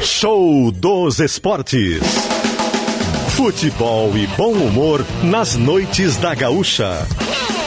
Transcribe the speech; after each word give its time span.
Show 0.00 0.70
dos 0.70 1.18
Esportes. 1.18 2.00
Futebol 3.36 4.16
e 4.16 4.26
bom 4.28 4.52
humor 4.52 5.04
nas 5.24 5.56
noites 5.56 6.16
da 6.16 6.34
Gaúcha. 6.34 7.06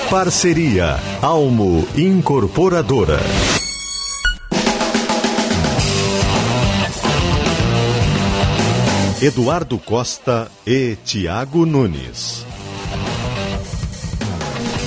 Parceria 0.09 0.97
Almo 1.21 1.88
Incorporadora. 1.96 3.20
Eduardo 9.21 9.77
Costa 9.77 10.49
e 10.65 10.97
Tiago 11.03 11.65
Nunes. 11.65 12.45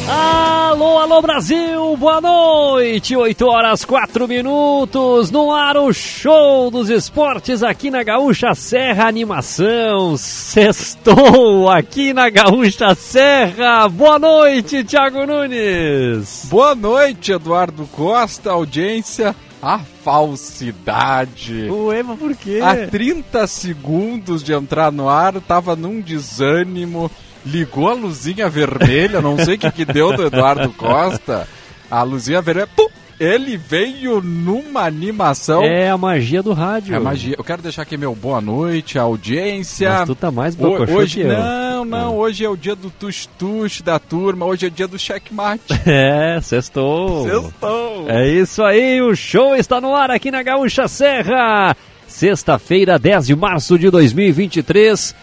Alô, 0.06 0.98
alô 0.98 1.22
Brasil, 1.22 1.96
boa 1.96 2.20
noite, 2.20 3.16
8 3.16 3.46
horas 3.46 3.86
4 3.86 4.28
minutos, 4.28 5.30
no 5.30 5.50
ar 5.50 5.78
o 5.78 5.92
show 5.94 6.70
dos 6.70 6.90
esportes 6.90 7.62
aqui 7.62 7.90
na 7.90 8.02
Gaúcha 8.02 8.54
Serra 8.54 9.08
Animação, 9.08 10.14
sextou 10.18 11.70
aqui 11.70 12.12
na 12.12 12.28
Gaúcha 12.28 12.94
Serra, 12.94 13.88
boa 13.88 14.18
noite 14.18 14.84
Thiago 14.84 15.26
Nunes. 15.26 16.48
Boa 16.50 16.74
noite 16.74 17.32
Eduardo 17.32 17.86
Costa, 17.86 18.50
audiência, 18.50 19.34
a 19.62 19.78
falsidade. 19.78 21.70
Ué, 21.70 22.02
mas 22.02 22.18
por 22.18 22.36
quê? 22.36 22.60
Há 22.62 22.86
30 22.88 23.46
segundos 23.46 24.44
de 24.44 24.52
entrar 24.52 24.92
no 24.92 25.08
ar, 25.08 25.40
tava 25.40 25.74
num 25.74 25.98
desânimo, 26.02 27.10
ligou 27.44 27.88
a 27.88 27.94
luzinha 27.94 28.48
vermelha, 28.48 29.20
não 29.20 29.36
sei 29.38 29.56
o 29.56 29.58
que, 29.58 29.70
que 29.70 29.84
deu 29.84 30.16
do 30.16 30.24
Eduardo 30.26 30.70
Costa. 30.72 31.46
A 31.90 32.02
luzinha 32.02 32.40
vermelha, 32.40 32.68
pum, 32.74 32.88
ele 33.18 33.56
veio 33.56 34.20
numa 34.20 34.82
animação. 34.82 35.62
É 35.62 35.88
a 35.88 35.96
magia 35.96 36.42
do 36.42 36.52
rádio. 36.52 36.94
É 36.94 36.98
magia. 36.98 37.34
Eu 37.38 37.44
quero 37.44 37.62
deixar 37.62 37.82
aqui 37.82 37.96
meu 37.96 38.14
boa 38.14 38.40
noite, 38.40 38.98
audiência. 38.98 39.90
Mas 39.90 40.06
tu 40.08 40.14
tá 40.14 40.30
mais 40.30 40.54
brocochô 40.54 40.92
hoje 40.92 41.20
que 41.20 41.26
eu. 41.26 41.28
não, 41.28 41.84
não, 41.84 42.16
hoje 42.16 42.44
é 42.44 42.48
o 42.48 42.56
dia 42.56 42.74
do 42.74 42.90
tus-tus 42.90 43.80
da 43.82 43.98
turma, 43.98 44.46
hoje 44.46 44.66
é 44.66 44.70
dia 44.70 44.88
do 44.88 44.98
checkmate. 44.98 45.62
É, 45.86 46.40
sextou. 46.40 47.24
Sextou. 47.24 48.08
É 48.08 48.28
isso 48.28 48.62
aí, 48.62 49.00
o 49.02 49.14
show 49.14 49.54
está 49.54 49.80
no 49.80 49.94
ar 49.94 50.10
aqui 50.10 50.30
na 50.30 50.42
Gaúcha 50.42 50.88
Serra. 50.88 51.76
Sexta-feira, 52.06 52.98
10 52.98 53.26
de 53.26 53.36
março 53.36 53.78
de 53.78 53.90
2023, 53.90 55.14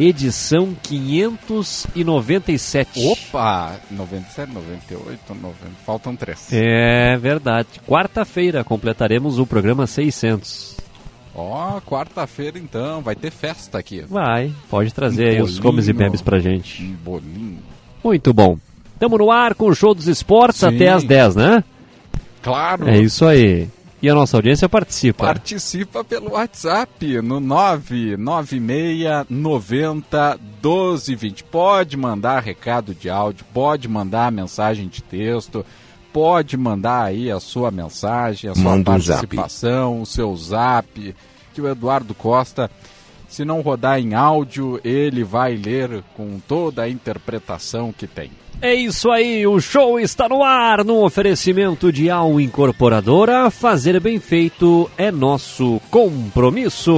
edição 0.00 0.74
597. 0.82 3.06
Opa! 3.06 3.78
97, 3.90 4.52
98, 4.52 5.34
90, 5.34 5.56
faltam 5.84 6.16
três. 6.16 6.48
É 6.52 7.16
verdade. 7.18 7.68
Quarta-feira 7.86 8.64
completaremos 8.64 9.38
o 9.38 9.46
programa 9.46 9.86
600. 9.86 10.78
Ó, 11.34 11.80
quarta-feira 11.82 12.58
então, 12.58 13.02
vai 13.02 13.14
ter 13.14 13.30
festa 13.30 13.78
aqui. 13.78 14.00
Vai, 14.08 14.52
pode 14.68 14.92
trazer 14.92 15.28
aí 15.28 15.40
os 15.40 15.58
bolinho. 15.58 15.62
comes 15.62 15.86
e 15.88 15.92
bebes 15.92 16.20
pra 16.20 16.40
gente. 16.40 16.82
Um 16.82 16.96
bolinho. 17.04 17.58
Muito 18.02 18.32
bom. 18.32 18.58
Tamo 18.98 19.16
no 19.16 19.30
ar 19.30 19.54
com 19.54 19.66
o 19.66 19.74
show 19.74 19.94
dos 19.94 20.08
esportes 20.08 20.60
Sim. 20.60 20.74
até 20.74 20.88
às 20.88 21.04
10, 21.04 21.36
né? 21.36 21.62
Claro! 22.42 22.88
É 22.88 22.98
isso 22.98 23.24
aí. 23.24 23.68
E 24.02 24.08
a 24.08 24.14
nossa 24.14 24.38
audiência 24.38 24.66
participa. 24.66 25.26
Participa 25.26 26.02
pelo 26.02 26.32
WhatsApp 26.32 27.20
no 27.20 27.38
996 27.38 29.26
90 29.28 30.38
1220. 30.62 31.44
Pode 31.44 31.98
mandar 31.98 32.40
recado 32.40 32.94
de 32.94 33.10
áudio, 33.10 33.44
pode 33.52 33.86
mandar 33.88 34.32
mensagem 34.32 34.88
de 34.88 35.02
texto, 35.02 35.66
pode 36.14 36.56
mandar 36.56 37.04
aí 37.04 37.30
a 37.30 37.38
sua 37.38 37.70
mensagem, 37.70 38.50
a 38.50 38.54
sua 38.54 38.64
Manda 38.64 38.90
um 38.90 38.94
participação, 38.94 40.00
o 40.00 40.06
seu 40.06 40.34
zap, 40.34 41.14
que 41.52 41.60
o 41.60 41.68
Eduardo 41.68 42.14
Costa, 42.14 42.70
se 43.28 43.44
não 43.44 43.60
rodar 43.60 44.00
em 44.00 44.14
áudio, 44.14 44.80
ele 44.82 45.22
vai 45.22 45.56
ler 45.56 46.02
com 46.16 46.40
toda 46.48 46.82
a 46.82 46.88
interpretação 46.88 47.92
que 47.92 48.06
tem. 48.06 48.30
É 48.62 48.74
isso 48.74 49.10
aí, 49.10 49.46
o 49.46 49.58
show 49.58 49.98
está 49.98 50.28
no 50.28 50.42
ar 50.44 50.84
no 50.84 51.02
oferecimento 51.02 51.90
de 51.90 52.10
Al 52.10 52.38
Incorporadora. 52.38 53.50
Fazer 53.50 53.98
bem 54.00 54.20
feito 54.20 54.90
é 54.98 55.10
nosso 55.10 55.80
compromisso. 55.90 56.92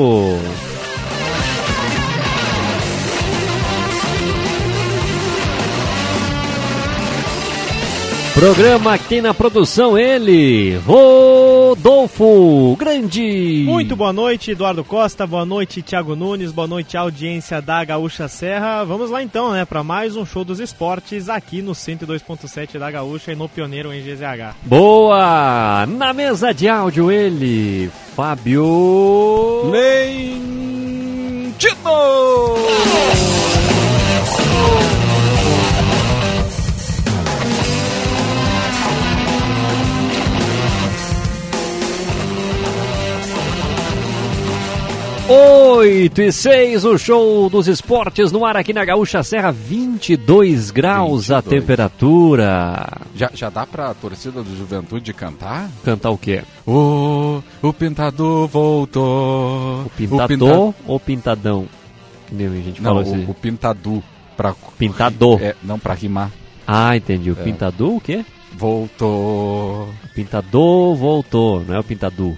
Programa 8.34 8.96
que 8.96 9.04
tem 9.08 9.20
na 9.20 9.34
produção 9.34 9.98
ele, 9.98 10.76
Rodolfo 10.86 12.74
Grande. 12.78 13.62
Muito 13.66 13.94
boa 13.94 14.12
noite, 14.12 14.52
Eduardo 14.52 14.82
Costa. 14.82 15.26
Boa 15.26 15.44
noite, 15.44 15.82
Thiago 15.82 16.16
Nunes. 16.16 16.50
Boa 16.50 16.66
noite, 16.66 16.96
audiência 16.96 17.60
da 17.60 17.84
Gaúcha 17.84 18.28
Serra. 18.28 18.84
Vamos 18.84 19.10
lá 19.10 19.22
então, 19.22 19.52
né, 19.52 19.66
para 19.66 19.84
mais 19.84 20.16
um 20.16 20.24
show 20.24 20.44
dos 20.44 20.60
esportes 20.60 21.28
aqui 21.28 21.60
no 21.60 21.72
102.7 21.72 22.78
da 22.78 22.90
Gaúcha 22.90 23.32
e 23.32 23.36
no 23.36 23.50
Pioneiro 23.50 23.92
em 23.92 24.00
GZH. 24.00 24.56
Boa! 24.62 25.86
Na 25.86 26.14
mesa 26.14 26.54
de 26.54 26.68
áudio 26.68 27.12
ele, 27.12 27.90
Fábio. 28.16 29.70
Lentino! 29.70 30.72
Oito 45.34 46.20
e 46.20 46.30
seis, 46.30 46.84
o 46.84 46.98
show 46.98 47.48
dos 47.48 47.66
esportes 47.66 48.30
no 48.30 48.44
ar 48.44 48.54
aqui 48.54 48.70
na 48.74 48.84
Gaúcha 48.84 49.22
Serra, 49.22 49.50
22 49.50 50.70
graus 50.70 51.30
a 51.30 51.40
22. 51.40 51.60
temperatura. 51.62 52.86
Já, 53.14 53.30
já 53.32 53.48
dá 53.48 53.64
pra 53.66 53.94
torcida 53.94 54.42
do 54.42 54.54
Juventude 54.54 55.14
cantar? 55.14 55.70
Cantar 55.82 56.10
o 56.10 56.18
quê? 56.18 56.42
O, 56.66 57.42
o 57.62 57.72
pintador 57.72 58.46
voltou. 58.46 59.84
O 59.86 59.90
pintador 59.96 60.28
pinta- 60.28 60.74
ou 60.86 61.00
pintadão? 61.00 61.66
Que 62.28 62.34
nem 62.34 62.48
a 62.48 62.50
gente 62.50 62.82
Não, 62.82 62.90
falou 62.90 63.00
assim. 63.02 63.24
o, 63.24 63.30
o 63.30 63.34
pintadu. 63.34 64.02
Pra... 64.36 64.54
Pintador. 64.76 65.40
É, 65.42 65.56
não, 65.62 65.78
pra 65.78 65.94
rimar. 65.94 66.30
Ah, 66.66 66.94
entendi. 66.94 67.30
O 67.30 67.36
pintador 67.36 67.94
o 67.96 68.00
quê? 68.02 68.22
Voltou. 68.54 69.88
O 69.88 70.14
pintador 70.14 70.94
voltou, 70.94 71.64
não 71.66 71.74
é 71.76 71.78
o 71.80 71.84
pintadu. 71.84 72.36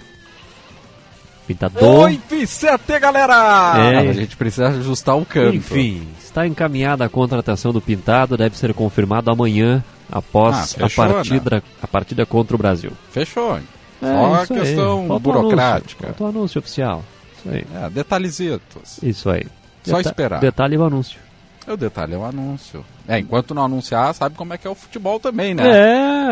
Pintador. 1.45 1.83
8 1.83 2.35
e 2.35 2.47
7, 2.47 2.99
galera! 2.99 3.75
É. 3.77 4.09
A 4.09 4.13
gente 4.13 4.35
precisa 4.35 4.69
ajustar 4.69 5.15
o 5.17 5.25
canto. 5.25 5.55
Enfim, 5.55 6.07
está 6.19 6.45
encaminhada 6.45 7.05
a 7.05 7.09
contratação 7.09 7.71
do 7.71 7.79
Pintado, 7.81 8.35
deve 8.37 8.57
ser 8.57 8.73
confirmado 8.73 9.29
amanhã 9.31 9.83
após 10.11 10.55
Ah, 10.55 10.87
fechou, 10.87 11.03
a, 11.03 11.07
partida, 11.07 11.63
a 11.81 11.87
partida 11.87 12.25
contra 12.25 12.55
o 12.55 12.57
Brasil. 12.57 12.91
Fechou. 13.11 13.57
É, 13.57 13.61
Só 14.01 14.35
aí. 14.35 14.47
questão 14.47 15.07
Falta 15.07 15.19
burocrática. 15.23 16.05
Anúncio, 16.07 16.17
falta 16.17 16.37
anúncio 16.37 16.59
oficial. 16.59 17.03
Isso 17.37 17.49
aí. 17.49 17.65
É, 17.75 17.89
detalhezitos. 17.89 18.99
Isso 19.01 19.29
aí. 19.29 19.45
Só 19.83 19.99
esperar. 19.99 20.39
Detalhe 20.39 20.77
o 20.77 20.83
anúncio. 20.83 21.19
O 21.67 21.75
detalhe 21.77 22.13
é 22.13 22.17
o 22.17 22.23
anúncio. 22.23 22.85
É, 23.07 23.19
enquanto 23.19 23.53
não 23.53 23.65
anunciar, 23.65 24.13
sabe 24.13 24.35
como 24.35 24.53
é 24.53 24.57
que 24.57 24.67
é 24.67 24.69
o 24.69 24.75
futebol 24.75 25.19
também, 25.19 25.53
né? 25.55 25.63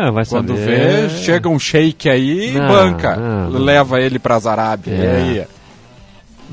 É, 0.06 0.10
vai 0.10 0.24
Quando 0.24 0.56
saber. 0.56 1.08
vê, 1.08 1.08
chega 1.10 1.48
um 1.48 1.58
shake 1.58 2.08
aí 2.08 2.54
e 2.54 2.58
banca. 2.58 3.16
não, 3.16 3.50
não. 3.50 3.60
Leva 3.60 4.00
ele 4.00 4.18
pras 4.18 4.46
Arábias. 4.46 4.98
É. 4.98 5.02
E 5.02 5.06
aí? 5.40 5.46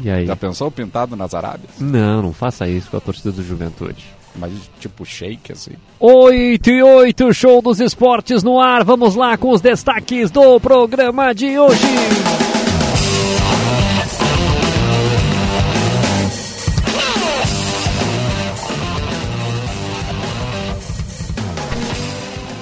E 0.03 0.09
aí? 0.09 0.25
Já 0.25 0.35
pensou 0.35 0.71
pintado 0.71 1.15
nas 1.15 1.33
Arábias? 1.33 1.71
Não, 1.79 2.21
não 2.21 2.33
faça 2.33 2.67
isso 2.67 2.89
com 2.89 2.97
a 2.97 3.01
torcida 3.01 3.31
do 3.31 3.43
Juventude. 3.43 4.05
Mas 4.35 4.51
tipo 4.79 5.05
shake, 5.05 5.51
assim. 5.51 5.73
8 5.99 6.69
e 6.69 6.81
8, 6.81 7.33
show 7.33 7.61
dos 7.61 7.79
esportes 7.81 8.41
no 8.43 8.59
ar. 8.59 8.83
Vamos 8.83 9.15
lá 9.15 9.37
com 9.37 9.49
os 9.49 9.59
destaques 9.61 10.31
do 10.31 10.59
programa 10.59 11.33
de 11.35 11.59
hoje. 11.59 11.85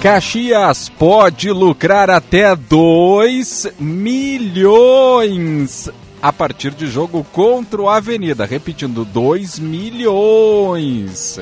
Caxias 0.02 0.88
pode 0.88 1.52
lucrar 1.52 2.08
até 2.08 2.56
2 2.56 3.74
milhões 3.78 5.90
a 6.22 6.32
partir 6.32 6.70
de 6.70 6.86
jogo 6.86 7.22
contra 7.30 7.82
o 7.82 7.88
Avenida. 7.88 8.46
Repetindo, 8.46 9.04
2 9.04 9.58
milhões. 9.58 11.38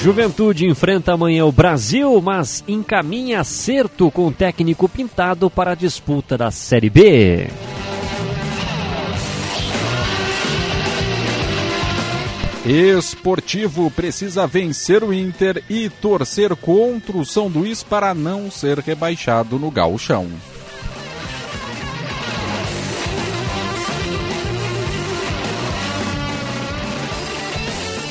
Juventude 0.00 0.66
enfrenta 0.66 1.12
amanhã 1.12 1.44
o 1.44 1.52
Brasil, 1.52 2.18
mas 2.22 2.64
encaminha 2.66 3.40
acerto 3.40 4.10
com 4.10 4.28
o 4.28 4.32
técnico 4.32 4.88
pintado 4.88 5.50
para 5.50 5.72
a 5.72 5.74
disputa 5.74 6.38
da 6.38 6.50
Série 6.50 6.88
B. 6.88 7.50
Esportivo 12.68 13.88
precisa 13.92 14.44
vencer 14.44 15.04
o 15.04 15.14
Inter 15.14 15.62
e 15.70 15.88
torcer 15.88 16.56
contra 16.56 17.16
o 17.16 17.24
São 17.24 17.46
Luís 17.46 17.84
para 17.84 18.12
não 18.12 18.50
ser 18.50 18.80
rebaixado 18.80 19.56
no 19.56 19.70
gauchão. 19.70 20.26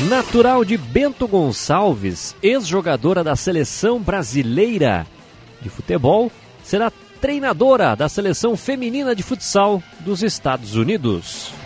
Natural 0.07 0.63
de 0.63 0.77
Bento 0.77 1.27
Gonçalves, 1.27 2.33
ex-jogadora 2.41 3.25
da 3.25 3.35
seleção 3.35 3.99
brasileira 3.99 5.05
de 5.61 5.67
futebol, 5.67 6.31
será 6.63 6.89
treinadora 7.19 7.93
da 7.93 8.07
seleção 8.07 8.55
feminina 8.55 9.13
de 9.13 9.21
futsal 9.21 9.83
dos 9.99 10.23
Estados 10.23 10.75
Unidos. 10.75 11.64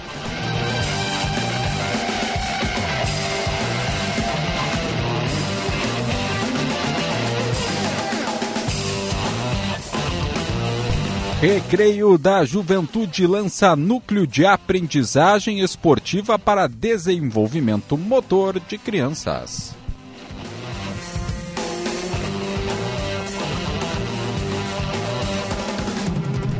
Recreio 11.41 12.17
da 12.17 12.43
Juventude 12.43 13.25
lança 13.25 13.73
núcleo 13.73 14.27
de 14.27 14.45
aprendizagem 14.45 15.61
esportiva 15.61 16.37
para 16.37 16.67
desenvolvimento 16.67 17.97
motor 17.97 18.59
de 18.59 18.77
crianças. 18.77 19.73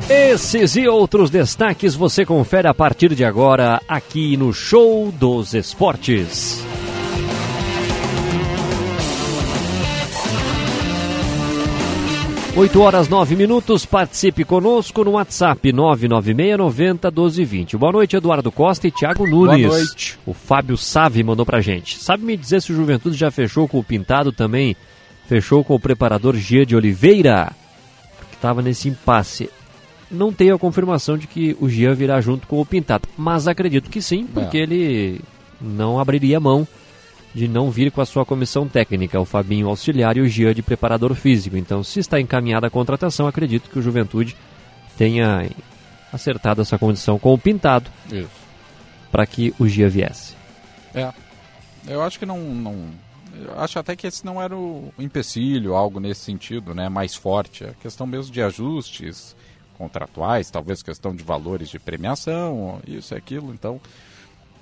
Esses 0.10 0.78
e 0.78 0.88
outros 0.88 1.30
destaques 1.30 1.94
você 1.94 2.26
confere 2.26 2.70
a 2.70 2.74
partir 2.74 3.14
de 3.14 3.26
agora 3.26 3.82
aqui 3.86 4.38
no 4.38 4.54
Show 4.54 5.12
dos 5.12 5.54
Esportes. 5.54 6.64
8 12.56 12.82
horas 12.82 13.08
9 13.08 13.36
minutos, 13.36 13.86
participe 13.86 14.44
conosco 14.44 15.04
no 15.04 15.12
WhatsApp 15.12 15.72
99690 15.72 17.10
1220. 17.10 17.78
Boa 17.78 17.92
noite, 17.94 18.16
Eduardo 18.18 18.52
Costa 18.52 18.88
e 18.88 18.92
Thiago 18.92 19.26
Nunes. 19.26 19.66
Boa 19.68 19.78
noite. 19.78 20.20
O 20.26 20.34
Fábio 20.34 20.76
Save 20.76 21.24
mandou 21.24 21.46
pra 21.46 21.62
gente. 21.62 21.98
Sabe 22.00 22.26
me 22.26 22.36
dizer 22.36 22.62
se 22.62 22.74
o 22.74 22.76
Juventude 22.76 23.16
já 23.16 23.32
fechou 23.32 23.68
com 23.68 23.80
o 23.80 23.84
Pintado 23.84 24.32
também? 24.32 24.76
Fechou 25.28 25.64
com 25.64 25.76
o 25.76 25.80
preparador 25.80 26.36
Gia 26.36 26.66
de 26.66 26.76
Oliveira? 26.76 27.52
Que 28.30 28.36
estava 28.36 28.62
nesse 28.62 28.90
impasse. 28.90 29.50
Não 30.12 30.34
tenho 30.34 30.56
a 30.56 30.60
confirmação 30.60 31.18
de 31.18 31.28
que 31.28 31.56
o 31.62 31.70
Gia 31.70 31.94
virá 31.94 32.20
junto 32.20 32.46
com 32.48 32.60
o 32.60 32.66
Pintado, 32.66 33.08
mas 33.16 33.48
acredito 33.48 33.90
que 33.90 34.02
sim, 34.02 34.26
porque 34.26 34.58
É. 34.58 34.62
ele 34.62 35.22
não 35.62 36.00
abriria 36.00 36.40
mão 36.40 36.68
de 37.34 37.48
não 37.48 37.70
vir 37.70 37.92
com 37.92 38.02
a 38.02 38.06
sua 38.06 38.26
comissão 38.26 38.68
técnica, 38.68 39.20
o 39.20 39.26
Fabinho 39.26 39.68
auxiliar 39.68 40.18
e 40.18 40.22
o 40.22 40.28
Gia 40.28 40.54
de 40.54 40.62
preparador 40.62 41.14
físico. 41.14 41.56
Então, 41.56 41.84
se 41.84 42.00
está 42.00 42.20
encaminhada 42.20 42.68
a 42.68 42.72
contratação, 42.72 43.28
acredito 43.28 43.70
que 43.70 43.78
o 43.80 43.82
Juventude 43.82 44.36
tenha 44.98 45.50
acertado 46.12 46.62
essa 46.62 46.78
condição 46.78 47.20
com 47.20 47.34
o 47.34 47.38
Pintado 47.38 47.90
para 49.12 49.26
que 49.26 49.54
o 49.60 49.68
Gia 49.68 49.90
viesse. 49.90 50.36
É. 50.94 51.12
Eu 51.88 52.02
acho 52.02 52.20
que 52.20 52.26
não, 52.26 52.40
não. 52.40 52.86
Eu 53.34 53.60
acho 53.60 53.80
até 53.80 53.96
que 53.96 54.06
esse 54.06 54.26
não 54.26 54.42
era 54.42 54.56
o 54.56 54.92
empecilho, 54.98 55.76
algo 55.76 56.00
nesse 56.00 56.22
sentido, 56.22 56.74
né? 56.74 56.90
Mais 56.90 57.16
forte. 57.16 57.64
É 57.64 57.74
questão 57.82 58.06
mesmo 58.06 58.32
de 58.32 58.42
ajustes 58.42 59.36
contratuais, 59.78 60.52
talvez 60.52 60.84
questão 60.84 61.16
de 61.16 61.24
valores 61.24 61.70
de 61.70 61.80
premiação, 61.80 62.82
isso 62.86 63.14
e 63.14 63.18
aquilo. 63.18 63.54
Então, 63.54 63.80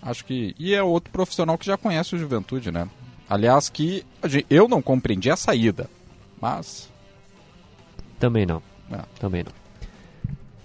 acho 0.01 0.25
que. 0.25 0.55
E 0.59 0.73
é 0.73 0.81
outro 0.83 1.11
profissional 1.11 1.57
que 1.57 1.65
já 1.65 1.77
conhece 1.77 2.15
o 2.15 2.19
Juventude, 2.19 2.71
né? 2.71 2.87
Aliás, 3.29 3.67
que 3.69 4.05
eu 4.49 4.67
não 4.67 4.81
compreendi 4.81 5.29
a 5.29 5.35
saída. 5.35 5.89
Mas. 6.41 6.89
Também 8.19 8.45
não. 8.45 8.61
É. 8.91 8.99
Também 9.19 9.43
não. 9.43 9.51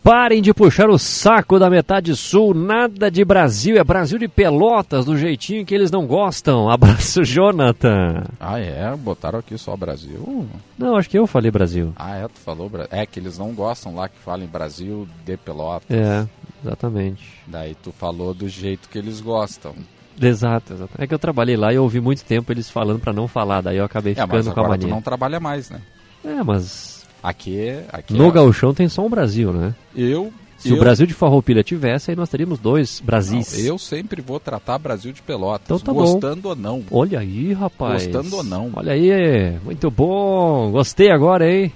Parem 0.02 0.42
de 0.42 0.52
puxar 0.52 0.90
o 0.90 0.98
saco 0.98 1.60
da 1.60 1.70
metade 1.70 2.16
sul, 2.16 2.52
nada 2.54 3.08
de 3.08 3.24
Brasil, 3.24 3.76
é 3.76 3.84
Brasil 3.84 4.18
de 4.18 4.26
Pelotas, 4.26 5.04
do 5.04 5.16
jeitinho 5.16 5.64
que 5.64 5.72
eles 5.72 5.92
não 5.92 6.06
gostam. 6.08 6.68
Abraço, 6.70 7.22
Jonathan. 7.24 8.24
Ah, 8.40 8.58
é? 8.58 8.96
Botaram 8.96 9.38
aqui 9.38 9.56
só 9.56 9.76
Brasil? 9.76 10.48
Não, 10.76 10.96
acho 10.96 11.08
que 11.08 11.16
eu 11.16 11.24
falei 11.24 11.52
Brasil. 11.52 11.92
Ah, 11.94 12.16
é? 12.16 12.26
Tu 12.26 12.40
falou. 12.40 12.68
Bra- 12.68 12.88
É 12.90 13.06
que 13.06 13.20
eles 13.20 13.38
não 13.38 13.52
gostam 13.52 13.94
lá 13.94 14.08
que 14.08 14.18
falem 14.18 14.48
Brasil 14.48 15.06
de 15.24 15.36
Pelotas. 15.36 15.88
É, 15.88 16.26
exatamente. 16.64 17.22
Daí 17.46 17.74
tu 17.82 17.92
falou 17.92 18.32
do 18.34 18.48
jeito 18.48 18.88
que 18.88 18.98
eles 18.98 19.20
gostam. 19.20 19.74
Exato, 20.20 20.74
exato. 20.74 20.92
É 20.98 21.06
que 21.06 21.14
eu 21.14 21.18
trabalhei 21.18 21.56
lá 21.56 21.72
e 21.72 21.76
eu 21.76 21.82
ouvi 21.82 22.00
muito 22.00 22.22
tempo 22.24 22.52
eles 22.52 22.68
falando 22.70 23.00
pra 23.00 23.12
não 23.12 23.26
falar, 23.26 23.60
daí 23.62 23.78
eu 23.78 23.84
acabei 23.84 24.12
É, 24.12 24.16
ficando 24.16 24.30
mas 24.34 24.44
com 24.44 24.50
a 24.50 24.62
agora 24.64 24.78
tu 24.78 24.82
mania. 24.82 24.94
não 24.94 25.02
trabalha 25.02 25.40
mais, 25.40 25.70
né? 25.70 25.80
É, 26.24 26.42
mas 26.42 27.02
Aqui, 27.22 27.78
aqui 27.92 28.14
no 28.14 28.26
é- 28.26 28.30
gauchão 28.30 28.74
tem 28.74 28.88
só 28.88 29.04
um 29.06 29.08
Brasil, 29.08 29.52
né? 29.52 29.74
eu 29.96 30.32
Se 30.58 30.70
eu, 30.70 30.76
o 30.76 30.78
Brasil 30.78 31.06
de 31.06 31.14
Farroupilha 31.14 31.62
tivesse, 31.64 32.10
aí 32.10 32.16
nós 32.16 32.28
teríamos 32.28 32.58
dois 32.58 33.00
não, 33.00 33.06
Brasis. 33.06 33.64
eu 33.64 33.78
sempre 33.78 34.20
vou 34.20 34.38
tratar 34.38 34.78
Brasil 34.78 35.12
de 35.12 35.22
Pelotas, 35.22 35.64
Então 35.64 35.78
tá 35.80 35.92
bom. 35.92 36.00
gostando 36.00 36.48
ou 36.50 36.54
não. 36.56 36.82
Olha 36.90 37.18
aí, 37.20 37.52
rapaz. 37.52 38.06
Gostando 38.06 38.36
ou 38.36 38.44
não. 38.44 38.70
Olha 38.74 38.92
aí, 38.92 39.58
muito 39.64 39.90
bom. 39.90 40.70
Gostei 40.72 41.10
agora, 41.10 41.50
hein? 41.50 41.72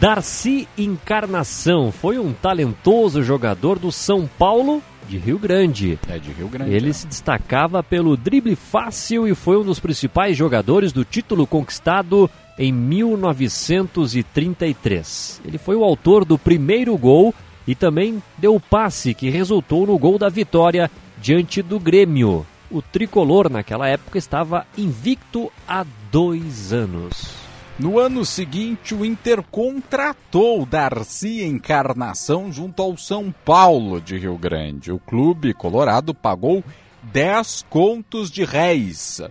Darcy 0.00 0.68
Encarnação 0.78 1.90
foi 1.90 2.18
um 2.20 2.32
talentoso 2.32 3.20
jogador 3.22 3.78
do 3.80 3.90
São 3.90 4.30
Paulo 4.38 4.80
de 5.08 5.18
Rio 5.18 5.38
Grande. 5.38 5.98
É 6.08 6.18
de 6.18 6.30
Rio 6.30 6.48
Grande. 6.48 6.72
Ele 6.72 6.88
né? 6.88 6.92
se 6.92 7.06
destacava 7.06 7.82
pelo 7.82 8.14
drible 8.16 8.54
fácil 8.54 9.26
e 9.26 9.34
foi 9.34 9.56
um 9.56 9.64
dos 9.64 9.80
principais 9.80 10.36
jogadores 10.36 10.92
do 10.92 11.02
título 11.04 11.46
conquistado 11.46 12.30
em 12.58 12.70
1933. 12.72 15.40
Ele 15.44 15.58
foi 15.58 15.76
o 15.76 15.84
autor 15.84 16.24
do 16.24 16.36
primeiro 16.36 16.94
gol 16.96 17.32
e 17.66 17.74
também 17.74 18.22
deu 18.36 18.54
o 18.54 18.60
passe 18.60 19.14
que 19.14 19.30
resultou 19.30 19.86
no 19.86 19.96
gol 19.98 20.18
da 20.18 20.28
vitória 20.28 20.90
diante 21.20 21.62
do 21.62 21.80
Grêmio. 21.80 22.46
O 22.70 22.82
tricolor 22.82 23.50
naquela 23.50 23.88
época 23.88 24.18
estava 24.18 24.66
invicto 24.76 25.50
há 25.66 25.86
dois 26.12 26.70
anos. 26.72 27.47
No 27.78 27.98
ano 28.00 28.24
seguinte, 28.24 28.92
o 28.92 29.04
Inter 29.04 29.40
contratou 29.40 30.66
Darcy 30.66 31.44
Encarnação 31.44 32.52
junto 32.52 32.82
ao 32.82 32.96
São 32.96 33.32
Paulo 33.44 34.00
de 34.00 34.18
Rio 34.18 34.36
Grande. 34.36 34.90
O 34.90 34.98
clube 34.98 35.54
colorado 35.54 36.12
pagou 36.12 36.64
10 37.04 37.66
contos 37.70 38.32
de 38.32 38.44
réis. 38.44 39.22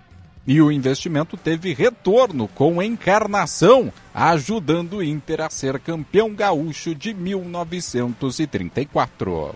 E 0.45 0.61
o 0.61 0.71
investimento 0.71 1.35
teve 1.35 1.73
retorno 1.73 2.47
com 2.47 2.81
Encarnação, 2.81 3.91
ajudando 4.13 4.99
o 4.99 5.03
Inter 5.03 5.41
a 5.41 5.49
ser 5.49 5.77
campeão 5.77 6.33
gaúcho 6.33 6.95
de 6.95 7.13
1934. 7.13 9.53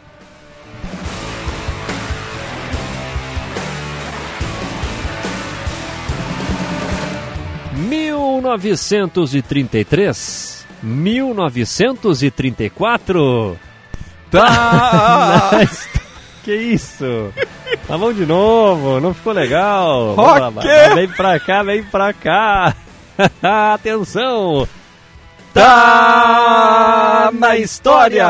1933, 7.81 10.65
1934. 10.83 13.57
Tá! 14.29 15.50
que 16.43 16.55
isso? 16.55 17.33
Tá 17.88 17.97
bom 17.97 18.13
de 18.13 18.25
novo, 18.25 19.00
não 19.00 19.13
ficou 19.13 19.31
legal. 19.33 20.15
Rock! 20.15 20.67
Vem 20.95 21.07
pra 21.09 21.39
cá, 21.39 21.63
vem 21.63 21.83
pra 21.83 22.11
cá. 22.13 22.75
Atenção! 23.73 24.67
Tá, 25.53 27.29
tá 27.29 27.31
na 27.33 27.57
história! 27.57 28.25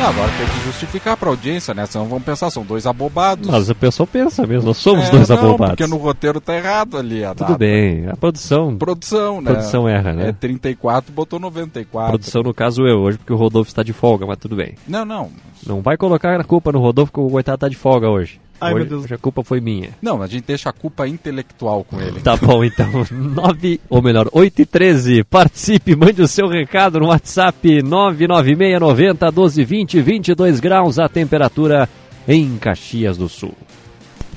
Agora 0.00 0.30
tem 0.38 0.46
que 0.46 0.64
justificar 0.64 1.16
para 1.16 1.28
a 1.28 1.32
audiência, 1.32 1.74
né? 1.74 1.84
Senão 1.84 2.06
vão 2.06 2.20
pensar, 2.20 2.50
são 2.50 2.64
dois 2.64 2.86
abobados. 2.86 3.48
Mas 3.48 3.68
o 3.68 3.74
pessoal 3.74 4.06
pensa 4.06 4.46
mesmo, 4.46 4.68
nós 4.68 4.76
somos 4.76 5.06
É, 5.06 5.10
dois 5.10 5.28
não, 5.28 5.36
abobados. 5.36 5.74
porque 5.76 5.86
no 5.88 5.96
roteiro 5.96 6.40
tá 6.40 6.54
errado 6.56 6.96
ali 6.96 7.24
a 7.24 7.34
Tudo 7.34 7.48
data. 7.48 7.58
bem, 7.58 8.06
a 8.08 8.16
produção. 8.16 8.76
Produção, 8.78 9.40
né? 9.40 9.50
Produção 9.50 9.88
erra, 9.88 10.12
né? 10.12 10.28
É 10.28 10.32
34, 10.32 11.12
botou 11.12 11.40
94. 11.40 12.10
Produção, 12.12 12.42
no 12.42 12.54
caso, 12.54 12.86
eu, 12.86 13.00
hoje, 13.00 13.18
porque 13.18 13.32
o 13.32 13.36
Rodolfo 13.36 13.68
está 13.70 13.82
de 13.82 13.92
folga, 13.92 14.24
mas 14.24 14.38
tudo 14.38 14.54
bem. 14.56 14.74
Não, 14.86 15.04
não. 15.04 15.30
Não 15.66 15.82
vai 15.82 15.96
colocar 15.96 16.40
a 16.40 16.44
culpa 16.44 16.70
no 16.70 16.78
Rodolfo, 16.78 17.12
que 17.12 17.20
o 17.20 17.28
coitado 17.28 17.58
tá 17.58 17.68
de 17.68 17.76
folga 17.76 18.08
hoje. 18.08 18.40
Ai, 18.60 18.72
hoje, 18.72 18.80
meu 18.82 18.88
Deus. 18.90 19.04
hoje 19.04 19.14
a 19.14 19.18
culpa 19.18 19.42
foi 19.44 19.60
minha. 19.60 19.90
Não, 20.02 20.20
a 20.22 20.26
gente 20.26 20.44
deixa 20.46 20.68
a 20.70 20.72
culpa 20.72 21.06
intelectual 21.06 21.84
com 21.84 22.00
ele. 22.00 22.20
Tá 22.20 22.36
bom, 22.36 22.62
então. 22.64 22.90
9, 23.10 23.80
ou 23.88 24.02
melhor, 24.02 24.28
8 24.32 24.62
e 24.62 24.66
13. 24.66 25.24
Participe, 25.24 25.94
mande 25.96 26.20
o 26.22 26.28
seu 26.28 26.48
recado 26.48 26.98
no 27.00 27.06
WhatsApp 27.06 27.82
99690 27.82 29.26
1220, 29.26 30.00
22 30.00 30.60
graus 30.60 30.98
a 30.98 31.08
temperatura 31.08 31.88
em 32.26 32.56
Caxias 32.58 33.16
do 33.16 33.28
Sul. 33.28 33.54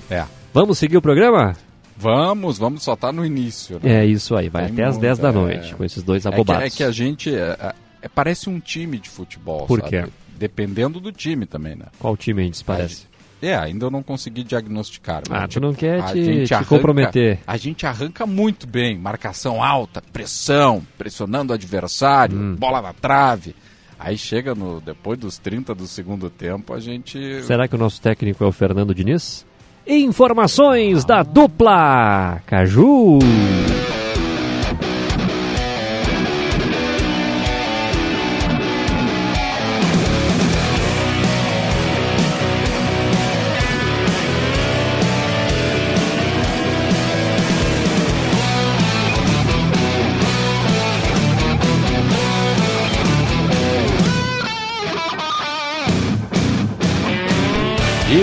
É. 0.10 0.26
Vamos 0.54 0.78
seguir 0.78 0.98
o 0.98 1.02
programa? 1.02 1.56
Vamos, 1.98 2.58
vamos 2.58 2.84
só 2.84 2.96
tá 2.96 3.12
no 3.12 3.26
início. 3.26 3.80
Né? 3.82 4.02
É 4.02 4.06
isso 4.06 4.36
aí, 4.36 4.50
vai 4.50 4.66
Tem 4.66 4.74
até 4.74 4.84
às 4.86 4.92
muito, 4.96 5.02
10 5.04 5.18
da 5.20 5.30
é. 5.30 5.32
noite, 5.32 5.76
com 5.76 5.84
esses 5.84 6.02
dois 6.04 6.26
É 6.26 6.30
que, 6.30 6.36
abobados. 6.36 6.64
é 6.66 6.70
que 6.70 6.84
a 6.84 6.92
gente 6.92 7.34
é, 7.34 7.56
é- 7.60 7.74
é- 8.04 8.08
parece 8.10 8.50
um 8.50 8.60
time 8.60 8.98
de 8.98 9.08
futebol, 9.10 9.66
Por 9.68 9.80
sabe? 9.82 9.90
quê? 9.90 10.06
Dependendo 10.38 11.00
do 11.00 11.12
time 11.12 11.46
também, 11.46 11.76
né? 11.76 11.86
Qual 12.00 12.18
time 12.18 12.42
a 12.42 12.46
gente 12.46 12.58
se 12.58 12.64
parece? 12.64 13.06
É, 13.42 13.56
ainda 13.56 13.88
eu 13.88 13.92
não 13.92 14.04
consegui 14.04 14.44
diagnosticar. 14.44 15.24
Ah, 15.30 15.48
tu 15.48 15.60
não 15.60 15.74
quer 15.74 16.00
a 16.02 16.12
te, 16.14 16.24
gente 16.24 16.48
te 16.48 16.54
arranca- 16.54 16.70
comprometer. 16.70 17.40
A 17.48 17.58
gente 17.58 17.86
arranca 17.86 18.26
muito 18.26 18.68
bem, 18.68 18.98
marcação 18.98 19.64
alta, 19.64 20.02
pressão, 20.14 20.86
pressionando 20.98 21.52
o 21.52 21.56
adversário, 21.56 22.38
Hum. 22.38 22.56
bola 22.56 22.82
na 22.82 22.94
trave. 22.94 23.56
Aí 24.00 24.18
chega 24.18 24.54
no 24.56 24.80
depois 24.82 25.18
dos 25.20 25.38
30 25.38 25.74
do 25.76 25.86
segundo 25.88 26.30
tempo, 26.30 26.74
a 26.74 26.80
gente 26.80 27.44
Será 27.44 27.68
que 27.68 27.76
o 27.76 27.78
nosso 27.80 28.00
técnico 28.02 28.44
é 28.44 28.48
o 28.48 28.52
Fernando 28.52 28.94
Diniz? 28.96 29.46
Informações 29.88 31.04
da 31.04 31.24
dupla 31.24 32.42
Caju. 32.46 33.20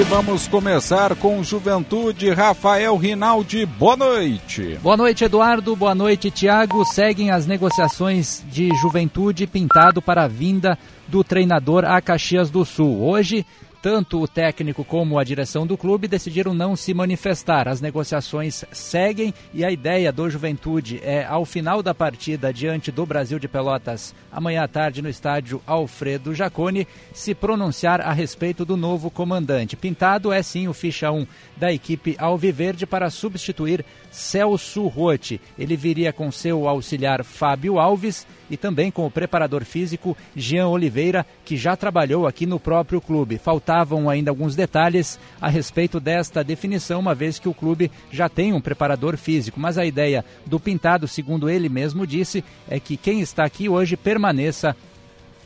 Vamos 0.08 0.48
começar 0.48 1.14
com 1.16 1.42
Juventude 1.44 2.30
Rafael 2.30 2.96
Rinaldi. 2.96 3.66
Boa 3.66 3.94
noite. 3.94 4.78
Boa 4.82 4.96
noite, 4.96 5.22
Eduardo. 5.22 5.76
Boa 5.76 5.94
noite, 5.94 6.30
Tiago. 6.30 6.82
Seguem 6.86 7.30
as 7.30 7.46
negociações 7.46 8.42
de 8.50 8.74
Juventude 8.76 9.46
pintado 9.46 10.00
para 10.00 10.24
a 10.24 10.28
vinda 10.28 10.78
do 11.06 11.22
treinador 11.22 11.84
a 11.84 12.00
Caxias 12.00 12.48
do 12.48 12.64
Sul. 12.64 13.02
Hoje, 13.02 13.44
tanto 13.90 14.20
o 14.20 14.28
técnico 14.28 14.84
como 14.84 15.18
a 15.18 15.24
direção 15.24 15.66
do 15.66 15.74
clube 15.74 16.06
decidiram 16.06 16.52
não 16.52 16.76
se 16.76 16.92
manifestar. 16.92 17.66
As 17.66 17.80
negociações 17.80 18.62
seguem 18.70 19.32
e 19.54 19.64
a 19.64 19.72
ideia 19.72 20.12
do 20.12 20.28
Juventude 20.28 21.00
é, 21.02 21.24
ao 21.24 21.46
final 21.46 21.82
da 21.82 21.94
partida 21.94 22.52
diante 22.52 22.92
do 22.92 23.06
Brasil 23.06 23.38
de 23.38 23.48
Pelotas, 23.48 24.14
amanhã 24.30 24.64
à 24.64 24.68
tarde 24.68 25.00
no 25.00 25.08
estádio 25.08 25.62
Alfredo 25.66 26.34
Jaconi, 26.34 26.86
se 27.14 27.34
pronunciar 27.34 28.02
a 28.02 28.12
respeito 28.12 28.62
do 28.62 28.76
novo 28.76 29.10
comandante. 29.10 29.74
Pintado 29.74 30.34
é 30.34 30.42
sim 30.42 30.68
o 30.68 30.74
ficha 30.74 31.10
1 31.10 31.26
da 31.56 31.72
equipe 31.72 32.14
Alviverde 32.18 32.84
para 32.84 33.08
substituir 33.08 33.86
Celso 34.10 34.86
Rotti. 34.86 35.40
Ele 35.58 35.78
viria 35.78 36.12
com 36.12 36.30
seu 36.30 36.68
auxiliar 36.68 37.24
Fábio 37.24 37.78
Alves 37.78 38.26
e 38.50 38.56
também 38.56 38.90
com 38.90 39.06
o 39.06 39.10
preparador 39.10 39.64
físico 39.64 40.16
Jean 40.34 40.68
Oliveira, 40.68 41.26
que 41.44 41.56
já 41.56 41.76
trabalhou 41.76 42.26
aqui 42.26 42.46
no 42.46 42.58
próprio 42.58 43.00
clube. 43.00 43.38
Faltavam 43.78 44.10
ainda 44.10 44.28
alguns 44.28 44.56
detalhes 44.56 45.20
a 45.40 45.48
respeito 45.48 46.00
desta 46.00 46.42
definição, 46.42 46.98
uma 46.98 47.14
vez 47.14 47.38
que 47.38 47.48
o 47.48 47.54
clube 47.54 47.92
já 48.10 48.28
tem 48.28 48.52
um 48.52 48.60
preparador 48.60 49.16
físico. 49.16 49.60
Mas 49.60 49.78
a 49.78 49.86
ideia 49.86 50.24
do 50.44 50.58
Pintado, 50.58 51.06
segundo 51.06 51.48
ele 51.48 51.68
mesmo 51.68 52.04
disse, 52.04 52.42
é 52.68 52.80
que 52.80 52.96
quem 52.96 53.20
está 53.20 53.44
aqui 53.44 53.68
hoje 53.68 53.96
permaneça 53.96 54.74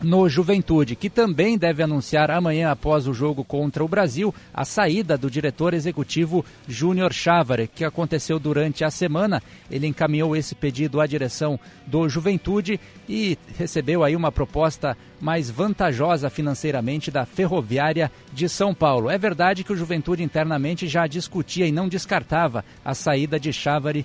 no 0.03 0.29
Juventude, 0.29 0.97
que 0.97 1.09
também 1.09 1.57
deve 1.57 1.83
anunciar 1.83 2.31
amanhã 2.31 2.71
após 2.71 3.07
o 3.07 3.15
jogo 3.15 3.45
contra 3.45 3.85
o 3.85 3.89
Brasil 3.89 4.35
a 4.53 4.65
saída 4.65 5.17
do 5.17 5.31
diretor 5.31 5.75
executivo 5.75 6.45
Júnior 6.67 7.13
Chávari, 7.13 7.69
que 7.73 7.85
aconteceu 7.85 8.39
durante 8.39 8.85
a 8.85 8.91
semana. 8.91 9.43
Ele 9.71 9.87
encaminhou 9.87 10.37
esse 10.37 10.55
pedido 10.55 11.01
à 11.01 11.07
direção 11.07 11.59
do 11.87 12.09
Juventude 12.09 12.81
e 13.09 13.39
recebeu 13.57 14.03
aí 14.03 14.17
uma 14.17 14.33
proposta 14.33 14.97
mais 15.21 15.49
vantajosa 15.49 16.29
financeiramente 16.29 17.11
da 17.11 17.25
Ferroviária 17.25 18.11
de 18.33 18.49
São 18.49 18.75
Paulo. 18.75 19.09
É 19.09 19.17
verdade 19.17 19.63
que 19.63 19.73
o 19.73 19.77
Juventude 19.77 20.23
internamente 20.23 20.89
já 20.89 21.07
discutia 21.07 21.67
e 21.67 21.71
não 21.73 21.89
descartava 21.89 22.65
a 22.85 22.93
saída 22.93 23.39
de 23.39 23.53
Chávari 23.53 24.05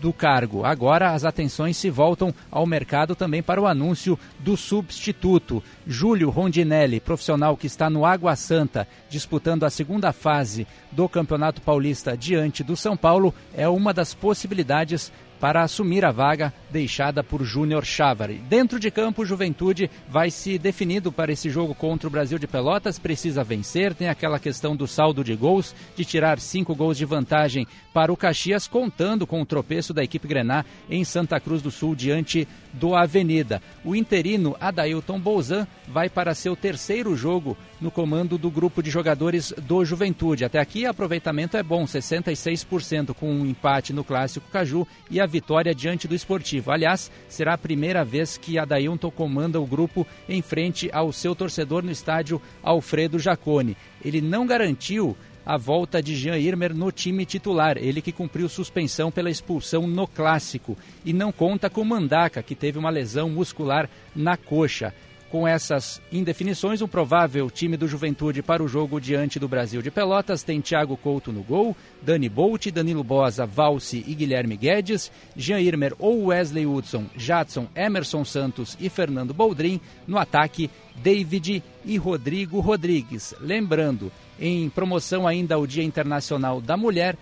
do 0.00 0.12
cargo. 0.12 0.64
Agora 0.64 1.12
as 1.12 1.24
atenções 1.24 1.76
se 1.76 1.88
voltam 1.88 2.34
ao 2.50 2.66
mercado 2.66 3.14
também 3.14 3.42
para 3.42 3.60
o 3.60 3.66
anúncio 3.66 4.18
do 4.38 4.56
substituto. 4.56 5.62
Júlio 5.86 6.30
Rondinelli, 6.30 7.00
profissional 7.00 7.56
que 7.56 7.66
está 7.66 7.88
no 7.88 8.04
Água 8.04 8.34
Santa, 8.36 8.86
disputando 9.08 9.64
a 9.64 9.70
segunda 9.70 10.12
fase 10.12 10.66
do 10.90 11.08
Campeonato 11.08 11.60
Paulista 11.62 12.16
diante 12.16 12.62
do 12.64 12.76
São 12.76 12.96
Paulo, 12.96 13.34
é 13.54 13.68
uma 13.68 13.94
das 13.94 14.14
possibilidades 14.14 15.12
para 15.38 15.62
assumir 15.62 16.04
a 16.04 16.12
vaga 16.12 16.52
deixada 16.72 17.22
por 17.22 17.44
Júnior 17.44 17.84
Chávari. 17.84 18.40
Dentro 18.48 18.80
de 18.80 18.90
campo, 18.90 19.24
Juventude 19.24 19.90
vai 20.08 20.30
se 20.30 20.58
definindo 20.58 21.12
para 21.12 21.30
esse 21.30 21.50
jogo 21.50 21.74
contra 21.74 22.08
o 22.08 22.10
Brasil 22.10 22.38
de 22.38 22.46
Pelotas, 22.46 22.98
precisa 22.98 23.44
vencer, 23.44 23.94
tem 23.94 24.08
aquela 24.08 24.40
questão 24.40 24.74
do 24.74 24.86
saldo 24.88 25.22
de 25.22 25.36
gols, 25.36 25.74
de 25.94 26.04
tirar 26.04 26.40
cinco 26.40 26.74
gols 26.74 26.96
de 26.96 27.04
vantagem 27.04 27.66
para 27.92 28.12
o 28.12 28.16
Caxias, 28.16 28.66
contando 28.66 29.26
com 29.26 29.42
o 29.42 29.46
tropeço 29.46 29.92
da 29.92 30.02
equipe 30.02 30.26
Grená 30.26 30.64
em 30.88 31.04
Santa 31.04 31.38
Cruz 31.38 31.60
do 31.60 31.70
Sul 31.70 31.94
diante 31.94 32.48
do 32.72 32.94
Avenida. 32.96 33.62
O 33.84 33.94
interino 33.94 34.56
Adailton 34.58 35.20
Bolzan 35.20 35.66
vai 35.86 36.08
para 36.08 36.34
seu 36.34 36.56
terceiro 36.56 37.14
jogo 37.14 37.56
no 37.80 37.90
comando 37.90 38.38
do 38.38 38.50
grupo 38.50 38.82
de 38.82 38.90
jogadores 38.90 39.52
do 39.66 39.84
Juventude. 39.84 40.44
Até 40.44 40.58
aqui, 40.60 40.86
aproveitamento 40.86 41.56
é 41.56 41.62
bom, 41.62 41.84
66%, 41.84 43.12
com 43.12 43.30
um 43.30 43.44
empate 43.44 43.92
no 43.92 44.04
Clássico 44.04 44.48
Caju 44.50 44.86
e 45.10 45.20
a 45.20 45.26
vitória 45.26 45.74
diante 45.74 46.06
do 46.06 46.14
Esportivo. 46.14 46.61
Aliás, 46.70 47.10
será 47.28 47.54
a 47.54 47.58
primeira 47.58 48.04
vez 48.04 48.36
que 48.36 48.58
Adailton 48.58 49.10
comanda 49.10 49.60
o 49.60 49.66
grupo 49.66 50.06
em 50.28 50.42
frente 50.42 50.90
ao 50.92 51.12
seu 51.12 51.34
torcedor 51.34 51.82
no 51.82 51.90
estádio 51.90 52.40
Alfredo 52.62 53.18
Jacone. 53.18 53.76
Ele 54.04 54.20
não 54.20 54.46
garantiu 54.46 55.16
a 55.44 55.56
volta 55.56 56.02
de 56.02 56.14
Jean 56.14 56.38
Irmer 56.38 56.74
no 56.74 56.92
time 56.92 57.26
titular, 57.26 57.76
ele 57.76 58.00
que 58.00 58.12
cumpriu 58.12 58.48
suspensão 58.48 59.10
pela 59.10 59.30
expulsão 59.30 59.86
no 59.86 60.06
clássico 60.06 60.76
e 61.04 61.12
não 61.12 61.32
conta 61.32 61.68
com 61.68 61.84
Mandaca, 61.84 62.42
que 62.42 62.54
teve 62.54 62.78
uma 62.78 62.90
lesão 62.90 63.28
muscular 63.28 63.88
na 64.14 64.36
coxa. 64.36 64.94
Com 65.32 65.48
essas 65.48 65.98
indefinições, 66.12 66.82
um 66.82 66.86
provável 66.86 67.50
time 67.50 67.74
do 67.74 67.88
Juventude 67.88 68.42
para 68.42 68.62
o 68.62 68.68
jogo 68.68 69.00
diante 69.00 69.38
do 69.38 69.48
Brasil 69.48 69.80
de 69.80 69.90
Pelotas 69.90 70.42
tem 70.42 70.60
Thiago 70.60 70.94
Couto 70.94 71.32
no 71.32 71.42
gol, 71.42 71.74
Dani 72.02 72.28
Bolt, 72.28 72.66
Danilo 72.66 73.02
Bosa, 73.02 73.46
Valse 73.46 74.04
e 74.06 74.14
Guilherme 74.14 74.58
Guedes, 74.58 75.10
Jean 75.34 75.58
Irmer 75.58 75.94
ou 75.98 76.26
Wesley 76.26 76.66
Hudson, 76.66 77.06
Jadson, 77.16 77.66
Emerson 77.74 78.26
Santos 78.26 78.76
e 78.78 78.90
Fernando 78.90 79.32
Boldrin. 79.32 79.80
No 80.06 80.18
ataque, 80.18 80.70
David 80.96 81.64
e 81.82 81.96
Rodrigo 81.96 82.60
Rodrigues. 82.60 83.34
Lembrando, 83.40 84.12
em 84.38 84.68
promoção 84.68 85.26
ainda 85.26 85.54
ao 85.54 85.66
Dia 85.66 85.82
Internacional 85.82 86.60
da 86.60 86.76
Mulher, 86.76 87.16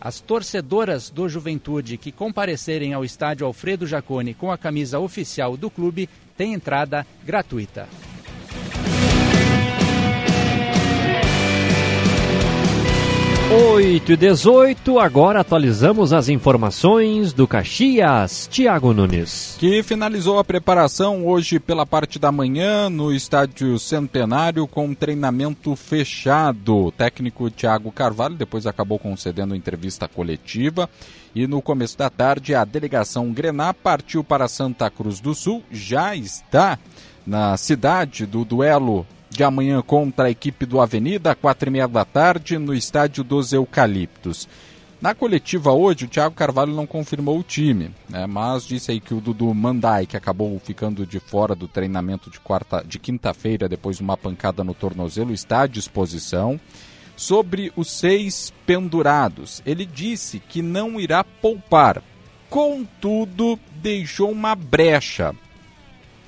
as 0.00 0.18
torcedoras 0.18 1.10
do 1.10 1.28
Juventude 1.28 1.98
que 1.98 2.10
comparecerem 2.10 2.94
ao 2.94 3.04
estádio 3.04 3.46
Alfredo 3.46 3.86
Jacone 3.86 4.32
com 4.32 4.50
a 4.50 4.56
camisa 4.56 4.98
oficial 4.98 5.56
do 5.56 5.68
clube 5.68 6.08
têm 6.40 6.54
entrada 6.54 7.06
gratuita. 7.22 7.86
8 13.52 14.12
e 14.12 14.16
18, 14.16 15.00
agora 15.00 15.40
atualizamos 15.40 16.12
as 16.12 16.28
informações 16.28 17.32
do 17.32 17.48
Caxias, 17.48 18.46
Tiago 18.48 18.92
Nunes. 18.92 19.56
Que 19.58 19.82
finalizou 19.82 20.38
a 20.38 20.44
preparação 20.44 21.26
hoje 21.26 21.58
pela 21.58 21.84
parte 21.84 22.16
da 22.16 22.30
manhã 22.30 22.88
no 22.88 23.12
estádio 23.12 23.76
Centenário 23.76 24.68
com 24.68 24.94
treinamento 24.94 25.74
fechado. 25.74 26.76
O 26.76 26.92
técnico 26.92 27.50
Thiago 27.50 27.90
Carvalho 27.90 28.36
depois 28.36 28.68
acabou 28.68 29.00
concedendo 29.00 29.56
entrevista 29.56 30.06
coletiva. 30.06 30.88
E 31.34 31.48
no 31.48 31.60
começo 31.60 31.98
da 31.98 32.08
tarde, 32.08 32.54
a 32.54 32.64
delegação 32.64 33.32
Grená 33.32 33.74
partiu 33.74 34.22
para 34.22 34.46
Santa 34.46 34.88
Cruz 34.88 35.18
do 35.18 35.34
Sul, 35.34 35.60
já 35.72 36.14
está 36.14 36.78
na 37.26 37.56
cidade 37.56 38.26
do 38.26 38.44
duelo 38.44 39.04
de 39.40 39.44
amanhã 39.44 39.80
contra 39.80 40.26
a 40.26 40.30
equipe 40.30 40.66
do 40.66 40.82
Avenida, 40.82 41.34
quatro 41.34 41.70
e 41.70 41.72
meia 41.72 41.88
da 41.88 42.04
tarde, 42.04 42.58
no 42.58 42.74
estádio 42.74 43.24
dos 43.24 43.54
Eucaliptos. 43.54 44.46
Na 45.00 45.14
coletiva 45.14 45.72
hoje, 45.72 46.04
o 46.04 46.08
Thiago 46.08 46.34
Carvalho 46.34 46.74
não 46.74 46.86
confirmou 46.86 47.38
o 47.38 47.42
time, 47.42 47.90
né, 48.06 48.26
mas 48.26 48.66
disse 48.66 48.90
aí 48.90 49.00
que 49.00 49.14
o 49.14 49.20
Dudu 49.20 49.54
Mandai, 49.54 50.04
que 50.04 50.14
acabou 50.14 50.60
ficando 50.62 51.06
de 51.06 51.18
fora 51.18 51.54
do 51.54 51.66
treinamento 51.66 52.28
de, 52.28 52.38
quarta, 52.38 52.84
de 52.86 52.98
quinta-feira 52.98 53.66
depois 53.66 53.96
de 53.96 54.02
uma 54.02 54.14
pancada 54.14 54.62
no 54.62 54.74
tornozelo, 54.74 55.32
está 55.32 55.62
à 55.62 55.66
disposição. 55.66 56.60
Sobre 57.16 57.72
os 57.74 57.90
seis 57.90 58.52
pendurados, 58.66 59.62
ele 59.64 59.86
disse 59.86 60.38
que 60.38 60.60
não 60.60 61.00
irá 61.00 61.24
poupar, 61.24 62.02
contudo, 62.50 63.58
deixou 63.76 64.30
uma 64.30 64.54
brecha. 64.54 65.34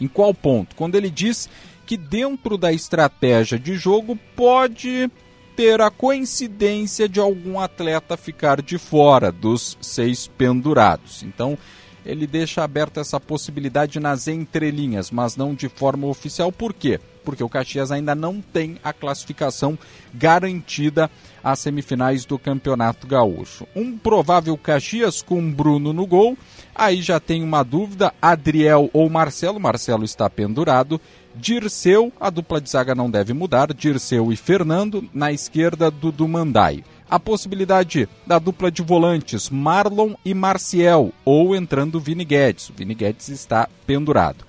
Em 0.01 0.09
qual 0.09 0.33
ponto? 0.33 0.75
Quando 0.75 0.95
ele 0.95 1.11
diz 1.11 1.49
que 1.93 1.97
dentro 1.99 2.57
da 2.57 2.73
estratégia 2.73 3.59
de 3.59 3.75
jogo 3.75 4.19
pode 4.35 5.11
ter 5.55 5.79
a 5.83 5.91
coincidência 5.91 7.07
de 7.07 7.21
algum 7.21 7.61
atleta 7.61 8.17
ficar 8.17 8.63
de 8.63 8.79
fora 8.79 9.31
dos 9.31 9.77
seis 9.79 10.27
pendurados. 10.27 11.23
Então, 11.23 11.59
ele 12.03 12.27
deixa 12.27 12.65
aberta 12.65 13.03
essa 13.03 13.21
possibilidade 13.21 14.01
nas 14.01 14.27
entrelinhas, 14.27 15.11
mas 15.11 15.37
não 15.37 15.55
de 15.55 15.69
forma 15.69 16.07
oficial. 16.07 16.51
Por 16.51 16.73
quê? 16.73 16.99
Porque 17.23 17.45
o 17.45 17.49
Caxias 17.49 17.93
ainda 17.93 18.15
não 18.15 18.41
tem 18.41 18.79
a 18.83 18.93
classificação 18.95 19.79
garantida 20.15 21.11
às 21.45 21.59
semifinais 21.59 22.25
do 22.25 22.39
Campeonato 22.39 23.07
Gaúcho. 23.07 23.67
Um 23.77 23.99
provável 23.99 24.57
Caxias 24.57 25.21
com 25.21 25.53
Bruno 25.53 25.93
no 25.93 26.07
gol. 26.07 26.39
Aí 26.75 27.03
já 27.03 27.21
tem 27.21 27.45
uma 27.45 27.63
dúvida: 27.63 28.13
Adriel 28.21 28.91
ou 28.93 29.09
Marcelo. 29.09 29.61
Marcelo 29.61 30.05
está 30.05 30.29
pendurado. 30.29 31.01
Dirceu, 31.35 32.13
a 32.21 32.31
dupla 32.31 32.61
de 32.61 32.71
zaga 32.71 32.95
não 32.95 33.11
deve 33.11 33.33
mudar, 33.33 33.73
Dirceu 33.73 34.33
e 34.33 34.37
Fernando, 34.37 35.09
na 35.13 35.33
esquerda 35.33 35.91
do 35.91 36.29
Mandai. 36.29 36.85
A 37.09 37.19
possibilidade 37.21 38.09
da 38.27 38.39
dupla 38.39 38.71
de 38.71 38.83
volantes 38.83 39.51
Marlon 39.51 40.15
e 40.25 40.33
Marciel, 40.33 41.13
ou 41.25 41.55
entrando 41.55 42.01
Vini 42.01 42.25
Guedes. 42.25 42.71
O 42.71 42.73
Vini 42.75 42.95
Guedes 42.95 43.29
está 43.29 43.69
pendurado. 43.87 44.45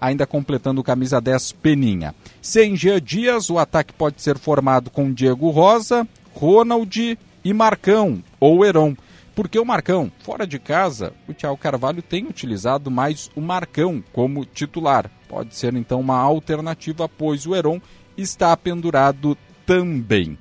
Ainda 0.00 0.26
completando 0.26 0.82
camisa 0.82 1.20
10, 1.20 1.52
Peninha. 1.52 2.14
Sem 2.40 2.76
Jean 2.76 3.00
Dias, 3.00 3.48
o 3.48 3.58
ataque 3.58 3.92
pode 3.92 4.20
ser 4.20 4.36
formado 4.36 4.90
com 4.90 5.12
Diego 5.12 5.48
Rosa, 5.50 6.06
Ronald 6.34 7.18
e 7.44 7.52
Marcão, 7.52 8.22
ou 8.40 8.64
Heron. 8.64 8.96
Porque 9.34 9.58
o 9.58 9.64
Marcão, 9.64 10.12
fora 10.18 10.46
de 10.46 10.58
casa, 10.58 11.14
o 11.26 11.32
Thiago 11.32 11.56
Carvalho 11.56 12.02
tem 12.02 12.26
utilizado 12.26 12.90
mais 12.90 13.30
o 13.34 13.40
Marcão 13.40 14.02
como 14.12 14.44
titular. 14.44 15.10
Pode 15.28 15.54
ser 15.54 15.74
então 15.74 16.00
uma 16.00 16.18
alternativa, 16.18 17.08
pois 17.08 17.46
o 17.46 17.54
Heron 17.54 17.80
está 18.16 18.54
pendurado 18.56 19.36
também. 19.64 20.36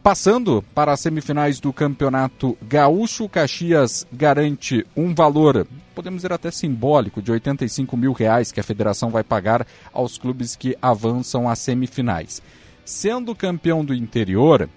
Passando 0.00 0.64
para 0.72 0.92
as 0.92 1.00
semifinais 1.00 1.58
do 1.58 1.72
Campeonato 1.72 2.56
Gaúcho, 2.62 3.28
Caxias 3.28 4.06
garante 4.12 4.86
um 4.96 5.12
valor, 5.12 5.66
podemos 5.92 6.18
dizer 6.18 6.32
até 6.32 6.52
simbólico, 6.52 7.20
de 7.20 7.32
85 7.32 7.96
mil 7.96 8.12
reais 8.12 8.52
que 8.52 8.60
a 8.60 8.62
federação 8.62 9.10
vai 9.10 9.24
pagar 9.24 9.66
aos 9.92 10.18
clubes 10.18 10.54
que 10.54 10.78
avançam 10.80 11.48
às 11.48 11.58
semifinais. 11.58 12.40
Sendo 12.84 13.34
campeão 13.34 13.84
do 13.84 13.92
interior, 13.92 14.68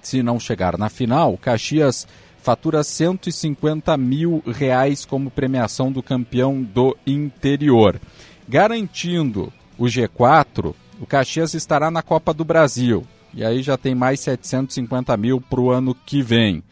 se 0.00 0.22
não 0.22 0.38
chegar 0.38 0.78
na 0.78 0.88
final, 0.88 1.36
Caxias 1.36 2.06
fatura 2.42 2.82
150 2.82 3.96
mil 3.96 4.42
reais 4.46 5.04
como 5.04 5.30
premiação 5.30 5.92
do 5.92 6.02
campeão 6.02 6.60
do 6.60 6.96
interior. 7.06 8.00
Garantindo 8.48 9.52
o 9.78 9.84
G4, 9.84 10.74
o 11.00 11.06
Caxias 11.06 11.54
estará 11.54 11.90
na 11.90 12.02
Copa 12.02 12.34
do 12.34 12.44
Brasil. 12.44 13.06
E 13.32 13.44
aí 13.44 13.62
já 13.62 13.78
tem 13.78 13.94
mais 13.94 14.20
750 14.20 15.16
mil 15.16 15.40
para 15.40 15.60
o 15.60 15.70
ano 15.70 15.94
que 15.94 16.20
vem. 16.20 16.62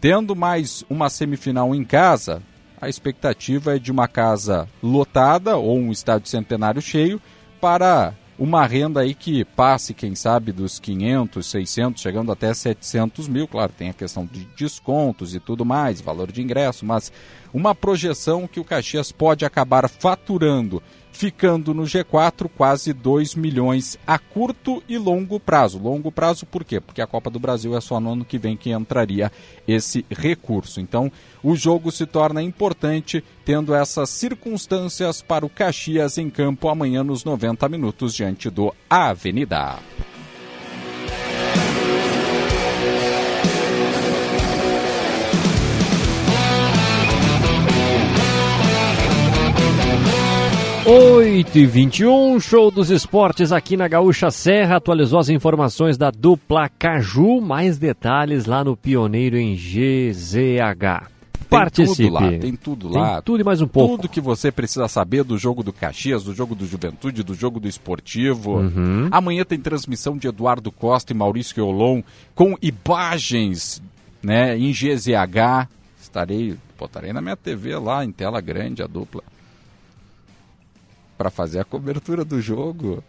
Tendo 0.00 0.34
mais 0.34 0.84
uma 0.88 1.10
semifinal 1.10 1.74
em 1.74 1.84
casa, 1.84 2.40
a 2.80 2.88
expectativa 2.88 3.76
é 3.76 3.78
de 3.78 3.90
uma 3.90 4.08
casa 4.08 4.66
lotada 4.82 5.56
ou 5.56 5.76
um 5.76 5.92
estádio 5.92 6.28
centenário 6.30 6.80
cheio 6.80 7.20
para 7.60 8.14
uma 8.40 8.66
renda 8.66 9.00
aí 9.00 9.12
que 9.14 9.44
passe, 9.44 9.92
quem 9.92 10.14
sabe, 10.14 10.50
dos 10.50 10.78
500, 10.78 11.46
600, 11.46 12.00
chegando 12.00 12.32
até 12.32 12.54
700 12.54 13.28
mil. 13.28 13.46
Claro, 13.46 13.70
tem 13.76 13.90
a 13.90 13.92
questão 13.92 14.24
de 14.24 14.46
descontos 14.56 15.34
e 15.34 15.38
tudo 15.38 15.62
mais, 15.62 16.00
valor 16.00 16.32
de 16.32 16.40
ingresso, 16.40 16.86
mas 16.86 17.12
uma 17.52 17.74
projeção 17.74 18.46
que 18.46 18.58
o 18.58 18.64
Caxias 18.64 19.12
pode 19.12 19.44
acabar 19.44 19.86
faturando 19.90 20.82
ficando 21.20 21.74
no 21.74 21.82
G4 21.82 22.48
quase 22.56 22.94
2 22.94 23.34
milhões 23.34 23.98
a 24.06 24.18
curto 24.18 24.82
e 24.88 24.96
longo 24.96 25.38
prazo. 25.38 25.78
Longo 25.78 26.10
prazo 26.10 26.46
por 26.46 26.64
quê? 26.64 26.80
Porque 26.80 27.02
a 27.02 27.06
Copa 27.06 27.28
do 27.28 27.38
Brasil 27.38 27.76
é 27.76 27.80
só 27.82 28.00
no 28.00 28.12
ano 28.14 28.24
que 28.24 28.38
vem 28.38 28.56
que 28.56 28.70
entraria 28.70 29.30
esse 29.68 30.02
recurso. 30.10 30.80
Então, 30.80 31.12
o 31.42 31.54
jogo 31.54 31.92
se 31.92 32.06
torna 32.06 32.42
importante 32.42 33.22
tendo 33.44 33.74
essas 33.74 34.08
circunstâncias 34.08 35.20
para 35.20 35.44
o 35.44 35.50
Caxias 35.50 36.16
em 36.16 36.30
campo 36.30 36.70
amanhã 36.70 37.04
nos 37.04 37.22
90 37.22 37.68
minutos 37.68 38.14
diante 38.14 38.48
do 38.48 38.74
Avenida. 38.88 39.78
8 50.92 51.56
e 51.56 51.66
21 51.66 52.40
show 52.40 52.68
dos 52.68 52.90
esportes 52.90 53.52
aqui 53.52 53.76
na 53.76 53.86
Gaúcha 53.86 54.28
Serra. 54.28 54.74
Atualizou 54.74 55.20
as 55.20 55.28
informações 55.28 55.96
da 55.96 56.10
dupla 56.10 56.68
Caju. 56.68 57.40
Mais 57.40 57.78
detalhes 57.78 58.44
lá 58.44 58.64
no 58.64 58.76
Pioneiro 58.76 59.36
em 59.36 59.54
GZH. 59.54 61.06
Tem 61.32 61.48
Participe. 61.48 62.08
tudo 62.08 62.12
lá, 62.12 62.20
tem 62.32 62.56
tudo 62.56 62.88
lá. 62.88 63.12
Tem 63.14 63.22
tudo 63.22 63.40
e 63.40 63.44
mais 63.44 63.62
um 63.62 63.68
pouco. 63.68 63.98
Tudo 63.98 64.08
que 64.08 64.20
você 64.20 64.50
precisa 64.50 64.88
saber 64.88 65.22
do 65.22 65.38
jogo 65.38 65.62
do 65.62 65.72
Caxias, 65.72 66.24
do 66.24 66.34
jogo 66.34 66.56
do 66.56 66.66
Juventude, 66.66 67.22
do 67.22 67.34
jogo 67.34 67.60
do 67.60 67.68
Esportivo. 67.68 68.56
Uhum. 68.56 69.06
Amanhã 69.12 69.44
tem 69.44 69.60
transmissão 69.60 70.18
de 70.18 70.26
Eduardo 70.26 70.72
Costa 70.72 71.12
e 71.12 71.16
Maurício 71.16 71.60
Eulon 71.60 72.02
com 72.34 72.56
imagens 72.60 73.80
né, 74.20 74.58
em 74.58 74.72
GZH. 74.72 75.68
Estarei, 76.02 76.56
botarei 76.76 77.12
na 77.12 77.20
minha 77.20 77.36
TV 77.36 77.76
lá, 77.76 78.04
em 78.04 78.10
tela 78.10 78.40
grande, 78.40 78.82
a 78.82 78.88
dupla 78.88 79.22
para 81.20 81.28
fazer 81.28 81.60
a 81.60 81.64
cobertura 81.64 82.24
do 82.24 82.40
jogo. 82.40 83.04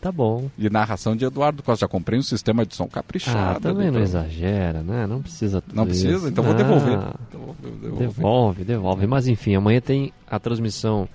Tá 0.00 0.10
bom. 0.10 0.50
E 0.56 0.70
narração 0.70 1.14
de 1.14 1.26
Eduardo 1.26 1.62
Costa. 1.62 1.84
Já 1.84 1.88
comprei 1.88 2.18
um 2.18 2.22
sistema 2.22 2.64
de 2.64 2.74
som 2.74 2.88
caprichado. 2.88 3.58
Ah, 3.58 3.60
também 3.60 3.90
não 3.90 4.00
exagera, 4.00 4.82
né? 4.82 5.06
Não 5.06 5.20
precisa 5.20 5.60
tudo 5.60 5.76
Não 5.76 5.84
precisa? 5.84 6.16
Isso. 6.16 6.28
Então 6.28 6.42
vou 6.42 6.54
devolver. 6.54 6.98
Então 7.28 7.40
vou 7.40 7.56
devolver. 7.62 7.98
Devolve, 7.98 8.64
devolve. 8.64 9.06
Mas 9.06 9.28
enfim, 9.28 9.54
amanhã 9.54 9.82
tem 9.82 10.14
a 10.26 10.38
transmissão 10.38 11.06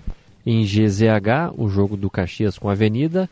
em 0.45 0.63
GZH, 0.63 1.55
o 1.57 1.67
jogo 1.69 1.97
do 1.97 2.07
Caxias 2.07 2.59
com 2.59 2.69
a 2.69 2.73
Avenida 2.73 3.27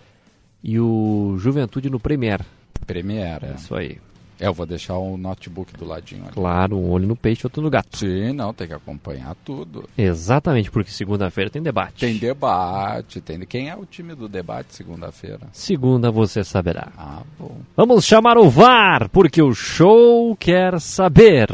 e 0.64 0.80
o 0.80 1.36
Juventude 1.38 1.92
no 1.92 2.00
Premier. 2.00 2.42
Premier, 2.88 3.40
é. 3.44 3.54
Isso 3.56 3.76
aí. 3.76 4.00
É, 4.40 4.48
eu 4.48 4.54
vou 4.54 4.66
deixar 4.66 4.98
o 4.98 5.18
notebook 5.18 5.74
do 5.78 5.86
ladinho 5.86 6.24
ali. 6.24 6.34
Claro, 6.34 6.78
um 6.78 6.90
olho 6.92 7.08
no 7.08 7.16
peixe, 7.16 7.46
outro 7.46 7.62
no 7.62 7.70
gato. 7.70 7.98
Sim, 7.98 8.34
não, 8.34 8.54
tem 8.54 8.68
que 8.68 8.74
acompanhar 8.74 9.36
tudo. 9.46 9.88
Exatamente, 9.98 10.70
porque 10.70 10.92
segunda-feira 10.92 11.50
tem 11.50 11.62
debate. 11.62 12.00
Tem 12.00 12.18
debate, 12.18 13.22
tem. 13.22 13.40
Quem 13.42 13.70
é 13.70 13.76
o 13.76 13.86
time 13.86 14.14
do 14.16 14.28
debate 14.28 14.76
segunda-feira? 14.76 15.42
Segunda 15.54 16.12
você 16.12 16.44
saberá. 16.44 16.90
Ah, 16.98 17.22
bom. 17.40 17.58
Vamos 17.76 18.06
chamar 18.06 18.38
o 18.38 18.50
VAR, 18.50 19.10
porque 19.10 19.42
o 19.42 19.54
show 19.54 20.36
quer 20.36 20.80
saber. 20.80 21.50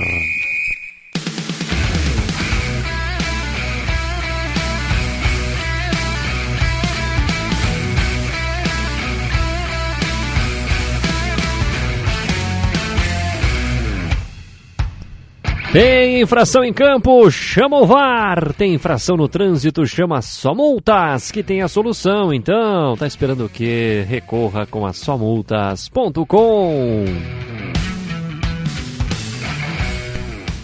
'Tem 15.72 16.20
infração 16.20 16.66
em 16.66 16.74
campo, 16.74 17.32
chama 17.32 17.78
o 17.78 17.86
VAR. 17.86 18.54
Tem 18.54 18.74
infração 18.74 19.16
no 19.16 19.30
trânsito, 19.30 19.86
chama 19.86 20.22
Só 20.22 20.54
Multas, 20.54 21.32
que 21.32 21.42
tem 21.42 21.62
a 21.62 21.70
solução. 21.70 22.34
Então, 22.34 22.98
tá 22.98 23.08
esperando 23.08 23.46
o 23.46 23.50
quê? 23.50 24.06
Recorra 24.06 24.66
com 24.66 24.86
a 24.86 24.92
somultas.com. 24.92 27.06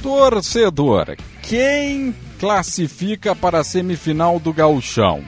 Torcedor, 0.03 1.15
quem 1.41 2.13
classifica 2.37 3.33
para 3.33 3.59
a 3.59 3.63
semifinal 3.63 4.41
do 4.41 4.51
Gauchão? 4.51 5.21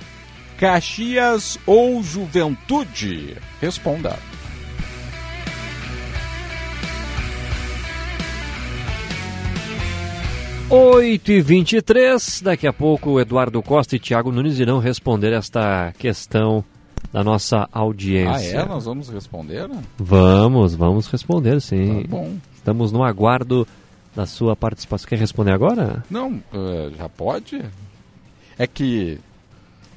Caxias 0.58 1.58
ou 1.65 2.04
Juventude? 2.04 3.38
Responda. 3.62 4.29
8 10.69 11.32
e 11.32 11.41
23 11.41 12.41
daqui 12.43 12.67
a 12.67 12.73
pouco 12.73 13.19
Eduardo 13.19 13.62
Costa 13.62 13.95
e 13.95 13.99
Thiago 13.99 14.32
Nunes 14.32 14.60
irão 14.60 14.77
responder 14.79 15.34
esta 15.34 15.91
questão 15.97 16.63
da 17.12 17.23
nossa 17.23 17.67
Ah, 17.71 17.79
audiência. 17.79 18.58
é? 18.60 18.65
Nós 18.65 18.86
vamos 18.86 19.10
responder? 19.10 19.67
né? 19.67 19.82
Vamos, 19.97 20.75
vamos 20.75 21.08
responder 21.08 21.60
sim. 21.60 22.03
Tá 22.03 22.08
bom. 22.10 22.36
Estamos 22.55 22.91
no 22.91 23.03
aguardo 23.03 23.67
da 24.15 24.27
sua 24.27 24.55
participação. 24.55 25.08
Quer 25.10 25.17
responder 25.17 25.51
agora? 25.51 26.03
Não, 26.10 26.39
eh, 26.53 26.91
já 26.97 27.10
pode? 27.10 27.63
É 28.58 28.67
que 28.67 29.19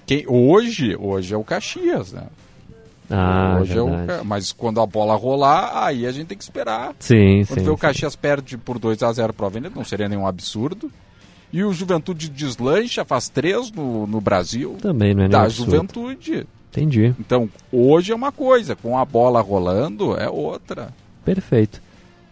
quem, 0.06 0.24
hoje, 0.26 0.96
hoje 0.98 1.35
é 1.35 1.37
o 1.37 1.44
Caxias, 1.44 2.12
né? 2.12 2.24
Ah, 3.12 3.59
hoje 3.61 3.77
é 3.77 3.83
o. 3.83 4.07
Ca- 4.07 4.25
mas 4.25 4.53
quando 4.53 4.81
a 4.81 4.87
bola 4.87 5.14
rolar, 5.14 5.85
aí 5.85 6.07
a 6.07 6.12
gente 6.12 6.29
tem 6.29 6.38
que 6.38 6.44
esperar. 6.44 6.94
Sim, 6.98 7.44
Quando 7.46 7.59
sim. 7.59 7.64
vê 7.64 7.70
o 7.70 7.75
sim. 7.75 7.81
Caxias 7.81 8.16
perde 8.16 8.57
por 8.59 8.79
2 8.79 9.03
a 9.03 9.12
0 9.12 9.33
para 9.33 9.44
o 9.44 9.46
Avenida, 9.46 9.72
não 9.75 9.85
seria 9.85 10.09
nenhum 10.09 10.27
absurdo. 10.27 10.90
E 11.53 11.62
o 11.62 11.72
Juventude 11.72 12.31
deslancha, 12.31 13.05
faz 13.05 13.29
três 13.29 13.70
no, 13.70 14.07
no 14.07 14.20
Brasil 14.22 14.77
Também 14.81 15.12
não 15.14 15.25
é 15.25 15.29
da 15.29 15.42
absurdo. 15.42 15.70
Juventude. 15.72 16.46
Entendi. 16.70 17.14
Então, 17.20 17.51
hoje 17.70 18.11
é 18.12 18.14
uma 18.14 18.33
coisa, 18.33 18.75
com 18.75 18.96
a 18.96 19.05
bola 19.05 19.40
rolando 19.42 20.16
é 20.16 20.31
outra. 20.31 20.88
Perfeito. 21.22 21.83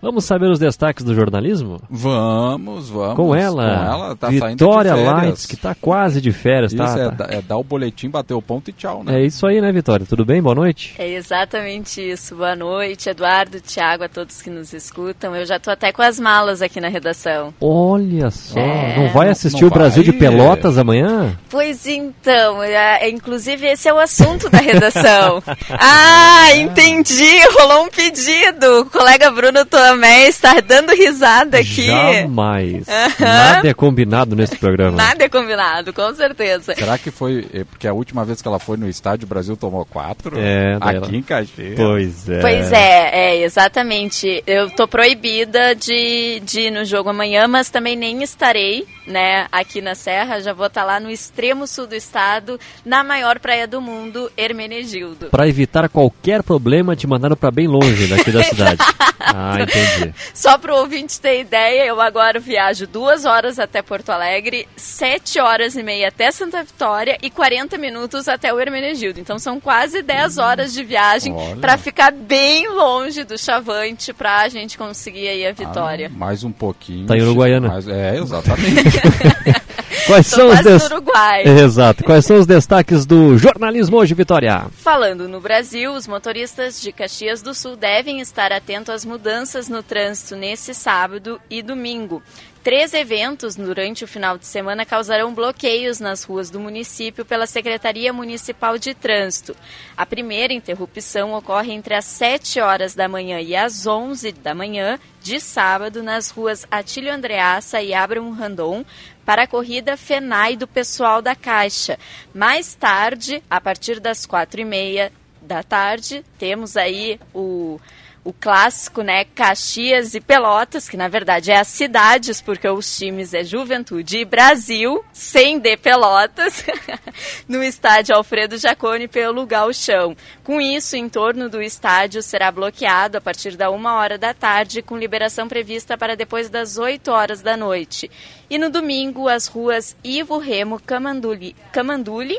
Vamos 0.02 0.24
saber 0.24 0.50
os 0.50 0.58
destaques 0.58 1.04
do 1.04 1.14
jornalismo? 1.14 1.80
Vamos, 1.90 2.88
vamos. 2.88 3.16
Com 3.16 3.34
ela, 3.34 3.62
Com 3.76 3.84
ela, 3.92 4.16
tá 4.16 4.26
saindo 4.28 4.46
Vitória 4.48 4.92
de 4.92 4.96
férias. 4.98 5.14
Lights, 5.24 5.46
que 5.46 5.56
tá 5.56 5.74
quase 5.74 6.20
de 6.22 6.32
férias, 6.32 6.72
Isso 6.72 6.82
tá? 6.82 6.98
é, 6.98 7.10
tá. 7.10 7.26
é 7.30 7.42
dar 7.42 7.58
o 7.58 7.62
boletim, 7.64 8.08
bater 8.08 8.32
o 8.32 8.40
ponto 8.40 8.70
e 8.70 8.72
tchau, 8.72 9.04
né? 9.04 9.20
É 9.20 9.24
isso 9.26 9.46
aí, 9.46 9.60
né, 9.60 9.70
Vitória? 9.70 10.06
Tudo 10.08 10.24
bem? 10.24 10.40
Boa 10.40 10.54
noite. 10.54 10.94
É 10.98 11.06
exatamente 11.10 12.00
isso. 12.00 12.34
Boa 12.34 12.56
noite, 12.56 13.10
Eduardo, 13.10 13.60
Thiago, 13.60 14.04
a 14.04 14.08
todos 14.08 14.40
que 14.40 14.48
nos 14.48 14.72
escutam. 14.72 15.36
Eu 15.36 15.44
já 15.44 15.58
tô 15.58 15.70
até 15.70 15.92
com 15.92 16.00
as 16.02 16.18
malas 16.18 16.62
aqui 16.62 16.80
na 16.80 16.88
redação. 16.88 17.52
Olha 17.60 18.30
só, 18.30 18.58
É, 18.58 18.96
não 18.96 19.12
vai 19.12 19.26
não- 19.26 19.32
assistir 19.32 19.60
não 19.62 19.68
o 19.68 19.70
Brasil 19.70 20.02
de 20.02 20.10
vai? 20.12 20.20
Pelotas 20.20 20.78
amanhã? 20.78 21.36
Pois 21.50 21.86
então, 21.86 22.62
é, 22.62 23.08
inclusive 23.10 23.66
esse 23.66 23.86
é 23.88 23.92
o 23.92 23.98
assunto 23.98 24.48
da 24.48 24.58
redação. 24.58 25.42
ah, 25.78 26.54
entendi, 26.56 27.38
rolou 27.58 27.84
um 27.84 27.88
pedido. 27.90 28.80
O 28.80 28.86
colega 28.86 29.30
Bruno 29.30 29.64
Tomé 29.90 30.28
está 30.28 30.60
dando 30.60 30.92
risada 30.92 31.58
aqui. 31.58 31.86
Jamais. 31.86 32.86
Nada 33.18 33.68
é 33.68 33.74
combinado 33.74 34.36
nesse 34.36 34.56
programa. 34.56 34.96
Nada 34.96 35.24
é 35.24 35.28
combinado, 35.28 35.92
com 35.92 36.14
certeza. 36.14 36.74
Será 36.74 36.96
que 36.96 37.10
foi. 37.10 37.46
é, 37.52 37.64
Porque 37.64 37.88
a 37.88 37.92
última 37.92 38.24
vez 38.24 38.40
que 38.40 38.46
ela 38.46 38.58
foi 38.58 38.76
no 38.76 38.88
estádio, 38.88 39.26
o 39.26 39.28
Brasil 39.28 39.56
tomou 39.56 39.84
quatro? 39.84 40.38
É, 40.38 40.76
Aqui 40.80 40.96
ela- 40.96 41.08
em 41.16 41.22
Caxias. 41.22 41.74
Pois 41.76 42.28
é. 42.28 42.40
Pois 42.40 42.72
é, 42.72 43.10
é, 43.12 43.42
exatamente. 43.42 44.42
Eu 44.46 44.70
tô 44.70 44.86
proibida 44.86 45.74
de, 45.74 46.40
de 46.44 46.60
ir 46.62 46.70
no 46.70 46.84
jogo 46.84 47.08
amanhã, 47.10 47.48
mas 47.48 47.68
também 47.70 47.96
nem 47.96 48.22
estarei, 48.22 48.86
né, 49.06 49.46
aqui 49.50 49.80
na 49.80 49.94
Serra. 49.94 50.40
Já 50.40 50.52
vou 50.52 50.66
estar 50.66 50.84
lá 50.84 51.00
no 51.00 51.10
extremo 51.10 51.66
sul 51.66 51.86
do 51.86 51.94
estado, 51.96 52.60
na 52.84 53.02
maior 53.02 53.38
praia 53.40 53.66
do 53.66 53.80
mundo, 53.80 54.30
Hermenegildo. 54.36 55.26
Pra 55.30 55.48
evitar 55.48 55.88
qualquer 55.88 56.42
problema, 56.42 56.94
te 56.94 57.06
mandaram 57.06 57.36
pra 57.36 57.50
bem 57.50 57.66
longe 57.66 58.06
daqui 58.06 58.30
da 58.30 58.42
cidade. 58.44 58.78
Ah, 59.18 59.56
entendi. 59.60 59.79
Só 60.34 60.58
pro 60.58 60.76
ouvinte 60.76 61.20
ter 61.20 61.40
ideia, 61.40 61.84
eu 61.86 62.00
agora 62.00 62.38
viajo 62.38 62.86
duas 62.86 63.24
horas 63.24 63.58
até 63.58 63.82
Porto 63.82 64.10
Alegre, 64.10 64.66
sete 64.76 65.38
horas 65.40 65.74
e 65.76 65.82
meia 65.82 66.08
até 66.08 66.30
Santa 66.30 66.62
Vitória 66.62 67.16
e 67.22 67.30
40 67.30 67.76
minutos 67.78 68.28
até 68.28 68.52
o 68.52 68.60
Hermenegildo. 68.60 69.20
Então 69.20 69.38
são 69.38 69.60
quase 69.60 70.02
10 70.02 70.38
horas 70.38 70.72
de 70.72 70.82
viagem 70.84 71.34
pra 71.60 71.76
ficar 71.78 72.12
bem 72.12 72.68
longe 72.68 73.24
do 73.24 73.38
Chavante 73.38 74.12
pra 74.12 74.48
gente 74.48 74.76
conseguir 74.78 75.28
aí 75.28 75.46
a 75.46 75.50
Ah, 75.50 75.52
vitória. 75.52 76.08
mais 76.08 76.44
um 76.44 76.52
pouquinho. 76.52 77.06
Tá 77.06 77.16
em 77.16 77.22
Uruguaiana. 77.22 77.68
Mais- 77.68 77.88
é, 77.88 78.16
exatamente. 78.16 79.00
Quais 80.06 80.30
Tô 80.30 80.36
são 80.36 80.48
os 80.48 80.60
des... 80.60 80.88
no 80.88 80.96
Uruguai. 80.96 81.42
Exato. 81.46 82.02
Quais 82.04 82.24
são 82.24 82.38
os 82.38 82.46
destaques 82.46 83.06
do 83.06 83.36
jornalismo 83.38 83.96
hoje, 83.98 84.14
Vitória? 84.14 84.66
Falando 84.72 85.28
no 85.28 85.40
Brasil, 85.40 85.92
os 85.92 86.06
motoristas 86.08 86.80
de 86.80 86.90
Caxias 86.90 87.42
do 87.42 87.54
Sul 87.54 87.76
devem 87.76 88.20
estar 88.20 88.50
atentos 88.50 88.92
às 88.92 89.04
mudanças 89.04 89.68
no 89.70 89.82
trânsito 89.82 90.36
nesse 90.36 90.74
sábado 90.74 91.40
e 91.48 91.62
domingo. 91.62 92.22
Três 92.62 92.92
eventos 92.92 93.56
durante 93.56 94.04
o 94.04 94.08
final 94.08 94.36
de 94.36 94.44
semana 94.44 94.84
causarão 94.84 95.32
bloqueios 95.32 95.98
nas 95.98 96.24
ruas 96.24 96.50
do 96.50 96.60
município 96.60 97.24
pela 97.24 97.46
Secretaria 97.46 98.12
Municipal 98.12 98.76
de 98.76 98.92
Trânsito. 98.92 99.56
A 99.96 100.04
primeira 100.04 100.52
interrupção 100.52 101.32
ocorre 101.32 101.72
entre 101.72 101.94
as 101.94 102.04
7 102.04 102.60
horas 102.60 102.94
da 102.94 103.08
manhã 103.08 103.40
e 103.40 103.56
as 103.56 103.86
11 103.86 104.32
da 104.32 104.54
manhã 104.54 104.98
de 105.22 105.40
sábado 105.40 106.02
nas 106.02 106.28
ruas 106.28 106.66
Atílio 106.70 107.14
Andreassa 107.14 107.80
e 107.80 107.94
Abraham 107.94 108.32
Randon 108.32 108.84
para 109.24 109.44
a 109.44 109.46
corrida 109.46 109.96
FENAI 109.96 110.54
do 110.54 110.66
pessoal 110.66 111.22
da 111.22 111.34
Caixa. 111.34 111.98
Mais 112.34 112.74
tarde, 112.74 113.42
a 113.48 113.58
partir 113.58 114.00
das 114.00 114.26
quatro 114.26 114.60
e 114.60 114.64
meia 114.66 115.10
da 115.40 115.62
tarde, 115.62 116.22
temos 116.38 116.76
aí 116.76 117.18
o, 117.34 117.80
o 118.22 118.32
clássico, 118.32 119.02
né, 119.02 119.24
Caxias 119.24 120.14
e 120.14 120.20
Pelotas, 120.20 120.88
que 120.88 120.96
na 120.96 121.08
verdade 121.08 121.50
é 121.50 121.58
as 121.58 121.68
cidades, 121.68 122.40
porque 122.40 122.68
os 122.68 122.96
times 122.96 123.32
é 123.32 123.42
Juventude 123.42 124.18
e 124.18 124.24
Brasil, 124.24 125.02
sem 125.12 125.58
de 125.58 125.76
Pelotas, 125.76 126.64
no 127.48 127.62
estádio 127.62 128.14
Alfredo 128.14 128.58
Jaconi 128.58 129.08
pelo 129.08 129.46
Gauchão. 129.46 130.14
Com 130.44 130.60
isso, 130.60 130.96
em 130.96 131.08
torno 131.08 131.48
do 131.48 131.62
estádio 131.62 132.22
será 132.22 132.50
bloqueado 132.50 133.16
a 133.16 133.20
partir 133.20 133.56
da 133.56 133.70
uma 133.70 133.94
hora 133.94 134.18
da 134.18 134.34
tarde, 134.34 134.82
com 134.82 134.98
liberação 134.98 135.48
prevista 135.48 135.96
para 135.96 136.14
depois 136.14 136.50
das 136.50 136.76
8 136.76 137.10
horas 137.10 137.40
da 137.40 137.56
noite. 137.56 138.10
E 138.50 138.58
no 138.58 138.68
domingo, 138.68 139.28
as 139.28 139.46
ruas 139.46 139.96
Ivo 140.04 140.36
Remo 140.36 140.80
Camanduli, 140.80 141.56
Camanduli 141.72 142.38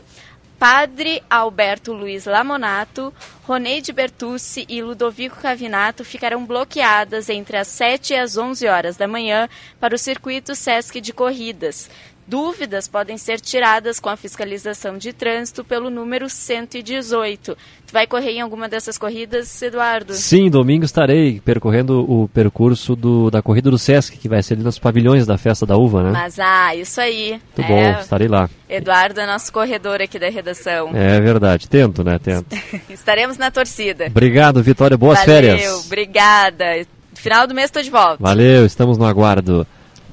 Padre 0.61 1.23
Alberto 1.27 1.91
Luiz 1.91 2.25
Lamonato, 2.25 3.11
Roneide 3.45 3.91
Bertucci 3.91 4.63
e 4.69 4.79
Ludovico 4.79 5.41
Cavinato 5.41 6.05
ficarão 6.05 6.45
bloqueadas 6.45 7.29
entre 7.29 7.57
as 7.57 7.67
7 7.67 8.13
e 8.13 8.15
as 8.15 8.37
11 8.37 8.67
horas 8.67 8.95
da 8.95 9.07
manhã 9.07 9.49
para 9.79 9.95
o 9.95 9.97
circuito 9.97 10.53
Sesc 10.53 11.01
de 11.01 11.11
corridas. 11.11 11.89
Dúvidas 12.35 12.87
podem 12.87 13.17
ser 13.17 13.41
tiradas 13.41 13.99
com 13.99 14.07
a 14.07 14.15
fiscalização 14.15 14.97
de 14.97 15.11
trânsito 15.11 15.65
pelo 15.65 15.89
número 15.89 16.29
118. 16.29 17.57
Tu 17.85 17.91
vai 17.91 18.07
correr 18.07 18.31
em 18.31 18.39
alguma 18.39 18.69
dessas 18.69 18.97
corridas, 18.97 19.61
Eduardo? 19.61 20.13
Sim, 20.13 20.49
domingo 20.49 20.85
estarei 20.85 21.41
percorrendo 21.41 22.09
o 22.09 22.29
percurso 22.29 22.95
do, 22.95 23.29
da 23.29 23.41
corrida 23.41 23.69
do 23.69 23.77
Sesc, 23.77 24.17
que 24.17 24.29
vai 24.29 24.41
ser 24.41 24.53
ali 24.53 24.63
nos 24.63 24.79
pavilhões 24.79 25.27
da 25.27 25.37
Festa 25.37 25.65
da 25.65 25.75
Uva, 25.75 26.03
né? 26.03 26.11
Mas 26.13 26.39
ah, 26.39 26.73
isso 26.73 27.01
aí. 27.01 27.31
Muito 27.57 27.61
É, 27.63 27.67
bom, 27.95 27.99
estarei 27.99 28.29
lá. 28.29 28.49
Eduardo 28.69 29.19
é 29.19 29.25
nosso 29.25 29.51
corredor 29.51 30.01
aqui 30.01 30.17
da 30.17 30.29
redação. 30.29 30.91
É 30.95 31.19
verdade, 31.19 31.67
tento, 31.67 32.01
né? 32.01 32.17
Tento. 32.17 32.55
Estaremos 32.89 33.37
na 33.37 33.51
torcida. 33.51 34.05
Obrigado, 34.07 34.63
Vitória. 34.63 34.97
Boas 34.97 35.19
Valeu, 35.19 35.35
férias. 35.35 35.85
obrigada. 35.85 36.87
Final 37.13 37.45
do 37.45 37.53
mês 37.53 37.65
estou 37.65 37.83
de 37.83 37.89
volta. 37.89 38.23
Valeu, 38.23 38.65
estamos 38.65 38.97
no 38.97 39.05
aguardo. 39.05 39.67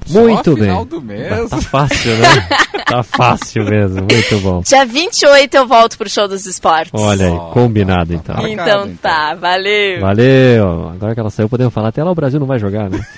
Muito 0.07 0.53
bem. 0.55 0.63
final 0.63 0.85
do 0.85 1.01
mês. 1.01 1.49
Tá 1.49 1.57
fácil, 1.61 2.15
né? 2.17 2.47
tá 2.85 3.03
fácil 3.03 3.63
mesmo, 3.65 3.97
muito 4.01 4.39
bom. 4.41 4.61
Dia 4.61 4.85
28 4.85 5.53
eu 5.55 5.67
volto 5.67 5.97
pro 5.97 6.09
show 6.09 6.27
dos 6.27 6.45
esportes. 6.45 6.91
Olha 6.93 7.25
aí, 7.27 7.31
Ó, 7.31 7.51
combinado 7.51 8.13
tá, 8.13 8.15
então. 8.19 8.35
tá. 8.35 8.49
Então 8.49 8.65
marcado, 8.65 8.97
tá, 9.01 9.35
valeu. 9.35 9.99
Valeu. 10.01 10.89
Agora 10.89 11.13
que 11.13 11.19
ela 11.19 11.29
saiu, 11.29 11.49
podemos 11.49 11.73
falar. 11.73 11.89
Até 11.89 12.03
lá 12.03 12.11
o 12.11 12.15
Brasil 12.15 12.39
não 12.39 12.47
vai 12.47 12.59
jogar, 12.59 12.89
né? 12.89 12.99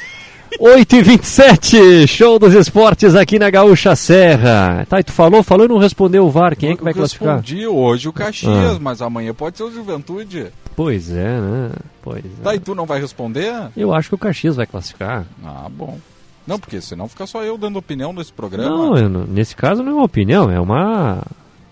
8 0.60 0.96
e 0.98 1.02
27 1.02 2.08
show 2.08 2.38
dos 2.38 2.54
esportes 2.54 3.16
aqui 3.16 3.40
na 3.40 3.50
Gaúcha 3.50 3.96
Serra. 3.96 4.86
Tá, 4.88 5.00
e 5.00 5.04
tu 5.04 5.14
falou, 5.14 5.42
falou 5.42 5.66
e 5.66 5.70
não 5.70 5.78
respondeu 5.78 6.26
o 6.26 6.30
VAR. 6.30 6.58
Quem 6.58 6.72
é 6.72 6.76
que 6.76 6.84
vai 6.84 6.92
Eu 6.92 6.98
classificar? 6.98 7.38
respondi 7.38 7.66
hoje 7.66 8.10
o 8.10 8.14
Caxias, 8.14 8.76
Ah. 8.76 8.80
mas 8.80 9.02
amanhã 9.02 9.34
pode 9.34 9.56
ser 9.58 9.64
o 9.64 9.72
Juventude. 9.72 10.48
Pois 10.76 11.10
é, 11.10 11.40
né? 11.40 11.70
Pois 12.02 12.24
é. 12.26 12.44
Tá, 12.44 12.54
e 12.54 12.60
tu 12.60 12.76
não 12.76 12.86
vai 12.86 13.00
responder? 13.00 13.54
Eu 13.78 13.94
acho 13.94 14.10
que 14.10 14.16
o 14.16 14.18
Caxias 14.18 14.58
vai 14.58 14.66
classificar. 14.68 15.24
Ah, 15.44 15.68
bom. 15.72 15.98
Não, 16.46 16.60
porque 16.60 16.82
senão 16.82 17.08
fica 17.08 17.26
só 17.28 17.44
eu 17.44 17.58
dando 17.58 17.78
opinião 17.78 18.12
nesse 18.14 18.34
programa. 18.34 19.00
Não, 19.10 19.26
nesse 19.26 19.56
caso 19.56 19.84
não 19.84 19.92
é 19.92 19.96
uma 19.96 20.04
opinião, 20.06 20.50
é 20.52 20.60
uma. 20.60 21.24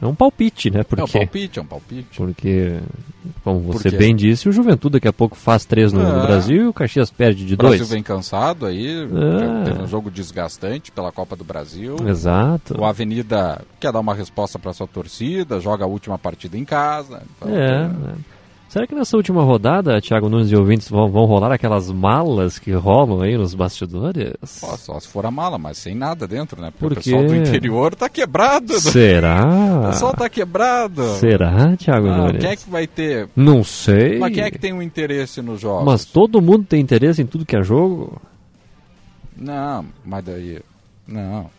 É 0.01 0.05
um 0.07 0.15
palpite, 0.15 0.69
né? 0.71 0.77
é 0.77 0.81
um 0.81 0.83
Porque, 0.85 1.11
palpite, 1.17 1.59
é 1.59 1.61
um 1.61 1.65
palpite. 1.65 2.07
porque 2.17 2.79
como 3.43 3.59
você 3.59 3.89
Porque- 3.89 3.97
bem 3.97 4.15
disse, 4.15 4.47
o 4.47 4.51
Juventude 4.51 4.93
daqui 4.93 5.09
a 5.09 5.11
pouco 5.13 5.35
faz 5.35 5.65
três 5.65 5.91
no, 5.91 6.01
no 6.01 6.19
É. 6.21 6.25
Brasil 6.25 6.63
e 6.63 6.67
o 6.67 6.73
Caxias 6.73 7.11
perde 7.11 7.45
de 7.45 7.55
O 7.55 7.57
Brasil 7.57 7.79
dois. 7.79 7.89
vem 7.89 8.01
cansado 8.01 8.65
aí, 8.65 8.87
É. 9.03 9.63
teve 9.65 9.81
um 9.81 9.87
jogo 9.87 10.09
desgastante 10.09 10.89
pela 10.89 11.11
Copa 11.11 11.35
do 11.35 11.43
Brasil. 11.43 11.97
Exato. 12.07 12.79
O 12.79 12.85
Avenida 12.85 13.61
quer 13.77 13.91
dar 13.91 13.99
uma 13.99 14.13
resposta 14.13 14.57
para 14.57 14.71
sua 14.71 14.87
torcida, 14.87 15.59
joga 15.59 15.83
a 15.83 15.87
última 15.87 16.17
partida 16.17 16.57
em 16.57 16.63
casa. 16.63 17.21
Então, 17.37 17.53
É, 17.53 17.87
né? 17.89 18.15
Será 18.69 18.85
que 18.85 18.93
nessa 18.93 19.17
última 19.17 19.43
rodada, 19.43 19.99
Thiago 19.99 20.29
Nunes 20.29 20.51
e 20.51 20.55
ouvintes, 20.55 20.87
vão, 20.87 21.09
vão 21.09 21.25
rolar 21.25 21.51
aquelas 21.51 21.89
malas 21.91 22.59
que 22.59 22.71
rolam 22.71 23.21
aí 23.21 23.35
nos 23.35 23.55
bastidores? 23.55 24.35
Ó, 24.61 24.77
só 24.77 24.99
se 24.99 25.07
for 25.07 25.25
a 25.25 25.31
mala, 25.31 25.57
mas 25.57 25.79
sem 25.79 25.95
nada 25.95 26.27
dentro, 26.27 26.61
né? 26.61 26.71
Porque 26.77 26.79
Por 26.79 26.91
o 26.91 26.95
pessoal 26.95 27.25
do 27.25 27.35
interior 27.35 27.95
tá 27.95 28.07
quebrado. 28.07 28.73
O 28.75 28.79
Será? 28.79 29.87
pessoal 29.87 30.13
tá 30.13 30.29
quebrado. 30.29 31.03
Será, 31.15 31.75
Thiago 31.77 32.07
Ah, 32.09 32.17
Nunes? 32.17 32.41
quem 32.41 32.49
é 32.51 32.55
que 32.55 32.69
vai 32.69 32.85
ter? 32.85 33.27
Não 33.35 33.63
sei. 33.63 34.19
Mas 34.19 34.33
quem 34.35 34.43
é 34.43 34.51
que 34.51 34.59
tem 34.59 34.71
um 34.71 34.83
interesse 34.83 35.41
nos 35.41 35.59
jogos? 35.59 35.85
Mas 35.85 36.05
todo 36.05 36.39
mundo 36.39 36.63
tem 36.63 36.79
interesse 36.79 37.23
em 37.23 37.25
tudo 37.25 37.47
que 37.47 37.55
é 37.57 37.63
jogo? 37.63 38.21
Não, 39.35 39.83
mas 40.05 40.23
daí. 40.23 40.59
Não. 41.07 41.49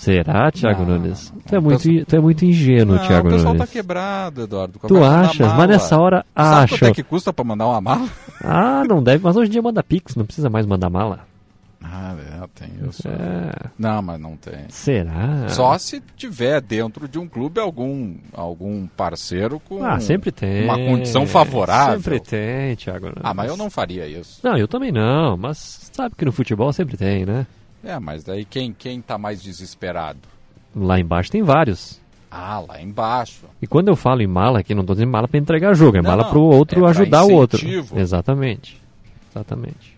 Será, 0.00 0.50
Thiago 0.50 0.82
Não, 0.86 0.98
Nunes? 0.98 1.30
não, 1.30 1.40
Tu 1.42 1.54
é 1.56 1.60
muito, 1.60 1.82
Pessoal- 1.82 2.04
tu 2.06 2.16
é 2.16 2.20
muito 2.20 2.44
ingênuo, 2.46 2.96
Não, 2.96 3.06
Thiago 3.06 3.28
o 3.28 3.30
pessoal 3.32 3.52
Nunes. 3.54 3.68
tá 3.68 3.72
quebrado, 3.72 4.42
Eduardo. 4.44 4.78
Tu 4.88 5.04
achas? 5.04 5.52
Mas 5.52 5.68
nessa 5.68 5.98
hora 5.98 6.24
Sabe 6.34 6.64
acham. 6.64 6.78
quanto 6.78 6.90
é 6.90 6.94
que 6.94 7.02
custa 7.02 7.32
pra 7.34 7.44
mandar 7.44 7.66
uma 7.66 7.80
mala? 7.82 8.08
Ah, 8.42 8.82
não 8.88 9.02
deve, 9.02 9.22
mas 9.22 9.36
hoje 9.36 9.48
em 9.50 9.52
dia 9.52 9.60
manda 9.60 9.82
Pix, 9.82 10.16
não 10.16 10.24
precisa 10.24 10.48
mais 10.48 10.64
mandar 10.64 10.88
mala. 10.88 11.20
Ah, 11.84 12.14
é, 12.18 12.46
tem 12.54 12.70
isso. 12.88 13.06
É, 13.06 13.68
Não, 13.78 14.00
mas 14.00 14.18
não 14.20 14.36
tem. 14.36 14.60
será? 14.70 15.46
Só 15.50 15.76
se 15.76 16.02
tiver 16.16 16.60
dentro 16.62 17.06
de 17.06 17.18
um 17.18 17.26
clube 17.28 17.60
algum, 17.60 18.14
algum 18.32 18.86
parceiro 18.86 19.60
com 19.60 19.84
Ah, 19.84 20.00
sempre 20.00 20.30
tem. 20.32 20.64
uma 20.64 20.78
condição 20.78 21.26
favorável. 21.26 22.00
Sempre 22.00 22.20
tem, 22.20 22.74
Thiago 22.76 23.06
Nunes. 23.06 23.20
Ah, 23.22 23.34
mas 23.34 23.48
eu 23.50 23.56
não 23.58 23.68
faria 23.68 24.06
isso. 24.06 24.40
Não, 24.42 24.56
eu 24.56 24.66
também 24.66 24.90
não, 24.92 25.36
mas 25.36 25.90
sabe 25.92 26.14
que 26.16 26.24
no 26.24 26.32
futebol 26.32 26.72
sempre 26.72 26.96
tem, 26.96 27.26
né? 27.26 27.46
É, 27.82 27.98
mas 27.98 28.22
daí 28.24 28.44
quem, 28.44 28.72
quem 28.72 29.00
tá 29.00 29.16
mais 29.16 29.42
desesperado? 29.42 30.18
Lá 30.74 30.98
embaixo 31.00 31.30
tem 31.30 31.42
vários. 31.42 31.98
Ah, 32.30 32.60
lá 32.60 32.80
embaixo. 32.80 33.46
E 33.60 33.66
quando 33.66 33.88
eu 33.88 33.96
falo 33.96 34.22
em 34.22 34.26
mala 34.26 34.60
aqui, 34.60 34.74
não 34.74 34.84
tô 34.84 34.92
dizendo 34.92 35.10
mala 35.10 35.26
para 35.26 35.38
entregar 35.40 35.74
jogo, 35.74 35.96
é 35.96 36.02
Não, 36.02 36.10
mala 36.10 36.22
não, 36.24 36.30
pro 36.30 36.40
outro 36.42 36.86
é 36.86 36.90
ajudar 36.90 37.24
o 37.24 37.32
outro. 37.32 37.60
Exatamente. 37.96 38.80
Exatamente. 39.32 39.96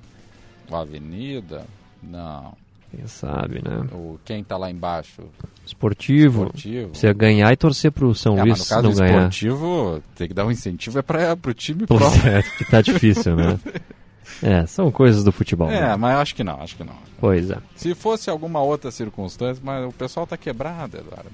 A 0.70 0.78
Avenida? 0.80 1.66
Não. 2.02 2.54
Quem 2.90 3.06
sabe, 3.06 3.62
né? 3.62 3.86
O, 3.92 4.18
quem 4.24 4.42
tá 4.42 4.56
lá 4.56 4.70
embaixo? 4.70 5.22
Esportivo. 5.66 6.44
Esportivo. 6.44 6.88
Precisa 6.90 7.12
ganhar 7.12 7.52
e 7.52 7.56
torcer 7.56 7.90
pro 7.92 8.14
São 8.14 8.38
É, 8.38 8.42
Luís 8.42 8.58
mas 8.58 8.60
no 8.60 8.66
caso 8.76 8.82
não 8.82 8.90
do 8.92 8.98
ganhar. 8.98 9.12
esportivo, 9.28 10.02
tem 10.16 10.28
que 10.28 10.34
dar 10.34 10.46
um 10.46 10.50
incentivo 10.50 10.98
é 10.98 11.02
para 11.02 11.36
pro 11.36 11.52
time 11.52 11.86
próprio. 11.86 12.26
é, 12.28 12.42
que 12.42 12.64
tá 12.64 12.80
difícil, 12.80 13.36
né? 13.36 13.58
É, 14.42 14.66
são 14.66 14.90
coisas 14.90 15.24
do 15.24 15.32
futebol. 15.32 15.70
É, 15.70 15.80
né? 15.80 15.96
mas 15.96 16.16
acho 16.18 16.34
que 16.34 16.44
não, 16.44 16.60
acho 16.60 16.76
que 16.76 16.84
não. 16.84 16.94
Pois 17.20 17.50
é. 17.50 17.58
Se 17.74 17.94
fosse 17.94 18.30
alguma 18.30 18.60
outra 18.60 18.90
circunstância, 18.90 19.62
mas 19.64 19.84
o 19.88 19.92
pessoal 19.92 20.26
tá 20.26 20.36
quebrado, 20.36 20.96
Eduardo. 20.98 21.30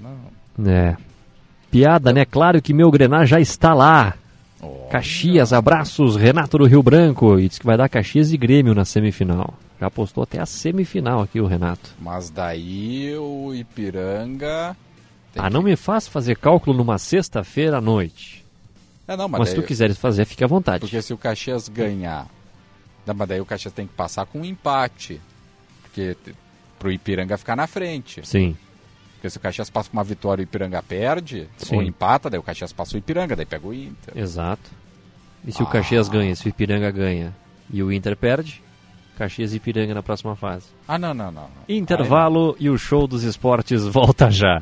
Não. 0.57 0.71
É. 0.71 0.95
Piada, 1.71 2.11
né? 2.11 2.25
Claro 2.25 2.61
que 2.61 2.73
meu 2.73 2.89
Grenar 2.91 3.25
já 3.25 3.39
está 3.39 3.73
lá. 3.73 4.15
Oh, 4.61 4.87
Caxias, 4.91 5.53
abraços, 5.53 6.15
Renato 6.15 6.57
do 6.57 6.65
Rio 6.65 6.83
Branco. 6.83 7.39
E 7.39 7.47
diz 7.47 7.59
que 7.59 7.65
vai 7.65 7.77
dar 7.77 7.87
Caxias 7.87 8.33
e 8.33 8.37
Grêmio 8.37 8.75
na 8.75 8.83
semifinal. 8.85 9.53
Já 9.79 9.87
apostou 9.87 10.23
até 10.23 10.39
a 10.41 10.45
semifinal 10.45 11.21
aqui 11.21 11.39
o 11.39 11.45
Renato. 11.45 11.91
Mas 12.01 12.29
daí 12.29 13.15
o 13.17 13.53
Ipiranga. 13.53 14.75
Ah, 15.37 15.47
que- 15.47 15.53
não 15.53 15.61
me 15.61 15.75
faz 15.75 16.07
fazer 16.07 16.35
cálculo 16.37 16.75
numa 16.75 16.97
sexta-feira 16.97 17.77
à 17.77 17.81
noite. 17.81 18.45
É, 19.07 19.15
não, 19.15 19.27
mas, 19.27 19.39
Mas 19.39 19.49
se 19.49 19.55
tu 19.55 19.63
quiseres 19.63 19.97
fazer, 19.97 20.25
fique 20.25 20.43
à 20.43 20.47
vontade. 20.47 20.81
Porque 20.81 21.01
se 21.01 21.13
o 21.13 21.17
Caxias 21.17 21.69
ganhar. 21.69 22.27
Mas 23.13 23.27
daí 23.27 23.41
o 23.41 23.45
Caxias 23.45 23.73
tem 23.73 23.87
que 23.87 23.93
passar 23.93 24.25
com 24.25 24.39
um 24.41 24.45
empate. 24.45 25.19
Porque 25.83 26.15
pro 26.77 26.91
Ipiranga 26.91 27.37
ficar 27.37 27.55
na 27.55 27.67
frente. 27.67 28.25
Sim. 28.25 28.55
Porque 29.15 29.29
se 29.29 29.37
o 29.37 29.39
Caxias 29.41 29.69
passa 29.69 29.89
com 29.89 29.97
uma 29.97 30.03
vitória 30.03 30.41
e 30.41 30.45
o 30.45 30.47
Ipiranga 30.47 30.81
perde, 30.81 31.47
Sim. 31.57 31.75
ou 31.75 31.83
empata, 31.83 32.29
daí 32.29 32.39
o 32.39 32.43
Caxias 32.43 32.71
passa 32.71 32.95
o 32.95 32.97
Ipiranga, 32.99 33.35
daí 33.35 33.45
pega 33.45 33.67
o 33.67 33.73
Inter. 33.73 34.17
Exato. 34.17 34.71
E 35.45 35.51
se 35.51 35.61
o 35.61 35.65
Ah. 35.65 35.69
Caxias 35.69 36.07
ganha, 36.07 36.33
se 36.35 36.45
o 36.45 36.49
Ipiranga 36.49 36.89
ganha 36.91 37.35
e 37.71 37.83
o 37.83 37.91
Inter 37.91 38.15
perde, 38.15 38.61
Caxias 39.17 39.51
e 39.53 39.57
Ipiranga 39.57 39.93
na 39.93 40.01
próxima 40.01 40.35
fase. 40.37 40.67
Ah, 40.87 40.97
não, 40.97 41.13
não, 41.13 41.31
não. 41.31 41.41
não. 41.43 41.49
Intervalo 41.67 42.55
e 42.59 42.69
o 42.69 42.77
show 42.77 43.05
dos 43.07 43.23
esportes 43.23 43.83
volta 43.85 44.31
já. 44.31 44.61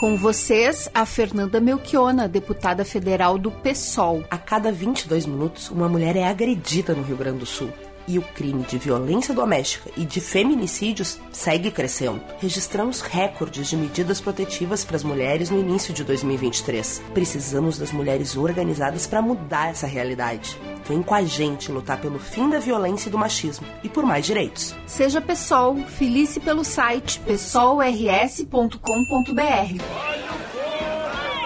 Com 0.00 0.16
vocês, 0.16 0.88
a 0.94 1.04
Fernanda 1.04 1.60
Melchiona, 1.60 2.26
deputada 2.26 2.86
federal 2.86 3.36
do 3.36 3.50
PSOL. 3.50 4.24
A 4.30 4.38
cada 4.38 4.72
22 4.72 5.26
minutos, 5.26 5.70
uma 5.70 5.90
mulher 5.90 6.16
é 6.16 6.24
agredida 6.24 6.94
no 6.94 7.02
Rio 7.02 7.18
Grande 7.18 7.40
do 7.40 7.44
Sul. 7.44 7.70
E 8.10 8.18
o 8.18 8.22
crime 8.22 8.64
de 8.64 8.76
violência 8.76 9.32
doméstica 9.32 9.88
e 9.96 10.04
de 10.04 10.20
feminicídios 10.20 11.20
segue 11.30 11.70
crescendo. 11.70 12.20
Registramos 12.40 13.00
recordes 13.00 13.68
de 13.68 13.76
medidas 13.76 14.20
protetivas 14.20 14.84
para 14.84 14.96
as 14.96 15.04
mulheres 15.04 15.48
no 15.48 15.60
início 15.60 15.94
de 15.94 16.02
2023. 16.02 17.00
Precisamos 17.14 17.78
das 17.78 17.92
mulheres 17.92 18.36
organizadas 18.36 19.06
para 19.06 19.22
mudar 19.22 19.70
essa 19.70 19.86
realidade. 19.86 20.58
Vem 20.88 21.04
com 21.04 21.14
a 21.14 21.22
gente 21.22 21.70
lutar 21.70 22.00
pelo 22.00 22.18
fim 22.18 22.50
da 22.50 22.58
violência 22.58 23.08
e 23.08 23.12
do 23.12 23.18
machismo 23.18 23.64
e 23.84 23.88
por 23.88 24.04
mais 24.04 24.26
direitos. 24.26 24.74
Seja 24.88 25.20
PSOL, 25.20 25.76
filice 25.76 26.40
pelo 26.40 26.64
site 26.64 27.20
psolrs.com.br. 27.20 28.50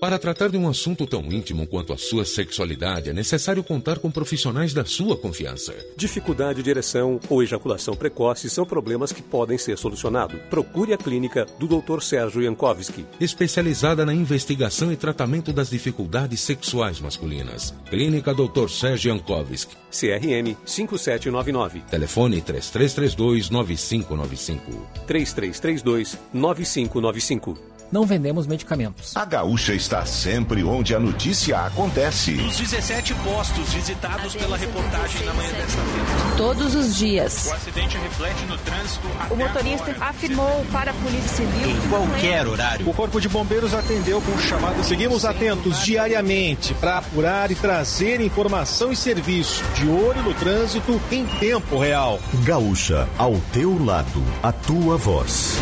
Para 0.00 0.16
tratar 0.16 0.48
de 0.48 0.56
um 0.56 0.68
assunto 0.68 1.08
tão 1.08 1.24
íntimo 1.24 1.66
quanto 1.66 1.92
a 1.92 1.98
sua 1.98 2.24
sexualidade, 2.24 3.10
é 3.10 3.12
necessário 3.12 3.64
contar 3.64 3.98
com 3.98 4.12
profissionais 4.12 4.72
da 4.72 4.84
sua 4.84 5.16
confiança. 5.16 5.74
Dificuldade 5.96 6.62
de 6.62 6.70
ereção 6.70 7.18
ou 7.28 7.42
ejaculação 7.42 7.96
precoce 7.96 8.48
são 8.48 8.64
problemas 8.64 9.10
que 9.10 9.20
podem 9.20 9.58
ser 9.58 9.76
solucionados. 9.76 10.40
Procure 10.48 10.92
a 10.92 10.96
clínica 10.96 11.46
do 11.58 11.66
Dr. 11.66 12.00
Sérgio 12.00 12.40
Jankowski. 12.40 13.04
Especializada 13.20 14.06
na 14.06 14.14
investigação 14.14 14.92
e 14.92 14.96
tratamento 14.96 15.52
das 15.52 15.68
dificuldades 15.68 16.40
sexuais 16.42 17.00
masculinas. 17.00 17.74
Clínica 17.90 18.32
Dr. 18.32 18.68
Sérgio 18.68 19.10
Jankowski. 19.10 19.76
CRM 19.90 20.54
5799. 20.64 21.80
Telefone 21.90 22.40
3332 22.40 23.50
9595. 23.50 24.86
3332 25.08 26.16
9595. 26.32 27.67
Não 27.90 28.04
vendemos 28.04 28.46
medicamentos. 28.46 29.16
A 29.16 29.24
Gaúcha 29.24 29.74
está 29.74 30.04
sempre 30.04 30.62
onde 30.62 30.94
a 30.94 30.98
notícia 30.98 31.58
acontece. 31.58 32.32
Os 32.34 32.56
17 32.56 33.14
postos 33.14 33.72
visitados 33.72 34.34
pela 34.36 34.56
reportagem 34.56 35.24
na 35.24 35.32
manhã 35.32 35.50
desta 35.52 35.80
terça. 35.80 36.36
Todos 36.36 36.74
os 36.74 36.96
dias. 36.96 37.46
O 37.46 37.52
acidente 37.54 37.96
reflete 37.96 38.44
no 38.44 38.58
trânsito. 38.58 39.08
O 39.30 39.36
motorista 39.36 39.96
afirmou 40.00 40.66
para 40.70 40.90
a 40.90 40.94
Polícia 40.94 41.28
Civil. 41.28 41.70
Em 41.70 41.88
qualquer 41.88 42.46
horário. 42.46 42.88
O 42.88 42.92
Corpo 42.92 43.20
de 43.20 43.28
Bombeiros 43.28 43.72
atendeu 43.72 44.20
com 44.20 44.32
o 44.32 44.38
chamado. 44.38 44.84
Seguimos 44.84 45.24
atentos 45.24 45.82
diariamente 45.82 46.74
para 46.74 46.98
apurar 46.98 47.50
e 47.50 47.54
trazer 47.54 48.20
informação 48.20 48.92
e 48.92 48.96
serviço 48.96 49.64
de 49.74 49.88
olho 49.88 50.22
no 50.22 50.34
trânsito 50.34 51.00
em 51.10 51.24
tempo 51.24 51.78
real. 51.78 52.20
Gaúcha, 52.44 53.08
ao 53.16 53.34
teu 53.52 53.82
lado, 53.82 54.22
a 54.42 54.52
tua 54.52 54.96
voz. 54.96 55.58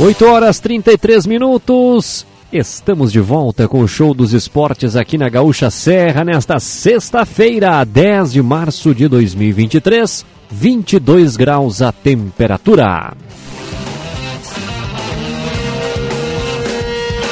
8 0.00 0.24
horas 0.24 0.58
33 0.60 1.26
minutos. 1.26 2.26
Estamos 2.50 3.12
de 3.12 3.20
volta 3.20 3.68
com 3.68 3.80
o 3.82 3.86
show 3.86 4.14
dos 4.14 4.32
esportes 4.32 4.96
aqui 4.96 5.18
na 5.18 5.28
Gaúcha 5.28 5.70
Serra 5.70 6.24
nesta 6.24 6.58
sexta-feira, 6.58 7.84
10 7.84 8.32
de 8.32 8.42
março 8.42 8.94
de 8.94 9.06
2023, 9.06 10.24
22 10.50 11.36
graus 11.36 11.82
a 11.82 11.92
temperatura. 11.92 13.12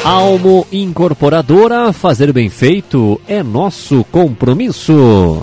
Almo 0.05 0.67
Incorporadora, 0.71 1.91
fazer 1.95 2.35
bem 2.35 2.51
feito 2.51 3.19
é 3.27 3.43
nosso 3.43 4.05
compromisso. 4.13 5.43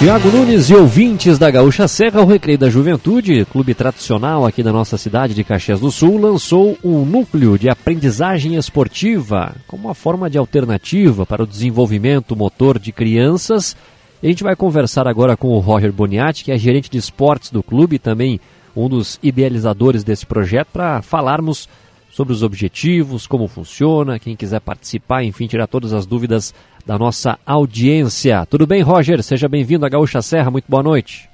Tiago 0.00 0.30
Nunes 0.30 0.70
e 0.70 0.74
ouvintes 0.74 1.38
da 1.38 1.50
Gaúcha 1.50 1.86
Serra, 1.86 2.22
o 2.22 2.24
Recreio 2.24 2.56
da 2.56 2.70
Juventude, 2.70 3.44
clube 3.44 3.74
tradicional 3.74 4.46
aqui 4.46 4.62
da 4.62 4.72
nossa 4.72 4.96
cidade 4.96 5.34
de 5.34 5.44
Caxias 5.44 5.78
do 5.78 5.90
Sul, 5.90 6.18
lançou 6.18 6.74
um 6.82 7.04
núcleo 7.04 7.58
de 7.58 7.68
aprendizagem 7.68 8.54
esportiva 8.54 9.54
como 9.66 9.88
uma 9.88 9.94
forma 9.94 10.30
de 10.30 10.38
alternativa 10.38 11.26
para 11.26 11.42
o 11.42 11.46
desenvolvimento 11.46 12.34
motor 12.34 12.78
de 12.78 12.92
crianças. 12.92 13.76
E 14.22 14.26
a 14.26 14.30
gente 14.30 14.42
vai 14.42 14.56
conversar 14.56 15.06
agora 15.06 15.36
com 15.36 15.48
o 15.48 15.58
Roger 15.58 15.92
Boniatti, 15.92 16.44
que 16.44 16.52
é 16.52 16.56
gerente 16.56 16.88
de 16.88 16.96
esportes 16.96 17.50
do 17.50 17.62
clube 17.62 17.96
e 17.96 17.98
também 17.98 18.40
um 18.74 18.88
dos 18.88 19.18
idealizadores 19.22 20.02
desse 20.02 20.24
projeto, 20.24 20.68
para 20.72 21.02
falarmos 21.02 21.68
sobre 22.10 22.32
os 22.32 22.42
objetivos, 22.42 23.26
como 23.26 23.46
funciona, 23.46 24.18
quem 24.18 24.34
quiser 24.34 24.60
participar, 24.60 25.24
enfim, 25.24 25.46
tirar 25.46 25.66
todas 25.66 25.92
as 25.92 26.06
dúvidas 26.06 26.54
da 26.86 26.98
nossa 26.98 27.38
audiência. 27.44 28.46
Tudo 28.46 28.66
bem, 28.66 28.82
Roger? 28.82 29.22
Seja 29.22 29.48
bem-vindo 29.48 29.86
à 29.86 29.88
Gaúcha 29.88 30.22
Serra, 30.22 30.50
muito 30.50 30.66
boa 30.68 30.82
noite. 30.82 31.28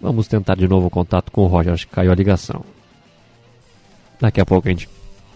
Vamos 0.00 0.28
tentar 0.28 0.56
de 0.56 0.68
novo 0.68 0.88
o 0.88 0.90
contato 0.90 1.32
com 1.32 1.42
o 1.42 1.46
Roger, 1.46 1.72
acho 1.72 1.86
que 1.86 1.94
caiu 1.94 2.12
a 2.12 2.14
ligação. 2.14 2.62
Daqui 4.20 4.40
a 4.40 4.44
pouco 4.44 4.68
a 4.68 4.70
gente 4.70 4.88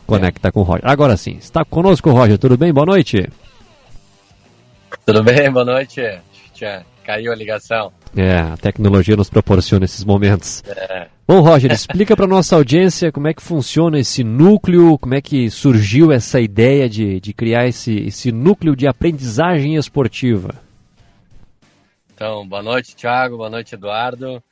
conecta 0.06 0.48
é. 0.48 0.50
com 0.52 0.60
o 0.60 0.62
Roger. 0.62 0.86
Agora 0.86 1.16
sim, 1.16 1.38
está 1.38 1.64
conosco, 1.64 2.10
Roger, 2.10 2.38
tudo 2.38 2.58
bem? 2.58 2.72
Boa 2.72 2.84
noite. 2.84 3.30
Tudo 5.06 5.24
bem, 5.24 5.50
boa 5.50 5.64
noite. 5.64 6.02
Tinha, 6.52 6.84
caiu 7.02 7.32
a 7.32 7.34
ligação. 7.34 7.90
É, 8.16 8.38
a 8.38 8.56
tecnologia 8.56 9.16
nos 9.16 9.30
proporciona 9.30 9.84
esses 9.84 10.04
momentos. 10.04 10.62
É. 10.66 11.08
Bom, 11.26 11.40
Roger, 11.40 11.70
explica 11.70 12.16
para 12.16 12.26
nossa 12.26 12.56
audiência 12.56 13.12
como 13.12 13.28
é 13.28 13.34
que 13.34 13.42
funciona 13.42 13.98
esse 13.98 14.24
núcleo, 14.24 14.98
como 14.98 15.14
é 15.14 15.20
que 15.20 15.50
surgiu 15.50 16.10
essa 16.10 16.40
ideia 16.40 16.88
de, 16.88 17.20
de 17.20 17.34
criar 17.34 17.66
esse, 17.66 17.94
esse 18.06 18.32
núcleo 18.32 18.74
de 18.74 18.86
aprendizagem 18.86 19.76
esportiva. 19.76 20.54
Então, 22.14 22.48
boa 22.48 22.62
noite, 22.62 22.96
Thiago, 22.96 23.36
boa 23.36 23.50
noite, 23.50 23.74
Eduardo. 23.74 24.42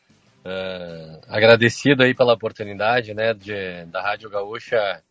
Uh, 0.44 1.18
agradecido 1.28 2.04
aí 2.04 2.14
pela 2.14 2.34
oportunidade, 2.34 3.12
né, 3.12 3.34
de, 3.34 3.84
da 3.86 4.00
Rádio 4.00 4.30
Gaúcha 4.30 5.02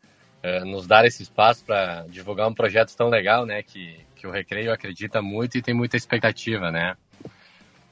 uh, 0.42 0.66
nos 0.66 0.88
dar 0.88 1.04
esse 1.04 1.24
espaço 1.24 1.66
para 1.66 2.06
divulgar 2.08 2.48
um 2.48 2.54
projeto 2.54 2.96
tão 2.96 3.10
legal, 3.10 3.46
né, 3.46 3.62
que, 3.62 4.00
que 4.16 4.26
o 4.26 4.32
Recreio 4.32 4.72
acredita 4.72 5.22
muito 5.22 5.58
e 5.58 5.62
tem 5.62 5.74
muita 5.74 5.98
expectativa, 5.98 6.72
né. 6.72 6.96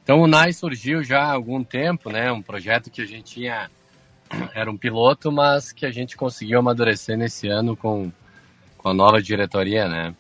Então 0.04 0.22
o 0.22 0.28
NAI 0.28 0.52
surgiu 0.52 1.02
já 1.02 1.22
há 1.24 1.32
algum 1.32 1.64
tempo, 1.64 2.10
né? 2.10 2.32
Um 2.32 2.42
projeto 2.42 2.92
que 2.92 3.02
a 3.02 3.06
gente 3.06 3.36
tinha 3.36 3.72
era 4.54 4.70
um 4.70 4.78
piloto, 4.78 5.32
mas 5.32 5.72
que 5.72 5.86
a 5.86 5.92
gente 5.92 6.18
conseguiu 6.18 6.60
amadurecer 6.60 7.18
nesse 7.18 7.48
ano 7.48 7.76
com, 7.76 8.12
com 8.78 8.90
a 8.90 8.94
nova 8.94 9.22
diretoria, 9.22 9.88
né? 9.88 10.14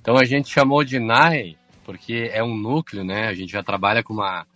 Então 0.00 0.16
a 0.16 0.24
gente 0.24 0.50
chamou 0.50 0.82
de 0.82 0.98
NAI 0.98 1.56
porque 1.84 2.30
é 2.32 2.42
um 2.42 2.56
núcleo, 2.56 3.04
né? 3.04 3.28
A 3.28 3.34
gente 3.34 3.52
já 3.52 3.62
trabalha 3.62 4.02
com 4.02 4.12
uma, 4.14 4.46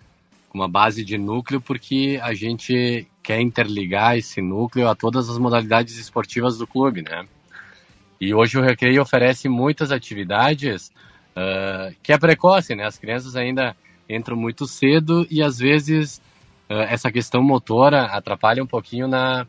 com 0.48 0.58
uma 0.58 0.68
base 0.68 1.04
de 1.04 1.16
núcleo 1.16 1.60
porque 1.60 2.18
a 2.20 2.34
gente 2.34 3.06
quer 3.22 3.40
interligar 3.40 4.16
esse 4.16 4.42
núcleo 4.42 4.88
a 4.88 4.94
todas 4.94 5.30
as 5.30 5.38
modalidades 5.38 5.96
esportivas 5.98 6.58
do 6.58 6.66
clube, 6.66 7.02
né? 7.02 7.26
E 8.20 8.34
hoje 8.34 8.58
o 8.58 8.62
Recreio 8.62 9.02
oferece 9.02 9.48
muitas 9.48 9.92
atividades 9.92 10.92
uh, 11.37 11.94
que 12.02 12.12
é 12.12 12.18
precoce, 12.18 12.74
né? 12.74 12.84
As 12.84 12.98
crianças 12.98 13.37
ainda 13.37 13.76
entram 14.09 14.37
muito 14.37 14.67
cedo 14.67 15.27
e 15.31 15.43
às 15.43 15.59
vezes 15.59 16.21
uh, 16.71 16.83
essa 16.88 17.11
questão 17.11 17.43
motora 17.43 18.05
atrapalha 18.07 18.62
um 18.62 18.67
pouquinho 18.67 19.09
na 19.09 19.47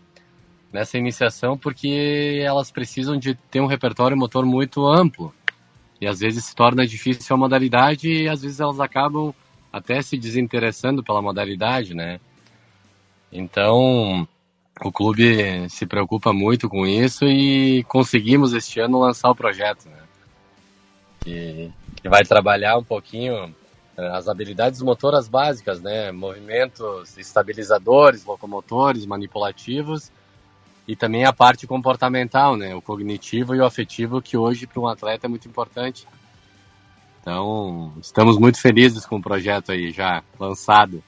nessa 0.71 0.97
iniciação 0.97 1.57
porque 1.57 2.41
elas 2.43 2.69
precisam 2.69 3.17
de 3.17 3.33
ter 3.33 3.61
um 3.61 3.65
repertório 3.65 4.17
motor 4.17 4.45
muito 4.45 4.85
amplo 4.85 5.33
e 6.01 6.07
às 6.07 6.19
vezes 6.19 6.45
se 6.45 6.55
torna 6.55 6.85
difícil 6.85 7.35
a 7.35 7.39
modalidade 7.39 8.09
e 8.09 8.27
às 8.27 8.41
vezes 8.41 8.59
elas 8.59 8.79
acabam 8.79 9.33
até 9.71 10.01
se 10.01 10.17
desinteressando 10.17 11.03
pela 11.03 11.21
modalidade, 11.21 11.93
né? 11.93 12.19
Então, 13.31 14.27
o 14.81 14.91
clube 14.91 15.69
se 15.69 15.85
preocupa 15.85 16.31
muito 16.31 16.69
com 16.69 16.85
isso 16.85 17.25
e 17.25 17.83
conseguimos 17.83 18.53
este 18.53 18.79
ano 18.79 18.99
lançar 18.99 19.29
o 19.29 19.35
projeto, 19.35 19.89
né? 19.89 20.03
Que, 21.21 21.71
que 22.01 22.07
vai 22.07 22.23
trabalhar 22.23 22.77
um 22.77 22.83
pouquinho 22.83 23.53
as 23.97 24.27
habilidades 24.27 24.81
motoras 24.81 25.27
básicas, 25.27 25.81
né? 25.81 26.11
Movimentos 26.11 27.17
estabilizadores, 27.17 28.25
locomotores, 28.25 29.05
manipulativos 29.05 30.11
e 30.87 30.95
também 30.95 31.25
a 31.25 31.33
parte 31.33 31.65
comportamental, 31.65 32.57
né? 32.57 32.75
O 32.75 32.81
cognitivo 32.81 33.55
e 33.55 33.59
o 33.59 33.65
afetivo 33.65 34.21
que 34.21 34.37
hoje 34.37 34.67
para 34.67 34.79
um 34.79 34.87
atleta 34.87 35.27
é 35.27 35.29
muito 35.29 35.47
importante. 35.47 36.07
Então, 37.21 37.93
estamos 38.01 38.37
muito 38.37 38.61
felizes 38.61 39.05
com 39.05 39.17
o 39.17 39.21
projeto 39.21 39.71
aí 39.71 39.91
já 39.91 40.21
lançado. 40.39 41.03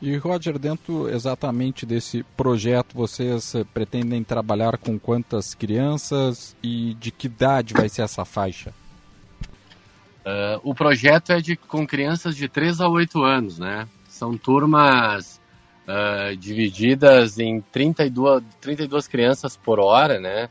E 0.00 0.16
Roger, 0.16 0.58
dentro 0.58 1.08
exatamente 1.08 1.84
desse 1.84 2.22
projeto, 2.36 2.94
vocês 2.94 3.54
eh, 3.54 3.64
pretendem 3.74 4.22
trabalhar 4.22 4.78
com 4.78 4.96
quantas 4.96 5.54
crianças 5.54 6.54
e 6.62 6.94
de 7.00 7.10
que 7.10 7.26
idade 7.26 7.74
vai 7.74 7.88
ser 7.88 8.02
essa 8.02 8.24
faixa? 8.24 8.72
Uh, 10.28 10.60
o 10.62 10.74
projeto 10.74 11.32
é 11.32 11.40
de 11.40 11.56
com 11.56 11.86
crianças 11.86 12.36
de 12.36 12.50
3 12.50 12.82
a 12.82 12.88
8 12.88 13.22
anos, 13.22 13.58
né? 13.58 13.88
São 14.10 14.36
turmas 14.36 15.40
uh, 15.86 16.36
divididas 16.36 17.38
em 17.38 17.62
32, 17.72 18.44
32 18.60 19.08
crianças 19.08 19.56
por 19.56 19.80
hora, 19.80 20.20
né? 20.20 20.50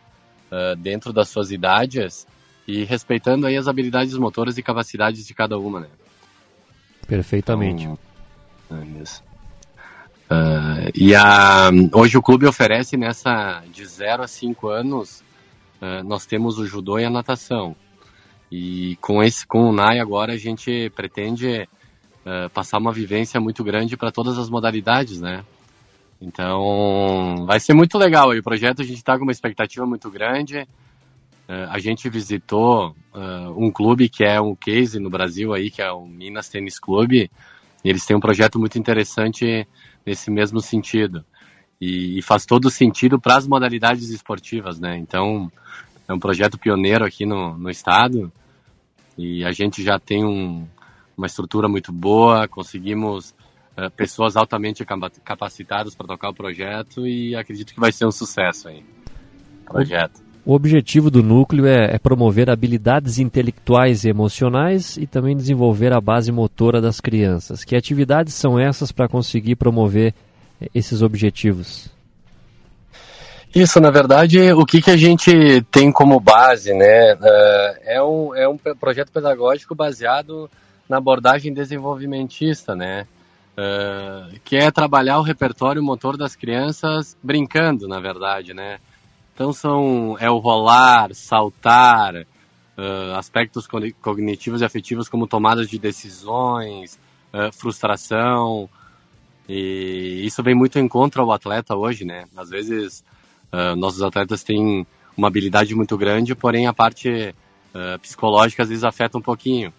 Uh, 0.51 0.75
dentro 0.77 1.13
das 1.13 1.29
suas 1.29 1.51
idades 1.51 2.25
e 2.67 2.85
respeitando 2.85 3.45
aí 3.45 3.55
as 3.55 3.67
habilidades 3.67 4.17
motoras 4.17 4.57
e 4.57 4.63
capacidades 4.63 5.27
de 5.27 5.33
cada 5.35 5.59
uma, 5.59 5.81
né? 5.81 5.89
Perfeitamente. 7.05 7.83
Então, 7.83 7.99
é 8.81 9.01
isso. 9.03 9.23
e 10.95 11.13
a, 11.13 11.69
hoje 11.93 12.17
o 12.17 12.21
clube 12.21 12.47
oferece 12.47 12.97
nessa 12.97 13.61
de 13.71 13.85
0 13.85 14.23
a 14.23 14.27
5 14.27 14.69
anos, 14.69 15.23
nós 16.03 16.25
temos 16.25 16.57
o 16.57 16.65
judô 16.65 16.97
e 16.97 17.05
a 17.05 17.09
natação. 17.09 17.75
E 18.51 18.97
com 19.01 19.21
esse 19.21 19.45
com 19.45 19.69
o 19.69 19.73
NAI 19.73 19.99
agora 19.99 20.33
a 20.33 20.37
gente 20.37 20.89
pretende 20.95 21.67
uh, 22.25 22.49
passar 22.51 22.77
uma 22.77 22.93
vivência 22.93 23.39
muito 23.39 23.63
grande 23.63 23.97
para 23.97 24.11
todas 24.11 24.37
as 24.37 24.49
modalidades, 24.49 25.19
né? 25.19 25.43
Então 26.21 27.45
vai 27.45 27.59
ser 27.59 27.73
muito 27.73 27.97
legal. 27.97 28.33
E 28.33 28.39
o 28.39 28.43
projeto 28.43 28.81
a 28.81 28.85
gente 28.85 28.97
está 28.97 29.17
com 29.17 29.23
uma 29.23 29.31
expectativa 29.31 29.85
muito 29.85 30.09
grande. 30.09 30.59
Uh, 31.47 31.69
a 31.69 31.79
gente 31.79 32.09
visitou 32.09 32.95
uh, 33.13 33.53
um 33.57 33.71
clube 33.71 34.09
que 34.09 34.23
é 34.23 34.39
um 34.39 34.55
case 34.55 34.99
no 34.99 35.09
Brasil 35.09 35.53
aí, 35.53 35.69
que 35.69 35.81
é 35.81 35.91
o 35.91 36.05
Minas 36.05 36.49
Tênis 36.49 36.79
Clube. 36.79 37.29
Eles 37.83 38.05
têm 38.05 38.17
um 38.17 38.21
projeto 38.21 38.59
muito 38.59 38.77
interessante 38.77 39.67
nesse 40.05 40.31
mesmo 40.31 40.59
sentido. 40.59 41.23
E, 41.79 42.17
e 42.17 42.21
faz 42.23 42.45
todo 42.45 42.71
sentido 42.71 43.19
para 43.19 43.37
as 43.37 43.47
modalidades 43.47 44.09
esportivas, 44.09 44.79
né? 44.79 44.97
Então 44.97 45.51
é 46.07 46.13
um 46.13 46.19
projeto 46.19 46.57
pioneiro 46.57 47.05
aqui 47.05 47.25
no, 47.25 47.57
no 47.57 47.69
estado 47.69 48.31
e 49.17 49.43
a 49.43 49.51
gente 49.51 49.83
já 49.83 49.99
tem 49.99 50.23
um, 50.23 50.65
uma 51.17 51.27
estrutura 51.27 51.67
muito 51.67 51.91
boa, 51.91 52.47
conseguimos 52.47 53.35
uh, 53.77 53.89
pessoas 53.95 54.37
altamente 54.37 54.85
capacitadas 55.23 55.95
para 55.95 56.07
tocar 56.07 56.29
o 56.29 56.33
projeto 56.33 57.05
e 57.07 57.35
acredito 57.35 57.73
que 57.73 57.79
vai 57.79 57.91
ser 57.91 58.05
um 58.05 58.11
sucesso 58.11 58.69
aí, 58.69 58.85
o 59.65 59.71
projeto. 59.71 60.27
O 60.45 60.53
objetivo 60.53 61.11
do 61.11 61.21
núcleo 61.21 61.65
é, 61.65 61.95
é, 61.95 61.99
promover 61.99 62.49
habilidades 62.49 63.19
intelectuais 63.19 64.05
e 64.05 64.09
emocionais 64.09 64.95
e 64.95 65.05
também 65.05 65.35
desenvolver 65.35 65.91
a 65.91 65.99
base 65.99 66.31
motora 66.31 66.79
das 66.79 67.01
crianças. 67.01 67.65
Que 67.65 67.75
atividades 67.75 68.33
são 68.33 68.57
essas 68.57 68.89
para 68.89 69.09
conseguir 69.09 69.57
promover 69.57 70.13
eh, 70.61 70.69
esses 70.73 71.01
objetivos? 71.01 71.91
Isso, 73.55 73.79
na 73.79 73.89
verdade, 73.89 74.51
o 74.51 74.65
que, 74.65 74.81
que 74.81 74.91
a 74.91 74.97
gente 74.97 75.61
tem 75.71 75.91
como 75.91 76.19
base, 76.19 76.73
né? 76.73 77.13
Uh, 77.15 77.77
é, 77.83 78.03
um, 78.03 78.35
é 78.35 78.47
um 78.47 78.57
projeto 78.57 79.11
pedagógico 79.11 79.73
baseado 79.73 80.49
na 80.87 80.97
abordagem 80.97 81.53
desenvolvimentista, 81.53 82.75
né? 82.75 83.07
Uh, 83.57 84.39
que 84.43 84.55
é 84.55 84.69
trabalhar 84.69 85.17
o 85.17 85.23
repertório 85.23 85.81
motor 85.81 86.17
das 86.17 86.35
crianças 86.35 87.17
brincando, 87.23 87.87
na 87.87 87.99
verdade, 87.99 88.53
né? 88.53 88.79
Então 89.33 89.53
são 89.53 90.17
é 90.19 90.29
o 90.29 90.37
rolar, 90.37 91.13
saltar, 91.13 92.15
uh, 92.15 93.15
aspectos 93.15 93.67
cognitivos 94.01 94.61
e 94.61 94.65
afetivos 94.65 95.09
como 95.09 95.25
tomadas 95.25 95.69
de 95.69 95.79
decisões, 95.79 96.99
frustração, 97.53 98.69
e 99.47 100.25
isso 100.25 100.43
vem 100.43 100.55
muito 100.55 100.79
em 100.79 100.87
contra 100.87 101.23
o 101.23 101.31
atleta 101.31 101.75
hoje, 101.75 102.03
né? 102.03 102.25
Às 102.35 102.49
vezes, 102.49 103.03
uh, 103.51 103.75
nossos 103.75 104.01
atletas 104.01 104.43
têm 104.43 104.85
uma 105.15 105.27
habilidade 105.27 105.75
muito 105.75 105.97
grande, 105.97 106.35
porém 106.35 106.67
a 106.67 106.73
parte 106.73 107.33
psicológica 108.01 108.63
às 108.63 108.69
vezes 108.69 108.83
afeta 108.83 109.19
um 109.19 109.21
pouquinho. 109.21 109.71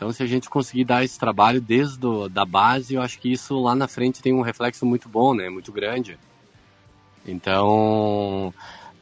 Então, 0.00 0.10
se 0.12 0.22
a 0.22 0.26
gente 0.26 0.48
conseguir 0.48 0.84
dar 0.84 1.04
esse 1.04 1.18
trabalho 1.18 1.60
desde 1.60 1.98
do, 1.98 2.26
da 2.26 2.46
base, 2.46 2.94
eu 2.94 3.02
acho 3.02 3.18
que 3.18 3.30
isso 3.30 3.60
lá 3.60 3.74
na 3.74 3.86
frente 3.86 4.22
tem 4.22 4.32
um 4.32 4.40
reflexo 4.40 4.86
muito 4.86 5.10
bom, 5.10 5.34
né? 5.34 5.50
Muito 5.50 5.70
grande. 5.70 6.18
Então, 7.28 8.48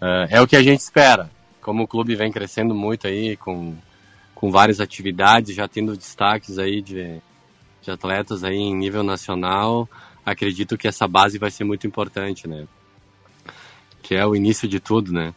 uh, 0.02 0.26
é 0.28 0.40
o 0.40 0.46
que 0.48 0.56
a 0.56 0.62
gente 0.62 0.80
espera. 0.80 1.30
Como 1.60 1.84
o 1.84 1.86
clube 1.86 2.16
vem 2.16 2.32
crescendo 2.32 2.74
muito 2.74 3.06
aí, 3.06 3.36
com, 3.36 3.76
com 4.34 4.50
várias 4.50 4.80
atividades, 4.80 5.54
já 5.54 5.68
tendo 5.68 5.96
destaques 5.96 6.58
aí 6.58 6.82
de, 6.82 7.22
de 7.80 7.90
atletas 7.92 8.42
aí 8.42 8.56
em 8.56 8.74
nível 8.74 9.04
nacional, 9.04 9.88
acredito 10.26 10.76
que 10.76 10.88
essa 10.88 11.06
base 11.06 11.38
vai 11.38 11.52
ser 11.52 11.62
muito 11.62 11.86
importante, 11.86 12.48
né? 12.48 12.66
Que 14.08 14.14
é 14.14 14.26
o 14.26 14.34
início 14.34 14.66
de 14.66 14.80
tudo, 14.80 15.12
né? 15.12 15.34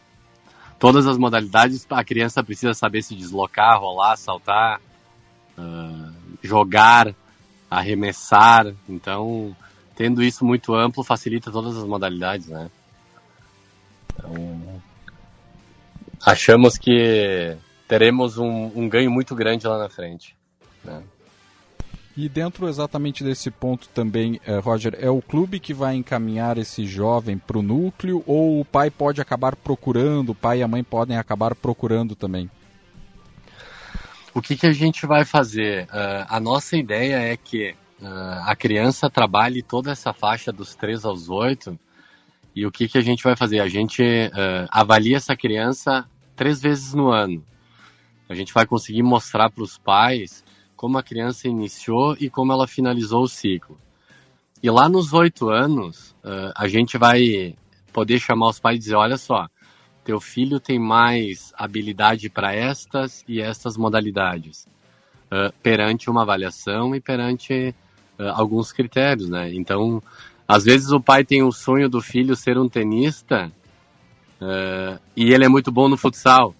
Todas 0.78 1.06
as 1.06 1.18
modalidades, 1.18 1.86
a 1.90 2.02
criança 2.02 2.42
precisa 2.42 2.72
saber 2.72 3.02
se 3.02 3.14
deslocar, 3.14 3.78
rolar, 3.78 4.16
saltar, 4.16 4.80
uh, 5.58 6.10
jogar, 6.42 7.14
arremessar. 7.70 8.72
Então, 8.88 9.54
tendo 9.94 10.22
isso 10.22 10.42
muito 10.42 10.74
amplo, 10.74 11.04
facilita 11.04 11.52
todas 11.52 11.76
as 11.76 11.84
modalidades, 11.84 12.48
né? 12.48 12.70
Então, 14.14 14.82
achamos 16.24 16.78
que 16.78 17.54
teremos 17.86 18.38
um, 18.38 18.72
um 18.74 18.88
ganho 18.88 19.10
muito 19.10 19.34
grande 19.34 19.66
lá 19.66 19.76
na 19.76 19.90
frente. 19.90 20.34
Né? 20.82 21.02
E 22.14 22.28
dentro 22.28 22.68
exatamente 22.68 23.24
desse 23.24 23.50
ponto 23.50 23.88
também, 23.88 24.38
eh, 24.44 24.58
Roger, 24.58 24.94
é 24.98 25.08
o 25.08 25.22
clube 25.22 25.58
que 25.58 25.72
vai 25.72 25.94
encaminhar 25.94 26.58
esse 26.58 26.84
jovem 26.84 27.38
para 27.38 27.58
o 27.58 27.62
núcleo 27.62 28.22
ou 28.26 28.60
o 28.60 28.64
pai 28.66 28.90
pode 28.90 29.20
acabar 29.20 29.56
procurando, 29.56 30.30
o 30.30 30.34
pai 30.34 30.58
e 30.58 30.62
a 30.62 30.68
mãe 30.68 30.84
podem 30.84 31.16
acabar 31.16 31.54
procurando 31.54 32.14
também? 32.14 32.50
O 34.34 34.42
que, 34.42 34.56
que 34.56 34.66
a 34.66 34.72
gente 34.72 35.06
vai 35.06 35.24
fazer? 35.24 35.84
Uh, 35.84 36.26
a 36.28 36.38
nossa 36.38 36.76
ideia 36.76 37.16
é 37.16 37.36
que 37.36 37.74
uh, 38.00 38.44
a 38.44 38.54
criança 38.54 39.08
trabalhe 39.08 39.62
toda 39.62 39.90
essa 39.90 40.12
faixa 40.12 40.52
dos 40.52 40.74
3 40.74 41.06
aos 41.06 41.30
8 41.30 41.78
e 42.54 42.66
o 42.66 42.70
que, 42.70 42.88
que 42.88 42.98
a 42.98 43.02
gente 43.02 43.24
vai 43.24 43.36
fazer? 43.36 43.60
A 43.60 43.68
gente 43.68 44.02
uh, 44.02 44.68
avalia 44.70 45.16
essa 45.16 45.34
criança 45.34 46.04
três 46.36 46.60
vezes 46.60 46.92
no 46.92 47.10
ano. 47.10 47.42
A 48.28 48.34
gente 48.34 48.52
vai 48.52 48.66
conseguir 48.66 49.02
mostrar 49.02 49.50
para 49.50 49.64
os 49.64 49.78
pais 49.78 50.44
como 50.82 50.98
a 50.98 51.02
criança 51.02 51.46
iniciou 51.46 52.16
e 52.18 52.28
como 52.28 52.52
ela 52.52 52.66
finalizou 52.66 53.22
o 53.22 53.28
ciclo. 53.28 53.78
E 54.60 54.68
lá 54.68 54.88
nos 54.88 55.12
oito 55.12 55.48
anos, 55.48 56.12
a 56.56 56.66
gente 56.66 56.98
vai 56.98 57.54
poder 57.92 58.18
chamar 58.18 58.48
os 58.48 58.58
pais 58.58 58.78
e 58.78 58.78
dizer: 58.80 58.96
olha 58.96 59.16
só, 59.16 59.48
teu 60.02 60.20
filho 60.20 60.58
tem 60.58 60.80
mais 60.80 61.52
habilidade 61.56 62.28
para 62.28 62.52
estas 62.52 63.24
e 63.28 63.40
estas 63.40 63.76
modalidades 63.76 64.66
uh, 65.30 65.52
perante 65.62 66.10
uma 66.10 66.22
avaliação 66.22 66.96
e 66.96 67.00
perante 67.00 67.72
uh, 68.18 68.30
alguns 68.34 68.72
critérios, 68.72 69.28
né? 69.28 69.54
Então, 69.54 70.02
às 70.48 70.64
vezes 70.64 70.90
o 70.90 71.00
pai 71.00 71.24
tem 71.24 71.44
o 71.44 71.52
sonho 71.52 71.88
do 71.88 72.00
filho 72.00 72.34
ser 72.34 72.58
um 72.58 72.68
tenista 72.68 73.52
uh, 74.40 75.00
e 75.16 75.32
ele 75.32 75.44
é 75.44 75.48
muito 75.48 75.70
bom 75.70 75.88
no 75.88 75.96
futsal. 75.96 76.56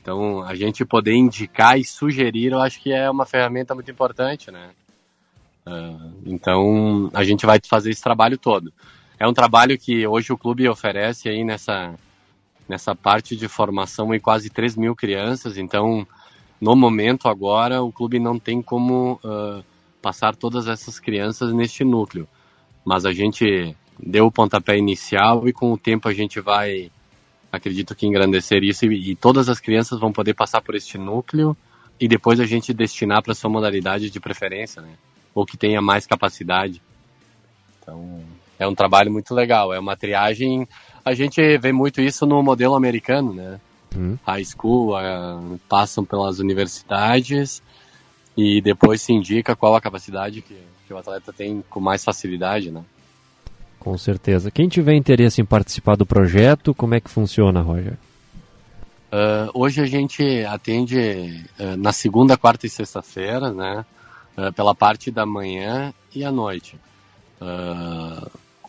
Então, 0.00 0.42
a 0.42 0.54
gente 0.54 0.84
poder 0.84 1.14
indicar 1.14 1.78
e 1.78 1.84
sugerir, 1.84 2.52
eu 2.52 2.60
acho 2.60 2.80
que 2.80 2.92
é 2.92 3.10
uma 3.10 3.26
ferramenta 3.26 3.74
muito 3.74 3.90
importante, 3.90 4.50
né? 4.50 4.70
então, 6.24 7.10
a 7.12 7.22
gente 7.22 7.44
vai 7.44 7.60
fazer 7.62 7.90
esse 7.90 8.02
trabalho 8.02 8.38
todo. 8.38 8.72
É 9.18 9.28
um 9.28 9.34
trabalho 9.34 9.78
que 9.78 10.06
hoje 10.06 10.32
o 10.32 10.38
clube 10.38 10.66
oferece 10.66 11.28
aí 11.28 11.44
nessa 11.44 11.94
nessa 12.68 12.94
parte 12.94 13.34
de 13.34 13.48
formação 13.48 14.14
em 14.14 14.20
quase 14.20 14.50
3 14.50 14.76
mil 14.76 14.94
crianças. 14.94 15.56
Então, 15.56 16.06
no 16.60 16.76
momento 16.76 17.28
agora, 17.28 17.82
o 17.82 17.90
clube 17.90 18.18
não 18.18 18.38
tem 18.38 18.60
como 18.60 19.18
uh, 19.24 19.64
passar 20.02 20.36
todas 20.36 20.68
essas 20.68 21.00
crianças 21.00 21.52
neste 21.52 21.82
núcleo. 21.82 22.28
Mas 22.84 23.06
a 23.06 23.12
gente 23.12 23.74
deu 23.98 24.26
o 24.26 24.32
pontapé 24.32 24.76
inicial 24.76 25.48
e 25.48 25.52
com 25.52 25.72
o 25.72 25.78
tempo 25.78 26.08
a 26.08 26.12
gente 26.12 26.40
vai, 26.40 26.90
acredito 27.50 27.94
que 27.94 28.06
engrandecer 28.06 28.62
isso 28.62 28.86
e, 28.86 29.12
e 29.12 29.16
todas 29.16 29.48
as 29.48 29.60
crianças 29.60 29.98
vão 29.98 30.12
poder 30.12 30.34
passar 30.34 30.60
por 30.60 30.74
este 30.74 30.98
núcleo 30.98 31.56
e 32.00 32.06
depois 32.06 32.40
a 32.40 32.46
gente 32.46 32.72
destinar 32.72 33.22
para 33.22 33.34
sua 33.34 33.50
modalidade 33.50 34.10
de 34.10 34.20
preferência, 34.20 34.80
né? 34.82 34.94
Ou 35.34 35.44
que 35.44 35.56
tenha 35.56 35.80
mais 35.80 36.06
capacidade. 36.06 36.82
Então, 37.80 38.22
é 38.58 38.66
um 38.66 38.74
trabalho 38.74 39.10
muito 39.10 39.34
legal. 39.34 39.72
É 39.72 39.78
uma 39.78 39.96
triagem 39.96 40.66
a 41.08 41.14
gente 41.14 41.40
vê 41.56 41.72
muito 41.72 42.02
isso 42.02 42.26
no 42.26 42.42
modelo 42.42 42.74
americano, 42.74 43.32
né? 43.32 43.58
Hum. 43.96 44.18
High 44.26 44.44
school, 44.44 44.94
uh, 44.94 45.58
passam 45.66 46.04
pelas 46.04 46.38
universidades 46.38 47.62
e 48.36 48.60
depois 48.60 49.00
se 49.00 49.14
indica 49.14 49.56
qual 49.56 49.74
a 49.74 49.80
capacidade 49.80 50.42
que, 50.42 50.54
que 50.86 50.92
o 50.92 50.98
atleta 50.98 51.32
tem 51.32 51.64
com 51.70 51.80
mais 51.80 52.04
facilidade, 52.04 52.70
né? 52.70 52.84
Com 53.78 53.96
certeza. 53.96 54.50
Quem 54.50 54.68
tiver 54.68 54.94
interesse 54.94 55.40
em 55.40 55.44
participar 55.44 55.96
do 55.96 56.04
projeto, 56.04 56.74
como 56.74 56.94
é 56.94 57.00
que 57.00 57.10
funciona, 57.10 57.60
Roger? 57.60 57.96
Uh, 59.10 59.48
hoje 59.54 59.80
a 59.80 59.86
gente 59.86 60.22
atende 60.44 61.44
uh, 61.58 61.76
na 61.78 61.92
segunda, 61.92 62.36
quarta 62.36 62.66
e 62.66 62.70
sexta-feira, 62.70 63.50
né? 63.50 63.84
Uh, 64.36 64.52
pela 64.52 64.74
parte 64.74 65.10
da 65.10 65.24
manhã 65.24 65.94
e 66.14 66.24
à 66.24 66.30
noite. 66.30 66.78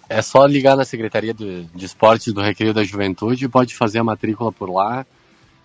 É 0.08 0.22
só 0.22 0.46
ligar 0.46 0.76
na 0.76 0.86
Secretaria 0.86 1.34
de, 1.34 1.64
de 1.66 1.86
Esportes 1.86 2.34
do 2.34 2.42
Recreio 2.42 2.74
da 2.74 2.84
Juventude 2.84 3.46
e 3.46 3.50
pode 3.50 3.76
fazer 3.76 4.00
a 4.00 4.04
matrícula 4.04 4.52
por 4.52 4.70
lá. 4.70 5.06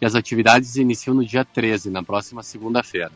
E 0.01 0.07
as 0.07 0.15
atividades 0.15 0.77
iniciam 0.77 1.15
no 1.15 1.25
dia 1.25 1.45
13, 1.45 1.89
na 1.89 2.03
próxima 2.03 2.43
segunda-feira. 2.43 3.13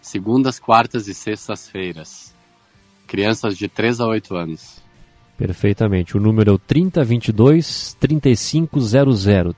Segundas, 0.00 0.58
quartas 0.58 1.08
e 1.08 1.14
sextas-feiras. 1.14 2.32
Crianças 3.08 3.56
de 3.56 3.66
3 3.66 4.00
a 4.00 4.06
8 4.06 4.36
anos. 4.36 4.75
Perfeitamente. 5.36 6.16
O 6.16 6.20
número 6.20 6.50
é 6.50 6.54
o 6.54 6.58
3022 6.58 7.96
3500. 8.00 8.94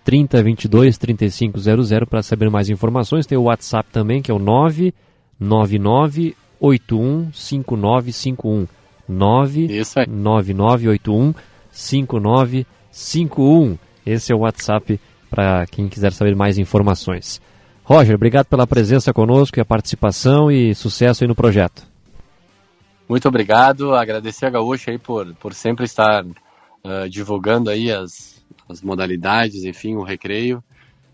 3022 0.05 0.99
3500 0.99 1.65
para 2.09 2.23
saber 2.23 2.51
mais 2.51 2.69
informações. 2.69 3.27
Tem 3.27 3.39
o 3.39 3.45
WhatsApp 3.45 3.89
também, 3.93 4.21
que 4.21 4.31
é 4.31 4.35
o 4.35 4.39
999 4.39 6.37
81 6.61 7.33
5951. 7.33 8.67
99981 9.09 11.35
5951. 11.71 13.79
Esse 14.05 14.33
é 14.33 14.35
o 14.35 14.41
WhatsApp 14.41 15.01
para 15.31 15.65
quem 15.67 15.89
quiser 15.89 16.13
saber 16.13 16.35
mais 16.35 16.59
informações. 16.59 17.41
Roger, 17.85 18.17
obrigado 18.17 18.47
pela 18.47 18.67
presença 18.67 19.15
conosco 19.15 19.59
e 19.59 19.63
a 19.63 19.65
participação 19.65 20.51
e 20.51 20.75
sucesso 20.75 21.25
aí 21.25 21.29
no 21.29 21.35
projeto. 21.35 21.87
Muito 23.09 23.27
obrigado, 23.27 23.95
agradecer 23.95 24.47
a 24.47 24.51
Gaúcha 24.51 24.91
aí 24.91 24.99
por, 24.99 25.35
por 25.37 25.55
sempre 25.55 25.85
estar 25.85 26.25
uh, 26.25 27.09
divulgando 27.09 27.71
aí 27.71 27.91
as, 27.91 28.45
as 28.69 28.83
modalidades, 28.83 29.65
enfim, 29.65 29.95
o 29.95 30.03
recreio. 30.03 30.63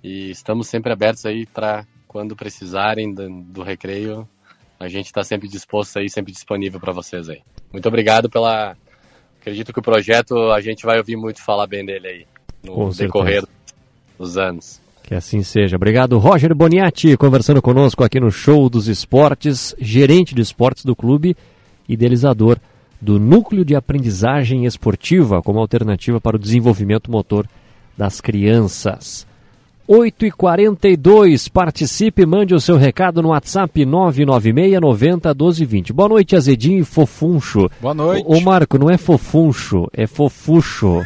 E 0.02 0.30
estamos 0.30 0.68
sempre 0.68 0.92
abertos 0.92 1.24
aí 1.24 1.46
para 1.46 1.86
quando 2.08 2.36
precisarem 2.36 3.12
do, 3.12 3.28
do 3.42 3.62
recreio, 3.62 4.28
a 4.78 4.88
gente 4.88 5.06
está 5.06 5.24
sempre 5.24 5.48
disposto 5.48 5.98
aí, 5.98 6.10
sempre 6.10 6.32
disponível 6.32 6.78
para 6.78 6.92
vocês 6.92 7.28
aí. 7.28 7.40
Muito 7.72 7.88
obrigado 7.88 8.28
pela. 8.28 8.76
Acredito 9.40 9.72
que 9.72 9.78
o 9.78 9.82
projeto 9.82 10.52
a 10.52 10.60
gente 10.60 10.84
vai 10.84 10.98
ouvir 10.98 11.16
muito 11.16 11.42
falar 11.42 11.66
bem 11.66 11.84
dele 11.84 12.06
aí 12.06 12.26
no 12.62 12.74
Com 12.74 12.88
decorrer 12.90 13.40
certeza. 13.40 13.52
dos 14.18 14.38
anos. 14.38 14.80
Que 15.02 15.14
assim 15.14 15.42
seja. 15.42 15.76
Obrigado, 15.76 16.18
Roger 16.18 16.54
Boniatti, 16.54 17.16
conversando 17.16 17.60
conosco 17.60 18.02
aqui 18.02 18.18
no 18.18 18.30
Show 18.30 18.70
dos 18.70 18.88
Esportes, 18.88 19.74
gerente 19.78 20.34
de 20.34 20.40
esportes 20.40 20.84
do 20.84 20.96
clube, 20.96 21.36
idealizador 21.88 22.58
do 23.00 23.18
Núcleo 23.18 23.64
de 23.64 23.74
Aprendizagem 23.74 24.64
Esportiva 24.64 25.42
como 25.42 25.58
alternativa 25.58 26.20
para 26.20 26.36
o 26.36 26.38
desenvolvimento 26.38 27.10
motor 27.10 27.46
das 27.96 28.20
crianças. 28.20 29.26
8 29.86 30.24
e 30.24 30.30
42 30.30 31.48
participe, 31.48 32.24
mande 32.24 32.54
o 32.54 32.60
seu 32.60 32.78
recado 32.78 33.20
no 33.20 33.28
WhatsApp 33.28 33.84
996 33.84 34.80
90 34.80 35.34
12 35.34 35.64
20. 35.66 35.92
Boa 35.92 36.08
noite, 36.08 36.34
Azedinho 36.34 36.80
e 36.80 36.84
Fofuncho. 36.84 37.70
Boa 37.82 37.92
noite. 37.92 38.24
Ô, 38.26 38.40
Marco, 38.40 38.78
não 38.78 38.88
é 38.88 38.96
fofuncho, 38.96 39.86
é 39.92 40.06
fofucho. 40.06 41.02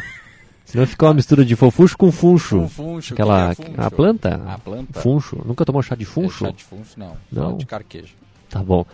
Senão 0.63 0.87
fica 0.87 1.07
uma 1.07 1.15
mistura 1.15 1.43
de 1.43 1.55
fofucho 1.57 1.97
com 1.97 2.09
funcho. 2.11 2.67
funcho, 2.69 3.13
Aquela, 3.13 3.51
é 3.51 3.55
funcho? 3.55 3.71
A 3.75 3.91
planta? 3.91 4.41
A 4.47 4.57
planta. 4.57 5.01
Funcho. 5.01 5.41
Nunca 5.43 5.65
tomou 5.65 5.81
chá 5.81 5.95
de 5.95 6.05
funcho? 6.05 6.45
É 6.45 6.47
chá 6.47 6.53
de 6.55 6.63
funcho, 6.63 6.91
não. 6.95 7.17
Não. 7.29 7.57
de 7.57 7.65
carquejo. 7.65 8.13
Tá 8.49 8.63
bom. 8.63 8.85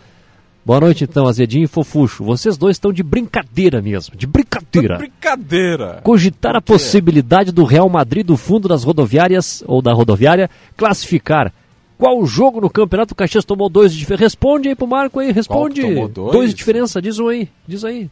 Boa 0.65 0.79
noite, 0.79 1.03
então, 1.03 1.27
Azedinho 1.27 1.65
e 1.65 1.67
Fofuxo. 1.67 2.23
Vocês 2.23 2.57
dois 2.57 2.75
estão 2.75 2.91
de 2.91 3.03
brincadeira 3.03 3.83
mesmo, 3.83 4.15
de 4.15 4.25
brincadeira. 4.25 4.97
Brincadeira. 4.97 6.01
Cogitar 6.03 6.55
a 6.55 6.61
possibilidade 6.61 7.51
do 7.51 7.63
Real 7.63 7.87
Madrid 7.87 8.25
do 8.25 8.35
fundo 8.35 8.67
das 8.67 8.83
rodoviárias, 8.83 9.63
ou 9.67 9.79
da 9.79 9.93
rodoviária, 9.93 10.49
classificar. 10.75 11.53
Qual 11.99 12.25
jogo 12.25 12.59
no 12.59 12.69
campeonato 12.69 13.13
o 13.13 13.15
Caxias 13.15 13.45
tomou 13.45 13.69
dois 13.69 13.93
de 13.93 13.99
diferença? 13.99 14.23
Responde 14.23 14.67
aí 14.67 14.75
pro 14.75 14.87
Marco 14.87 15.19
aí, 15.19 15.31
responde. 15.31 15.81
Tomou 15.81 16.07
dois? 16.07 16.49
de 16.49 16.55
diferença, 16.55 16.99
diz 16.99 17.19
um 17.19 17.27
aí, 17.27 17.47
diz 17.67 17.85
aí. 17.85 18.09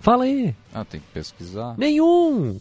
Fala 0.00 0.24
aí. 0.24 0.52
Ah, 0.74 0.84
tem 0.84 0.98
que 0.98 1.06
pesquisar. 1.14 1.76
Nenhum. 1.78 2.58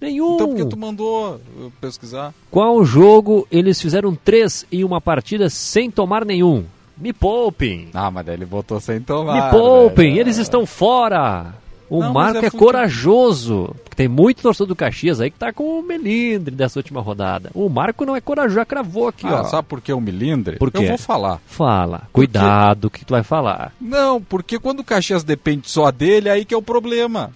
Nenhum. 0.00 0.34
Então 0.34 0.48
por 0.48 0.56
que 0.56 0.66
tu 0.66 0.76
mandou 0.76 1.40
pesquisar? 1.80 2.34
Qual 2.50 2.84
jogo 2.84 3.46
eles 3.52 3.80
fizeram 3.80 4.16
três 4.16 4.66
em 4.72 4.82
uma 4.82 5.00
partida 5.00 5.48
sem 5.48 5.92
tomar 5.92 6.24
nenhum? 6.24 6.64
Me 6.96 7.12
poupem. 7.12 7.88
Ah, 7.92 8.10
mas 8.10 8.26
ele 8.28 8.44
botou 8.46 8.78
sem 8.80 9.00
tomar. 9.00 9.34
Me 9.46 9.50
poupem, 9.50 10.10
velho. 10.10 10.20
eles 10.20 10.38
estão 10.38 10.64
fora. 10.64 11.54
O 11.90 12.00
Não, 12.00 12.12
Marco 12.14 12.42
é 12.44 12.46
é, 12.46 12.50
corajoso. 12.50 13.74
Porque 13.84 13.94
tem 13.96 14.08
muito 14.08 14.40
torcedor 14.42 14.68
do 14.68 14.74
Caxias 14.76 15.20
aí 15.20 15.30
que 15.30 15.38
tá 15.38 15.52
com 15.52 15.78
o 15.78 15.82
melindre 15.82 16.54
dessa 16.54 16.78
última 16.78 17.00
rodada. 17.00 17.50
O 17.54 17.68
Marco 17.68 18.06
não 18.06 18.16
é 18.16 18.20
corajoso, 18.20 18.54
já 18.56 18.64
cravou 18.64 19.06
aqui, 19.08 19.26
Ah, 19.26 19.42
ó. 19.42 19.44
sabe 19.44 19.68
por 19.68 19.80
que 19.80 19.92
o 19.92 20.00
milindre? 20.00 20.56
Por 20.56 20.70
quê? 20.72 20.78
Eu 20.84 20.88
vou 20.88 20.98
falar. 20.98 21.40
Fala. 21.46 22.02
Cuidado, 22.12 22.88
que 22.90 23.04
tu 23.04 23.10
vai 23.10 23.22
falar? 23.22 23.72
Não, 23.80 24.20
porque 24.20 24.58
quando 24.58 24.80
o 24.80 24.84
Caxias 24.84 25.22
depende 25.22 25.70
só 25.70 25.90
dele, 25.90 26.30
aí 26.30 26.44
que 26.44 26.54
é 26.54 26.56
o 26.56 26.62
problema. 26.62 27.30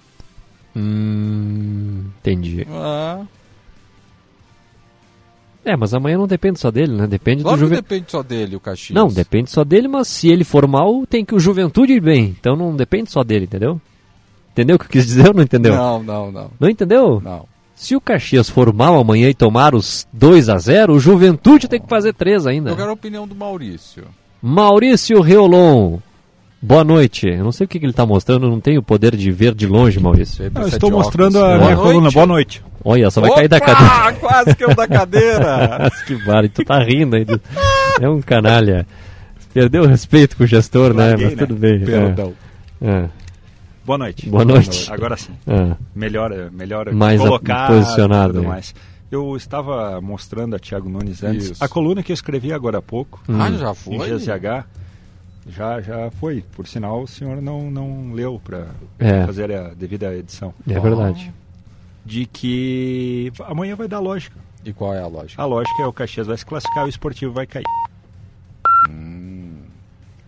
Hum, 0.75 2.05
entendi. 2.21 2.67
Ah, 2.71 3.23
É, 5.69 5.77
mas 5.77 5.93
amanhã 5.93 6.17
não 6.17 6.27
depende 6.27 6.59
só 6.59 6.71
dele, 6.71 6.93
né? 6.93 7.07
Depende 7.07 7.43
claro 7.43 7.59
do 7.59 7.61
que 7.61 7.67
Juventude. 7.67 7.89
depende 7.89 8.11
só 8.11 8.23
dele, 8.23 8.57
o 8.57 8.61
Caxias. 8.61 8.95
Não, 8.95 9.09
depende 9.09 9.51
só 9.51 9.63
dele, 9.63 9.87
mas 9.87 10.09
se 10.09 10.31
ele 10.31 10.43
for 10.43 10.67
mal, 10.67 11.07
tem 11.07 11.25
que 11.27 11.35
o 11.35 11.39
Juventude 11.39 11.93
ir 11.93 12.01
bem. 12.01 12.35
Então 12.41 12.57
não 12.57 12.75
depende 12.75 13.11
só 13.11 13.23
dele, 13.23 13.45
entendeu? 13.45 13.79
Entendeu 14.53 14.77
o 14.77 14.79
que 14.79 14.87
eu 14.87 14.91
quis 14.91 15.07
dizer 15.07 15.29
ou 15.29 15.35
não 15.35 15.43
entendeu? 15.43 15.77
Não, 15.77 16.03
não, 16.03 16.33
não. 16.33 16.51
Não 16.59 16.71
entendeu? 16.71 17.21
Não. 17.23 17.45
Se 17.75 17.95
o 17.95 18.01
Caxias 18.01 18.49
for 18.49 18.73
mal 18.73 18.99
amanhã 18.99 19.29
e 19.29 19.35
tomar 19.35 19.75
os 19.75 20.09
2 20.13 20.49
a 20.49 20.57
0 20.59 20.95
o 20.95 20.99
Juventude 20.99 21.69
tem 21.69 21.81
que 21.81 21.87
fazer 21.89 22.15
3 22.15 22.47
ainda. 22.47 22.71
Eu 22.71 22.77
quero 22.77 22.89
a 22.91 22.95
opinião 22.95 23.29
do 23.29 23.35
Maurício. 23.35 24.05
Maurício 24.43 25.21
Reolon. 25.21 25.99
Boa 26.61 26.83
noite. 26.83 27.29
Eu 27.29 27.45
não 27.45 27.53
sei 27.53 27.65
o 27.65 27.69
que, 27.69 27.79
que 27.79 27.85
ele 27.85 27.93
está 27.93 28.05
mostrando, 28.05 28.49
não 28.49 28.61
tenho 28.61 28.81
o 28.81 28.83
poder 28.83 29.15
de 29.15 29.31
ver 29.31 29.55
de 29.55 29.67
longe, 29.67 30.01
Maurício. 30.01 30.51
Eu 30.55 30.69
estou 30.69 30.91
mostrando 30.91 31.43
a 31.43 31.57
minha 31.57 31.77
coluna. 31.77 32.11
Boa 32.11 32.27
noite. 32.27 32.65
Olha, 32.85 33.11
só 33.11 33.21
vai 33.21 33.31
Opa, 33.31 33.39
cair 33.39 33.49
da 33.49 33.61
cadeira. 33.61 34.13
quase 34.21 34.57
que 34.57 34.65
eu 34.65 34.75
da 34.75 34.89
cadeira. 34.89 35.91
que 36.07 36.15
vale, 36.25 36.49
tu 36.49 36.65
tá 36.65 36.83
rindo 36.83 37.17
aí. 37.17 37.27
É 38.01 38.09
um 38.09 38.21
canalha. 38.21 38.87
Perdeu 39.53 39.83
o 39.83 39.87
respeito 39.87 40.37
com 40.37 40.45
o 40.45 40.47
gestor, 40.47 40.95
né? 40.95 41.11
Larguei, 41.11 41.27
Mas 41.27 41.37
né? 41.37 41.47
tudo 41.47 41.55
bem. 41.59 41.81
Perdão. 41.85 42.35
É. 42.81 42.91
É. 42.91 43.09
Boa 43.85 43.99
noite. 43.99 44.29
Boa 44.29 44.45
noite. 44.45 44.93
Agora 44.93 45.17
sim. 45.17 45.33
Ah. 45.47 45.77
Melhor, 45.95 46.51
melhor 46.53 46.93
Mais 46.93 47.21
posicionado, 47.21 48.35
tudo 48.35 48.45
é. 48.45 48.49
mais. 48.49 48.75
Eu 49.11 49.35
estava 49.37 50.01
mostrando 50.01 50.55
a 50.55 50.59
Thiago 50.59 50.89
Nunes 50.89 51.25
antes 51.25 51.53
Isso. 51.53 51.65
a 51.65 51.69
coluna 51.69 52.03
que 52.03 52.13
eu 52.13 52.15
escrevi 52.15 52.53
agora 52.53 52.79
há 52.79 52.83
pouco. 52.83 53.23
Hum. 53.29 53.41
Ah, 53.41 53.51
já 53.53 53.75
foi? 53.75 53.95
Em 53.95 53.99
GZH. 53.99 54.67
Já, 55.49 55.81
já 55.81 56.11
foi. 56.13 56.45
Por 56.55 56.67
sinal, 56.67 57.03
o 57.03 57.07
senhor 57.09 57.41
não, 57.41 57.71
não 57.71 58.13
leu 58.13 58.41
para 58.43 58.67
É. 58.99 59.25
fazer 59.27 59.53
a 59.53 59.69
devida 59.75 60.15
edição. 60.15 60.53
É 60.69 60.79
verdade. 60.79 61.33
De 62.05 62.27
que 62.27 63.33
amanhã 63.47 63.75
vai 63.77 63.89
dar 63.89 63.99
lógica. 64.01 64.37
E 64.65 64.73
qual 64.73 64.95
é 64.95 65.01
a 65.01 65.07
lógica? 65.07 65.41
A 65.41 65.45
lógica 65.47 65.83
é 65.83 65.87
o 65.87 65.93
Caxias 65.93 66.27
vai 66.27 66.37
se 66.37 66.45
classificar 66.45 66.85
e 66.85 66.87
o 66.87 66.91
esportivo 66.91 67.33
vai 67.33 67.47
cair. 67.47 67.65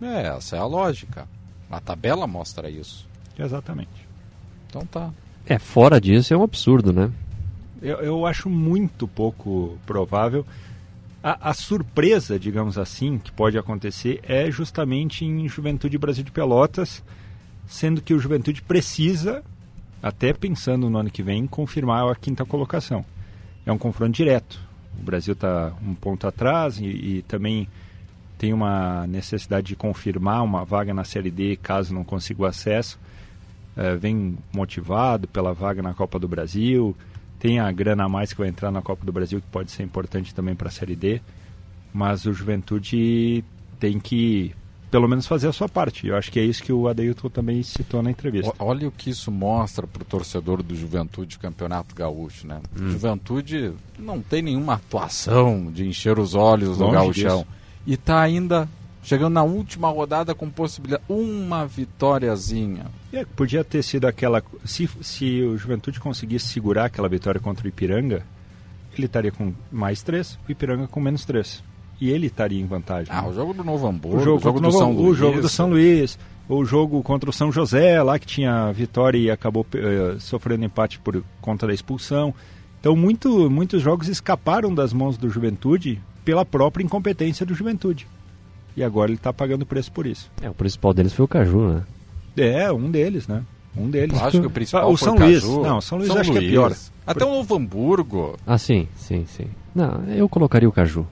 É, 0.02 0.28
essa 0.28 0.56
é 0.56 0.58
a 0.58 0.64
lógica. 0.64 1.26
A 1.70 1.80
tabela 1.80 2.26
mostra 2.26 2.70
isso. 2.70 3.06
Exatamente. 3.38 4.08
Então 4.68 4.84
tá. 4.86 5.10
É, 5.46 5.58
fora 5.58 6.00
disso 6.00 6.32
é 6.32 6.36
um 6.36 6.42
absurdo, 6.42 6.92
né? 6.92 7.10
Eu, 7.82 7.98
eu 7.98 8.26
acho 8.26 8.48
muito 8.48 9.06
pouco 9.06 9.78
provável. 9.86 10.44
A, 11.22 11.50
a 11.50 11.54
surpresa, 11.54 12.38
digamos 12.38 12.78
assim, 12.78 13.18
que 13.18 13.30
pode 13.30 13.58
acontecer 13.58 14.20
é 14.22 14.50
justamente 14.50 15.24
em 15.24 15.46
Juventude 15.48 15.98
Brasil 15.98 16.24
de 16.24 16.30
Pelotas, 16.30 17.02
sendo 17.66 18.00
que 18.00 18.14
o 18.14 18.18
Juventude 18.18 18.62
precisa, 18.62 19.42
até 20.02 20.32
pensando 20.32 20.88
no 20.88 20.98
ano 20.98 21.10
que 21.10 21.22
vem, 21.22 21.46
confirmar 21.46 22.10
a 22.10 22.14
quinta 22.14 22.44
colocação. 22.44 23.04
É 23.66 23.70
um 23.70 23.78
confronto 23.78 24.12
direto. 24.12 24.58
O 24.98 25.02
Brasil 25.02 25.34
está 25.34 25.72
um 25.86 25.94
ponto 25.94 26.26
atrás 26.26 26.78
e, 26.80 26.86
e 26.86 27.22
também 27.28 27.68
tem 28.38 28.54
uma 28.54 29.06
necessidade 29.06 29.68
de 29.68 29.76
confirmar 29.76 30.42
uma 30.42 30.64
vaga 30.64 30.94
na 30.94 31.04
Série 31.04 31.30
D 31.30 31.56
caso 31.56 31.92
não 31.92 32.02
consiga 32.02 32.42
o 32.42 32.46
acesso. 32.46 32.98
Eh, 33.76 33.96
vem 33.96 34.38
motivado 34.52 35.28
pela 35.28 35.52
vaga 35.52 35.82
na 35.82 35.94
Copa 35.94 36.18
do 36.18 36.26
Brasil, 36.26 36.96
tem 37.40 37.58
a 37.58 37.72
grana 37.72 38.04
a 38.04 38.08
mais 38.08 38.32
que 38.32 38.38
vai 38.38 38.48
entrar 38.48 38.70
na 38.70 38.80
Copa 38.82 39.04
do 39.04 39.10
Brasil, 39.12 39.40
que 39.40 39.46
pode 39.48 39.72
ser 39.72 39.82
importante 39.82 40.32
também 40.32 40.54
para 40.54 40.68
a 40.68 40.70
Série 40.70 40.94
D, 40.94 41.20
mas 41.92 42.24
o 42.26 42.32
Juventude 42.32 43.42
tem 43.80 43.98
que, 43.98 44.54
pelo 44.90 45.08
menos, 45.08 45.26
fazer 45.26 45.48
a 45.48 45.52
sua 45.52 45.68
parte. 45.68 46.06
Eu 46.06 46.16
acho 46.16 46.30
que 46.30 46.38
é 46.38 46.44
isso 46.44 46.62
que 46.62 46.72
o 46.72 46.86
Adeilton 46.86 47.28
também 47.30 47.62
citou 47.62 48.02
na 48.02 48.10
entrevista. 48.10 48.52
O- 48.58 48.66
Olha 48.66 48.86
o 48.86 48.92
que 48.92 49.10
isso 49.10 49.30
mostra 49.30 49.86
pro 49.86 50.04
torcedor 50.04 50.62
do 50.62 50.76
Juventude 50.76 51.38
Campeonato 51.38 51.94
Gaúcho, 51.94 52.46
né? 52.46 52.60
Hum. 52.78 52.90
Juventude 52.90 53.72
não 53.98 54.20
tem 54.20 54.42
nenhuma 54.42 54.74
atuação 54.74 55.70
de 55.72 55.86
encher 55.88 56.18
os 56.18 56.34
olhos 56.34 56.78
no 56.78 56.86
Longe 56.86 56.94
gauchão. 57.22 57.38
disso. 57.38 57.46
E 57.86 57.96
tá 57.96 58.20
ainda 58.20 58.68
chegando 59.02 59.34
na 59.34 59.42
última 59.42 59.88
rodada 59.88 60.34
com 60.34 60.48
possibilidade 60.50 61.02
uma 61.08 61.66
vitóriazinha. 61.66 62.86
É, 63.12 63.24
podia 63.24 63.64
ter 63.64 63.82
sido 63.82 64.06
aquela. 64.06 64.42
Se, 64.64 64.88
se 65.00 65.42
o 65.42 65.56
Juventude 65.56 66.00
conseguisse 66.00 66.46
segurar 66.46 66.86
aquela 66.86 67.08
vitória 67.08 67.40
contra 67.40 67.64
o 67.64 67.68
Ipiranga, 67.68 68.24
ele 68.96 69.06
estaria 69.06 69.32
com 69.32 69.52
mais 69.70 70.02
três, 70.02 70.38
o 70.48 70.52
Ipiranga 70.52 70.86
com 70.86 71.00
menos 71.00 71.24
três. 71.24 71.62
E 72.00 72.08
ele 72.08 72.28
estaria 72.28 72.60
em 72.60 72.66
vantagem. 72.66 73.12
Ah, 73.14 73.22
né? 73.22 73.28
o 73.28 73.34
jogo 73.34 73.52
do 73.52 73.62
Novo 73.62 73.86
Hamburgo, 73.86 74.18
o 74.18 74.24
jogo, 74.24 74.38
o 74.38 74.40
jogo 74.40 74.60
do 74.60 74.72
São 74.72 74.92
Luís. 74.92 75.08
o 75.08 75.14
jogo 75.14 75.40
do 75.42 75.48
São 75.48 75.68
Luís, 75.68 76.18
o 76.48 76.64
jogo 76.64 77.02
contra 77.02 77.28
o 77.28 77.32
São 77.32 77.52
José, 77.52 78.02
lá 78.02 78.18
que 78.18 78.26
tinha 78.26 78.72
vitória 78.72 79.18
e 79.18 79.30
acabou 79.30 79.66
eh, 79.74 80.16
sofrendo 80.18 80.64
empate 80.64 80.98
por 80.98 81.22
conta 81.42 81.66
da 81.66 81.74
expulsão. 81.74 82.34
Então, 82.80 82.96
muito, 82.96 83.50
muitos 83.50 83.82
jogos 83.82 84.08
escaparam 84.08 84.74
das 84.74 84.94
mãos 84.94 85.18
do 85.18 85.28
Juventude 85.28 86.00
pela 86.24 86.44
própria 86.44 86.82
incompetência 86.82 87.44
do 87.44 87.54
Juventude. 87.54 88.06
E 88.76 88.82
agora 88.84 89.10
ele 89.10 89.16
está 89.18 89.32
pagando 89.32 89.66
preço 89.66 89.90
por 89.92 90.06
isso. 90.06 90.30
É, 90.42 90.48
o 90.48 90.54
principal 90.54 90.92
deles 90.94 91.12
foi 91.12 91.24
o 91.24 91.28
Caju, 91.28 91.68
né? 91.68 91.82
É, 92.36 92.72
um 92.72 92.90
deles, 92.90 93.26
né? 93.28 93.42
Um 93.76 93.88
deles. 93.90 94.18
Eu 94.18 94.26
acho 94.26 94.40
que 94.40 94.46
o 94.46 94.50
principal 94.50 94.82
Ah, 94.82 94.86
o 94.88 94.96
foi 94.96 95.06
São 95.08 95.16
o 95.16 95.20
Luís. 95.20 95.40
Caju. 95.42 95.62
Não, 95.62 95.78
o 95.78 95.80
São 95.82 95.98
Luís 95.98 96.08
São 96.10 96.20
acho 96.20 96.30
que 96.32 96.36
é 96.38 96.40
Luís. 96.40 96.50
pior. 96.52 96.72
Até 97.06 97.24
o 97.24 97.30
Novo 97.30 97.54
Hamburgo. 97.56 98.36
Ah, 98.46 98.58
sim, 98.58 98.86
sim, 98.96 99.24
sim. 99.26 99.46
Não, 99.74 100.02
eu 100.08 100.28
colocaria 100.28 100.68
o 100.68 100.72
Caju. 100.72 101.06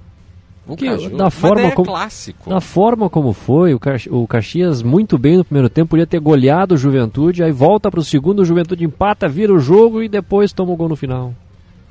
O 0.66 0.76
Que 0.76 0.86
Caju. 0.86 1.16
da 1.16 1.30
forma 1.30 1.62
é 1.66 1.70
como 1.70 1.88
clássico. 1.88 2.50
da 2.50 2.61
forma 2.61 3.09
como 3.09 3.32
foi 3.32 3.72
o, 3.74 3.80
Cax- 3.80 4.06
o 4.11 4.26
Caxias 4.26 4.82
muito 4.82 5.16
bem 5.16 5.36
no 5.38 5.44
primeiro 5.44 5.68
tempo 5.70 5.90
podia 5.90 6.06
ter 6.06 6.20
goleado 6.20 6.74
o 6.74 6.78
Juventude 6.78 7.42
aí 7.42 7.50
volta 7.50 7.90
para 7.90 8.00
o 8.00 8.04
segundo 8.04 8.40
o 8.40 8.44
Juventude 8.44 8.84
empata 8.84 9.26
vira 9.28 9.52
o 9.54 9.59
jogo 9.59 10.02
e 10.02 10.09
depois 10.11 10.52
toma 10.52 10.72
o 10.72 10.76
gol 10.76 10.88
no 10.90 10.94
final 10.96 11.32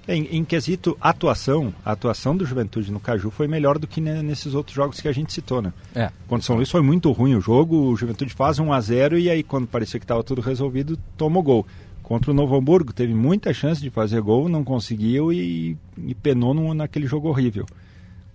Em, 0.08 0.38
em 0.38 0.46
quesito 0.46 0.98
atuação, 1.02 1.74
a 1.84 1.92
atuação 1.92 2.36
do 2.38 2.46
Juventude 2.46 2.92
no 2.92 3.00
Caju 3.00 3.30
foi 3.30 3.46
melhor 3.48 3.78
do 3.78 3.86
que 3.86 4.00
ne- 4.00 4.24
nesses 4.24 4.54
outros 4.54 4.74
jogos 4.74 5.02
que 5.02 5.08
a 5.08 5.12
gente 5.12 5.34
citou, 5.34 5.62
né? 5.62 5.74
É. 5.94 6.10
Contra 6.30 6.44
o 6.44 6.46
São 6.46 6.56
Luís 6.56 6.72
foi 6.72 6.82
muito 6.82 7.12
ruim 7.12 7.36
o 7.36 7.42
jogo, 7.42 7.76
o 7.92 7.96
Juventude 7.98 8.34
faz 8.34 8.58
1 8.58 8.72
a 8.72 8.80
0 8.80 9.20
e 9.20 9.30
aí 9.30 9.44
quando 9.44 9.68
parecia 9.68 10.00
que 10.00 10.06
estava 10.06 10.24
tudo 10.24 10.40
resolvido, 10.40 10.98
toma 11.18 11.40
o 11.40 11.44
gol. 11.44 11.68
Contra 12.02 12.32
o 12.32 12.34
Novo 12.34 12.56
Hamburgo 12.56 12.94
teve 12.94 13.14
muita 13.14 13.54
chance 13.54 13.82
de 13.82 13.90
fazer 13.90 14.22
gol, 14.22 14.48
não 14.48 14.64
conseguiu 14.64 15.34
e, 15.34 15.76
e 15.98 16.16
penou 16.16 16.54
no- 16.54 16.74
naquele 16.74 17.06
jogo 17.06 17.28
horrível. 17.28 17.66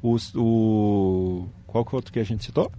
Os- 0.03 0.35
o 0.35 1.47
qual 1.67 1.85
que 1.85 1.91
é 1.91 1.95
o 1.95 1.97
outro 1.97 2.13
que 2.13 2.19
a 2.21 2.25
gente 2.25 2.45
citou? 2.45 2.71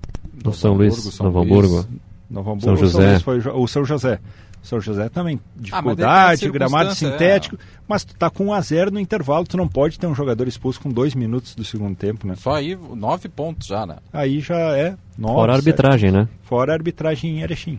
No 0.45 0.53
São 0.53 0.73
Luís, 0.75 0.93
São 0.95 1.25
Novo. 1.27 1.39
Hamburgo. 1.41 1.85
Novo 2.29 2.51
Hamburgo, 2.51 2.65
São 2.65 2.75
José. 2.75 3.09
Luís 3.09 3.21
foi 3.23 3.39
o 3.39 3.63
o 3.63 3.67
São 3.67 3.83
José. 3.85 4.19
São 4.63 4.79
José 4.79 5.09
também, 5.09 5.39
Ah, 5.45 5.59
dificuldade, 5.59 6.45
a 6.47 6.49
gramado 6.49 6.95
sintético, 6.95 7.57
mas 7.85 8.03
tu 8.05 8.15
tá 8.15 8.29
com 8.29 8.45
1 8.47 8.53
a 8.53 8.61
0 8.61 8.91
no 8.91 8.99
intervalo, 8.99 9.45
tu 9.45 9.57
não 9.57 9.67
pode 9.67 9.99
ter 9.99 10.07
um 10.07 10.15
jogador 10.15 10.47
expulso 10.47 10.79
com 10.79 10.89
dois 10.89 11.13
minutos 11.13 11.53
do 11.53 11.65
segundo 11.65 11.95
tempo, 11.97 12.25
né? 12.25 12.35
Só 12.37 12.53
aí, 12.55 12.73
nove 12.95 13.27
pontos 13.27 13.67
já, 13.67 13.85
né? 13.85 13.97
Aí 14.13 14.39
já 14.39 14.57
é. 14.77 14.95
nove, 15.17 15.33
fora 15.35 15.51
a 15.51 15.55
sete. 15.57 15.67
arbitragem 15.67 16.11
né 16.11 16.27
Fora 16.43 16.71
a 16.71 16.75
arbitragem 16.75 17.37
em 17.37 17.41
Erechim. 17.41 17.77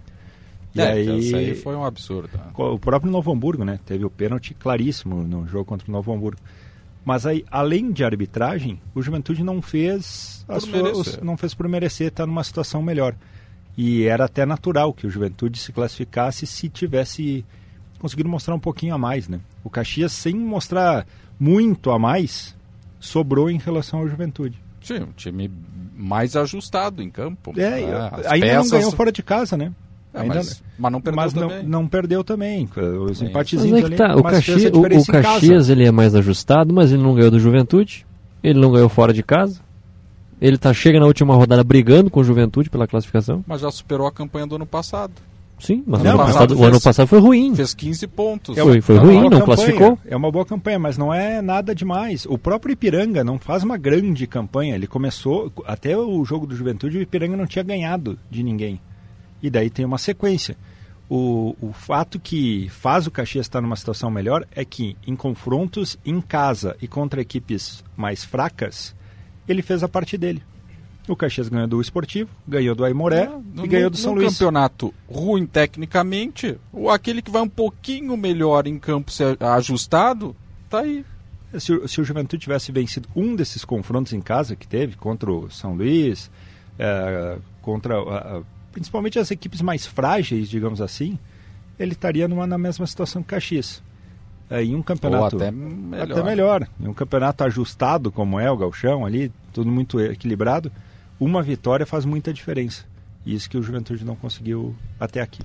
E 0.75 0.81
É, 0.81 0.93
aí, 0.93 1.19
isso 1.21 1.37
aí 1.37 1.55
foi 1.55 1.75
um 1.75 1.85
absurdo. 1.87 2.29
né? 2.37 2.45
o 2.55 2.79
próprio 2.79 3.11
Novo 3.11 3.33
Hamburgo, 3.33 3.65
né? 3.65 3.79
Teve 3.87 4.05
o 4.05 4.11
pênalti 4.11 4.53
claríssimo 4.55 5.23
no 5.23 5.47
jogo 5.49 5.65
contra 5.65 5.89
o 5.89 5.93
Novo 5.93 6.13
Hamburgo. 6.13 6.41
Mas 7.05 7.25
aí, 7.27 7.45
além 7.51 7.93
de 7.93 8.05
arbitragem, 8.05 8.81
o 8.95 9.01
Juventude 9.01 9.43
não 9.45 9.63
fez 9.63 10.45
sua- 10.61 10.93
os- 10.93 11.19
não 11.23 11.37
fez 11.37 11.55
por 11.55 11.69
merecer 11.69 12.09
estar 12.09 12.27
numa 12.27 12.43
situação 12.45 12.83
melhor. 12.83 13.15
E 13.77 14.05
era 14.05 14.25
até 14.27 14.47
natural 14.47 14.93
que 14.93 15.07
o 15.07 15.11
Juventude 15.11 15.59
se 15.59 15.73
classificasse 15.73 16.47
se 16.47 16.69
tivesse 16.69 17.45
conseguido 17.99 18.29
mostrar 18.29 18.55
um 18.55 18.59
pouquinho 18.61 18.95
a 18.95 18.99
mais, 18.99 19.29
né? 19.29 19.41
O 19.65 19.71
Caxias, 19.71 20.13
sem 20.13 20.35
mostrar 20.35 21.07
muito 21.41 21.91
a 21.91 21.99
mais, 21.99 22.55
sobrou 23.01 23.51
em 23.51 23.59
relação 23.59 24.01
ao 24.01 24.09
Juventude, 24.09 24.59
Sim, 24.83 25.01
um 25.01 25.13
time 25.17 25.51
mais 25.97 26.37
ajustado 26.37 27.03
em 27.03 27.09
campo. 27.11 27.53
É, 27.57 27.71
né? 27.81 28.11
Ainda 28.29 28.47
peças- 28.47 28.71
não 28.71 28.79
ganhou 28.79 28.93
fora 28.93 29.11
de 29.11 29.23
casa, 29.23 29.57
né? 29.57 29.73
É, 30.13 30.21
Ainda- 30.21 30.35
mas, 30.37 30.63
mas 30.79 30.93
não 30.93 31.01
perdeu 31.01 31.17
mas 31.23 31.35
não, 31.35 31.49
também. 31.49 31.67
não 31.67 31.89
perdeu 31.89 32.23
também. 32.23 32.69
Os 33.09 33.23
empatezinhos 33.23 33.71
Mas 33.73 33.79
é 33.81 33.81
que 33.81 33.87
ali, 33.87 33.97
tá, 33.97 34.15
o, 34.17 34.23
Caxi- 34.23 34.69
o- 34.73 35.01
o. 35.01 35.07
Caxias 35.07 35.69
ele 35.71 35.85
é 35.87 35.91
mais 35.91 36.15
ajustado, 36.15 36.73
mas 36.75 36.93
ele 36.93 37.03
não 37.03 37.15
ganhou 37.15 37.31
do 37.31 37.41
Juventude, 37.41 38.07
ele 38.43 38.61
não 38.61 38.71
ganhou 38.71 38.89
fora 38.91 39.13
de 39.13 39.23
casa. 39.23 39.59
Ele 40.41 40.59
tá 40.59 40.73
chega 40.73 40.99
na 41.01 41.07
última 41.07 41.35
rodada 41.35 41.63
brigando 41.65 42.11
com 42.11 42.21
o 42.21 42.25
Juventude 42.25 42.69
pela 42.71 42.87
classificação. 42.87 43.45
Mas 43.47 43.61
já 43.61 43.71
superou 43.71 44.07
a 44.07 44.13
campanha 44.13 44.47
do 44.47 44.57
ano 44.57 44.67
passado. 44.67 45.13
Sim, 45.59 45.85
mas 45.87 46.03
Não, 46.03 46.11
o, 46.11 46.15
ano 46.21 46.27
passado, 46.27 46.51
o 46.53 46.57
fez- 46.57 46.69
ano 46.69 46.81
passado 46.81 47.07
foi 47.07 47.21
ruim. 47.21 47.55
Fez 47.55 47.73
15 47.73 48.07
pontos. 48.09 48.59
Foi- 48.59 48.81
foi 48.81 48.97
É 48.97 48.99
uma 48.99 49.07
ruim, 49.07 49.15
boa 49.21 49.31
não 49.31 49.39
campanha, 49.39 49.45
classificou. 49.57 49.99
É 50.05 50.17
uma 50.17 50.31
boa 50.31 50.45
campanha, 50.45 50.79
mas 50.79 50.99
não 50.99 51.15
é 51.15 51.41
nada 51.41 51.75
demais. 51.75 52.27
O 52.27 52.37
próprio 52.37 52.73
Ipiranga 52.73 53.23
não 53.25 53.39
faz 53.39 53.63
uma 53.63 53.77
grande 53.79 54.27
campanha. 54.27 54.75
Ele 54.75 54.87
começou, 54.89 55.53
até 55.65 55.97
o 55.97 56.25
jogo 56.25 56.47
do 56.47 56.57
Juventude, 56.57 56.99
o 56.99 57.01
Ipiranga 57.03 57.37
não 57.37 57.47
tinha 57.47 57.63
ganhado 57.63 58.19
de 58.31 58.43
ninguém. 58.43 58.81
E 59.43 59.49
daí 59.49 59.71
tem 59.71 59.85
uma 59.85 59.97
sequência. 59.97 60.57
O, 61.09 61.55
o 61.61 61.73
fato 61.73 62.19
que 62.19 62.69
faz 62.71 63.07
o 63.07 63.11
Caxias 63.11 63.47
estar 63.47 63.61
numa 63.61 63.77
situação 63.77 64.11
melhor 64.11 64.45
é 64.55 64.65
que 64.65 64.97
em 65.07 65.15
confrontos 65.15 65.99
em 66.05 66.21
casa 66.21 66.77
e 66.83 66.89
contra 66.89 67.21
equipes 67.21 67.85
mais 67.97 68.25
fracas, 68.25 68.95
ele 69.49 69.63
fez 69.63 69.83
a 69.83 69.89
parte 69.89 70.17
dele. 70.19 70.43
O 71.07 71.15
Caxias 71.15 71.49
ganhou 71.51 71.67
do 71.69 71.81
Esportivo, 71.83 72.31
ganhou 72.49 72.75
do 72.75 72.83
Aimoré 72.85 73.29
No- 73.53 73.65
e 73.65 73.69
ganhou 73.69 73.91
do 73.91 73.97
São 73.97 74.15
no 74.15 74.21
Luís. 74.23 74.33
campeonato 74.33 74.93
ruim 75.07 75.45
tecnicamente, 75.47 76.57
ou 76.73 76.89
aquele 76.89 77.21
que 77.21 77.31
vai 77.31 77.43
um 77.43 77.49
pouquinho 77.49 78.17
melhor 78.17 78.67
em 78.67 78.79
campo 78.79 79.11
se 79.13 79.23
ajustado, 79.39 80.35
tá 80.71 80.81
aí. 80.81 81.05
Se, 81.59 81.73
o- 81.73 81.87
se 81.87 82.01
o 82.01 82.05
Juventude 82.05 82.43
tivesse 82.43 82.73
vencido 82.73 83.09
um 83.15 83.37
desses 83.37 83.65
confrontos 83.65 84.13
em 84.13 84.21
casa 84.21 84.57
que 84.57 84.67
teve, 84.67 84.97
contra 84.97 85.31
o 85.31 85.51
São 85.51 85.75
Luís, 85.75 86.31
eh, 86.79 87.39
contra 87.63 87.97
ah, 88.01 88.39
ah, 88.39 88.43
principalmente 88.73 89.19
as 89.19 89.31
equipes 89.31 89.61
mais 89.61 89.87
frágeis, 89.87 90.49
digamos 90.49 90.81
assim, 90.81 91.19
ele 91.79 91.93
estaria 91.93 92.27
numa, 92.27 92.47
na 92.47 92.59
mesma 92.59 92.87
situação 92.87 93.23
que 93.23 93.27
o 93.27 93.31
Caxias. 93.31 93.83
Eh, 94.55 94.65
em 94.65 94.75
um 94.77 94.83
campeonato 94.83 95.37
até 95.37 95.51
melhor. 95.51 96.11
até 96.11 96.23
melhor. 96.23 96.69
Em 96.81 96.87
um 96.87 96.95
campeonato 96.95 97.43
ajustado 97.43 98.13
como 98.13 98.39
é 98.39 98.49
o 98.49 98.57
Galchão 98.57 99.05
ali, 99.05 99.33
tudo 99.53 99.71
muito 99.71 100.01
equilibrado, 100.01 100.71
uma 101.19 101.43
vitória 101.43 101.85
faz 101.85 102.05
muita 102.05 102.33
diferença. 102.33 102.85
E 103.27 103.35
isso 103.35 103.51
que 103.51 103.59
o 103.59 103.63
Juventude 103.63 104.05
não 104.05 104.15
conseguiu 104.15 104.75
até 105.01 105.21
aqui. 105.21 105.41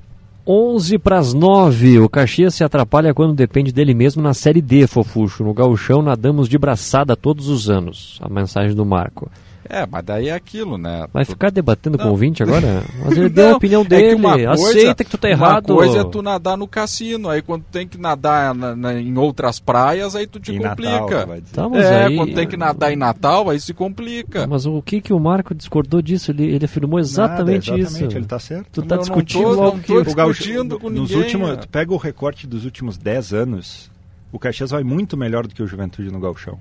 11 0.45 0.99
para 0.99 1.17
as 1.17 1.33
9. 1.33 1.99
O 1.99 2.09
Caxias 2.09 2.53
se 2.53 2.63
atrapalha 2.63 3.13
quando 3.13 3.33
depende 3.33 3.71
dele 3.71 3.93
mesmo 3.93 4.21
na 4.21 4.33
Série 4.33 4.61
D, 4.61 4.85
Fofuxo. 4.85 5.43
No 5.43 5.53
gauchão 5.53 6.01
nadamos 6.01 6.47
de 6.47 6.57
braçada 6.57 7.15
todos 7.15 7.47
os 7.47 7.69
anos. 7.69 8.19
A 8.21 8.29
mensagem 8.29 8.75
do 8.75 8.85
Marco. 8.85 9.31
É, 9.69 9.85
mas 9.85 10.03
daí 10.03 10.29
é 10.29 10.33
aquilo, 10.33 10.79
né? 10.79 11.05
Vai 11.13 11.23
Tu- 11.23 11.29
ficar 11.29 11.51
debatendo 11.51 11.95
com 11.97 12.05
Não. 12.05 12.09
o 12.09 12.13
ouvinte 12.13 12.41
agora? 12.41 12.81
Mas 13.05 13.15
ele 13.15 13.29
deu 13.29 13.53
a 13.53 13.57
opinião 13.57 13.81
é 13.81 13.83
que 13.83 13.89
dele. 13.89 14.19
coisa- 14.21 14.51
Aceita 14.51 15.03
que 15.03 15.11
tu 15.11 15.17
tá 15.19 15.29
errado. 15.29 15.69
Uma 15.69 15.77
coisa 15.85 15.99
é 15.99 16.03
tu 16.03 16.21
nadar 16.23 16.57
no 16.57 16.67
cassino, 16.67 17.29
aí 17.29 17.41
quando 17.43 17.63
tem 17.71 17.87
que 17.87 17.95
nadar 17.95 18.55
na- 18.55 18.75
na- 18.75 18.93
em 18.99 19.15
outras 19.15 19.59
praias, 19.59 20.15
aí 20.15 20.25
tu 20.25 20.39
te 20.39 20.53
Em 20.53 20.57
complica. 20.59 20.91
Natal, 20.91 21.27
vai 21.27 21.41
dizer. 21.41 21.53
Tá, 21.53 21.69
é, 21.75 22.05
aí- 22.05 22.15
quando 22.15 22.33
tem 22.33 22.47
que 22.47 22.57
nadar 22.57 22.91
em 22.91 22.95
Natal, 22.95 23.47
aí 23.49 23.59
se 23.59 23.71
complica. 23.73 24.47
Mas 24.47 24.65
o 24.65 24.81
que 24.81 24.99
que 25.01 25.13
o 25.13 25.19
Marco 25.19 25.53
discordou 25.53 26.01
disso? 26.01 26.31
Ele, 26.31 26.45
ele 26.47 26.65
afirmou 26.65 26.99
exatamente, 26.99 27.69
Nada, 27.69 27.81
isso. 27.83 27.89
exatamente, 27.91 28.17
ele 28.17 28.25
tá 28.25 28.39
certo. 28.39 28.65
Tu 28.71 28.81
tá 28.81 28.95
Eu 28.95 28.97
não 28.97 29.03
discutindo 29.03 29.41
tô- 29.43 29.49
algo 29.49 29.63
não 29.63 29.79
que... 29.79 29.87
tô 29.93 30.01
discutindo 30.03 30.79
com 30.79 30.89
nos 30.89 31.09
ninguém, 31.11 31.17
últimos, 31.25 31.49
né? 31.51 31.55
tu 31.57 31.67
pega 31.69 31.93
o 31.93 31.97
recorte 31.97 32.47
dos 32.47 32.65
últimos 32.65 32.97
10 32.97 33.33
anos, 33.33 33.91
o 34.31 34.39
Caxias 34.39 34.71
vai 34.71 34.83
muito 34.83 35.15
melhor 35.15 35.45
do 35.45 35.53
que 35.53 35.61
o 35.61 35.67
Juventude 35.67 36.11
no 36.11 36.19
Galchão. 36.19 36.59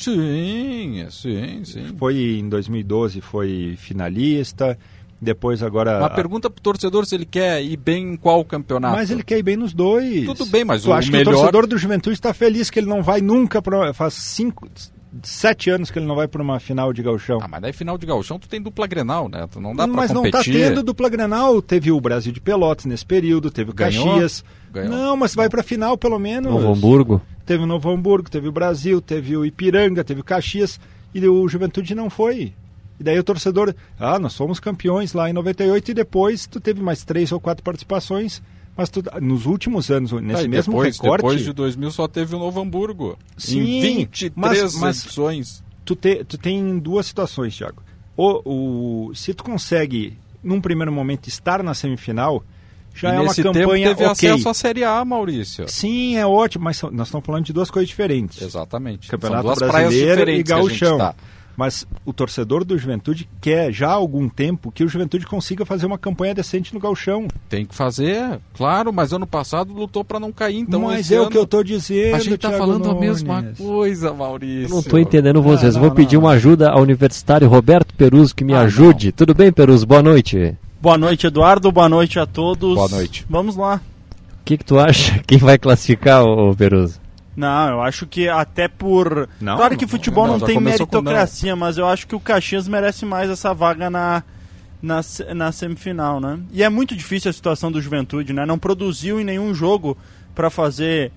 Sim, 0.00 1.06
sim, 1.10 1.64
sim. 1.64 1.94
Foi 1.98 2.16
em 2.38 2.48
2012, 2.48 3.20
foi 3.20 3.74
finalista, 3.78 4.78
depois 5.20 5.62
agora... 5.62 5.98
Uma 5.98 6.10
pergunta 6.10 6.48
pro 6.48 6.62
torcedor 6.62 7.04
se 7.06 7.14
ele 7.14 7.26
quer 7.26 7.62
ir 7.62 7.76
bem 7.76 8.12
em 8.12 8.16
qual 8.16 8.44
campeonato. 8.44 8.96
Mas 8.96 9.10
ele 9.10 9.22
quer 9.22 9.38
ir 9.38 9.42
bem 9.42 9.56
nos 9.56 9.72
dois. 9.74 10.24
Tudo 10.26 10.46
bem, 10.46 10.64
mas 10.64 10.82
tu 10.82 10.90
o 10.90 10.92
acha 10.92 11.10
melhor- 11.10 11.24
que 11.24 11.30
o 11.30 11.34
torcedor 11.34 11.66
do 11.66 11.76
Juventude 11.78 12.14
está 12.14 12.32
feliz 12.32 12.70
que 12.70 12.78
ele 12.78 12.88
não 12.88 13.02
vai 13.02 13.20
nunca 13.20 13.60
para 13.60 13.92
faz 13.92 14.14
cinco, 14.14 14.66
sete 15.22 15.68
anos 15.68 15.90
que 15.90 15.98
ele 15.98 16.06
não 16.06 16.14
vai 16.14 16.26
para 16.28 16.40
uma 16.42 16.58
final 16.60 16.92
de 16.92 17.02
Galchão. 17.02 17.38
Ah, 17.42 17.48
mas 17.48 17.60
daí 17.60 17.72
final 17.72 17.98
de 17.98 18.06
gauchão 18.06 18.38
tu 18.38 18.48
tem 18.48 18.62
dupla 18.62 18.86
Grenal, 18.86 19.28
né? 19.28 19.46
Tu 19.50 19.60
não 19.60 19.74
dá 19.74 19.86
pra 19.86 19.94
Mas 19.96 20.10
não 20.10 20.22
competir. 20.22 20.54
tá 20.54 20.68
tendo 20.68 20.82
dupla 20.82 21.08
Grenal. 21.08 21.60
Teve 21.60 21.90
o 21.92 22.00
Brasil 22.00 22.32
de 22.32 22.40
Pelotas 22.40 22.86
nesse 22.86 23.04
período, 23.04 23.50
teve 23.50 23.70
o 23.72 23.74
Ganhou? 23.74 24.06
Caxias. 24.06 24.44
Ganhou. 24.72 24.90
Não, 24.90 25.16
mas 25.16 25.34
vai 25.34 25.48
pra 25.50 25.62
final 25.62 25.98
pelo 25.98 26.18
menos. 26.18 26.50
Novo 26.50 26.72
Hamburgo. 26.72 27.20
Teve 27.50 27.64
o 27.64 27.66
Novo 27.66 27.90
Hamburgo, 27.90 28.30
teve 28.30 28.46
o 28.46 28.52
Brasil, 28.52 29.00
teve 29.00 29.36
o 29.36 29.44
Ipiranga, 29.44 30.04
teve 30.04 30.20
o 30.20 30.24
Caxias 30.24 30.78
e 31.12 31.26
o 31.28 31.48
Juventude 31.48 31.96
não 31.96 32.08
foi. 32.08 32.52
E 33.00 33.02
daí 33.02 33.18
o 33.18 33.24
torcedor, 33.24 33.74
ah, 33.98 34.20
nós 34.20 34.36
fomos 34.36 34.60
campeões 34.60 35.14
lá 35.14 35.28
em 35.28 35.32
98 35.32 35.90
e 35.90 35.94
depois 35.94 36.46
tu 36.46 36.60
teve 36.60 36.80
mais 36.80 37.02
três 37.02 37.32
ou 37.32 37.40
quatro 37.40 37.64
participações, 37.64 38.40
mas 38.76 38.88
tu, 38.88 39.02
nos 39.20 39.46
últimos 39.46 39.90
anos, 39.90 40.12
nesse 40.12 40.44
Ah, 40.44 40.48
mesmo 40.48 40.74
depois, 40.74 40.96
recorte... 40.96 41.22
depois 41.22 41.40
de 41.42 41.52
2000 41.52 41.90
só 41.90 42.06
teve 42.06 42.36
o 42.36 42.38
Novo 42.38 42.60
Hamburgo. 42.60 43.18
Sim, 43.36 43.58
em 43.62 43.80
23 44.06 44.32
mas- 44.36 44.74
mas- 44.76 45.04
edições. 45.04 45.64
tu, 45.84 45.96
te, 45.96 46.22
tu 46.22 46.38
tem 46.38 46.78
duas 46.78 47.06
situações, 47.06 47.56
Thiago. 47.56 47.82
O, 48.16 49.08
o, 49.08 49.14
se 49.16 49.34
tu 49.34 49.42
consegue, 49.42 50.16
num 50.40 50.60
primeiro 50.60 50.92
momento, 50.92 51.26
estar 51.26 51.64
na 51.64 51.74
semifinal, 51.74 52.44
já 52.94 53.12
e 53.12 53.16
é 53.16 53.20
uma 53.20 53.34
campanha 53.34 53.88
tempo 53.88 53.98
teve 53.98 54.10
ok. 54.10 54.28
acesso 54.30 54.48
à 54.48 54.54
Série 54.54 54.84
A, 54.84 55.04
Maurício. 55.04 55.64
Sim, 55.68 56.16
é 56.16 56.26
ótimo, 56.26 56.64
mas 56.64 56.80
nós 56.82 57.08
estamos 57.08 57.24
falando 57.26 57.44
de 57.44 57.52
duas 57.52 57.70
coisas 57.70 57.88
diferentes. 57.88 58.40
Exatamente. 58.42 59.08
Campeonato 59.08 59.42
São 59.46 59.54
duas 59.54 59.58
praias 59.70 59.88
Brasileiro 59.90 60.10
e 60.12 60.16
diferentes 60.42 60.44
que 60.46 60.52
a 60.52 60.62
gente 60.62 60.80
Gauchão. 60.80 60.98
tá. 60.98 61.14
Mas 61.56 61.86
o 62.06 62.12
torcedor 62.12 62.64
do 62.64 62.78
Juventude 62.78 63.28
quer 63.38 63.70
já 63.70 63.88
há 63.88 63.92
algum 63.92 64.30
tempo 64.30 64.72
que 64.72 64.82
o 64.82 64.88
Juventude 64.88 65.26
consiga 65.26 65.66
fazer 65.66 65.84
uma 65.84 65.98
campanha 65.98 66.32
decente 66.34 66.72
no 66.72 66.80
Gauchão. 66.80 67.28
Tem 67.50 67.66
que 67.66 67.74
fazer, 67.74 68.40
claro, 68.54 68.90
mas 68.94 69.12
ano 69.12 69.26
passado 69.26 69.70
lutou 69.74 70.02
para 70.02 70.18
não 70.18 70.32
cair, 70.32 70.60
então 70.60 70.82
Mas 70.82 71.00
esse 71.00 71.14
é 71.14 71.18
o 71.18 71.22
ano 71.22 71.30
que 71.30 71.36
eu 71.36 71.46
tô 71.46 71.62
dizendo, 71.62 72.14
A 72.14 72.18
gente 72.18 72.38
tá 72.38 72.48
Thiago 72.48 72.56
falando 72.64 72.84
a 72.88 72.94
Nunes. 72.94 73.22
mesma 73.22 73.52
coisa, 73.58 74.10
Maurício. 74.14 74.70
Eu 74.72 74.76
não 74.76 74.82
tô 74.82 74.96
entendendo 74.96 75.42
vocês. 75.42 75.74
Não, 75.74 75.80
Vou 75.82 75.90
não, 75.90 75.96
pedir 75.96 76.14
não. 76.14 76.22
uma 76.22 76.30
ajuda 76.30 76.70
ao 76.70 76.80
universitário 76.80 77.46
Roberto 77.46 77.92
Peruso 77.94 78.34
que 78.34 78.44
me 78.44 78.54
Ah, 78.54 78.60
ajude. 78.60 79.12
Tudo 79.12 79.34
bem, 79.34 79.52
Peruso? 79.52 79.84
Boa 79.86 80.02
noite. 80.02 80.56
Boa 80.80 80.96
noite, 80.96 81.26
Eduardo. 81.26 81.70
Boa 81.70 81.90
noite 81.90 82.18
a 82.18 82.24
todos. 82.24 82.74
Boa 82.74 82.88
noite. 82.88 83.26
Vamos 83.28 83.54
lá. 83.54 83.82
O 84.40 84.44
que, 84.46 84.56
que 84.56 84.64
tu 84.64 84.78
acha? 84.78 85.18
Quem 85.28 85.36
vai 85.36 85.58
classificar, 85.58 86.24
ô 86.24 86.56
Peruso? 86.56 86.98
Não, 87.36 87.68
eu 87.68 87.82
acho 87.82 88.06
que 88.06 88.28
até 88.30 88.66
por. 88.66 89.28
Não, 89.38 89.56
claro 89.56 89.76
que 89.76 89.84
não, 89.84 89.90
futebol 89.90 90.26
não, 90.26 90.32
não, 90.34 90.40
já 90.40 90.46
tem 90.46 90.54
com 90.54 90.60
meritocracia, 90.62 91.54
mas 91.54 91.76
eu 91.76 91.86
acho 91.86 92.06
que 92.06 92.14
o 92.14 92.20
Caxias 92.20 92.66
merece 92.66 93.04
mais 93.04 93.28
essa 93.28 93.52
vaga 93.52 93.90
na, 93.90 94.22
na, 94.82 95.00
na 95.34 95.52
semifinal, 95.52 96.18
né? 96.18 96.38
E 96.50 96.62
é 96.62 96.68
muito 96.70 96.96
difícil 96.96 97.28
a 97.28 97.34
situação 97.34 97.70
do 97.70 97.80
Juventude, 97.80 98.32
né? 98.32 98.46
Não 98.46 98.58
produziu 98.58 99.20
em 99.20 99.24
nenhum 99.24 99.54
jogo 99.54 99.98
para 100.34 100.48
fazer. 100.48 101.12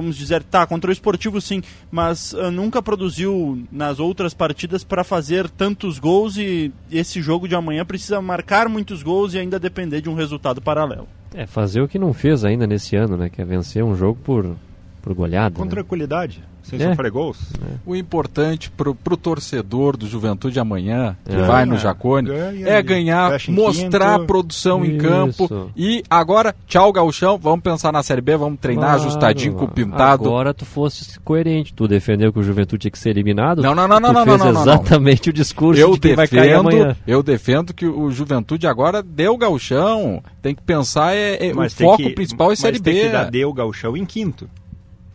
Vamos 0.00 0.16
dizer, 0.16 0.42
tá, 0.42 0.66
contra 0.66 0.90
o 0.90 0.92
esportivo 0.92 1.40
sim, 1.40 1.62
mas 1.90 2.34
ah, 2.34 2.50
nunca 2.50 2.82
produziu 2.82 3.62
nas 3.70 3.98
outras 3.98 4.34
partidas 4.34 4.84
para 4.84 5.04
fazer 5.04 5.48
tantos 5.48 5.98
gols 5.98 6.36
e 6.36 6.72
esse 6.90 7.22
jogo 7.22 7.48
de 7.48 7.54
amanhã 7.54 7.84
precisa 7.84 8.20
marcar 8.20 8.68
muitos 8.68 9.02
gols 9.02 9.34
e 9.34 9.38
ainda 9.38 9.58
depender 9.58 10.00
de 10.00 10.10
um 10.10 10.14
resultado 10.14 10.60
paralelo. 10.60 11.08
É, 11.34 11.46
fazer 11.46 11.80
o 11.80 11.88
que 11.88 11.98
não 11.98 12.12
fez 12.12 12.44
ainda 12.44 12.66
nesse 12.66 12.94
ano, 12.94 13.16
né? 13.16 13.28
Que 13.28 13.42
é 13.42 13.44
vencer 13.44 13.82
um 13.82 13.96
jogo 13.96 14.18
por, 14.22 14.56
por 15.02 15.14
goleada. 15.14 15.56
Com 15.56 15.64
né? 15.64 15.70
tranquilidade, 15.70 16.42
sem 16.64 16.80
É. 16.82 16.88
sofrer 16.90 17.10
gols. 17.10 17.38
O 17.86 17.94
importante 17.94 18.70
pro, 18.70 18.94
pro 18.94 19.16
torcedor 19.16 19.96
do 19.96 20.06
Juventude 20.06 20.58
amanhã, 20.58 21.16
que 21.24 21.34
É. 21.36 21.42
vai 21.42 21.64
no 21.64 21.72
Ganha, 21.72 21.80
Jacone, 21.82 22.28
ganha 22.28 22.68
é 22.68 22.82
ganhar, 22.82 23.38
em 23.48 23.52
mostrar 23.52 24.12
quinto. 24.12 24.22
a 24.22 24.26
produção 24.26 24.84
em 24.84 24.96
Isso. 24.96 25.06
campo. 25.06 25.70
E 25.76 26.02
agora, 26.08 26.54
tchau, 26.66 26.92
Gauchão, 26.92 27.38
vamos 27.38 27.60
pensar 27.62 27.92
na 27.92 28.02
Série 28.02 28.20
B, 28.20 28.36
vamos 28.36 28.58
treinar 28.58 28.90
Claro. 28.94 29.00
ajustadinho 29.02 29.54
com 29.54 29.64
o 29.66 29.68
pintado. 29.68 30.24
Agora 30.24 30.52
tu 30.52 30.64
fosse 30.64 31.18
coerente. 31.20 31.72
Tu 31.74 31.86
defendeu 31.86 32.32
que 32.32 32.38
o 32.38 32.42
Juventude 32.42 32.80
tinha 32.82 32.90
que 32.90 32.98
ser 32.98 33.10
eliminado. 33.10 33.62
Não, 33.62 33.74
não, 33.74 33.86
não, 33.86 34.00
não, 34.00 34.10
tu 34.10 34.14
não, 34.14 34.24
fez 34.24 34.38
não, 34.38 34.46
não, 34.46 34.52
não. 34.52 34.60
exatamente 34.74 35.30
o 35.30 35.32
discurso 35.32 35.80
eu 35.80 35.92
de 35.94 36.00
quem 36.00 36.14
vai 36.16 36.26
cair 36.28 36.54
amanhã. 36.54 36.88
defendo, 36.88 36.96
eu 37.06 37.22
defendo 37.22 37.74
que 37.74 37.86
o 37.86 38.10
Juventude 38.10 38.66
agora 38.66 39.02
deu 39.02 39.36
Gauchão. 39.36 40.22
Tem 40.42 40.54
que 40.54 40.62
pensar, 40.62 41.14
é, 41.14 41.48
é- 41.48 41.52
o 41.52 41.56
tem 41.60 41.68
foco 41.70 41.96
que- 42.02 42.10
principal 42.10 42.48
é 42.48 42.50
mas 42.50 42.58
Série 42.58 42.80
tem 42.80 42.94
B. 42.94 43.00
que 43.02 43.08
dar 43.08 43.30
Deu 43.30 43.52
Gauchão 43.52 43.96
em 43.96 44.04
quinto. 44.04 44.48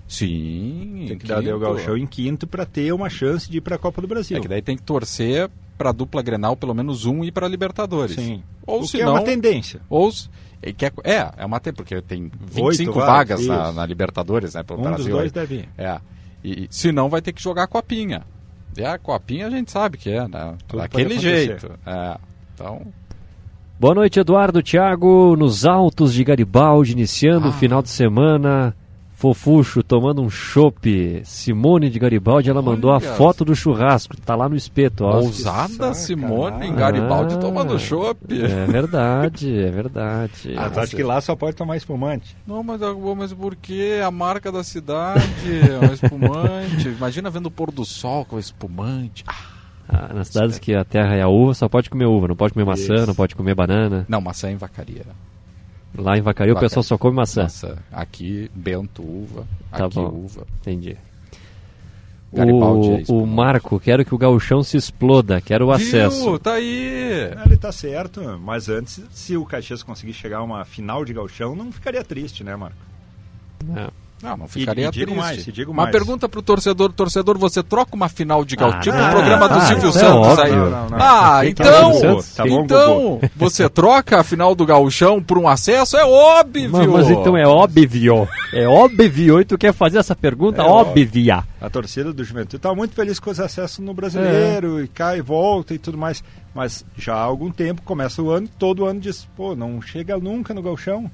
Sim, 0.10 1.06
Tem 1.08 1.18
que 1.20 1.28
dar 1.28 1.42
Deu 1.42 1.60
Gauchão 1.60 1.96
em 1.96 2.08
quinto 2.08 2.48
para 2.48 2.66
ter 2.66 2.92
uma 2.92 3.10
chance 3.10 3.50
de 3.50 3.60
ir 3.60 3.62
para 3.62 3.76
a 3.76 3.80
Copa 3.80 4.02
do 4.02 4.08
Brasil. 4.08 4.38
É 4.38 4.42
que 4.42 4.48
daí 4.48 4.62
tem 4.62 4.76
que 4.76 4.82
torcer 4.82 5.50
pra 5.78 5.92
dupla 5.92 6.22
Grenal 6.24 6.58
pelo 6.58 6.74
menos 6.74 7.06
um 7.06 7.24
ir 7.24 7.32
pra 7.32 7.48
Libertadores. 7.48 8.16
Sim. 8.16 8.42
Ou 8.66 8.82
o 8.82 8.88
se 8.88 8.98
não, 8.98 9.10
é 9.10 9.12
uma 9.12 9.22
tendência. 9.24 9.80
Ou 9.88 10.12
se- 10.12 10.28
é, 10.64 10.72
é, 10.72 10.92
é, 11.14 11.32
é 11.38 11.46
uma 11.46 11.60
tendência, 11.60 11.74
porque 11.86 12.02
tem 12.02 12.24
25 12.52 12.66
Oito 12.66 12.92
vagas 12.92 13.46
vagas, 13.46 13.48
na, 13.48 13.72
na 13.72 13.86
Libertadores, 13.86 14.56
né, 14.56 14.64
pelo 14.64 14.80
Um 14.80 14.84
dos 14.84 14.92
Brasil. 14.94 15.12
dois 15.16 15.26
aí. 15.26 15.32
deve 15.32 15.56
ir. 15.58 15.70
É. 15.78 16.00
E 16.44 16.68
se 16.72 16.92
não 16.92 17.08
vai 17.08 17.22
ter 17.22 17.32
que 17.32 17.42
jogar 17.42 17.64
a 17.64 17.68
copinha. 17.68 18.24
E 18.76 18.84
a 18.84 18.98
copinha 18.98 19.46
a 19.48 19.50
gente 19.52 19.72
sabe 19.72 19.98
que 19.98 20.10
é, 20.10 20.28
né? 20.28 20.56
Tudo 20.68 20.80
Daquele 20.80 21.20
jeito. 21.20 21.72
É. 21.86 22.18
Então, 22.56 22.82
Boa 23.80 23.96
noite, 23.96 24.20
Eduardo, 24.20 24.62
Thiago, 24.62 25.38
nos 25.38 25.66
altos 25.66 26.14
de 26.14 26.22
Garibaldi, 26.24 26.92
iniciando 26.92 27.48
o 27.48 27.54
final 27.54 27.82
de 27.82 27.90
semana. 27.90 28.76
Fofuxo 29.20 29.84
tomando 29.84 30.22
um 30.22 30.30
chopp. 30.30 31.22
Simone 31.26 31.90
de 31.90 32.00
Garibaldi, 32.00 32.50
ela 32.50 32.62
mandou 32.62 32.90
a 32.92 32.96
Olha. 32.96 33.14
foto 33.16 33.44
do 33.44 33.54
churrasco. 33.54 34.16
Tá 34.16 34.34
lá 34.34 34.48
no 34.48 34.56
espeto, 34.56 35.04
ó. 35.04 35.18
Ousada 35.18 35.94
Simone 35.94 36.68
em 36.68 36.74
Garibaldi 36.74 37.36
Ah, 37.36 37.38
tomando 37.38 37.78
chopp. 37.78 38.18
É 38.32 38.66
verdade, 38.66 39.60
é 39.60 39.70
verdade. 39.70 40.56
Ah, 40.58 40.70
tu 40.70 40.80
acha 40.80 40.96
que 40.96 41.04
lá 41.04 41.20
só 41.20 41.36
pode 41.36 41.54
tomar 41.58 41.76
espumante? 41.76 42.34
Não, 42.48 42.64
mas, 42.64 42.80
mas 43.18 43.34
por 43.34 43.58
que 43.58 44.00
a 44.00 44.10
marca 44.10 44.54
da 44.54 44.64
cidade 44.64 45.22
é 45.70 45.86
um 45.86 45.94
espumante? 45.94 46.88
Imagina 46.98 47.30
vendo 47.30 47.48
o 47.48 47.52
pôr 47.52 47.72
do 47.72 47.84
sol 47.84 48.24
com 48.24 48.40
espumante. 48.40 49.26
Ah, 49.28 49.34
Ah, 49.90 50.14
nas 50.14 50.30
cidades 50.30 50.58
que 50.60 50.74
a 50.74 50.86
terra 50.86 51.16
é 51.16 51.22
a 51.22 51.28
uva, 51.28 51.54
só 51.54 51.68
pode 51.68 51.90
comer 51.90 52.06
uva, 52.06 52.30
não 52.30 52.38
pode 52.38 52.54
comer 52.54 52.66
maçã, 52.66 52.96
Isso. 52.96 53.08
não 53.08 53.16
pode 53.16 53.36
comer 53.36 53.54
banana. 53.54 54.06
Não, 54.08 54.22
maçã 54.22 54.50
em 54.50 54.56
vacaria. 54.56 55.02
Lá 55.98 56.18
em 56.18 56.22
Vacaria 56.22 56.54
o 56.54 56.60
pessoal 56.60 56.84
só 56.84 56.98
come 56.98 57.16
maçã. 57.16 57.48
Aqui, 57.92 58.50
Bento, 58.54 59.02
uva. 59.02 59.48
Tá 59.72 59.86
aqui, 59.86 59.96
bom. 59.96 60.08
uva. 60.10 60.46
Entendi. 60.62 60.98
Garibaldi 62.32 62.90
é 62.90 63.12
O, 63.12 63.24
o 63.24 63.28
Marco, 63.28 63.80
quero 63.80 64.06
que 64.06 64.14
o 64.14 64.18
gauchão 64.18 64.62
se 64.62 64.78
exploda, 64.78 65.42
quero 65.42 65.66
o 65.66 65.72
acesso. 65.72 66.24
Viu? 66.24 66.40
Tá 66.40 66.54
aí. 66.54 67.32
Ele 67.46 67.58
tá 67.58 67.72
certo, 67.72 68.22
mas 68.40 68.70
antes, 68.70 69.02
se 69.12 69.36
o 69.36 69.46
Caxias 69.46 69.82
conseguir 69.82 70.14
chegar 70.14 70.38
a 70.38 70.44
uma 70.44 70.64
final 70.64 71.04
de 71.04 71.14
gauchão, 71.14 71.56
não 71.56 71.72
ficaria 71.72 72.04
triste, 72.04 72.44
né, 72.44 72.56
Marco? 72.56 72.78
Não, 73.66 73.90
não 74.22 74.46
E- 74.46 74.50
ficaria 74.50 74.88
e 74.88 74.92
digo 74.92 75.06
triste. 75.12 75.18
mais, 75.20 75.48
e 75.48 75.52
digo 75.52 75.72
Uma 75.72 75.84
mais. 75.84 75.92
pergunta 75.92 76.28
pro 76.28 76.42
torcedor. 76.42 76.92
Torcedor, 76.92 77.38
você 77.38 77.64
troca 77.64 77.96
uma 77.96 78.10
final 78.10 78.44
de? 78.44 78.56
Ah, 78.60 78.80
tipo 78.80 78.98
não, 78.98 79.08
o 79.08 79.12
programa 79.12 79.48
do 79.48 79.56
ah, 79.56 79.62
Silvio 79.62 79.90
é 79.90 79.92
Santos 79.94 80.28
óbvio. 80.28 80.44
aí. 80.44 80.52
Não, 80.52 80.70
não, 80.70 80.90
não. 80.90 80.98
Ah, 81.00 81.46
então, 81.46 82.02
tá 82.36 82.46
bom, 82.46 82.62
então 82.64 83.22
você 83.36 83.70
troca 83.70 84.20
a 84.20 84.24
final 84.24 84.54
do 84.54 84.66
gauchão 84.66 85.22
por 85.22 85.38
um 85.38 85.48
acesso? 85.48 85.96
É 85.98 86.06
óbvio. 86.06 86.70
Mas, 86.72 86.88
mas 86.88 87.10
então 87.10 87.38
é 87.38 87.48
óbvio. 87.48 88.28
É 88.54 88.68
óbvio. 88.68 89.40
E 89.40 89.46
tu 89.46 89.58
quer 89.58 89.74
fazer 89.74 90.00
essa 90.00 90.16
pergunta 90.16 90.62
É 90.62 90.66
óbvia. 90.66 91.44
A 91.62 91.70
torcida 91.70 92.12
do 92.14 92.24
Juventude 92.24 92.62
tá 92.62 92.74
muito 92.74 92.94
feliz 92.96 93.20
com 93.20 93.30
os 93.30 93.40
acessos 93.40 93.80
no 93.80 93.94
brasileiro, 93.94 94.84
e 94.84 94.88
cai 94.88 95.20
e 95.20 95.22
volta 95.22 95.74
e 95.74 95.78
tudo 95.78 95.98
mais. 95.98 96.24
Mas 96.54 96.84
já 96.98 97.14
há 97.16 97.22
algum 97.22 97.52
tempo, 97.52 97.82
começa 97.84 98.22
o 98.22 98.30
ano, 98.32 98.48
todo 98.58 98.86
ano 98.86 99.00
diz, 99.00 99.28
pô, 99.36 99.56
não 99.56 99.82
chega 99.82 100.18
nunca 100.18 100.54
no 100.54 100.62
galchão. 100.62 101.10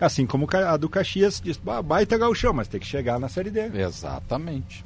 Assim 0.00 0.26
como 0.26 0.46
a 0.52 0.76
do 0.76 0.88
Caxias 0.88 1.40
diz, 1.42 1.56
"Bah, 1.56 1.80
baita 1.80 2.18
galchão, 2.18 2.52
mas 2.52 2.68
tem 2.68 2.78
que 2.78 2.86
chegar 2.86 3.18
na 3.18 3.28
Série 3.28 3.50
D. 3.50 3.70
Exatamente. 3.74 4.84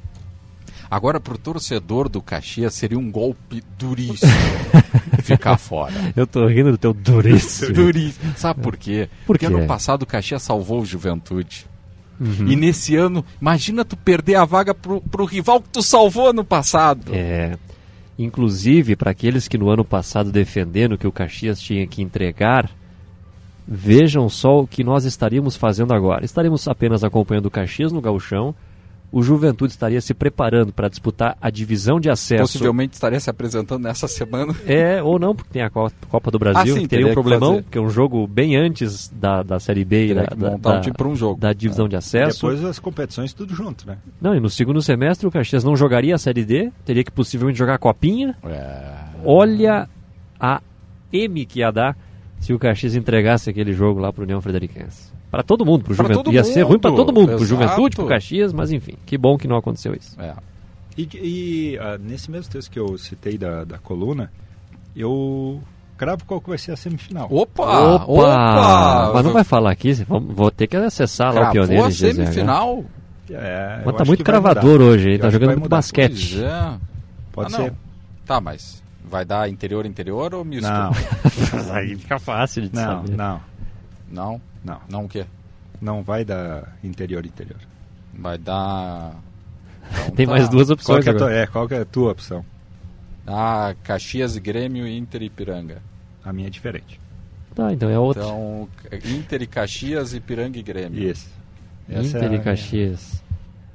Agora, 0.89 1.21
pro 1.21 1.37
torcedor 1.37 2.09
do 2.09 2.21
Caxias, 2.21 2.73
seria 2.73 2.99
um 2.99 3.09
golpe 3.09 3.63
duríssimo 3.77 4.29
ficar 5.23 5.57
fora. 5.57 5.93
Eu 6.15 6.27
tô 6.27 6.45
rindo 6.47 6.71
do 6.71 6.77
teu 6.77 6.93
duríssimo. 6.93 7.71
Duríssimo. 7.73 8.33
Sabe 8.35 8.61
por 8.61 8.75
quê? 8.75 9.07
Por 9.25 9.37
Porque 9.37 9.47
quê? 9.47 9.53
ano 9.53 9.65
passado 9.65 10.03
o 10.03 10.05
Caxias 10.05 10.41
salvou 10.43 10.81
o 10.81 10.85
Juventude. 10.85 11.65
Uhum. 12.19 12.47
E 12.47 12.55
nesse 12.55 12.95
ano, 12.95 13.23
imagina 13.41 13.85
tu 13.85 13.95
perder 13.95 14.35
a 14.35 14.45
vaga 14.45 14.75
pro, 14.75 15.01
pro 15.01 15.25
rival 15.25 15.61
que 15.61 15.69
tu 15.69 15.81
salvou 15.81 16.29
ano 16.29 16.43
passado. 16.43 17.11
É. 17.13 17.57
Inclusive, 18.19 18.95
para 18.95 19.11
aqueles 19.11 19.47
que 19.47 19.57
no 19.57 19.69
ano 19.69 19.85
passado 19.85 20.31
defenderam 20.31 20.97
que 20.97 21.07
o 21.07 21.11
Caxias 21.11 21.59
tinha 21.59 21.87
que 21.87 22.01
entregar, 22.01 22.69
vejam 23.67 24.27
só 24.29 24.59
o 24.61 24.67
que 24.67 24.83
nós 24.83 25.05
estaríamos 25.05 25.55
fazendo 25.55 25.93
agora. 25.93 26.25
Estaremos 26.25 26.67
apenas 26.67 27.03
acompanhando 27.03 27.45
o 27.45 27.51
Caxias 27.51 27.91
no 27.91 28.01
gauchão, 28.01 28.53
o 29.13 29.21
Juventude 29.21 29.73
estaria 29.73 29.99
se 29.99 30.13
preparando 30.13 30.71
para 30.71 30.87
disputar 30.87 31.37
a 31.41 31.49
divisão 31.49 31.99
de 31.99 32.09
acesso. 32.09 32.43
Possivelmente 32.43 32.93
estaria 32.93 33.19
se 33.19 33.29
apresentando 33.29 33.83
nessa 33.83 34.07
semana. 34.07 34.55
É, 34.65 35.03
ou 35.03 35.19
não, 35.19 35.35
porque 35.35 35.49
tem 35.51 35.61
a 35.61 35.69
Co- 35.69 35.91
Copa 36.07 36.31
do 36.31 36.39
Brasil, 36.39 36.61
Ah, 36.61 36.77
sim, 36.77 36.83
que 36.83 36.87
teria 36.87 36.87
teria 36.87 37.05
um 37.07 37.09
que 37.09 37.13
problemão, 37.13 37.61
porque 37.61 37.77
é 37.77 37.81
um 37.81 37.89
jogo 37.89 38.25
bem 38.25 38.55
antes 38.55 39.09
da, 39.09 39.43
da 39.43 39.59
Série 39.59 39.83
B 39.83 40.07
e 40.07 40.13
da, 40.13 40.27
que 40.27 40.35
da, 40.35 40.51
montar 40.51 40.69
um 40.79 40.91
da- 40.93 41.07
um 41.09 41.15
jogo. 41.17 41.37
da 41.41 41.51
divisão 41.51 41.89
de 41.89 41.97
acesso. 41.97 42.35
Depois 42.47 42.63
as 42.63 42.79
competições 42.79 43.33
tudo 43.33 43.53
junto, 43.53 43.85
né? 43.85 43.97
Não, 44.21 44.33
e 44.33 44.39
no 44.39 44.49
segundo 44.49 44.81
semestre 44.81 45.27
o 45.27 45.31
Caxias 45.31 45.61
não 45.65 45.75
jogaria 45.75 46.15
a 46.15 46.17
Série 46.17 46.45
D, 46.45 46.71
teria 46.85 47.03
que 47.03 47.11
possivelmente 47.11 47.59
jogar 47.59 47.73
a 47.75 47.77
Copinha. 47.79 48.33
É. 48.45 48.93
Olha 49.25 49.89
a 50.39 50.61
M 51.11 51.45
que 51.45 51.59
ia 51.59 51.69
dar 51.69 51.97
se 52.41 52.51
o 52.53 52.59
Caxias 52.59 52.93
entregasse 52.95 53.49
aquele 53.49 53.71
jogo 53.71 54.01
lá 54.01 54.11
pro 54.11 54.23
União 54.23 54.41
Frederiquense. 54.41 55.09
Para 55.31 55.43
todo 55.43 55.65
mundo, 55.65 55.85
pro 55.85 55.95
Pra 55.95 56.05
Juventude. 56.07 56.35
Ia 56.35 56.43
ser 56.43 56.63
ruim 56.63 56.77
para 56.79 56.91
todo 56.93 57.13
mundo, 57.13 57.27
pro 57.27 57.35
exato. 57.37 57.45
Juventude, 57.45 57.95
pro 57.95 58.05
Caxias, 58.07 58.51
mas 58.51 58.69
enfim, 58.73 58.95
que 59.05 59.17
bom 59.17 59.37
que 59.37 59.47
não 59.47 59.55
aconteceu 59.55 59.93
isso. 59.95 60.19
É. 60.19 60.33
E, 60.97 61.07
e, 61.13 61.77
ah, 61.79 61.97
nesse 61.97 62.29
mesmo 62.29 62.51
texto 62.51 62.69
que 62.69 62.77
eu 62.77 62.97
citei 62.97 63.37
da, 63.37 63.63
da 63.63 63.77
coluna, 63.77 64.29
eu 64.93 65.61
cravo 65.97 66.25
qual 66.25 66.41
que 66.41 66.49
vai 66.49 66.57
ser 66.57 66.71
a 66.73 66.75
semifinal. 66.75 67.27
Opa! 67.31 67.99
Opa! 68.05 69.11
Mas 69.13 69.23
não 69.23 69.31
vai 69.31 69.43
falar 69.45 69.71
aqui, 69.71 69.93
vou 70.05 70.51
ter 70.51 70.67
que 70.67 70.75
acessar 70.75 71.27
lá 71.33 71.33
o 71.33 71.51
Cravou 71.51 71.53
Pioneiro. 71.53 71.85
a 71.85 71.91
semifinal? 71.91 72.83
É, 73.29 73.81
Mas 73.85 73.95
tá 73.95 74.03
muito 74.03 74.23
cravador 74.25 74.73
mudar. 74.73 74.83
hoje, 74.83 75.07
hein? 75.09 75.15
Eu 75.15 75.19
Tá 75.21 75.29
jogando 75.29 75.49
muito 75.51 75.61
mudar. 75.63 75.77
basquete. 75.77 76.31
Pois 76.35 76.43
é. 76.43 76.73
Pode 77.31 77.53
Ah, 77.53 77.57
ser. 77.57 77.61
não. 77.71 77.77
Tá, 78.25 78.41
mas 78.41 78.80
vai 79.11 79.25
dar 79.25 79.49
interior, 79.49 79.85
interior 79.85 80.33
ou 80.33 80.43
misto? 80.45 80.67
Não. 80.69 80.91
Aí 81.75 81.95
fica 81.97 82.17
fácil 82.17 82.63
de 82.63 82.73
Não, 82.75 82.81
saber. 83.05 83.15
não, 83.17 83.41
Não? 84.09 84.41
não. 84.63 84.81
Não 84.89 85.05
o 85.05 85.09
quê? 85.09 85.25
Não 85.81 86.01
vai 86.01 86.23
dar 86.23 86.75
interior, 86.83 87.25
interior. 87.25 87.59
Vai 88.13 88.37
dar... 88.37 89.13
Então 90.03 90.11
Tem 90.15 90.25
tá. 90.25 90.31
mais 90.31 90.47
duas 90.47 90.67
Qual 90.67 90.73
opções 90.75 91.03
que, 91.03 91.09
é 91.09 91.13
tua, 91.13 91.27
agora. 91.27 91.41
é, 91.43 91.47
qual 91.47 91.67
que 91.67 91.73
é 91.73 91.79
a 91.81 91.85
tua 91.85 92.11
opção? 92.11 92.45
Ah, 93.27 93.75
Caxias, 93.83 94.37
Grêmio, 94.37 94.87
Inter 94.87 95.21
e 95.21 95.25
Ipiranga. 95.25 95.81
A 96.23 96.31
minha 96.31 96.47
é 96.47 96.49
diferente. 96.51 96.99
Tá, 97.53 97.73
então 97.73 97.89
é 97.89 97.99
outra. 97.99 98.23
Então, 98.23 98.69
Inter 99.05 99.41
e 99.41 99.47
Caxias, 99.47 100.13
Ipiranga 100.13 100.57
e 100.57 100.63
Grêmio. 100.63 101.03
Isso. 101.11 101.29
Essa 101.89 102.17
Inter 102.17 102.31
é 102.31 102.35
e 102.35 102.39
Caxias. 102.39 103.21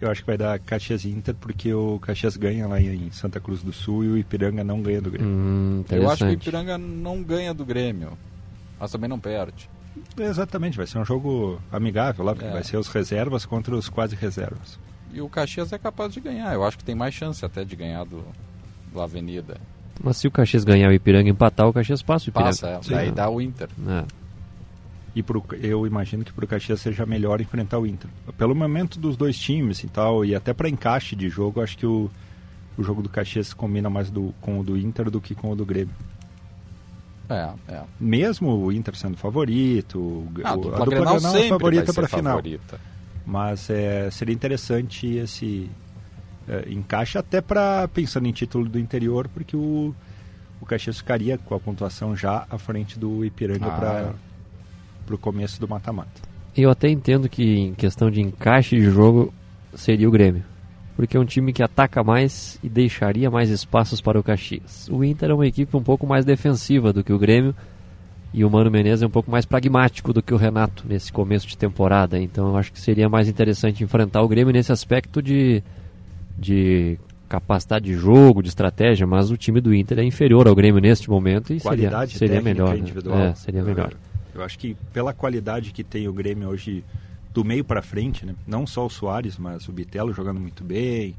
Eu 0.01 0.11
acho 0.11 0.21
que 0.21 0.27
vai 0.27 0.37
dar 0.37 0.59
Caxias 0.59 1.05
e 1.05 1.09
Inter 1.11 1.35
porque 1.35 1.73
o 1.73 1.99
Caxias 2.01 2.37
ganha 2.37 2.67
lá 2.69 2.79
em 2.81 3.11
Santa 3.11 3.41
Cruz 3.41 3.63
do 3.63 3.73
Sul 3.73 4.05
e 4.05 4.09
o 4.09 4.17
Ipiranga 4.19 4.63
não 4.63 4.83
ganha 4.83 5.01
do 5.01 5.11
Grêmio. 5.11 5.31
Hum, 5.33 5.85
Eu 5.91 6.11
acho 6.11 6.25
que 6.25 6.31
o. 6.31 6.33
Ipiranga 6.35 6.77
não 6.77 7.23
ganha 7.23 7.55
do 7.55 7.65
Grêmio. 7.65 8.13
Mas 8.79 8.93
também 8.93 9.09
não 9.09 9.19
perde. 9.19 9.71
Exatamente, 10.19 10.77
vai 10.77 10.87
ser 10.87 10.99
um 10.99 11.05
jogo 11.05 11.61
amigável 11.73 12.25
lá, 12.25 12.35
porque 12.35 12.47
É. 12.49 12.53
vai 12.53 12.63
ser 12.63 12.77
os 12.77 12.89
reservas 12.89 13.47
contra 13.47 13.75
os 13.75 13.89
quase 13.89 14.15
reservas. 14.15 14.79
E 15.13 15.21
o 15.23 15.29
Caxias 15.31 15.73
é 15.73 15.79
capaz 15.79 16.13
de 16.13 16.21
ganhar. 16.21 16.53
Eu 16.53 16.63
acho 16.65 16.77
que 16.77 16.85
tem 16.85 16.95
mais 16.95 17.15
chance 17.15 17.43
até 17.45 17.65
de 17.65 17.75
ganhar 17.75 18.05
do, 18.05 18.23
do 18.93 19.01
Avenida. 19.01 19.57
Mas 20.03 20.19
se 20.19 20.29
o 20.29 20.31
Caxias 20.31 20.63
ganhar 20.65 20.91
o 20.91 20.93
Ipiranga 20.93 21.29
e 21.29 21.33
empatar, 21.33 21.67
o 21.67 21.73
Caxias 21.73 22.03
passa 22.03 22.27
o 22.27 22.29
Ipiranga. 22.29 22.51
Passa, 22.51 22.69
é. 22.69 22.83
Sim. 22.83 22.91
daí 22.91 23.11
dá 23.11 23.31
o 23.31 23.41
Inter. 23.41 23.71
É. 23.89 24.05
E 25.17 25.23
pro, 25.23 25.43
eu 25.63 25.87
imagino 25.87 26.23
que 26.25 26.33
para 26.33 26.45
o 26.45 26.49
Caxias 26.49 26.79
seja 26.81 27.05
melhor 27.07 27.41
enfrentar 27.41 27.79
o 27.79 27.87
Inter. 27.87 28.11
Pelo 28.37 28.55
momento 28.55 28.99
dos 29.01 29.17
dois 29.17 29.39
times 29.39 29.83
e 29.83 29.89
tal, 29.89 30.25
e 30.27 30.35
até 30.35 30.53
para 30.53 30.69
encaixe 30.69 31.17
de 31.17 31.29
jogo, 31.31 31.63
acho 31.63 31.77
que 31.79 31.87
o, 31.87 32.11
o 32.77 32.83
jogo 32.85 33.01
do 33.03 33.09
Caxias 33.09 33.55
combina 33.55 33.89
mais 33.89 34.11
do, 34.11 34.35
com 34.43 34.61
o 34.61 34.63
do 34.63 34.77
Inter 34.77 35.11
do 35.11 35.19
que 35.21 35.35
com 35.35 35.51
o 35.51 35.57
do 35.57 35.65
Grêmio. 35.65 35.95
É, 37.29 37.49
é. 37.69 37.83
Mesmo 37.99 38.51
o 38.57 38.71
Inter 38.71 38.95
sendo 38.95 39.17
favorito, 39.17 39.99
o, 39.99 40.29
Ah, 40.45 40.51
a 40.51 40.57
o- 40.57 40.61
a 40.61 40.63
dupla 40.79 40.87
Grenal 40.87 41.17
é 41.17 41.49
favorita 41.49 41.93
para 41.95 42.07
final. 42.09 42.37
favorita. 42.37 42.79
Mas 43.25 43.69
é, 43.71 44.09
seria 44.11 44.35
interessante 44.35 45.07
esse 45.17 45.69
é, 46.47 46.71
encaixe 46.71 47.19
até 47.19 47.41
para 47.41 47.89
pensando 47.89 48.29
em 48.29 48.33
título 48.33 48.69
do 48.69 48.79
interior, 48.79 49.27
porque 49.29 49.57
o, 49.57 49.93
o 50.61 50.67
Caxias 50.67 50.99
ficaria 50.99 51.37
com 51.39 51.55
a 51.55 51.59
pontuação 51.59 52.15
já 52.15 52.47
à 52.49 52.59
frente 52.59 52.97
do 52.99 53.25
Ipiranga 53.25 53.67
Ah. 53.67 54.15
Para 55.07 55.15
o 55.15 55.19
começo 55.19 55.61
do 55.61 55.69
mata-mata. 55.69 56.11
Eu 56.57 56.71
até 56.71 56.89
entendo 56.89 57.29
que 57.29 57.59
em 57.59 57.75
questão 57.75 58.11
de 58.11 58.21
encaixe 58.21 58.77
de 58.77 58.91
jogo 58.91 59.33
seria 59.75 60.09
o 60.09 60.11
Grêmio. 60.11 60.43
Porque 60.97 61.17
é 61.17 61.21
um 61.21 61.25
time 61.27 61.53
que 61.53 61.63
ataca 61.63 62.03
mais 62.03 62.59
e 62.63 62.69
deixaria 62.71 63.31
mais 63.31 63.51
espaços 63.51 64.01
para 64.01 64.19
o 64.19 64.23
Caxias. 64.23 64.89
O 64.91 65.05
Inter 65.05 65.31
é 65.31 65.35
uma 65.35 65.47
equipe 65.47 65.77
um 65.77 65.83
pouco 65.83 66.07
mais 66.07 66.25
defensiva 66.25 66.93
do 66.93 67.05
que 67.05 67.13
o 67.13 67.19
Grêmio. 67.19 67.55
E 68.33 68.45
o 68.45 68.51
Mano 68.51 68.71
Menezes 68.71 69.03
é 69.03 69.07
um 69.07 69.11
pouco 69.11 69.31
mais 69.31 69.45
pragmático 69.45 70.13
do 70.13 70.23
que 70.23 70.33
o 70.33 70.37
Renato 70.39 70.85
nesse 70.89 71.13
começo 71.13 71.47
de 71.47 71.57
temporada. 71.57 72.19
Então 72.19 72.49
eu 72.49 72.57
acho 72.57 72.73
que 72.73 72.81
seria 72.81 73.09
mais 73.09 73.29
interessante 73.29 73.85
enfrentar 73.85 74.23
o 74.23 74.29
Grêmio 74.29 74.53
nesse 74.53 74.73
aspecto 74.73 75.23
de, 75.23 75.63
de 76.39 76.99
capacidade 77.29 77.85
de 77.85 77.95
jogo, 77.95 78.43
de 78.43 78.49
estratégia. 78.49 79.07
Mas 79.07 79.31
o 79.31 79.37
time 79.37 79.61
do 79.61 79.75
Inter 79.75 79.99
é 79.99 80.05
inferior 80.05 80.49
ao 80.49 80.55
Grêmio 80.55 80.81
neste 80.81 81.11
momento 81.11 81.53
e 81.53 81.61
seria, 81.61 81.91
Qualidade 81.91 82.13
seria 82.17 82.37
técnica 82.37 82.55
melhor. 82.55 82.75
né? 82.75 82.81
individual. 82.81 83.19
É, 83.19 83.35
seria 83.35 83.63
melhor. 83.63 83.93
Eu 84.37 84.45
acho 84.45 84.59
que 84.59 84.77
pela 84.93 85.13
qualidade 85.13 85.73
que 85.73 85.83
tem 85.83 86.07
o 86.07 86.13
Grêmio 86.13 86.49
hoje 86.49 86.85
do 87.33 87.45
meio 87.45 87.65
para 87.65 87.83
frente, 87.83 88.25
né? 88.25 88.35
não 88.47 88.67
só 88.67 88.87
o 88.87 88.91
Soares, 88.91 89.39
mas 89.39 89.69
o 89.69 89.73
Bitelo 89.73 90.13
jogando 90.13 90.41
muito 90.41 90.63
bem, 90.63 91.15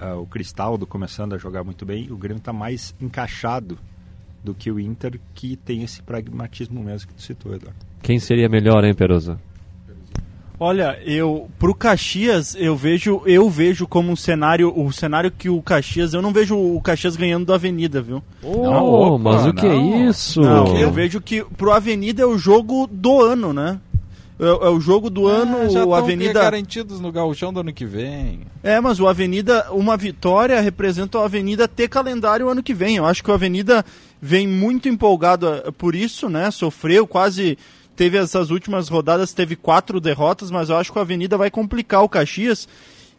ah, 0.00 0.16
o 0.16 0.26
Cristaldo 0.26 0.86
começando 0.86 1.34
a 1.34 1.38
jogar 1.38 1.62
muito 1.64 1.84
bem, 1.84 2.10
o 2.10 2.16
Grêmio 2.16 2.38
está 2.38 2.52
mais 2.52 2.94
encaixado 3.00 3.78
do 4.42 4.54
que 4.54 4.70
o 4.70 4.80
Inter, 4.80 5.20
que 5.34 5.56
tem 5.56 5.82
esse 5.82 6.02
pragmatismo 6.02 6.82
mesmo 6.82 7.08
que 7.08 7.14
tu 7.14 7.22
citou, 7.22 7.54
Eduardo. 7.54 7.78
Quem 8.02 8.18
seria 8.18 8.48
melhor, 8.48 8.84
hein, 8.84 8.94
Peroso? 8.94 9.38
Olha, 10.62 10.96
eu 11.04 11.48
pro 11.58 11.74
Caxias 11.74 12.54
eu 12.56 12.76
vejo 12.76 13.20
eu 13.26 13.50
vejo 13.50 13.84
como 13.84 14.12
um 14.12 14.16
cenário 14.16 14.72
o 14.74 14.92
cenário 14.92 15.28
que 15.28 15.48
o 15.48 15.60
Caxias 15.60 16.14
eu 16.14 16.22
não 16.22 16.32
vejo 16.32 16.56
o 16.56 16.80
Caxias 16.80 17.16
ganhando 17.16 17.46
do 17.46 17.52
Avenida, 17.52 18.00
viu? 18.00 18.22
Oh, 18.44 19.18
mas 19.18 19.44
o 19.44 19.52
que 19.52 19.66
é 19.66 19.74
isso? 19.76 20.40
Não, 20.40 20.78
eu 20.78 20.92
vejo 20.92 21.20
que 21.20 21.44
pro 21.56 21.72
Avenida 21.72 22.22
é 22.22 22.26
o 22.26 22.38
jogo 22.38 22.88
do 22.90 23.20
ano, 23.20 23.52
né? 23.52 23.80
É, 24.38 24.46
é 24.46 24.68
o 24.70 24.80
jogo 24.80 25.10
do 25.10 25.26
ano, 25.26 25.56
Ah, 25.62 25.68
já 25.68 25.80
o 25.80 25.88
tão 25.90 25.94
Avenida. 25.94 26.40
garantidos 26.40 27.00
no 27.00 27.12
gauchão 27.12 27.52
do 27.52 27.60
ano 27.60 27.72
que 27.72 27.84
vem. 27.84 28.40
É, 28.62 28.80
mas 28.80 28.98
o 28.98 29.06
Avenida, 29.06 29.66
uma 29.72 29.96
vitória 29.96 30.60
representa 30.60 31.18
o 31.18 31.22
Avenida 31.22 31.68
ter 31.68 31.88
calendário 31.88 32.48
ano 32.48 32.62
que 32.62 32.72
vem. 32.74 32.96
Eu 32.96 33.04
acho 33.04 33.22
que 33.22 33.30
o 33.30 33.34
Avenida 33.34 33.84
vem 34.20 34.46
muito 34.46 34.88
empolgado 34.88 35.48
eh, 35.48 35.70
por 35.76 35.94
isso, 35.94 36.28
né? 36.28 36.50
Sofreu 36.50 37.06
quase. 37.06 37.58
Teve 37.94 38.18
essas 38.18 38.50
últimas 38.50 38.88
rodadas, 38.88 39.32
teve 39.32 39.54
quatro 39.54 40.00
derrotas, 40.00 40.50
mas 40.50 40.70
eu 40.70 40.76
acho 40.76 40.92
que 40.92 40.98
o 40.98 41.02
Avenida 41.02 41.36
vai 41.36 41.50
complicar 41.50 42.02
o 42.02 42.08
Caxias. 42.08 42.68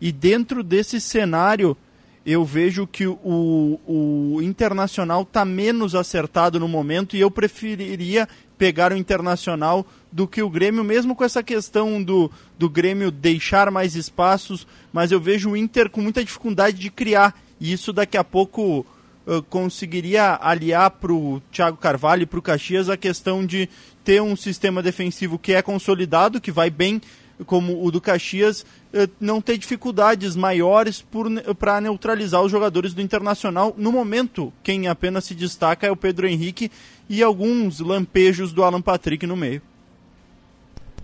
E 0.01 0.11
dentro 0.11 0.63
desse 0.63 0.99
cenário, 0.99 1.77
eu 2.25 2.45
vejo 2.45 2.87
que 2.87 3.05
o, 3.05 3.79
o 3.85 4.41
Internacional 4.41 5.23
está 5.23 5.43
menos 5.43 5.93
acertado 5.93 6.59
no 6.59 6.67
momento 6.67 7.15
e 7.15 7.19
eu 7.19 7.29
preferiria 7.29 8.27
pegar 8.57 8.93
o 8.93 8.97
Internacional 8.97 9.85
do 10.11 10.27
que 10.27 10.41
o 10.41 10.49
Grêmio, 10.49 10.83
mesmo 10.83 11.15
com 11.15 11.23
essa 11.23 11.43
questão 11.43 12.01
do, 12.01 12.31
do 12.57 12.69
Grêmio 12.69 13.11
deixar 13.11 13.69
mais 13.69 13.95
espaços, 13.95 14.65
mas 14.91 15.11
eu 15.11 15.19
vejo 15.19 15.51
o 15.51 15.57
Inter 15.57 15.89
com 15.89 16.01
muita 16.01 16.23
dificuldade 16.23 16.79
de 16.79 16.89
criar, 16.89 17.35
e 17.59 17.73
isso 17.73 17.91
daqui 17.91 18.15
a 18.15 18.23
pouco 18.23 18.85
uh, 19.25 19.43
conseguiria 19.49 20.39
aliar 20.41 20.91
para 20.91 21.11
o 21.11 21.41
Thiago 21.51 21.77
Carvalho 21.77 22.23
e 22.23 22.25
para 22.25 22.39
o 22.39 22.43
Caxias 22.43 22.89
a 22.89 22.95
questão 22.95 23.45
de 23.45 23.67
ter 24.03 24.21
um 24.21 24.35
sistema 24.35 24.81
defensivo 24.81 25.37
que 25.39 25.53
é 25.53 25.61
consolidado, 25.61 26.41
que 26.41 26.51
vai 26.51 26.69
bem 26.69 27.01
como 27.47 27.83
o 27.83 27.91
do 27.91 27.99
Caxias, 27.99 28.63
eh, 28.93 29.09
não 29.19 29.41
ter 29.41 29.57
dificuldades 29.57 30.35
maiores 30.35 31.03
para 31.57 31.81
neutralizar 31.81 32.41
os 32.43 32.51
jogadores 32.51 32.93
do 32.93 33.01
Internacional. 33.01 33.73
No 33.77 33.91
momento, 33.91 34.53
quem 34.61 34.87
apenas 34.87 35.25
se 35.25 35.33
destaca 35.33 35.87
é 35.87 35.91
o 35.91 35.95
Pedro 35.95 36.27
Henrique 36.27 36.71
e 37.09 37.23
alguns 37.23 37.79
lampejos 37.79 38.53
do 38.53 38.63
Alan 38.63 38.81
Patrick 38.81 39.25
no 39.25 39.35
meio. 39.35 39.61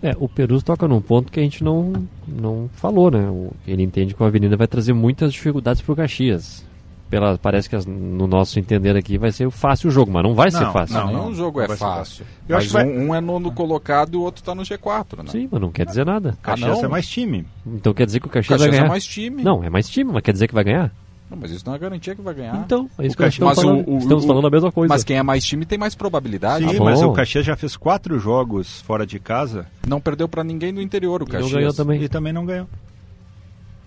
É, 0.02 0.16
o 0.18 0.28
Perus 0.28 0.62
toca 0.62 0.88
num 0.88 1.00
ponto 1.00 1.30
que 1.30 1.38
a 1.40 1.42
gente 1.42 1.62
não, 1.62 2.06
não 2.26 2.70
falou, 2.74 3.10
né? 3.10 3.28
O- 3.28 3.52
Ele 3.66 3.82
entende 3.82 4.14
que 4.14 4.22
a 4.22 4.26
Avenida 4.26 4.56
vai 4.56 4.66
trazer 4.66 4.94
muitas 4.94 5.32
dificuldades 5.32 5.82
pro 5.82 5.94
Caxias. 5.96 6.64
Pela, 7.10 7.36
parece 7.36 7.68
que 7.68 7.74
as- 7.74 7.84
no 7.84 8.28
nosso 8.28 8.58
entender 8.60 8.96
aqui 8.96 9.18
vai 9.18 9.32
ser 9.32 9.50
fácil 9.50 9.88
o 9.88 9.90
jogo, 9.90 10.12
mas 10.12 10.22
não 10.22 10.32
vai 10.32 10.48
ser 10.50 10.60
Não, 10.60 10.72
fácil. 10.72 10.94
Não, 10.94 11.06
nenhum 11.08 11.34
jogo 11.34 11.60
é 11.60 11.66
ser 11.66 11.76
fácil. 11.76 12.24
Eu 12.48 12.56
acho 12.56 12.72
Mas 12.72 12.84
que 12.84 12.88
vai- 12.90 12.98
um, 13.04 13.08
um 13.08 13.14
é 13.14 13.20
nono 13.20 13.50
colocado 13.50 14.14
e 14.14 14.16
o 14.16 14.22
outro 14.22 14.44
tá 14.44 14.54
no 14.54 14.62
G4, 14.62 15.24
né? 15.24 15.30
Sim, 15.30 15.48
mas 15.50 15.60
não 15.60 15.72
quer 15.72 15.84
dizer 15.86 16.06
nada. 16.06 16.38
Ah, 16.40 16.46
Caxias 16.46 16.78
não? 16.78 16.84
é 16.84 16.88
mais 16.88 17.08
time. 17.08 17.44
Então 17.66 17.92
quer 17.92 18.06
dizer 18.06 18.20
que 18.20 18.26
o 18.26 18.30
Caxias, 18.30 18.48
Caxias 18.58 18.60
vai 18.70 18.78
é 18.78 18.80
ganhar. 18.82 18.88
mais 18.90 19.04
time. 19.04 19.42
Não, 19.42 19.64
é 19.64 19.68
mais 19.68 19.88
time, 19.88 20.12
mas 20.12 20.22
quer 20.22 20.32
dizer 20.32 20.46
que 20.46 20.54
vai 20.54 20.62
ganhar? 20.62 20.92
Não, 21.28 21.38
mas 21.40 21.50
isso 21.50 21.64
não 21.66 21.74
é 21.74 21.78
garantia 21.78 22.14
que 22.14 22.22
vai 22.22 22.34
ganhar. 22.34 22.56
Então, 22.64 22.88
é 22.98 23.06
isso 23.06 23.14
O 23.14 23.16
que 23.16 23.22
Caxias- 23.24 23.54
falando. 23.56 23.84
mas 23.88 24.02
Estamos 24.02 24.24
falando 24.24 24.46
a 24.46 24.50
mesma 24.50 24.70
coisa. 24.72 24.92
Mas 24.94 25.02
quem 25.04 25.16
é 25.16 25.22
mais 25.22 25.44
time 25.44 25.64
tem 25.66 25.78
mais 25.78 25.94
probabilidade. 25.96 26.68
Sim, 26.68 26.76
Tá 26.78 26.84
mas 26.84 27.02
o 27.02 27.12
Caxias 27.12 27.44
já 27.44 27.56
fez 27.56 27.76
quatro 27.76 28.18
jogos 28.20 28.80
fora 28.82 29.04
de 29.06 29.18
casa. 29.18 29.66
Não 29.86 30.00
perdeu 30.00 30.28
pra 30.28 30.42
ninguém 30.44 30.72
do 30.74 30.80
interior 30.80 31.22
o 31.22 31.24
não 31.24 31.30
Caxias. 31.32 31.52
ganhou 31.52 31.72
também. 31.74 32.02
E 32.02 32.08
também 32.08 32.32
não 32.32 32.44
ganhou. 32.46 32.68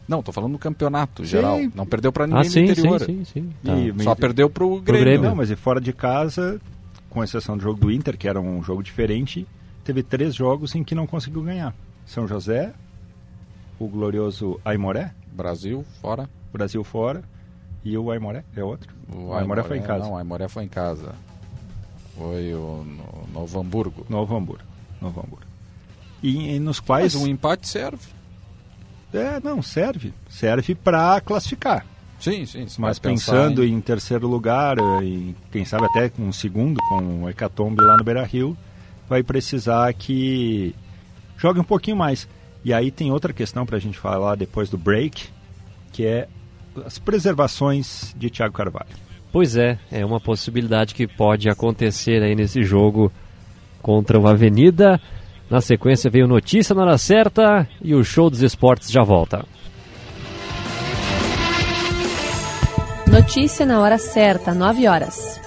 Não, 0.07 0.21
tô 0.21 0.31
falando 0.31 0.51
no 0.51 0.59
campeonato 0.59 1.23
Sim. 1.23 1.29
geral. 1.29 1.59
Não 1.73 1.85
perdeu 1.85 2.11
pra 2.11 2.27
ninguém 2.27 2.41
Ah, 2.41 2.43
sim, 2.49 2.65
do 2.65 2.71
interior. 2.71 2.99
sim, 2.99 3.23
sim, 3.23 3.25
sim. 3.25 3.53
Tá. 3.63 3.73
E- 3.75 4.03
Só 4.03 4.13
perdeu 4.15 4.49
pro 4.49 4.81
Grêmio. 4.81 5.05
Grêmio. 5.05 5.29
Não, 5.29 5.35
mas 5.35 5.49
e 5.49 5.55
fora 5.55 5.79
de 5.79 5.93
casa, 5.93 6.59
com 7.09 7.23
exceção 7.23 7.55
do 7.57 7.63
jogo 7.63 7.79
do 7.79 7.91
Inter, 7.91 8.17
que 8.17 8.27
era 8.27 8.39
um 8.41 8.61
jogo 8.61 8.83
diferente, 8.83 9.47
teve 9.83 10.03
três 10.03 10.35
jogos 10.35 10.75
em 10.75 10.83
que 10.83 10.93
não 10.93 11.07
conseguiu 11.07 11.41
ganhar. 11.41 11.73
São 12.05 12.27
José, 12.27 12.73
o 13.79 13.87
glorioso 13.87 14.59
Aimoré, 14.65 15.11
Brasil, 15.31 15.85
fora. 16.01 16.29
Brasil 16.51 16.83
fora, 16.83 17.23
e 17.83 17.97
o 17.97 18.11
Aimoré 18.11 18.43
é 18.55 18.63
outro. 18.63 18.93
O 19.13 19.33
Aimoré 19.33 19.63
foi 19.63 19.77
em 19.77 19.81
casa. 19.81 20.03
Não, 20.05 20.13
o 20.13 20.17
Aimoré 20.17 20.47
foi 20.49 20.63
em 20.65 20.67
casa. 20.69 21.15
Foi 22.17 22.53
o 22.53 22.85
no, 22.85 23.33
Novo 23.39 23.59
Hamburgo. 23.59 24.05
Novo 24.09 24.35
Hamburgo. 24.35 24.63
Novo 25.01 25.19
Hamburgo. 25.19 25.45
E, 26.21 26.55
e 26.55 26.59
nos 26.59 26.79
quais... 26.79 27.15
Mas 27.15 27.23
um 27.23 27.27
empate 27.27 27.67
serve. 27.67 28.05
É, 29.13 29.39
não, 29.43 29.61
serve. 29.61 30.13
Serve 30.29 30.73
para 30.75 31.19
classificar. 31.21 31.85
Sim, 32.19 32.45
sim. 32.45 32.65
Mas 32.79 32.99
pensando 32.99 33.63
em- 33.65 33.73
em... 33.73 33.81
terceiro 33.81 34.27
lugar, 34.27 34.77
eh, 34.79 35.03
e 35.03 35.35
quem 35.51 35.65
sabe 35.65 35.85
até 35.85 36.09
com 36.09 36.23
um 36.23 36.31
segundo, 36.31 36.77
com 36.87 37.23
o 37.23 37.29
Hecatombe 37.29 37.81
lá 37.83 37.97
no 37.97 38.03
Beira-Rio, 38.03 38.57
vai 39.09 39.21
precisar 39.21 39.93
que 39.93 40.73
jogue 41.37 41.59
um 41.59 41.63
pouquinho 41.65 41.97
mais. 41.97 42.27
E 42.63 42.73
aí 42.73 42.89
tem 42.91 43.11
outra 43.11 43.33
questão 43.33 43.65
para 43.65 43.75
a 43.75 43.79
gente 43.79 43.97
falar 43.97 44.35
depois 44.35 44.69
do 44.69 44.77
break, 44.77 45.27
que 45.91 46.05
é 46.05 46.27
as 46.85 46.97
preservações 46.97 48.15
de 48.17 48.29
Thiago 48.29 48.53
Carvalho. 48.53 48.87
Pois 49.31 49.57
é, 49.57 49.77
é 49.91 50.05
uma 50.05 50.19
possibilidade 50.19 50.95
que 50.95 51.05
pode 51.05 51.49
acontecer 51.49 52.23
aí 52.23 52.35
nesse 52.35 52.63
jogo 52.63 53.11
contra 53.81 54.17
o 54.17 54.27
Avenida. 54.27 54.99
Na 55.49 55.61
sequência 55.61 56.09
veio 56.09 56.27
notícia 56.27 56.73
na 56.73 56.81
hora 56.81 56.97
certa 56.97 57.67
e 57.81 57.93
o 57.93 58.03
show 58.03 58.29
dos 58.29 58.41
esportes 58.41 58.91
já 58.91 59.03
volta. 59.03 59.45
Notícia 63.07 63.65
na 63.65 63.79
hora 63.79 63.97
certa, 63.97 64.53
9 64.53 64.87
horas. 64.87 65.39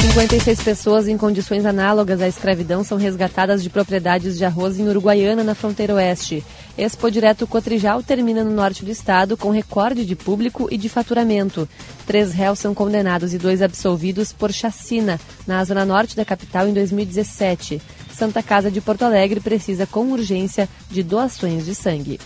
56 0.00 0.62
pessoas 0.62 1.06
em 1.06 1.16
condições 1.16 1.66
análogas 1.66 2.22
à 2.22 2.26
escravidão 2.26 2.82
são 2.82 2.96
resgatadas 2.96 3.62
de 3.62 3.68
propriedades 3.68 4.38
de 4.38 4.44
arroz 4.44 4.80
em 4.80 4.88
Uruguaiana, 4.88 5.44
na 5.44 5.54
fronteira 5.54 5.94
oeste. 5.94 6.42
Expo 6.76 7.10
Direto 7.10 7.46
Cotrijal 7.46 8.02
termina 8.02 8.42
no 8.42 8.50
norte 8.50 8.82
do 8.82 8.90
estado 8.90 9.36
com 9.36 9.50
recorde 9.50 10.06
de 10.06 10.16
público 10.16 10.68
e 10.70 10.78
de 10.78 10.88
faturamento. 10.88 11.68
Três 12.06 12.32
réus 12.32 12.58
são 12.58 12.74
condenados 12.74 13.34
e 13.34 13.38
dois 13.38 13.60
absolvidos 13.60 14.32
por 14.32 14.50
chacina 14.50 15.20
na 15.46 15.62
zona 15.62 15.84
norte 15.84 16.16
da 16.16 16.24
capital 16.24 16.66
em 16.66 16.72
2017. 16.72 17.80
Santa 18.14 18.42
Casa 18.42 18.70
de 18.70 18.80
Porto 18.80 19.02
Alegre 19.02 19.40
precisa 19.40 19.86
com 19.86 20.10
urgência 20.12 20.68
de 20.90 21.02
doações 21.02 21.64
de 21.64 21.74
sangue. 21.74 22.18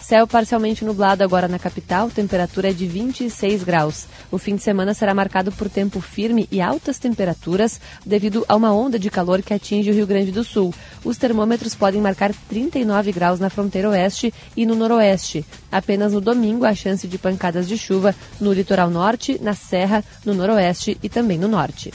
Céu 0.00 0.26
parcialmente 0.26 0.84
nublado 0.84 1.22
agora 1.22 1.46
na 1.46 1.58
capital, 1.58 2.10
temperatura 2.10 2.70
é 2.70 2.72
de 2.72 2.86
26 2.86 3.62
graus. 3.62 4.06
O 4.30 4.38
fim 4.38 4.56
de 4.56 4.62
semana 4.62 4.94
será 4.94 5.14
marcado 5.14 5.52
por 5.52 5.68
tempo 5.68 6.00
firme 6.00 6.48
e 6.50 6.60
altas 6.60 6.98
temperaturas 6.98 7.78
devido 8.04 8.44
a 8.48 8.56
uma 8.56 8.72
onda 8.72 8.98
de 8.98 9.10
calor 9.10 9.42
que 9.42 9.52
atinge 9.52 9.90
o 9.90 9.94
Rio 9.94 10.06
Grande 10.06 10.32
do 10.32 10.42
Sul. 10.42 10.74
Os 11.04 11.18
termômetros 11.18 11.74
podem 11.74 12.00
marcar 12.00 12.32
39 12.48 13.12
graus 13.12 13.38
na 13.38 13.50
fronteira 13.50 13.90
oeste 13.90 14.32
e 14.56 14.64
no 14.64 14.74
noroeste. 14.74 15.44
Apenas 15.70 16.14
no 16.14 16.20
domingo 16.20 16.64
há 16.64 16.74
chance 16.74 17.06
de 17.06 17.18
pancadas 17.18 17.68
de 17.68 17.76
chuva 17.76 18.14
no 18.40 18.52
litoral 18.52 18.88
norte, 18.88 19.38
na 19.40 19.54
serra, 19.54 20.02
no 20.24 20.34
noroeste 20.34 20.96
e 21.02 21.08
também 21.08 21.38
no 21.38 21.46
norte. 21.46 21.92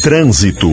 Trânsito. 0.00 0.68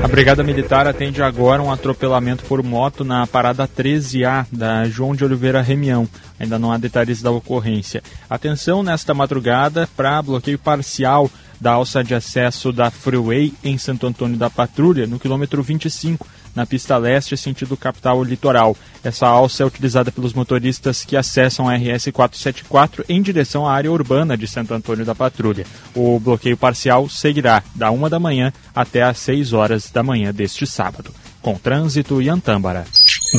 A 0.00 0.08
Brigada 0.08 0.42
Militar 0.42 0.86
atende 0.86 1.22
agora 1.22 1.62
um 1.62 1.70
atropelamento 1.70 2.44
por 2.44 2.62
moto 2.62 3.04
na 3.04 3.26
parada 3.26 3.66
13A 3.66 4.46
da 4.50 4.84
João 4.84 5.14
de 5.14 5.24
Oliveira 5.24 5.60
Remião. 5.60 6.08
Ainda 6.38 6.58
não 6.58 6.70
há 6.70 6.78
detalhes 6.78 7.20
da 7.20 7.30
ocorrência. 7.30 8.02
Atenção 8.30 8.82
nesta 8.82 9.12
madrugada 9.12 9.88
para 9.96 10.22
bloqueio 10.22 10.58
parcial 10.58 11.30
da 11.60 11.72
alça 11.72 12.02
de 12.02 12.14
acesso 12.14 12.72
da 12.72 12.90
Freeway 12.90 13.52
em 13.62 13.78
Santo 13.78 14.06
Antônio 14.06 14.36
da 14.36 14.50
Patrulha, 14.50 15.06
no 15.06 15.18
quilômetro 15.18 15.62
25, 15.62 16.26
na 16.54 16.66
pista 16.66 16.96
leste, 16.96 17.36
sentido 17.36 17.76
capital 17.76 18.22
litoral. 18.22 18.76
Essa 19.02 19.26
alça 19.26 19.62
é 19.62 19.66
utilizada 19.66 20.12
pelos 20.12 20.32
motoristas 20.32 21.04
que 21.04 21.16
acessam 21.16 21.68
a 21.68 21.74
RS 21.74 22.10
474 22.12 23.04
em 23.08 23.20
direção 23.20 23.66
à 23.66 23.72
área 23.72 23.90
urbana 23.90 24.36
de 24.36 24.46
Santo 24.46 24.74
Antônio 24.74 25.04
da 25.04 25.14
Patrulha. 25.14 25.66
O 25.94 26.18
bloqueio 26.18 26.56
parcial 26.56 27.08
seguirá 27.08 27.62
da 27.74 27.90
1 27.90 28.08
da 28.08 28.20
manhã 28.20 28.52
até 28.74 29.02
às 29.02 29.18
6 29.18 29.52
horas 29.52 29.90
da 29.90 30.02
manhã 30.02 30.32
deste 30.32 30.66
sábado. 30.66 31.12
Com 31.40 31.56
trânsito 31.56 32.22
e 32.22 32.28
Antâmbara. 32.28 32.84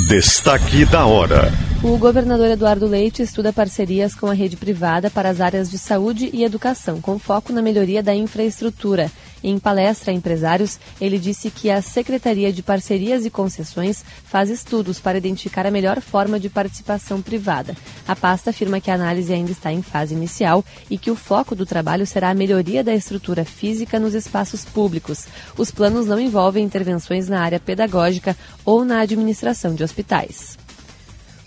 Destaque 0.09 0.85
da 0.85 1.05
hora. 1.05 1.51
O 1.83 1.97
governador 1.97 2.47
Eduardo 2.47 2.87
Leite 2.87 3.21
estuda 3.21 3.53
parcerias 3.53 4.15
com 4.15 4.27
a 4.27 4.33
rede 4.33 4.57
privada 4.57 5.09
para 5.09 5.29
as 5.29 5.39
áreas 5.39 5.69
de 5.69 5.77
saúde 5.77 6.29
e 6.33 6.43
educação, 6.43 6.99
com 6.99 7.19
foco 7.19 7.53
na 7.53 7.61
melhoria 7.61 8.01
da 8.01 8.15
infraestrutura. 8.15 9.11
Em 9.43 9.59
palestra 9.59 10.11
a 10.11 10.15
empresários, 10.15 10.79
ele 11.01 11.19
disse 11.19 11.51
que 11.51 11.69
a 11.69 11.81
Secretaria 11.81 12.53
de 12.53 12.63
Parcerias 12.63 13.25
e 13.25 13.29
Concessões 13.29 14.03
faz 14.25 14.49
estudos 14.49 14.99
para 14.99 15.17
identificar 15.17 15.65
a 15.65 15.71
melhor 15.71 15.99
forma 15.99 16.39
de 16.39 16.49
participação 16.49 17.21
privada. 17.21 17.75
A 18.07 18.15
pasta 18.15 18.51
afirma 18.51 18.79
que 18.79 18.89
a 18.89 18.95
análise 18.95 19.33
ainda 19.33 19.51
está 19.51 19.71
em 19.71 19.81
fase 19.81 20.13
inicial 20.13 20.63
e 20.89 20.97
que 20.97 21.11
o 21.11 21.15
foco 21.15 21.55
do 21.55 21.65
trabalho 21.65 22.07
será 22.07 22.29
a 22.29 22.33
melhoria 22.33 22.83
da 22.83 22.95
estrutura 22.95 23.43
física 23.43 23.99
nos 23.99 24.13
espaços 24.13 24.63
públicos. 24.63 25.27
Os 25.57 25.71
planos 25.71 26.05
não 26.05 26.19
envolvem 26.19 26.63
intervenções 26.63 27.27
na 27.27 27.41
área 27.41 27.59
pedagógica 27.59 28.37
ou 28.63 28.85
na 28.85 29.01
administração 29.01 29.75
de 29.75 29.83
hospitais. 29.83 30.62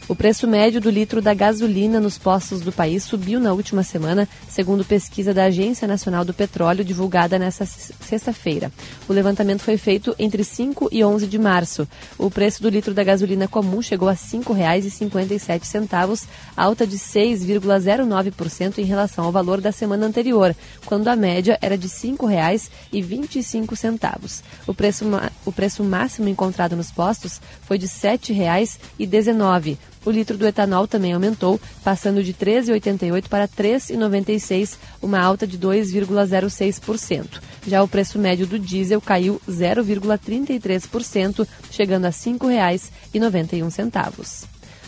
O 0.08 0.14
preço 0.14 0.46
médio 0.46 0.80
do 0.80 0.88
litro 0.88 1.20
da 1.20 1.34
gasolina 1.34 1.98
nos 1.98 2.16
postos 2.16 2.60
do 2.60 2.70
país 2.70 3.02
subiu 3.02 3.40
na 3.40 3.52
última 3.52 3.82
semana, 3.82 4.28
segundo 4.48 4.84
pesquisa 4.84 5.34
da 5.34 5.46
Agência 5.46 5.88
Nacional 5.88 6.24
do 6.24 6.32
Petróleo 6.32 6.84
divulgada 6.84 7.40
nesta 7.40 7.66
sexta-feira. 7.66 8.70
O 9.08 9.12
levantamento 9.12 9.62
foi 9.62 9.76
feito 9.76 10.14
entre 10.16 10.44
5 10.44 10.90
e 10.92 11.02
11 11.02 11.26
de 11.26 11.36
março. 11.40 11.88
O 12.16 12.30
preço 12.30 12.62
do 12.62 12.68
litro 12.68 12.94
da 12.94 13.02
gasolina 13.02 13.48
comum 13.48 13.82
chegou 13.82 14.08
a 14.08 14.12
R$ 14.12 14.18
5,57, 14.18 16.28
alta 16.56 16.86
de 16.86 16.98
6,09% 16.98 18.78
em 18.78 18.84
relação 18.84 19.24
ao 19.24 19.32
valor 19.32 19.60
da 19.60 19.72
semana 19.72 20.06
anterior, 20.06 20.54
quando 20.84 21.08
a 21.08 21.16
média 21.16 21.58
era 21.60 21.76
de 21.76 21.88
R$ 21.88 22.14
5,25. 22.14 24.42
O 24.68 24.72
preço, 24.72 25.04
o 25.44 25.50
preço 25.50 25.82
máximo 25.82 26.28
encontrado 26.28 26.76
nos 26.76 26.92
postos 26.92 27.40
foi 27.62 27.76
de 27.76 27.86
R$ 27.86 28.16
7,19. 28.16 29.76
O 30.06 30.10
litro 30.10 30.38
do 30.38 30.46
etanol 30.46 30.86
também 30.86 31.12
aumentou, 31.12 31.60
passando 31.82 32.22
de 32.22 32.32
13,88 32.32 33.28
para 33.28 33.48
3,96, 33.48 34.76
uma 35.02 35.20
alta 35.20 35.48
de 35.48 35.58
2,06%. 35.58 37.42
Já 37.66 37.82
o 37.82 37.88
preço 37.88 38.16
médio 38.16 38.46
do 38.46 38.56
diesel 38.56 39.00
caiu 39.00 39.40
0,33%, 39.50 41.44
chegando 41.72 42.04
a 42.04 42.10
R$ 42.10 42.14
5,91. 42.14 44.44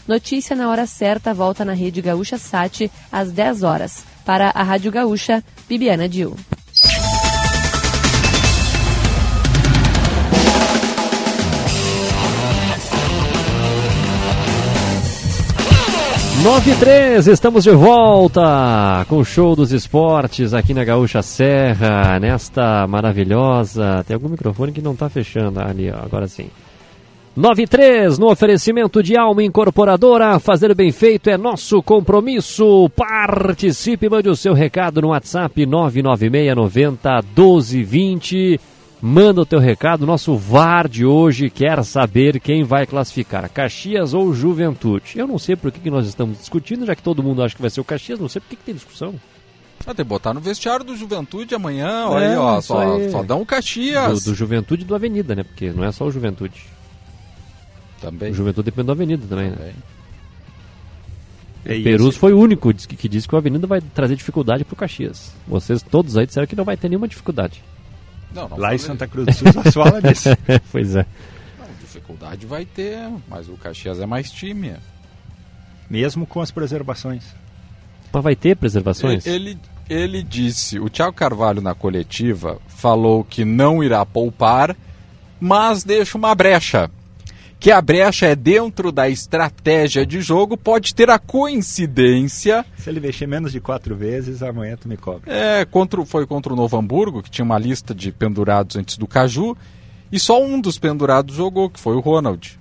Notícia 0.06 0.54
na 0.54 0.70
hora 0.70 0.86
certa 0.86 1.34
volta 1.34 1.64
na 1.64 1.72
Rede 1.72 2.00
Gaúcha 2.00 2.38
Sat 2.38 2.88
às 3.10 3.32
10 3.32 3.64
horas. 3.64 4.04
Para 4.24 4.52
a 4.54 4.62
Rádio 4.62 4.92
Gaúcha, 4.92 5.42
Bibiana 5.68 6.08
Dil. 6.08 6.36
9 16.48 16.70
e 16.70 16.76
13, 16.76 17.30
estamos 17.30 17.62
de 17.62 17.72
volta 17.72 19.04
com 19.06 19.18
o 19.18 19.24
show 19.24 19.54
dos 19.54 19.70
esportes 19.70 20.54
aqui 20.54 20.72
na 20.72 20.82
Gaúcha 20.82 21.20
Serra, 21.20 22.18
nesta 22.18 22.86
maravilhosa. 22.86 24.02
Tem 24.08 24.14
algum 24.14 24.30
microfone 24.30 24.72
que 24.72 24.80
não 24.80 24.94
está 24.94 25.10
fechando 25.10 25.60
ali, 25.60 25.90
ó, 25.90 25.98
agora 26.02 26.26
sim. 26.26 26.48
9 27.36 27.64
e 27.64 27.66
3, 27.66 28.18
no 28.18 28.30
oferecimento 28.30 29.02
de 29.02 29.14
Alma 29.14 29.42
Incorporadora, 29.42 30.40
fazer 30.40 30.74
bem 30.74 30.90
feito 30.90 31.28
é 31.28 31.36
nosso 31.36 31.82
compromisso. 31.82 32.90
Participe, 32.96 34.08
mande 34.08 34.30
o 34.30 34.34
seu 34.34 34.54
recado 34.54 35.02
no 35.02 35.08
WhatsApp 35.08 35.66
996 35.66 36.56
90 36.56 37.10
1220. 37.36 38.60
Manda 39.00 39.40
o 39.40 39.46
teu 39.46 39.60
recado. 39.60 40.04
Nosso 40.04 40.36
VAR 40.36 40.88
de 40.88 41.06
hoje 41.06 41.50
quer 41.50 41.84
saber 41.84 42.40
quem 42.40 42.64
vai 42.64 42.86
classificar, 42.86 43.48
Caxias 43.48 44.12
ou 44.12 44.34
Juventude. 44.34 45.14
Eu 45.16 45.26
não 45.26 45.38
sei 45.38 45.54
por 45.54 45.70
que, 45.70 45.78
que 45.78 45.90
nós 45.90 46.06
estamos 46.06 46.38
discutindo, 46.38 46.84
já 46.84 46.96
que 46.96 47.02
todo 47.02 47.22
mundo 47.22 47.42
acha 47.42 47.54
que 47.54 47.60
vai 47.60 47.70
ser 47.70 47.80
o 47.80 47.84
Caxias, 47.84 48.18
não 48.18 48.28
sei 48.28 48.40
por 48.40 48.48
que, 48.48 48.56
que 48.56 48.64
tem 48.64 48.74
discussão. 48.74 49.14
Ah, 49.86 49.94
tem 49.94 50.04
que 50.04 50.04
botar 50.04 50.34
no 50.34 50.40
vestiário 50.40 50.84
do 50.84 50.96
Juventude 50.96 51.54
amanhã, 51.54 52.08
olha 52.08 52.24
é, 52.24 52.30
aí, 52.30 52.36
ó, 52.36 52.60
só, 52.60 52.96
aí. 52.96 53.10
só 53.10 53.22
dá 53.22 53.36
um 53.36 53.44
Caxias. 53.44 54.24
Do, 54.24 54.32
do 54.32 54.34
Juventude 54.34 54.82
e 54.82 54.84
do 54.84 54.94
Avenida, 54.94 55.34
né? 55.36 55.44
Porque 55.44 55.70
não 55.70 55.84
é 55.84 55.92
só 55.92 56.04
o 56.04 56.10
Juventude. 56.10 56.64
Também. 58.00 58.32
O 58.32 58.34
Juventude 58.34 58.64
depende 58.66 58.86
do 58.86 58.92
Avenida 58.92 59.26
também, 59.28 59.50
também. 59.50 59.66
né? 59.66 59.74
É, 61.64 61.80
Perus 61.80 62.16
foi 62.16 62.32
o 62.32 62.38
único 62.38 62.72
que, 62.72 62.96
que 62.96 63.08
disse 63.08 63.28
que 63.28 63.34
o 63.34 63.38
Avenida 63.38 63.66
vai 63.66 63.80
trazer 63.80 64.16
dificuldade 64.16 64.64
para 64.64 64.74
o 64.74 64.76
Caxias. 64.76 65.32
Vocês 65.46 65.82
todos 65.82 66.16
aí 66.16 66.26
disseram 66.26 66.46
que 66.46 66.56
não 66.56 66.64
vai 66.64 66.76
ter 66.76 66.88
nenhuma 66.88 67.06
dificuldade. 67.06 67.62
Não, 68.32 68.48
não 68.48 68.58
Lá 68.58 68.74
em 68.74 68.78
Santa 68.78 69.06
Cruz 69.06 69.26
do 69.26 69.32
Sul 69.34 69.52
só 69.52 69.62
se 69.62 69.72
fala 69.72 70.02
disso. 70.02 70.28
pois 70.70 70.96
é. 70.96 71.06
Não, 71.58 71.66
dificuldade 71.80 72.46
vai 72.46 72.64
ter, 72.64 72.98
mas 73.28 73.48
o 73.48 73.56
Caxias 73.56 74.00
é 74.00 74.06
mais 74.06 74.30
time. 74.30 74.74
Mesmo 75.88 76.26
com 76.26 76.40
as 76.40 76.50
preservações. 76.50 77.24
Mas 78.12 78.22
vai 78.22 78.36
ter 78.36 78.56
preservações? 78.56 79.26
Ele, 79.26 79.58
ele 79.88 80.22
disse, 80.22 80.78
o 80.78 80.88
Thiago 80.88 81.14
Carvalho 81.14 81.60
na 81.60 81.74
coletiva 81.74 82.60
falou 82.68 83.24
que 83.24 83.44
não 83.44 83.82
irá 83.82 84.04
poupar, 84.04 84.76
mas 85.40 85.84
deixa 85.84 86.18
uma 86.18 86.34
brecha 86.34 86.90
que 87.60 87.70
a 87.72 87.80
brecha 87.80 88.26
é 88.26 88.36
dentro 88.36 88.92
da 88.92 89.08
estratégia 89.08 90.06
de 90.06 90.20
jogo, 90.20 90.56
pode 90.56 90.94
ter 90.94 91.10
a 91.10 91.18
coincidência. 91.18 92.64
Se 92.76 92.88
ele 92.88 93.00
mexer 93.00 93.26
menos 93.26 93.50
de 93.50 93.60
quatro 93.60 93.96
vezes, 93.96 94.42
amanhã 94.42 94.76
tu 94.76 94.88
me 94.88 94.96
cobra. 94.96 95.32
É, 95.32 95.64
contra, 95.64 96.04
foi 96.06 96.26
contra 96.26 96.52
o 96.52 96.56
Novo 96.56 96.76
Hamburgo, 96.76 97.22
que 97.22 97.30
tinha 97.30 97.44
uma 97.44 97.58
lista 97.58 97.94
de 97.94 98.12
pendurados 98.12 98.76
antes 98.76 98.96
do 98.96 99.06
Caju, 99.06 99.56
e 100.10 100.18
só 100.18 100.42
um 100.42 100.60
dos 100.60 100.78
pendurados 100.78 101.34
jogou, 101.34 101.68
que 101.68 101.80
foi 101.80 101.96
o 101.96 102.00
Ronald. 102.00 102.58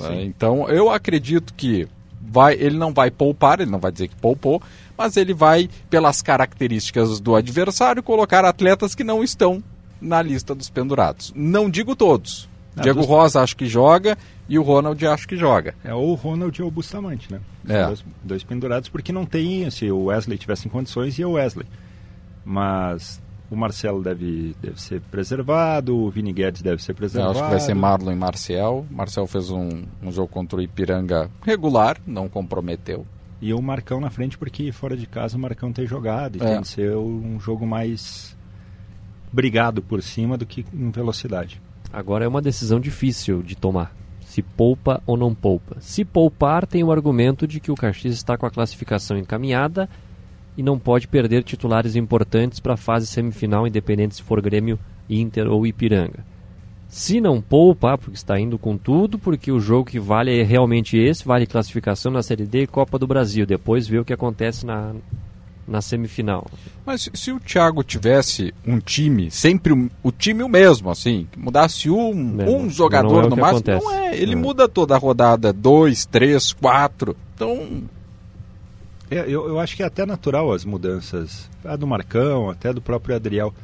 É, 0.00 0.22
então 0.22 0.68
eu 0.68 0.90
acredito 0.90 1.54
que 1.54 1.86
vai, 2.20 2.54
ele 2.54 2.76
não 2.76 2.92
vai 2.92 3.10
poupar, 3.10 3.60
ele 3.60 3.70
não 3.70 3.78
vai 3.78 3.92
dizer 3.92 4.08
que 4.08 4.16
poupou, 4.16 4.62
mas 4.96 5.16
ele 5.16 5.32
vai, 5.32 5.68
pelas 5.88 6.22
características 6.22 7.20
do 7.20 7.36
adversário, 7.36 8.02
colocar 8.02 8.44
atletas 8.44 8.94
que 8.94 9.04
não 9.04 9.22
estão 9.22 9.62
na 10.00 10.20
lista 10.22 10.54
dos 10.54 10.70
pendurados. 10.70 11.32
Não 11.36 11.70
digo 11.70 11.94
todos. 11.94 12.48
Diego 12.76 13.00
dos... 13.00 13.08
Rosa 13.08 13.42
acho 13.42 13.56
que 13.56 13.66
joga 13.66 14.16
e 14.50 14.58
o 14.58 14.62
Ronald 14.62 15.06
acho 15.06 15.28
que 15.28 15.36
joga. 15.36 15.76
É 15.84 15.94
ou 15.94 16.10
o 16.10 16.14
Ronald 16.14 16.60
ou 16.60 16.66
o 16.66 16.70
Bustamante, 16.72 17.32
né? 17.32 17.40
É. 17.68 17.86
Dois, 17.86 18.04
dois, 18.24 18.42
pendurados, 18.42 18.88
porque 18.88 19.12
não 19.12 19.24
tem, 19.24 19.70
se 19.70 19.88
o 19.92 20.06
Wesley 20.06 20.36
tivesse 20.36 20.66
em 20.66 20.70
condições, 20.70 21.16
ia 21.20 21.28
o 21.28 21.34
Wesley. 21.34 21.68
Mas 22.44 23.22
o 23.48 23.54
Marcelo 23.54 24.02
deve, 24.02 24.56
deve 24.60 24.82
ser 24.82 25.00
preservado, 25.02 25.96
o 25.96 26.10
Vini 26.10 26.32
Guedes 26.32 26.62
deve 26.62 26.82
ser 26.82 26.94
preservado. 26.94 27.34
Eu 27.34 27.40
acho 27.42 27.44
que 27.44 27.50
vai 27.50 27.60
ser 27.60 27.74
Marlon 27.74 28.10
e 28.10 28.16
Marcel. 28.16 28.84
Marcel 28.90 29.24
fez 29.28 29.52
um, 29.52 29.84
um 30.02 30.10
jogo 30.10 30.26
contra 30.26 30.58
o 30.58 30.62
Ipiranga 30.62 31.30
regular, 31.42 31.98
não 32.04 32.28
comprometeu. 32.28 33.06
E 33.40 33.54
o 33.54 33.62
Marcão 33.62 34.00
na 34.00 34.10
frente, 34.10 34.36
porque 34.36 34.72
fora 34.72 34.96
de 34.96 35.06
casa 35.06 35.36
o 35.36 35.40
Marcão 35.40 35.72
tem 35.72 35.86
jogado 35.86 36.38
e 36.38 36.42
é. 36.42 36.54
tem 36.54 36.60
que 36.60 36.68
ser 36.68 36.96
um 36.96 37.38
jogo 37.38 37.64
mais 37.64 38.36
brigado 39.32 39.80
por 39.80 40.02
cima 40.02 40.36
do 40.36 40.44
que 40.44 40.66
em 40.74 40.90
velocidade. 40.90 41.62
Agora 41.92 42.24
é 42.24 42.28
uma 42.28 42.42
decisão 42.42 42.80
difícil 42.80 43.44
de 43.44 43.56
tomar 43.56 43.99
se 44.30 44.42
poupa 44.42 45.02
ou 45.04 45.16
não 45.16 45.34
poupa. 45.34 45.76
Se 45.80 46.04
poupar, 46.04 46.64
tem 46.64 46.84
o 46.84 46.92
argumento 46.92 47.48
de 47.48 47.58
que 47.58 47.72
o 47.72 47.74
Caxias 47.74 48.14
está 48.14 48.38
com 48.38 48.46
a 48.46 48.50
classificação 48.50 49.18
encaminhada 49.18 49.88
e 50.56 50.62
não 50.62 50.78
pode 50.78 51.08
perder 51.08 51.42
titulares 51.42 51.96
importantes 51.96 52.60
para 52.60 52.74
a 52.74 52.76
fase 52.76 53.08
semifinal, 53.08 53.66
independente 53.66 54.14
se 54.14 54.22
for 54.22 54.40
Grêmio, 54.40 54.78
Inter 55.08 55.48
ou 55.48 55.66
Ipiranga. 55.66 56.24
Se 56.86 57.20
não 57.20 57.40
poupa, 57.40 57.98
porque 57.98 58.14
está 58.14 58.38
indo 58.38 58.56
com 58.56 58.76
tudo, 58.76 59.18
porque 59.18 59.50
o 59.50 59.58
jogo 59.58 59.90
que 59.90 59.98
vale 59.98 60.38
é 60.38 60.44
realmente 60.44 60.96
esse, 60.96 61.24
vale 61.24 61.44
classificação 61.44 62.12
na 62.12 62.22
Série 62.22 62.46
D 62.46 62.62
e 62.62 62.66
Copa 62.68 63.00
do 63.00 63.08
Brasil. 63.08 63.44
Depois 63.44 63.88
vê 63.88 63.98
o 63.98 64.04
que 64.04 64.12
acontece 64.12 64.64
na, 64.64 64.94
na 65.70 65.80
semifinal. 65.80 66.50
Mas 66.84 67.08
se 67.14 67.30
o 67.30 67.38
Thiago 67.38 67.84
tivesse 67.84 68.52
um 68.66 68.80
time, 68.80 69.30
sempre 69.30 69.72
o, 69.72 69.88
o 70.02 70.10
time 70.10 70.42
o 70.42 70.48
mesmo, 70.48 70.90
assim, 70.90 71.28
mudasse 71.36 71.88
um, 71.88 72.40
é, 72.40 72.50
um 72.50 72.68
jogador 72.68 73.24
é 73.24 73.28
no 73.28 73.36
máximo, 73.36 73.58
acontece. 73.58 73.84
não 73.84 73.92
é. 73.92 74.16
Ele 74.16 74.32
é. 74.32 74.36
muda 74.36 74.68
toda 74.68 74.96
a 74.96 74.98
rodada, 74.98 75.52
dois, 75.52 76.04
três, 76.04 76.52
quatro. 76.52 77.16
Então. 77.34 77.84
É, 79.08 79.20
eu, 79.20 79.48
eu 79.48 79.60
acho 79.60 79.76
que 79.76 79.82
é 79.82 79.86
até 79.86 80.04
natural 80.04 80.52
as 80.52 80.64
mudanças. 80.64 81.48
A 81.64 81.76
do 81.76 81.86
Marcão, 81.86 82.50
até 82.50 82.72
do 82.72 82.82
próprio 82.82 83.14
Adriel. 83.14 83.54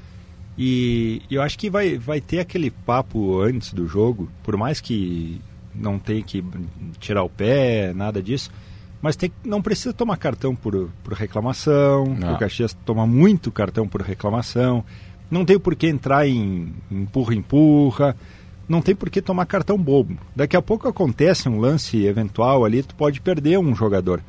E 0.56 1.22
eu 1.30 1.42
acho 1.42 1.58
que 1.58 1.68
vai, 1.68 1.98
vai 1.98 2.20
ter 2.20 2.38
aquele 2.38 2.70
papo 2.70 3.40
antes 3.40 3.72
do 3.72 3.86
jogo, 3.86 4.30
por 4.42 4.56
mais 4.56 4.80
que 4.80 5.40
não 5.74 5.98
tenha 5.98 6.22
que 6.22 6.42
tirar 6.98 7.22
o 7.24 7.28
pé, 7.28 7.92
nada 7.92 8.22
disso 8.22 8.50
mas 9.00 9.16
tem, 9.16 9.30
não 9.44 9.62
precisa 9.62 9.92
tomar 9.92 10.16
cartão 10.16 10.54
por, 10.54 10.88
por 11.04 11.12
reclamação. 11.12 12.04
O 12.34 12.38
Caxias 12.38 12.76
toma 12.84 13.06
muito 13.06 13.52
cartão 13.52 13.86
por 13.86 14.00
reclamação. 14.00 14.84
Não 15.30 15.44
tem 15.44 15.58
por 15.58 15.74
que 15.74 15.86
entrar 15.86 16.26
em 16.26 16.72
empurra-empurra. 16.90 18.16
Não 18.68 18.82
tem 18.82 18.94
por 18.94 19.10
que 19.10 19.22
tomar 19.22 19.46
cartão 19.46 19.78
bobo. 19.78 20.16
Daqui 20.34 20.56
a 20.56 20.62
pouco 20.62 20.88
acontece 20.88 21.48
um 21.48 21.60
lance 21.60 22.04
eventual 22.04 22.64
ali, 22.64 22.82
tu 22.82 22.94
pode 22.94 23.20
perder 23.20 23.58
um 23.58 23.74
jogador. 23.74 24.20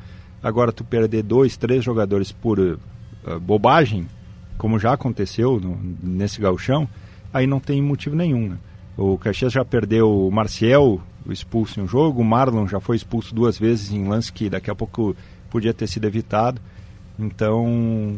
Agora, 0.44 0.72
tu 0.72 0.84
perder 0.84 1.24
dois, 1.24 1.58
três 1.58 1.84
jogadores 1.84 2.32
por 2.32 2.60
uh, 2.60 2.78
bobagem, 3.42 4.08
como 4.58 4.78
já 4.78 4.94
aconteceu 4.94 5.60
no, 5.60 5.78
nesse 6.04 6.40
galchão, 6.40 6.88
aí 7.34 7.48
não 7.48 7.60
tem 7.60 7.82
motivo 7.82 8.16
nenhum. 8.16 8.50
Né? 8.50 8.58
O 8.96 9.18
Caxias 9.18 9.52
já 9.52 9.66
perdeu 9.66 10.28
o 10.28 10.32
Marcial 10.32 11.02
expulso 11.34 11.80
em 11.80 11.84
um 11.84 11.88
jogo. 11.88 12.22
O 12.22 12.26
Marlon 12.26 12.68
já 12.68 12.80
foi 12.80 12.96
expulso 12.96 13.34
duas 13.34 13.58
vezes 13.58 13.92
em 13.92 14.08
lance 14.08 14.32
que 14.32 14.50
daqui 14.50 14.70
a 14.70 14.76
pouco 14.76 15.16
podia 15.50 15.74
ter 15.74 15.88
sido 15.88 16.06
evitado. 16.06 16.62
Então, 17.20 18.18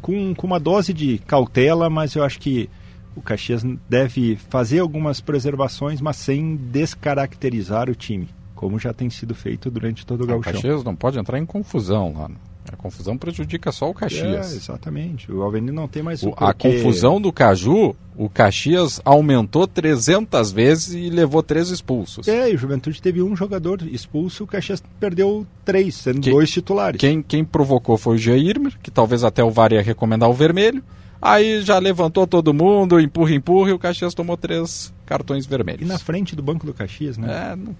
com, 0.00 0.34
com 0.34 0.46
uma 0.46 0.58
dose 0.58 0.92
de 0.92 1.18
cautela, 1.18 1.90
mas 1.90 2.14
eu 2.14 2.24
acho 2.24 2.38
que 2.38 2.68
o 3.14 3.20
Caxias 3.20 3.64
deve 3.88 4.36
fazer 4.36 4.78
algumas 4.78 5.20
preservações, 5.20 6.00
mas 6.00 6.16
sem 6.16 6.56
descaracterizar 6.56 7.90
o 7.90 7.94
time, 7.94 8.28
como 8.54 8.78
já 8.78 8.92
tem 8.92 9.10
sido 9.10 9.34
feito 9.34 9.70
durante 9.70 10.06
todo 10.06 10.22
o 10.22 10.26
gauchão. 10.26 10.52
O 10.52 10.54
Caxias 10.54 10.84
não 10.84 10.94
pode 10.94 11.18
entrar 11.18 11.38
em 11.38 11.44
confusão 11.44 12.14
lá. 12.16 12.30
A 12.72 12.76
confusão 12.76 13.16
prejudica 13.16 13.72
só 13.72 13.86
o 13.88 13.90
É, 13.90 13.94
Caxias. 13.94 14.52
exatamente. 14.54 15.30
O 15.32 15.42
Alveni 15.42 15.70
não 15.72 15.88
tem 15.88 16.02
mais 16.02 16.22
O- 16.22 16.28
o 16.30 16.34
a 16.36 16.52
confusão 16.52 17.20
do 17.20 17.32
Caju, 17.32 17.96
o 18.16 18.28
Caxias 18.28 19.00
aumentou 19.04 19.66
300 19.66 20.52
vezes 20.52 20.94
e 20.94 21.08
levou 21.08 21.42
três 21.42 21.70
expulsos. 21.70 22.28
É, 22.28 22.50
e 22.50 22.54
o 22.54 22.58
Juventude 22.58 23.00
teve 23.00 23.22
um 23.22 23.34
jogador 23.34 23.82
expulso, 23.90 24.44
o 24.44 24.46
Caxias 24.46 24.82
perdeu 25.00 25.46
três, 25.64 25.94
sendo 25.94 26.20
dois 26.20 26.50
titulares. 26.50 27.00
Quem, 27.00 27.22
quem 27.22 27.44
provocou 27.44 27.96
foi 27.96 28.16
o 28.16 28.18
Jairmer, 28.18 28.78
que 28.82 28.90
talvez 28.90 29.24
até 29.24 29.42
o 29.42 29.50
VAR 29.50 29.72
ia 29.72 29.82
recomendar 29.82 30.28
o 30.28 30.34
vermelho. 30.34 30.82
Aí 31.20 31.62
já 31.62 31.78
levantou 31.78 32.26
todo 32.28 32.54
mundo, 32.54 33.00
empurra, 33.00 33.34
empurra, 33.34 33.70
e 33.70 33.72
o 33.72 33.78
Caxias 33.78 34.14
tomou 34.14 34.36
três 34.36 34.92
cartões 35.04 35.46
E 35.46 35.48
vermelhos. 35.48 35.88
na 35.88 35.98
frente 35.98 36.36
do 36.36 36.42
banco 36.42 36.64
do 36.64 36.72
Caxias, 36.74 37.16
né? 37.18 37.50
É, 37.52 37.56
não- 37.56 37.74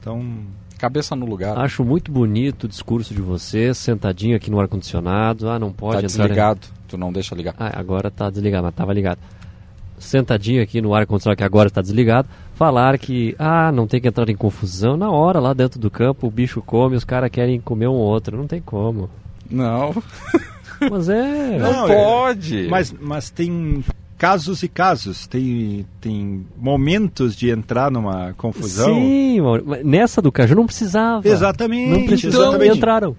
Então, 0.00 0.24
cabeça 0.80 1.14
no 1.14 1.26
lugar. 1.26 1.58
Acho 1.58 1.84
muito 1.84 2.10
bonito 2.10 2.64
o 2.64 2.68
discurso 2.68 3.14
de 3.14 3.20
vocês, 3.20 3.76
sentadinho 3.78 4.34
aqui 4.36 4.50
no 4.50 4.58
ar-condicionado. 4.58 5.48
Ah, 5.48 5.58
não 5.58 5.70
pode 5.72 6.00
tá 6.00 6.06
entrar. 6.06 6.22
desligado, 6.24 6.60
tu 6.88 6.96
não 6.96 7.12
deixa 7.12 7.34
ligar. 7.34 7.54
Ah, 7.58 7.78
agora 7.78 8.10
tá 8.10 8.30
desligado, 8.30 8.64
mas 8.64 8.74
tava 8.74 8.92
ligado. 8.92 9.18
Sentadinho 9.98 10.62
aqui 10.62 10.80
no 10.80 10.94
ar-condicionado, 10.94 11.36
que 11.36 11.44
agora 11.44 11.68
está 11.68 11.82
desligado, 11.82 12.26
falar 12.54 12.98
que, 12.98 13.36
ah, 13.38 13.70
não 13.70 13.86
tem 13.86 14.00
que 14.00 14.08
entrar 14.08 14.28
em 14.30 14.36
confusão. 14.36 14.96
Na 14.96 15.10
hora, 15.10 15.38
lá 15.38 15.52
dentro 15.52 15.78
do 15.78 15.90
campo, 15.90 16.26
o 16.26 16.30
bicho 16.30 16.62
come, 16.62 16.96
os 16.96 17.04
caras 17.04 17.30
querem 17.30 17.60
comer 17.60 17.88
um 17.88 17.92
outro. 17.94 18.38
Não 18.38 18.46
tem 18.46 18.60
como. 18.62 19.10
Não. 19.50 19.94
Mas 20.90 21.10
é. 21.10 21.58
Não 21.58 21.86
é- 21.86 21.94
pode. 21.94 22.66
Mas, 22.70 22.94
mas 22.98 23.28
tem 23.28 23.84
casos 24.20 24.62
e 24.62 24.68
casos. 24.68 25.26
Tem, 25.26 25.86
tem 25.98 26.44
momentos 26.58 27.34
de 27.34 27.48
entrar 27.48 27.90
numa 27.90 28.34
confusão. 28.36 28.94
Sim, 28.94 29.38
nessa 29.82 30.20
do 30.20 30.30
Caju 30.30 30.54
não 30.54 30.66
precisava. 30.66 31.26
Exatamente, 31.26 31.90
Não 31.90 32.04
precisava. 32.06 32.42
exatamente. 32.48 32.76
entraram. 32.76 33.16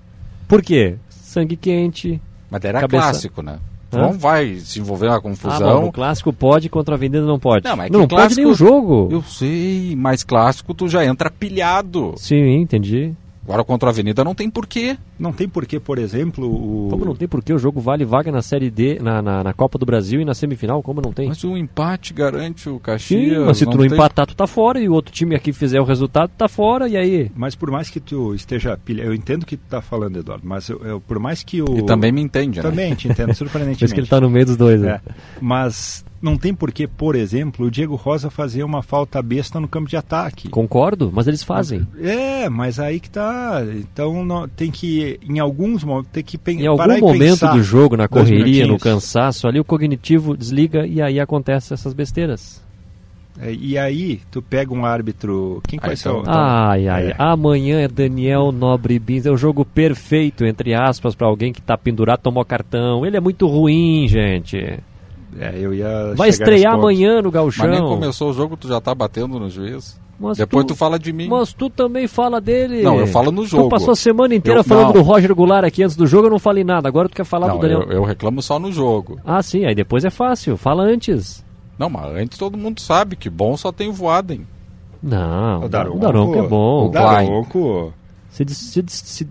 Por 0.48 0.62
quê? 0.62 0.96
Sangue 1.10 1.56
quente. 1.56 2.22
Mas 2.52 2.64
era 2.64 2.82
cabeça- 2.82 3.04
clássico, 3.04 3.42
né? 3.42 3.58
Tu 3.90 3.98
Hã? 3.98 4.02
não 4.04 4.14
vai 4.14 4.56
se 4.60 4.80
envolver 4.80 5.08
na 5.08 5.16
Ah, 5.16 5.22
confusão. 5.22 5.82
bom, 5.82 5.88
o 5.88 5.92
clássico 5.92 6.32
pode, 6.32 6.70
contra 6.70 6.96
a 6.96 6.98
não 7.26 7.38
pode. 7.40 7.66
Não, 7.66 7.76
mas 7.76 7.88
é 7.88 7.90
que 7.90 7.94
não 7.94 8.02
pode 8.08 8.16
clássico- 8.16 8.42
nem 8.42 8.50
o 8.50 8.54
jogo. 8.54 9.10
Eu 9.12 9.22
sei, 9.24 9.96
mas 9.98 10.24
clássico 10.24 10.74
tu 10.74 10.88
já 10.88 11.04
entra 11.04 11.30
pilhado. 11.30 12.14
Sim, 12.16 12.62
entendi. 12.62 13.14
Agora 13.44 13.64
contra 13.64 13.90
a 13.90 13.92
Avenida 13.92 14.24
não 14.24 14.36
tem 14.36 14.50
porquê. 14.50 14.96
Não 15.20 15.34
tem 15.34 15.50
porquê, 15.50 15.80
por 15.80 15.98
exemplo, 15.98 16.46
o. 16.48 16.90
Como 16.92 17.04
não 17.06 17.16
tem 17.16 17.28
porque 17.28 17.52
o 17.52 17.58
jogo 17.58 17.82
vale 17.82 18.06
vaga 18.06 18.32
na 18.32 18.42
Série 18.42 18.70
D, 18.70 19.00
na, 19.02 19.22
na, 19.22 19.44
na 19.44 19.54
Copa 19.54 19.80
do 19.80 19.86
Brasil 19.86 20.22
e 20.22 20.26
na 20.26 20.34
semifinal? 20.36 20.82
Como 20.84 21.02
não 21.02 21.12
tem? 21.12 21.28
Mas 21.28 21.44
o 21.44 21.58
empate 21.58 22.14
garante 22.14 22.70
o 22.70 22.80
Caxias. 22.80 23.34
Sim, 23.38 23.40
mas 23.46 23.58
se 23.58 23.66
tu 23.66 23.72
não 23.72 23.78
tem- 23.80 23.88
empatar, 23.94 24.28
tu 24.28 24.36
tá 24.36 24.46
fora 24.46 24.80
e 24.80 24.88
o 24.88 24.94
outro 24.94 25.12
time 25.12 25.36
aqui 25.36 25.52
fizer 25.52 25.82
o 25.82 25.84
resultado, 25.84 26.32
tá 26.38 26.48
fora, 26.48 26.88
e 26.88 26.96
aí? 26.96 27.32
Mas 27.36 27.56
por 27.56 27.72
mais 27.72 27.90
que 27.90 28.00
tu 28.00 28.34
esteja 28.36 28.78
pilha, 28.78 29.02
eu 29.04 29.14
entendo 29.14 29.44
o 29.44 29.46
que 29.46 29.58
tu 29.58 29.64
tá 29.68 29.82
falando, 29.82 30.18
Eduardo, 30.20 30.48
mas 30.48 30.70
eu, 30.70 30.80
eu- 30.86 31.02
por 31.02 31.18
mais 31.20 31.44
que 31.44 31.62
o. 31.62 31.80
E 31.80 31.84
também 31.84 32.12
me 32.12 32.22
entende, 32.22 32.58
né? 32.60 32.64
Também 32.64 32.94
te 32.94 33.08
entendo, 33.08 33.34
surpreendentemente. 33.36 33.80
Por 33.80 33.86
isso 33.86 33.94
que 33.96 34.00
ele 34.02 34.08
tá 34.08 34.22
no 34.22 34.30
meio 34.30 34.46
dos 34.46 34.56
dois, 34.56 34.80
né? 34.80 35.02
É. 35.06 35.12
Mas 35.42 36.06
não 36.22 36.38
tem 36.38 36.54
porquê, 36.54 36.88
por 36.88 37.16
exemplo, 37.16 37.66
o 37.66 37.72
Diego 37.72 37.96
Rosa 37.96 38.30
fazer 38.30 38.64
uma 38.64 38.82
falta 38.84 39.22
besta 39.22 39.60
no 39.60 39.68
campo 39.68 39.90
de 39.90 39.98
ataque. 39.98 40.50
Concordo, 40.50 41.12
mas 41.14 41.28
eles 41.28 41.44
fazem. 41.44 41.86
É, 42.00 42.48
mas 42.50 42.80
aí 42.80 43.00
que 43.00 43.10
tá. 43.10 43.62
Então 43.76 44.24
não, 44.24 44.48
tem 44.48 44.70
que, 44.70 45.20
em 45.28 45.40
alguns 45.40 45.84
momentos, 45.84 46.12
tem 46.12 46.24
que 46.24 46.38
pen- 46.38 46.62
Em 46.62 46.68
algum 46.68 46.78
parar 46.78 47.00
momento 47.00 47.20
pensar 47.20 47.54
do 47.54 47.64
jogo, 47.64 47.98
na 47.98 48.08
correria, 48.08 48.68
no 48.68 48.78
cansaço, 48.78 49.48
ali 49.48 49.60
o 49.60 49.66
cognitivo 49.66 50.38
desliga 50.38 50.86
e 50.86 51.02
aí 51.02 51.20
acontecem 51.20 51.74
essas 51.74 51.94
besteiras. 51.94 52.62
É, 53.40 53.52
e 53.54 53.78
aí, 53.78 54.20
tu 54.30 54.42
pega 54.42 54.74
um 54.74 54.86
árbitro. 54.86 55.62
Quem 55.66 55.80
Ah, 55.82 55.88
vai 55.88 55.96
ser 55.96 56.10
então- 56.10 56.22
o. 56.22 56.24
Ai, 56.28 56.88
ai, 56.90 57.08
É. 57.12 57.16
amanhã 57.18 57.80
é 57.80 57.88
Daniel 57.88 58.52
Nobre 58.52 59.00
Bins, 59.00 59.26
é 59.26 59.32
o 59.32 59.38
jogo 59.38 59.64
perfeito, 59.64 60.46
entre 60.46 60.74
aspas, 60.76 61.16
pra 61.16 61.28
alguém 61.28 61.54
que 61.54 61.62
tá 61.62 61.78
pendurado, 61.78 62.20
tomou 62.20 62.44
cartão. 62.44 63.06
Ele 63.06 63.16
é 63.16 63.22
muito 63.22 63.48
ruim, 63.48 64.06
gente. 64.08 64.58
É, 65.40 65.54
eu 65.58 65.74
ia 65.74 66.14
Vai 66.16 66.30
estrear 66.30 66.74
amanhã 66.76 67.22
no 67.22 67.32
Gauchão. 67.32 67.68
Mas 67.68 67.80
nem 67.80 67.88
começou 67.88 68.30
o 68.30 68.34
jogo, 68.34 68.58
tu 68.58 68.68
já 68.68 68.80
tá 68.82 68.94
batendo 68.94 69.40
no 69.40 69.50
juiz. 69.50 70.00
Mas 70.20 70.38
Depois 70.38 70.66
tu, 70.68 70.76
fala 70.76 71.00
de 71.00 71.12
mim. 71.12 71.28
Mas 71.28 71.52
tu 71.52 71.68
também 71.68 72.08
fala 72.08 72.40
dele. 72.40 72.84
Não, 72.84 73.00
eu 73.00 73.08
falo 73.08 73.32
no 73.32 73.44
jogo. 73.44 73.64
Tu 73.64 73.70
passou 73.70 73.92
a 73.92 73.96
semana 73.96 74.36
inteira 74.36 74.60
Eu- 74.60 74.64
falando 74.64 74.86
não. 74.88 74.94
do 74.94 75.02
Roger 75.02 75.34
Goulart 75.34 75.66
aqui 75.66 75.82
antes 75.84 75.96
do 75.96 76.06
jogo, 76.06 76.28
eu 76.28 76.32
não 76.32 76.38
falei 76.38 76.64
nada. 76.64 76.88
Agora 76.88 77.10
tu 77.10 77.16
quer 77.16 77.24
falar 77.26 77.48
Não, 77.48 77.56
do 77.56 77.62
Daniel. 77.62 77.82
eu, 77.84 77.92
eu 77.94 78.04
reclamo 78.04 78.40
só 78.42 78.60
no 78.60 78.72
jogo. 78.72 79.20
Ah, 79.26 79.42
sim, 79.42 79.66
aí 79.66 79.74
depois 79.74 80.06
é 80.06 80.12
fácil. 80.12 80.58
Fala 80.58 80.84
antes. 80.84 81.44
Não, 81.80 81.90
mas 81.90 82.06
antes 82.16 82.38
todo 82.38 82.56
mundo 82.56 82.80
sabe 82.80 83.16
que 83.16 83.30
bom 83.32 83.58
só 83.58 83.72
tem 83.72 83.88
o 83.90 83.94
Voaden. 83.94 84.46
Não, 85.02 85.62
O 85.62 85.66
o 85.66 85.70
Daronco, 85.70 86.00
Daronco, 86.00 86.36
é 86.38 86.48
bom. 86.48 86.86
O 86.86 86.90
Daronco. 86.90 87.94
Se, 88.32 88.46
des, 88.46 88.58
se, 88.58 88.82
des- 88.82 88.94
se, 88.94 89.28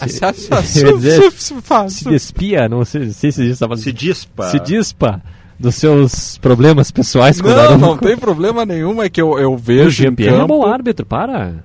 Ah, 0.00 0.08
se, 1.90 2.04
despia, 2.08 2.68
não 2.68 2.84
sei, 2.84 3.10
sei 3.10 3.30
se 3.30 3.50
isso 3.50 3.76
Se 3.76 3.92
dispa. 3.92 4.50
Se 4.50 4.58
dispa 4.60 5.22
dos 5.58 5.74
seus 5.74 6.38
problemas 6.38 6.90
pessoais 6.90 7.40
com 7.40 7.48
o 7.48 7.54
Não, 7.54 7.76
não 7.76 7.96
tem 7.98 8.16
problema 8.16 8.64
nenhum, 8.64 9.02
é 9.02 9.10
que 9.10 9.20
eu, 9.20 9.38
eu 9.38 9.52
O 9.52 9.56
vejo 9.58 9.88
em 9.88 9.90
Jean-Pierre 10.04 10.36
é 10.40 10.46
bom 10.46 10.64
árbitro, 10.64 11.04
para. 11.04 11.56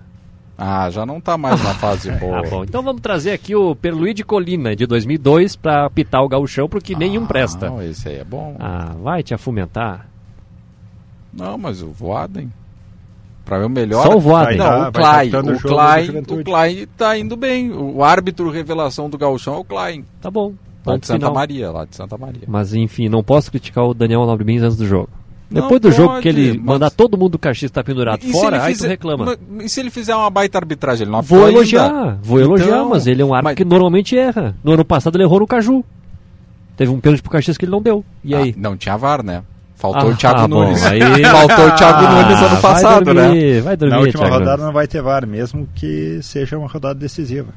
Ah, 0.57 0.89
já 0.89 1.05
não 1.05 1.21
tá 1.21 1.37
mais 1.37 1.61
na 1.63 1.73
fase 1.75 2.11
boa. 2.19 2.39
Ah, 2.39 2.49
bom. 2.49 2.63
Então 2.63 2.83
vamos 2.83 3.01
trazer 3.01 3.31
aqui 3.31 3.55
o 3.55 3.75
Perluí 3.75 4.13
Colina, 4.23 4.75
de 4.75 4.85
2002, 4.85 5.55
pra 5.55 5.89
pitar 5.89 6.23
o 6.23 6.27
gauchão, 6.27 6.67
porque 6.67 6.95
nenhum 6.95 7.25
presta. 7.25 7.69
Não, 7.69 7.81
esse 7.81 8.09
aí 8.09 8.17
é 8.17 8.23
bom. 8.23 8.55
Ah, 8.59 8.93
vai 9.01 9.23
te 9.23 9.33
afumentar. 9.33 10.09
Não, 11.33 11.57
mas 11.57 11.81
o 11.81 11.89
Voaden... 11.89 12.51
Pra 13.45 13.59
mim 13.59 13.65
o 13.65 13.69
melhor... 13.69 14.03
Só 14.03 14.15
o 14.15 14.19
Voaden. 14.19 14.57
Não, 14.57 14.87
o 14.87 14.91
Klein. 14.91 15.29
o 15.29 15.59
Klein, 15.59 16.09
o 16.39 16.43
Klein 16.43 16.87
tá 16.97 17.17
indo 17.17 17.35
bem. 17.35 17.71
O 17.71 18.03
árbitro 18.03 18.49
revelação 18.49 19.09
do 19.09 19.17
gauchão 19.17 19.55
é 19.55 19.57
o 19.57 19.63
Klein. 19.63 20.05
Tá 20.21 20.31
bom. 20.31 20.53
Lá 20.85 20.97
de 20.97 21.05
Santa 21.07 21.19
final. 21.19 21.33
Maria, 21.33 21.71
lá 21.71 21.85
de 21.85 21.95
Santa 21.95 22.17
Maria. 22.17 22.43
Mas 22.47 22.73
enfim, 22.73 23.07
não 23.09 23.23
posso 23.23 23.49
criticar 23.51 23.85
o 23.85 23.93
Daniel 23.93 24.25
Nobre 24.25 24.43
Bins 24.45 24.61
antes 24.61 24.77
do 24.77 24.85
jogo. 24.85 25.09
Não 25.49 25.61
Depois 25.63 25.81
do 25.81 25.91
jogo 25.91 26.09
pode, 26.13 26.21
que 26.23 26.29
ele 26.29 26.53
mas- 26.57 26.65
mandar 26.65 26.89
todo 26.89 27.17
mundo 27.17 27.33
do 27.33 27.39
Caxias 27.39 27.69
estar 27.69 27.83
pendurado 27.83 28.23
E 28.23 28.31
fora, 28.31 28.55
ele 28.57 28.65
aí 28.65 28.73
fizer- 28.73 28.87
tu 28.87 28.89
reclama. 28.89 29.25
Mas- 29.25 29.65
E 29.65 29.69
se 29.69 29.79
ele 29.81 29.91
fizer 29.91 30.15
uma 30.15 30.29
baita 30.29 30.57
arbitragem? 30.57 31.03
Ele 31.03 31.11
não 31.11 31.21
Vou 31.21 31.39
apitou 31.45 31.45
ainda? 31.47 31.57
elogiar, 31.59 32.19
vou 32.23 32.39
elogiar, 32.39 32.67
Então, 32.67 32.89
mas 32.89 33.05
ele 33.07 33.21
é 33.21 33.25
um 33.25 33.33
árbitro 33.33 33.43
mas- 33.51 33.55
que 33.55 33.65
normalmente 33.65 34.17
erra. 34.17 34.55
No 34.63 34.71
ano 34.71 34.83
passado 34.83 35.15
ele 35.15 35.23
errou 35.25 35.39
no 35.41 35.47
Caju. 35.47 35.83
Teve 36.75 36.91
um 36.91 36.99
pênalti 36.99 37.21
pro 37.21 37.31
Caxias 37.31 37.55
que 37.57 37.65
ele 37.65 37.71
não 37.71 37.81
deu. 37.81 38.03
E 38.23 38.33
Ah, 38.33 38.39
aí? 38.39 38.55
não 38.57 38.75
tinha 38.75 38.97
VAR, 38.97 39.21
né? 39.23 39.43
Faltou 39.83 40.09
Ah, 40.11 40.13
o 40.13 40.15
Thiago 40.15 40.39
ah, 40.39 40.47
bom, 40.47 40.63
Nunes. 40.63 40.81
aí- 40.85 40.99
Faltou 41.25 41.67
o 41.67 41.71
Thiago 41.75 42.05
Ah, 42.05 42.11
Nunes 42.23 42.37
ano 42.39 42.47
vai 42.47 42.61
passado, 42.61 43.03
dormir, 43.03 43.55
né? 43.55 43.61
Vai 43.61 43.75
dormir, 43.75 43.93
Na 43.95 43.99
última 43.99 44.23
Thiago 44.23 44.39
rodada 44.39 44.63
não 44.65 44.71
vai 44.71 44.87
ter 44.87 45.01
VAR, 45.01 45.27
mesmo 45.27 45.67
que 45.75 46.19
seja 46.23 46.57
uma 46.57 46.69
rodada 46.69 46.95
decisiva. 46.95 47.49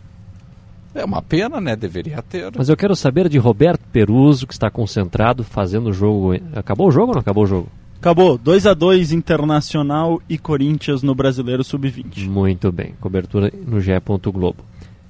É 0.92 1.04
uma 1.04 1.22
pena, 1.22 1.60
né? 1.60 1.76
Deveria 1.76 2.20
ter. 2.22 2.50
Mas 2.56 2.68
eu 2.68 2.76
quero 2.76 2.96
saber 2.96 3.28
de 3.28 3.38
Roberto 3.38 3.82
Peruso, 3.92 4.44
que 4.44 4.52
está 4.54 4.68
concentrado 4.70 5.44
fazendo 5.44 5.90
o 5.90 5.92
jogo. 5.92 6.34
Acabou 6.52 6.88
o 6.88 6.90
jogo 6.90 7.08
ou 7.08 7.14
não 7.14 7.20
acabou 7.20 7.44
o 7.44 7.46
jogo? 7.46 7.68
Acabou. 8.00 8.36
2 8.36 8.66
a 8.66 8.74
2 8.74 9.12
Internacional 9.12 10.20
e 10.28 10.36
Corinthians 10.36 11.04
no 11.04 11.14
Brasileiro 11.14 11.62
Sub-20. 11.62 12.26
Muito 12.28 12.72
bem. 12.72 12.94
Cobertura 13.00 13.52
no 13.66 13.80
GE. 13.80 13.92
Globo. 14.32 14.64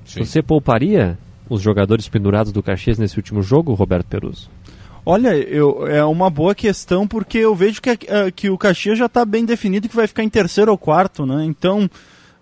Sim. 0.05 0.23
Você 0.23 0.43
pouparia 0.43 1.17
os 1.49 1.63
jogadores 1.63 2.07
pendurados 2.09 2.53
do 2.53 2.63
Caxias 2.63 2.99
nesse 2.99 3.17
último 3.17 3.41
jogo, 3.43 3.73
Roberto 3.73 4.07
Peruso? 4.07 4.51
Olha, 5.09 5.37
eu, 5.37 5.87
é 5.87 6.05
uma 6.05 6.29
boa 6.29 6.53
questão 6.53 7.07
porque 7.07 7.39
eu 7.39 7.55
vejo 7.55 7.81
que, 7.81 7.91
eh, 7.91 8.31
que 8.35 8.51
o 8.51 8.59
Caxias 8.59 8.99
já 8.99 9.07
está 9.07 9.25
bem 9.25 9.45
definido 9.45 9.89
que 9.89 9.95
vai 9.95 10.09
ficar 10.09 10.25
em 10.25 10.29
terceiro 10.29 10.73
ou 10.73 10.77
quarto, 10.77 11.25
né? 11.25 11.45
Então, 11.45 11.89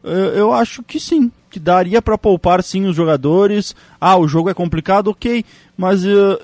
eu 0.03 0.53
acho 0.53 0.83
que 0.83 0.99
sim, 0.99 1.31
que 1.51 1.61
daria 1.61 2.01
para 2.01 2.17
poupar 2.17 2.63
sim 2.63 2.87
os 2.87 2.97
jogadores. 2.97 3.77
Ah, 4.01 4.17
o 4.17 4.27
jogo 4.27 4.49
é 4.49 4.55
complicado, 4.55 5.09
ok, 5.09 5.45
mas 5.77 6.07
eh, 6.07 6.39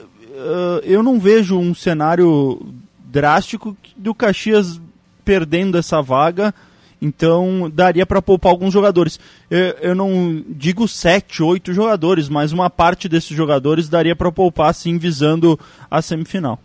eu 0.85 1.03
não 1.03 1.19
vejo 1.19 1.59
um 1.59 1.75
cenário 1.75 2.61
drástico 2.99 3.75
do 3.97 4.15
Caxias 4.15 4.79
perdendo 5.25 5.79
essa 5.79 6.03
vaga. 6.03 6.55
Então 7.01 7.71
daria 7.73 8.05
para 8.05 8.21
poupar 8.21 8.53
alguns 8.53 8.73
jogadores. 8.73 9.19
Eu, 9.51 9.59
eu 9.81 9.95
não 9.95 10.45
digo 10.49 10.87
sete, 10.87 11.43
oito 11.43 11.73
jogadores, 11.73 12.29
mas 12.29 12.53
uma 12.53 12.69
parte 12.69 13.09
desses 13.09 13.35
jogadores 13.37 13.89
daria 13.89 14.15
para 14.15 14.31
poupar 14.31 14.75
sim 14.75 14.99
visando 14.99 15.59
a 15.91 16.03
semifinal. 16.03 16.59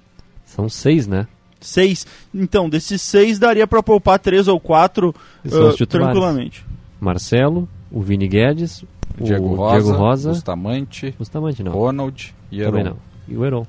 São 0.46 0.68
seis, 0.68 1.08
né? 1.08 1.28
Seis. 1.62 2.06
Então, 2.34 2.70
desses 2.70 3.02
seis 3.02 3.40
daria 3.40 3.66
para 3.66 3.82
poupar 3.82 4.20
três 4.20 4.48
ou 4.48 4.60
quatro 4.60 5.16
titulares. 5.44 5.88
tranquilamente. 5.88 6.66
Marcelo, 7.00 7.68
o 7.90 8.02
Vini 8.02 8.28
Guedes, 8.28 8.84
Diego 9.20 9.46
o 9.46 9.56
Rosa, 9.56 9.82
Diego 9.82 9.98
Rosa, 9.98 10.30
Bustamante, 10.30 11.16
Bustamante 11.18 11.64
não. 11.64 11.72
Ronald 11.72 12.36
e 12.52 12.62
Também 12.62 12.82
Heron. 12.82 12.90
não. 12.92 12.98
E 13.28 13.38
o 13.38 13.46
Heron. 13.46 13.66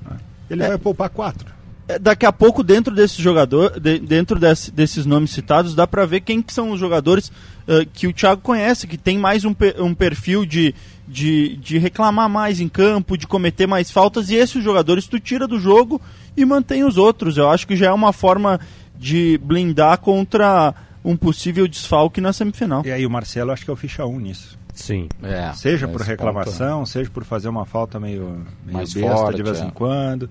Ele 0.49 0.67
vai 0.67 0.77
poupar 0.77 1.09
quatro. 1.09 1.56
É, 1.87 1.97
Daqui 1.99 2.25
a 2.25 2.31
pouco, 2.33 2.63
dentro 2.63 2.93
desse 2.93 3.21
jogador, 3.21 3.79
de- 3.79 3.99
dentro 3.99 4.39
desse- 4.39 4.71
desses 4.71 5.05
nomes 5.05 5.31
citados, 5.31 5.73
dá 5.73 5.87
para 5.87 6.05
ver 6.05 6.21
quem 6.21 6.41
que 6.41 6.53
são 6.53 6.71
os 6.71 6.79
jogadores 6.79 7.31
ah, 7.67 7.85
que 7.93 8.07
o 8.07 8.13
Thiago 8.13 8.41
conhece, 8.41 8.87
que 8.87 8.97
tem 8.97 9.17
mais 9.17 9.43
um, 9.45 9.53
um 9.79 9.93
perfil 9.93 10.45
de, 10.45 10.73
de, 11.07 11.55
de 11.57 11.77
reclamar 11.77 12.29
mais 12.29 12.59
em 12.59 12.67
campo, 12.69 13.17
de 13.17 13.25
cometer 13.27 13.67
mais 13.67 13.89
faltas, 13.91 14.29
e 14.29 14.35
esses 14.35 14.63
jogadores 14.63 15.07
tu 15.07 15.19
tira 15.19 15.47
do 15.47 15.59
jogo 15.59 16.01
e 16.35 16.45
mantém 16.45 16.83
os 16.83 16.97
outros. 16.97 17.37
Eu 17.37 17.49
acho 17.49 17.65
que 17.67 17.75
já 17.75 17.87
é 17.87 17.91
uma 17.91 18.11
forma 18.13 18.59
de 18.97 19.37
blindar 19.43 19.97
contra 19.99 20.73
um 21.03 21.15
possível 21.15 21.67
desfalque 21.67 22.19
na 22.19 22.33
semifinal. 22.33 22.83
E 22.85 22.91
aí 22.91 23.05
o 23.05 23.09
Marcelo 23.09 23.51
acho 23.51 23.63
que 23.63 23.69
é 23.71 23.73
o 23.73 23.77
ficha 23.77 24.05
1 24.05 24.19
nisso. 24.19 24.57
Sim. 24.73 25.07
É, 25.23 25.51
seja 25.53 25.87
por 25.87 26.01
reclamação, 26.01 26.85
seja 26.85 27.09
por 27.09 27.23
fazer 27.23 27.47
uma 27.49 27.65
falta 27.65 27.99
meio, 27.99 28.45
meio 28.63 28.77
Mais 28.77 28.93
besta 28.93 29.11
forte, 29.15 29.37
de 29.37 29.43
vez 29.43 29.59
é. 29.61 29.65
em 29.65 29.69
quando. 29.69 30.29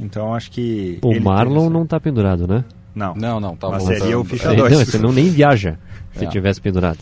Então 0.00 0.34
acho 0.34 0.50
que. 0.50 0.98
O 1.02 1.20
Marlon 1.20 1.68
não 1.70 1.86
tá 1.86 2.00
pendurado, 2.00 2.46
né? 2.48 2.64
Não. 2.94 3.14
Não, 3.14 3.38
não, 3.38 3.54
tá 3.54 3.68
Mas 3.68 3.82
voltando. 3.84 4.00
seria 4.00 4.18
o 4.18 4.24
ficha 4.24 4.50
Sim, 4.50 4.56
2. 4.56 4.72
Não, 4.72 4.84
você 4.84 4.98
não 4.98 5.12
nem 5.12 5.28
viaja 5.28 5.78
se 6.14 6.24
É. 6.24 6.28
tivesse 6.28 6.60
pendurado. 6.60 6.98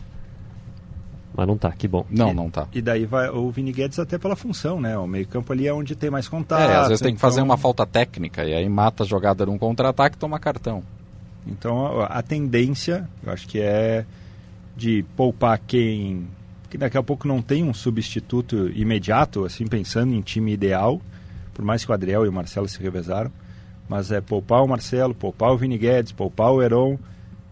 Mas 1.34 1.46
não 1.46 1.56
tá, 1.56 1.70
que 1.70 1.86
bom. 1.86 2.04
Não, 2.10 2.34
não 2.34 2.50
tá. 2.50 2.66
E 2.74 2.82
daí 2.82 3.06
vai 3.06 3.28
o 3.30 3.48
Vini 3.50 3.70
Guedes 3.72 3.98
até 4.00 4.18
pela 4.18 4.34
função, 4.34 4.80
né? 4.80 4.98
O 4.98 5.06
meio-campo 5.06 5.52
ali 5.52 5.68
é 5.68 5.72
onde 5.72 5.94
tem 5.94 6.10
mais 6.10 6.26
contato. 6.28 6.68
É, 6.68 6.74
às 6.76 6.88
vezes 6.88 7.00
tem 7.00 7.14
que 7.14 7.20
fazer 7.20 7.36
então- 7.36 7.44
uma 7.46 7.56
falta 7.56 7.86
técnica 7.86 8.44
e 8.44 8.52
aí 8.52 8.68
mata 8.68 9.04
a 9.04 9.06
jogada 9.06 9.46
num 9.46 9.56
contra-ataque 9.56 10.16
e 10.16 10.18
toma 10.18 10.38
cartão. 10.40 10.82
Então 11.46 12.02
a, 12.02 12.06
a 12.06 12.22
tendência, 12.22 13.08
eu 13.24 13.32
acho 13.32 13.46
que 13.46 13.60
é 13.60 14.04
de 14.76 15.04
poupar 15.16 15.58
quem 15.64 16.26
que 16.68 16.76
daqui 16.76 16.98
a 16.98 17.02
pouco 17.02 17.26
não 17.26 17.40
tem 17.40 17.62
um 17.64 17.72
substituto 17.72 18.70
imediato, 18.74 19.44
assim 19.44 19.66
pensando 19.66 20.12
em 20.12 20.20
time 20.20 20.52
ideal, 20.52 21.00
por 21.58 21.64
mais 21.64 21.84
que 21.84 21.90
o 21.90 21.94
Adriel 21.94 22.24
e 22.24 22.28
o 22.28 22.32
Marcelo 22.32 22.68
se 22.68 22.80
revezaram, 22.80 23.32
mas 23.88 24.12
é 24.12 24.20
poupar 24.20 24.62
o 24.62 24.68
Marcelo, 24.68 25.12
poupar 25.12 25.50
o 25.50 25.56
Vini 25.58 25.76
Guedes, 25.76 26.12
poupar 26.12 26.52
o 26.52 26.62
Heron 26.62 26.96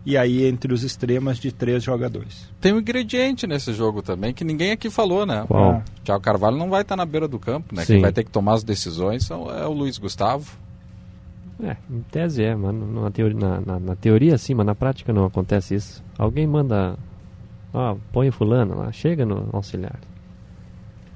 e 0.05 0.17
aí 0.17 0.47
entre 0.47 0.73
os 0.73 0.85
extremas 0.85 1.39
de 1.39 1.51
três 1.51 1.83
jogadores. 1.83 2.49
Tem 2.61 2.73
um 2.73 2.79
ingrediente 2.79 3.49
nesse 3.49 3.73
jogo 3.73 4.01
também 4.01 4.33
que 4.33 4.45
ninguém 4.45 4.71
aqui 4.71 4.89
falou, 4.89 5.27
né? 5.27 5.45
Qual? 5.49 5.79
O 5.79 5.83
Thiago 6.05 6.23
Carvalho 6.23 6.57
não 6.57 6.71
vai 6.71 6.83
estar 6.83 6.95
na 6.95 7.05
beira 7.05 7.27
do 7.27 7.41
campo, 7.41 7.75
né? 7.75 7.85
Sim. 7.85 7.95
Quem 7.95 8.03
vai 8.03 8.13
ter 8.13 8.23
que 8.23 8.31
tomar 8.31 8.55
as 8.55 8.63
decisões 8.63 9.25
são- 9.27 9.51
é 9.51 9.67
o 9.67 9.73
Luiz 9.73 9.99
Gustavo. 9.99 10.57
É, 11.61 11.77
em 11.91 12.03
tese 12.03 12.45
é, 12.45 12.55
mas 12.55 12.73
na 12.77 13.11
teoria, 13.11 13.37
na, 13.41 13.61
na, 13.61 13.81
na 13.81 13.97
teoria 13.97 14.39
sim, 14.39 14.55
mas 14.55 14.67
na 14.67 14.75
prática 14.77 15.13
não 15.13 15.25
acontece 15.25 15.75
isso. 15.75 16.05
Alguém 16.17 16.47
manda. 16.47 16.97
Ó, 17.75 17.97
põe 18.13 18.29
o 18.29 18.33
fulano 18.33 18.77
lá, 18.77 18.93
chega 18.93 19.27
no 19.27 19.49
auxiliar. 19.53 19.99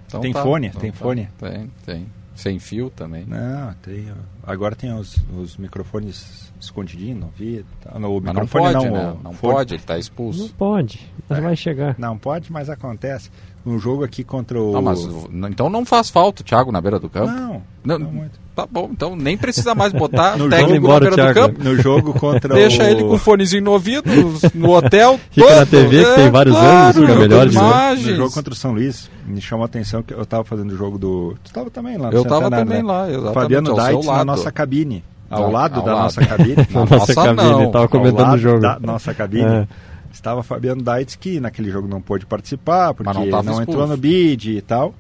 Então 0.07 0.21
Tem 0.21 0.33
tá, 0.33 0.43
fone? 0.43 0.67
então 0.67 0.81
Tem 0.81 0.91
tá. 0.91 0.97
fone? 0.99 1.29
Tem, 1.39 1.71
tem. 1.87 2.07
Sem 2.41 2.59
fio 2.59 2.89
também. 2.89 3.27
Não, 3.27 3.75
tem. 3.83 4.11
Agora 4.43 4.75
tem 4.75 4.91
os, 4.95 5.15
os 5.37 5.59
microfones 5.59 6.51
escondidinhos 6.59 7.21
no 7.21 7.27
ouvido. 7.27 7.67
Tá? 7.83 7.99
No, 7.99 8.17
o 8.17 8.21
Mas 8.21 8.35
não 8.35 8.43
microfone 8.43 8.73
pode, 8.73 8.87
não, 8.87 8.93
né? 8.93 9.11
o 9.11 9.23
Não 9.23 9.35
pode, 9.35 9.75
ele 9.75 9.83
tá 9.83 9.99
expulso. 9.99 10.45
Não 10.45 10.49
pode, 10.49 11.13
mas 11.29 11.43
vai 11.43 11.55
chegar. 11.55 11.95
Não 11.99 12.17
pode, 12.17 12.51
mas 12.51 12.71
acontece. 12.71 13.31
Um 13.65 13.79
jogo 13.79 14.03
aqui 14.05 14.25
contra 14.25 14.59
o. 14.61 14.73
Não, 14.73 14.81
mas 14.81 15.07
então 15.51 15.69
não 15.69 15.85
faz 15.85 16.09
falta 16.09 16.41
o 16.41 16.45
Thiago 16.45 16.73
na 16.73 16.81
beira 16.81 16.99
do 16.99 17.11
campo. 17.11 17.31
Não, 17.31 17.63
não, 17.85 17.99
não 17.99 18.11
muito. 18.13 18.41
Tá 18.57 18.67
bom, 18.71 18.89
então 18.91 19.15
nem 19.15 19.37
precisa 19.39 19.75
mais 19.75 19.93
botar 19.93 20.37
No 20.39 20.49
técnico 20.49 20.73
jogo- 20.73 20.73
na 20.73 20.77
embora, 20.77 21.11
beira 21.17 21.29
do 21.29 21.35
campo. 21.35 21.65
No 21.65 21.77
jogo 21.77 22.13
contra 22.15 22.53
Deixa 22.57 22.83
o- 22.83 22.87
ele 22.87 23.03
com 23.05 23.15
o 23.15 23.19
fonezinho 23.19 23.63
no 23.63 23.73
ouvido, 23.73 24.11
no 24.55 24.71
hotel. 24.71 25.21
Fica 25.31 25.47
todo, 25.47 25.57
na 25.59 25.67
TV, 25.67 26.05
que 26.05 26.15
tem 26.15 26.31
vários 26.31 26.57
claro, 26.57 26.89
ângulos, 26.89 27.09
fica 27.11 27.19
melhor 27.21 27.49
de 27.49 27.55
imagens. 27.57 28.07
No 28.09 28.17
jogo 28.17 28.33
contra 28.35 28.53
o 28.53 28.57
São 28.57 28.73
Luís, 28.73 29.11
me 29.27 29.41
chamou 29.43 29.63
a 29.65 29.67
atenção 29.67 30.03
que 30.03 30.15
eu 30.15 30.23
estava 30.23 30.43
fazendo 30.43 30.73
o 30.73 30.77
jogo 30.77 30.99
do. 30.99 31.37
Tu 31.45 31.49
estava 31.49 31.71
também 31.71 31.97
lá 31.99 32.11
no 32.11 32.17
Eu 32.17 32.25
tava 32.25 32.51
também 32.51 32.79
né? 32.79 32.83
lá, 32.83 33.09
exatamente, 33.09 33.35
Fabiano 33.35 33.75
Daitz 33.75 34.07
na 34.07 34.25
nossa 34.25 34.51
cabine. 34.51 35.05
Ao 35.31 35.49
lado 35.51 35.79
ao 35.79 35.87
da 35.87 35.93
lado. 35.95 36.03
nossa 36.05 36.27
cabine. 36.27 36.57
Na 36.73 36.85
nossa 36.87 37.15
cabine, 37.15 37.37
não. 37.37 37.71
tava 37.71 37.85
Ao 37.85 37.89
comentando 37.89 38.19
lado 38.27 38.35
o 38.35 38.39
jogo. 38.39 38.61
Da 38.61 38.79
nossa 38.81 39.15
cabine. 39.15 39.45
É. 39.45 39.69
Estava 40.13 40.43
Fabiano 40.43 40.83
Daitz 40.83 41.15
que 41.17 41.39
naquele 41.41 41.71
jogo 41.71 41.87
não 41.89 42.01
pôde 42.01 42.27
participar, 42.27 42.95
porque 42.95 43.07
Mas 43.09 43.17
não 43.17 43.43
não, 43.43 43.63
entrou 43.63 43.87
no 43.87 43.97
bid 43.97 44.57
e 44.57 44.61
tal. 44.61 44.95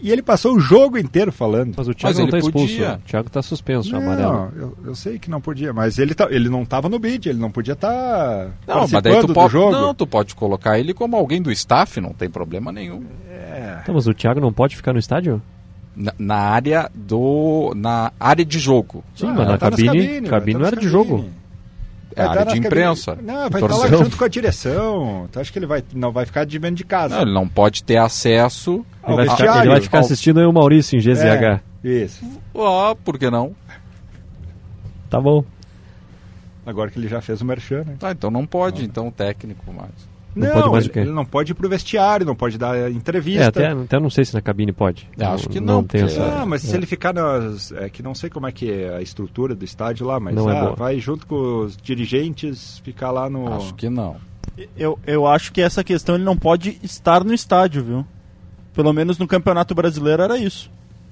E 0.00 0.12
ele 0.12 0.22
passou 0.22 0.54
o 0.54 0.60
jogo 0.60 0.96
inteiro 0.96 1.32
falando. 1.32 1.74
Mas 1.76 1.88
o 1.88 1.92
Thiago 1.92 2.20
não 2.20 2.28
tá 2.28 2.38
expulso. 2.38 2.82
O 2.82 2.98
Thiago 2.98 3.28
tá 3.28 3.42
suspenso, 3.42 3.90
Não, 3.92 4.00
amarelo. 4.00 4.52
eu, 4.56 4.78
eu 4.86 4.94
sei 4.94 5.18
que 5.18 5.28
não 5.28 5.40
podia, 5.40 5.72
mas 5.72 5.98
ele, 5.98 6.14
tá, 6.14 6.28
ele 6.30 6.48
não 6.48 6.62
estava 6.62 6.88
no 6.88 7.00
bid, 7.00 7.28
ele 7.28 7.38
não 7.40 7.50
podia 7.50 7.72
estar 7.72 8.46
Não, 8.64 8.82
mas 8.82 8.90
participando 8.92 9.02
daí 9.02 9.20
tu 9.22 9.26
do 9.26 9.34
pode, 9.34 9.52
jogo. 9.52 9.72
não, 9.72 9.92
tu 9.94 10.06
pode 10.06 10.34
colocar 10.36 10.78
ele 10.78 10.94
como 10.94 11.16
alguém 11.16 11.42
do 11.42 11.50
staff, 11.50 12.00
não 12.00 12.12
tem 12.12 12.30
problema 12.30 12.70
nenhum. 12.70 13.02
Então, 13.82 13.92
mas 13.94 14.06
o 14.06 14.14
Thiago 14.14 14.40
não 14.40 14.52
pode 14.52 14.76
ficar 14.76 14.92
no 14.92 15.00
estádio? 15.00 15.42
Na, 15.96 16.12
na 16.16 16.36
área 16.36 16.88
do 16.94 17.72
na 17.74 18.12
área 18.20 18.44
de 18.44 18.58
jogo. 18.60 19.02
Sim, 19.16 19.26
Ah, 19.26 19.32
mas 19.34 19.48
na 19.48 19.58
tá 19.58 19.68
cabine, 19.70 19.86
cabine, 19.88 20.28
cabine 20.28 20.52
vai 20.52 20.52
não 20.54 20.60
tá 20.60 20.66
era 20.68 20.76
nas 20.76 20.84
de 20.84 20.88
jogo. 20.88 21.24
É 22.22 22.26
área 22.26 22.44
tá 22.46 22.52
de 22.52 22.58
imprensa. 22.58 23.12
cabine. 23.12 23.28
Não, 23.28 23.36
vai 23.36 23.46
estar 23.46 23.60
lá 23.60 23.68
Torcedor. 23.68 24.04
junto 24.04 24.16
com 24.16 24.24
a 24.24 24.28
direção. 24.28 25.28
Tu 25.30 25.40
acha 25.40 25.52
que 25.52 25.58
ele 25.58 25.66
vai, 25.66 25.84
não 25.94 26.12
vai 26.12 26.26
ficar 26.26 26.44
de 26.44 26.58
dentro 26.58 26.76
de 26.76 26.84
casa? 26.84 27.14
Não, 27.14 27.22
ele 27.22 27.32
não 27.32 27.48
pode 27.48 27.82
ter 27.84 27.96
acesso 27.96 28.84
Ele 29.06 29.16
vai, 29.16 29.28
Ao 29.28 29.36
ficar, 29.36 29.60
ele 29.60 29.68
vai 29.68 29.80
ficar 29.80 29.98
assistindo 30.00 30.40
aí 30.40 30.46
o 30.46 30.52
Maurício 30.52 30.96
em 30.96 31.00
GZH. 31.00 31.22
É, 31.24 31.60
isso. 31.84 32.24
Ó, 32.54 32.94
por 32.94 33.18
que 33.18 33.30
não? 33.30 33.54
Tá 35.08 35.20
bom. 35.20 35.44
Agora 36.66 36.90
que 36.90 36.98
ele 36.98 37.08
já 37.08 37.20
fez 37.20 37.40
o 37.40 37.44
merchan, 37.46 37.84
né? 37.84 37.96
Ah, 38.02 38.10
então 38.10 38.30
não 38.30 38.46
pode, 38.46 38.84
então 38.84 39.08
o 39.08 39.12
técnico 39.12 39.72
mais. 39.72 39.90
Não 40.46 40.52
pode 40.52 40.70
mais 40.70 40.84
o 40.84 40.86
ele, 40.86 40.92
quê? 40.92 41.00
ele 41.00 41.10
não 41.10 41.24
pode 41.24 41.52
ir 41.52 41.54
pro 41.54 41.68
vestiário, 41.68 42.24
não 42.26 42.34
pode 42.34 42.56
dar 42.58 42.90
entrevista. 42.90 43.42
É, 43.44 43.46
até, 43.46 43.66
até 43.68 44.00
não 44.00 44.10
sei 44.10 44.24
se 44.24 44.34
na 44.34 44.40
cabine 44.40 44.72
pode. 44.72 45.08
Eu 45.18 45.28
acho 45.28 45.48
que 45.48 45.60
não, 45.60 45.82
tem 45.82 46.02
porque- 46.02 46.14
essa... 46.20 46.40
Ah, 46.42 46.46
mas 46.46 46.64
é. 46.64 46.68
se 46.68 46.76
ele 46.76 46.86
ficar 46.86 47.12
nas. 47.12 47.72
É 47.72 47.88
que 47.88 48.02
não 48.02 48.14
sei 48.14 48.30
como 48.30 48.46
é 48.46 48.52
que 48.52 48.70
é 48.70 48.96
a 48.96 49.02
estrutura 49.02 49.54
do 49.54 49.64
estádio 49.64 50.06
lá, 50.06 50.18
mas 50.20 50.34
Não 50.34 50.50
é 50.50 50.58
ah, 50.58 50.62
boa. 50.64 50.76
vai 50.76 50.98
junto 50.98 51.26
com 51.26 51.60
os 51.64 51.76
dirigentes 51.76 52.78
ficar 52.84 53.10
lá 53.10 53.28
no. 53.28 53.52
Acho 53.52 53.74
que 53.74 53.88
não. 53.88 54.16
Eu, 54.76 54.98
eu 55.06 55.26
acho 55.26 55.52
que 55.52 55.60
essa 55.60 55.84
questão 55.84 56.14
ele 56.16 56.24
não 56.24 56.36
pode 56.36 56.78
estar 56.82 57.22
no 57.22 57.32
estádio, 57.32 57.82
viu? 57.84 58.06
Pelo 58.74 58.92
menos 58.92 59.18
no 59.18 59.26
Campeonato 59.26 59.74
Brasileiro 59.74 60.22
era 60.22 60.36
isso. 60.38 60.70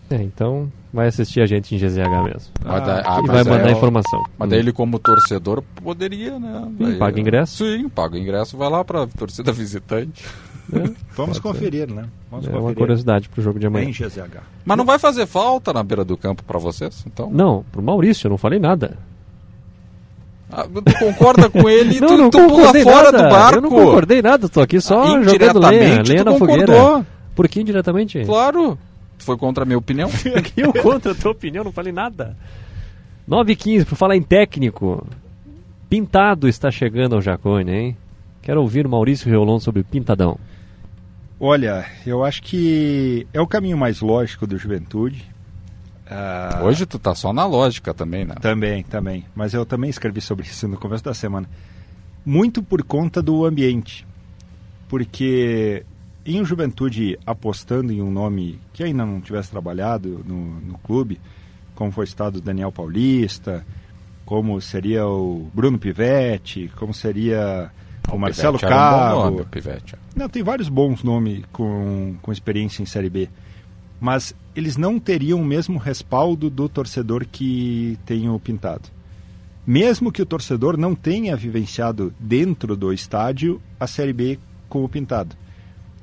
É, 0.08 0.16
então 0.22 0.70
vai 0.92 1.08
assistir 1.08 1.40
a 1.40 1.46
gente 1.46 1.74
em 1.74 1.78
GZH 1.78 2.22
mesmo. 2.24 2.52
Daí- 2.62 3.02
ah, 3.04 3.20
e 3.22 3.26
vai 3.26 3.38
aí 3.40 3.44
mandar 3.44 3.70
eu- 3.70 3.76
informação. 3.76 4.24
Mas 4.38 4.48
daí 4.50 4.58
ele, 4.60 4.72
como 4.72 4.98
torcedor, 4.98 5.62
poderia, 5.82 6.38
né? 6.38 6.62
Sim, 6.66 6.84
Daí- 6.84 6.96
paga 6.98 7.20
ingresso. 7.20 7.64
Sim, 7.64 7.88
paga 7.88 8.16
ingresso, 8.18 8.56
vai 8.56 8.70
lá 8.70 8.84
pra 8.84 9.06
torcida 9.06 9.50
visitante. 9.52 10.24
Vamos 10.68 11.38
Pode 11.38 11.40
conferir, 11.40 11.88
né? 11.88 12.06
Vamos 12.30 12.46
É 12.46 12.50
conferir. 12.50 12.60
uma 12.60 12.74
curiosidade 12.74 13.28
pro 13.28 13.40
jogo 13.42 13.58
de 13.58 13.66
amanhã. 13.66 13.88
Em 13.88 13.92
GZH. 13.92 14.42
Mas 14.64 14.76
não 14.76 14.84
vai 14.84 14.98
fazer 14.98 15.24
falta 15.26 15.72
na 15.72 15.82
beira 15.82 16.04
do 16.04 16.16
campo 16.16 16.42
pra 16.44 16.58
vocês, 16.58 17.04
então? 17.06 17.30
Não, 17.30 17.64
pro 17.70 17.80
Maurício, 17.82 18.26
eu 18.26 18.30
não 18.30 18.38
falei 18.38 18.58
nada. 18.58 18.96
Ah, 20.50 20.64
tu 20.64 20.98
concorda 20.98 21.50
com 21.50 21.68
ele 21.68 21.96
e 21.96 22.00
não, 22.00 22.08
tu, 22.08 22.16
não 22.16 22.30
tu 22.30 22.38
pula 22.48 22.72
fora 22.82 23.12
nada. 23.12 23.24
do 23.24 23.30
barco. 23.30 23.58
Eu 23.58 23.62
não 23.62 23.70
concordei 23.70 24.22
nada, 24.22 24.48
tô 24.48 24.60
aqui 24.60 24.80
só 24.80 25.02
Ah, 25.16 25.22
jogando 25.22 25.58
lenha, 25.58 26.02
lenha 26.02 26.24
na 26.24 26.34
fogueira. 26.34 27.04
Por 27.34 27.48
que 27.48 27.60
indiretamente? 27.60 28.24
Claro. 28.24 28.78
Tu 29.18 29.24
foi 29.24 29.36
contra 29.36 29.64
a 29.64 29.66
minha 29.66 29.78
opinião? 29.78 30.10
eu 30.56 30.72
contra 30.72 31.12
a 31.12 31.14
tua 31.14 31.32
opinião, 31.32 31.64
não 31.64 31.72
falei 31.72 31.92
nada. 31.92 32.36
9 33.26 33.52
e 33.52 33.56
15 33.56 33.86
por 33.86 33.96
falar 33.96 34.16
em 34.16 34.22
técnico. 34.22 35.06
Pintado 35.88 36.48
está 36.48 36.70
chegando 36.70 37.14
ao 37.14 37.22
Jacone, 37.22 37.72
hein? 37.72 37.96
Quero 38.42 38.60
ouvir 38.60 38.86
Maurício 38.86 39.28
Reolon 39.28 39.58
sobre 39.58 39.82
Pintadão. 39.82 40.38
Olha, 41.38 41.84
eu 42.06 42.24
acho 42.24 42.42
que 42.42 43.26
é 43.32 43.40
o 43.40 43.46
caminho 43.46 43.76
mais 43.76 44.00
lógico 44.00 44.46
do 44.46 44.56
Juventude. 44.56 45.24
Ah, 46.08 46.60
Hoje 46.62 46.86
tu 46.86 46.98
tá 46.98 47.14
só 47.14 47.32
na 47.32 47.44
lógica 47.44 47.92
também, 47.92 48.24
né? 48.24 48.36
Também, 48.40 48.84
também. 48.84 49.24
Mas 49.34 49.52
eu 49.52 49.66
também 49.66 49.90
escrevi 49.90 50.20
sobre 50.20 50.46
isso 50.46 50.68
no 50.68 50.76
começo 50.76 51.04
da 51.04 51.12
semana. 51.12 51.48
Muito 52.24 52.62
por 52.62 52.82
conta 52.84 53.20
do 53.20 53.44
ambiente. 53.44 54.06
Porque 54.88 55.84
em 56.26 56.44
Juventude 56.44 57.18
apostando 57.24 57.92
em 57.92 58.02
um 58.02 58.10
nome 58.10 58.58
que 58.72 58.82
ainda 58.82 59.06
não 59.06 59.20
tivesse 59.20 59.50
trabalhado 59.50 60.24
no, 60.26 60.60
no 60.60 60.78
clube, 60.78 61.20
como 61.74 61.92
foi 61.92 62.06
citado 62.06 62.38
o 62.38 62.40
Daniel 62.40 62.72
Paulista, 62.72 63.64
como 64.24 64.60
seria 64.60 65.06
o 65.06 65.48
Bruno 65.54 65.78
Pivetti, 65.78 66.70
como 66.76 66.92
seria 66.92 67.70
o, 68.12 68.18
Marcelo 68.18 68.58
Pivete 68.58 68.72
era 68.72 69.14
um 69.14 69.18
nome, 69.18 69.40
o 69.40 69.46
Pivete. 69.46 69.94
Não, 70.14 70.28
tem 70.28 70.42
vários 70.42 70.68
bons 70.68 71.02
nomes 71.02 71.44
com, 71.52 72.16
com 72.22 72.32
experiência 72.32 72.82
em 72.82 72.86
Série 72.86 73.10
B. 73.10 73.28
Mas 74.00 74.34
eles 74.54 74.76
não 74.76 74.98
teriam 74.98 75.40
o 75.40 75.44
mesmo 75.44 75.78
respaldo 75.78 76.50
do 76.50 76.68
torcedor 76.68 77.26
que 77.30 77.98
tem 78.04 78.28
o 78.28 78.38
Pintado. 78.38 78.88
Mesmo 79.66 80.12
que 80.12 80.22
o 80.22 80.26
torcedor 80.26 80.76
não 80.76 80.94
tenha 80.94 81.36
vivenciado 81.36 82.14
dentro 82.20 82.76
do 82.76 82.92
estádio 82.92 83.60
a 83.80 83.86
Série 83.86 84.12
B 84.12 84.38
com 84.68 84.84
o 84.84 84.88
Pintado. 84.88 85.34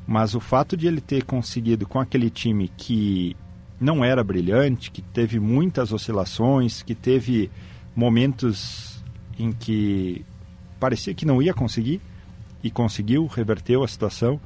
Mas 0.06 0.36
o 0.36 0.40
fato 0.40 0.76
de 0.76 0.88
ele 0.88 1.00
ter 1.02 1.24
conseguido 1.24 1.88
com 1.88 2.00
aquele 2.00 2.30
time 2.30 2.70
que 2.76 3.36
não 3.80 4.04
era 4.04 4.24
brilhante, 4.24 4.92
que 4.92 5.02
teve 5.02 5.40
muitas 5.40 5.92
oscilações, 5.94 6.82
que 6.84 6.94
teve 6.96 7.50
momentos 7.96 9.04
em 9.40 9.52
que 9.52 10.26
parecia 10.80 11.14
que 11.14 11.26
não 11.26 11.42
ia 11.42 11.54
conseguir 11.54 12.02
e 12.64 12.70
conseguiu, 12.70 13.26
reverteu 13.28 13.84
a 13.84 13.88
situação. 13.88 14.40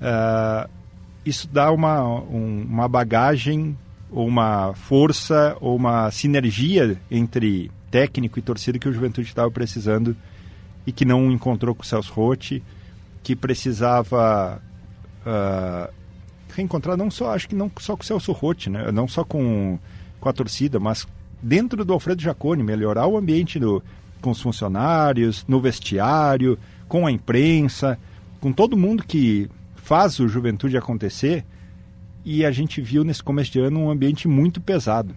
ah, 0.00 0.68
isso 1.24 1.48
dá 1.52 1.70
uma, 1.72 2.02
um- 2.04 2.62
uma 2.62 2.88
bagagem, 2.88 3.76
ou 4.10 4.26
uma 4.26 4.72
força, 4.74 5.56
ou 5.60 5.76
uma 5.76 6.10
sinergia 6.10 6.96
entre 7.10 7.70
técnico 7.90 8.38
e 8.38 8.42
torcida 8.42 8.78
que 8.78 8.88
o 8.88 8.92
Juventude 8.92 9.28
estava 9.28 9.50
precisando 9.50 10.16
e 10.86 10.92
que 10.92 11.04
não 11.04 11.30
encontrou 11.30 11.74
com 11.74 11.82
o 11.82 11.86
Celso 11.86 12.12
Rotti, 12.14 12.62
que 13.22 13.34
precisava 13.36 14.62
ah, 15.30 15.90
reencontrar 16.54 16.96
não 16.96 17.10
só, 17.10 17.34
acho 17.34 17.48
que 17.48 17.54
não 17.54 17.70
só 17.78 17.94
com 17.94 18.02
o 18.02 18.06
Celso 18.06 18.32
Rotti, 18.32 18.70
né? 18.70 18.90
não 18.90 19.06
só 19.06 19.22
com, 19.24 19.78
com 20.18 20.28
a 20.28 20.32
torcida, 20.32 20.80
mas 20.80 21.06
dentro 21.42 21.84
do 21.84 21.92
Alfredo 21.92 22.22
Jaconi, 22.22 22.62
melhorar 22.62 23.06
o 23.06 23.16
ambiente 23.16 23.58
do, 23.58 23.82
com 24.22 24.30
os 24.30 24.40
funcionários, 24.40 25.44
no 25.46 25.60
vestiário, 25.60 26.58
com 26.88 27.06
a 27.06 27.12
imprensa, 27.12 27.98
com 28.40 28.52
todo 28.52 28.76
mundo 28.76 29.04
que 29.04 29.50
faz 29.76 30.18
o 30.18 30.28
Juventude 30.28 30.78
acontecer 30.78 31.44
e 32.24 32.44
a 32.44 32.50
gente 32.50 32.80
viu 32.80 33.04
nesse 33.04 33.22
começo 33.22 33.52
de 33.52 33.60
ano 33.60 33.80
um 33.80 33.90
ambiente 33.90 34.26
muito 34.26 34.60
pesado. 34.60 35.14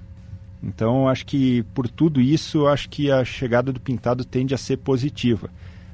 Então, 0.62 1.08
acho 1.08 1.26
que 1.26 1.64
por 1.74 1.88
tudo 1.88 2.22
isso, 2.22 2.68
acho 2.68 2.88
que 2.90 3.10
a 3.10 3.26
chegada 3.26 3.72
do 3.72 3.80
Pintado 3.80 4.24
tende 4.24 4.54
a 4.54 4.58
ser 4.58 4.78
positiva. 4.78 5.50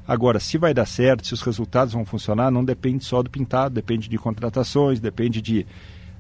Agora, 0.07 0.39
se 0.39 0.57
vai 0.57 0.73
dar 0.73 0.85
certo, 0.85 1.27
se 1.27 1.33
os 1.33 1.41
resultados 1.41 1.93
vão 1.93 2.05
funcionar, 2.05 2.49
não 2.49 2.63
depende 2.63 3.03
só 3.03 3.21
do 3.21 3.29
Pintado, 3.29 3.75
depende 3.75 4.07
de 4.07 4.17
contratações, 4.17 5.01
depende 5.01 5.41
de 5.41 5.65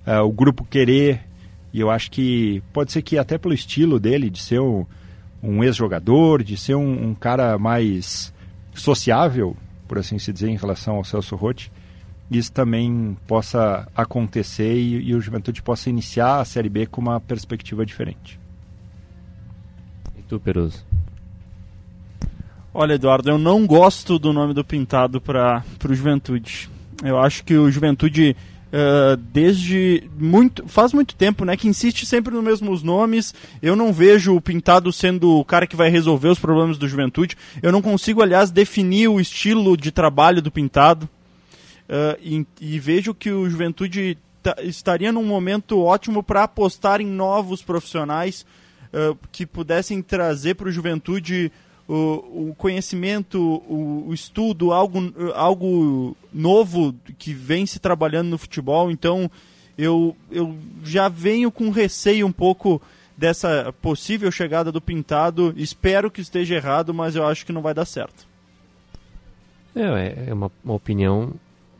uh, 0.05 0.23
o 0.25 0.31
grupo 0.31 0.65
querer. 0.65 1.21
E 1.71 1.79
eu 1.79 1.89
acho 1.89 2.11
que 2.11 2.61
pode 2.73 2.91
ser 2.91 3.01
que 3.01 3.17
até 3.17 3.37
pelo 3.37 3.53
estilo 3.53 3.97
dele, 3.97 4.29
de 4.29 4.41
ser 4.41 4.59
um, 4.59 4.85
um 5.41 5.63
ex-jogador, 5.63 6.43
de 6.43 6.57
ser 6.57 6.75
um, 6.75 7.09
um, 7.09 7.15
cara 7.15 7.57
mais 7.57 8.33
sociável, 8.73 9.55
por 9.87 9.97
assim 9.97 10.19
se 10.19 10.33
dizer, 10.33 10.49
em 10.49 10.57
relação 10.57 10.95
ao 10.95 11.05
Celso 11.05 11.37
Rotti, 11.37 11.71
isso 12.29 12.51
também 12.51 13.17
possa 13.25 13.87
acontecer 13.95 14.75
e, 14.75 15.09
e 15.09 15.15
o 15.15 15.21
Juventude 15.21 15.61
possa 15.61 15.89
iniciar 15.89 16.41
a 16.41 16.45
Série 16.45 16.67
B 16.67 16.85
com 16.87 16.99
uma 16.99 17.21
perspectiva 17.21 17.85
diferente. 17.85 18.37
E 20.17 20.21
tu, 20.23 20.41
Peruso? 20.41 20.85
Olha, 22.79 22.93
Eduardo, 22.93 23.27
eu 23.27 23.39
não 23.39 23.65
gosto 23.65 24.19
do 24.19 24.31
nome 24.31 24.53
do 24.53 24.63
Pintado 24.63 25.19
para 25.19 25.63
o 25.83 25.95
Juventude. 25.95 26.69
Eu 27.03 27.17
acho 27.17 27.43
que 27.43 27.57
o 27.57 27.71
Juventude 27.71 28.37
Uh, 28.67 29.15
desde 29.31 30.03
muito 30.19 30.67
faz 30.67 30.91
muito 30.91 31.15
tempo 31.15 31.45
né 31.45 31.55
que 31.55 31.69
insiste 31.69 32.05
sempre 32.05 32.33
nos 32.33 32.43
mesmos 32.43 32.83
nomes. 32.83 33.33
Eu 33.61 33.77
não 33.77 33.93
vejo 33.93 34.35
o 34.35 34.41
pintado 34.41 34.91
sendo 34.91 35.39
o 35.39 35.45
cara 35.45 35.65
que 35.65 35.75
vai 35.75 35.89
resolver 35.89 36.27
os 36.27 36.37
problemas 36.37 36.77
do 36.77 36.85
juventude. 36.85 37.37
Eu 37.63 37.71
não 37.71 37.81
consigo 37.81 38.21
aliás 38.21 38.51
definir 38.51 39.07
o 39.07 39.21
estilo 39.21 39.77
de 39.77 39.89
trabalho 39.89 40.41
do 40.41 40.51
pintado. 40.51 41.07
Uh, 41.87 42.19
e, 42.21 42.45
e, 42.59 42.77
vejo 42.77 43.13
que 43.15 43.31
o 43.31 43.49
juventude 43.49 44.17
estaria 44.63 45.13
num 45.13 45.23
momento 45.23 45.81
ótimo 45.81 46.21
para 46.21 46.43
apostar 46.43 46.99
em 46.99 47.07
novos 47.07 47.61
profissionais 47.61 48.45
uh, 48.93 49.17
que 49.31 49.45
pudessem 49.45 50.01
trazer 50.01 50.55
para 50.55 50.67
o 50.67 50.71
juventude 50.71 51.53
o, 51.87 52.49
o 52.49 52.55
conhecimento, 52.55 53.39
o, 53.39 54.05
o, 54.07 54.13
estudo, 54.13 54.73
algo, 54.73 54.99
algo 55.33 56.17
novo 56.33 56.93
que 57.17 57.33
vem 57.33 57.65
se 57.65 57.79
trabalhando 57.79 58.29
no 58.29 58.37
futebol. 58.37 58.91
Então, 58.91 59.31
eu, 59.77 60.15
eu 60.29 60.57
já 60.83 61.07
venho 61.07 61.51
com 61.51 61.69
receio 61.69 62.27
um 62.27 62.31
pouco 62.31 62.81
dessa 63.17 63.73
possível 63.81 64.31
chegada 64.31 64.71
do 64.71 64.81
Pintado. 64.81 65.53
Espero 65.55 66.11
que 66.11 66.21
esteja 66.21 66.55
errado, 66.55 66.93
mas 66.93 67.15
eu 67.15 67.25
acho 67.25 67.45
que 67.45 67.53
não 67.53 67.61
vai 67.61 67.73
dar 67.73 67.85
certo. 67.85 68.27
É, 69.75 70.29
é 70.29 70.33
uma, 70.33 70.51
uma 70.63 70.73
opinião 70.73 71.33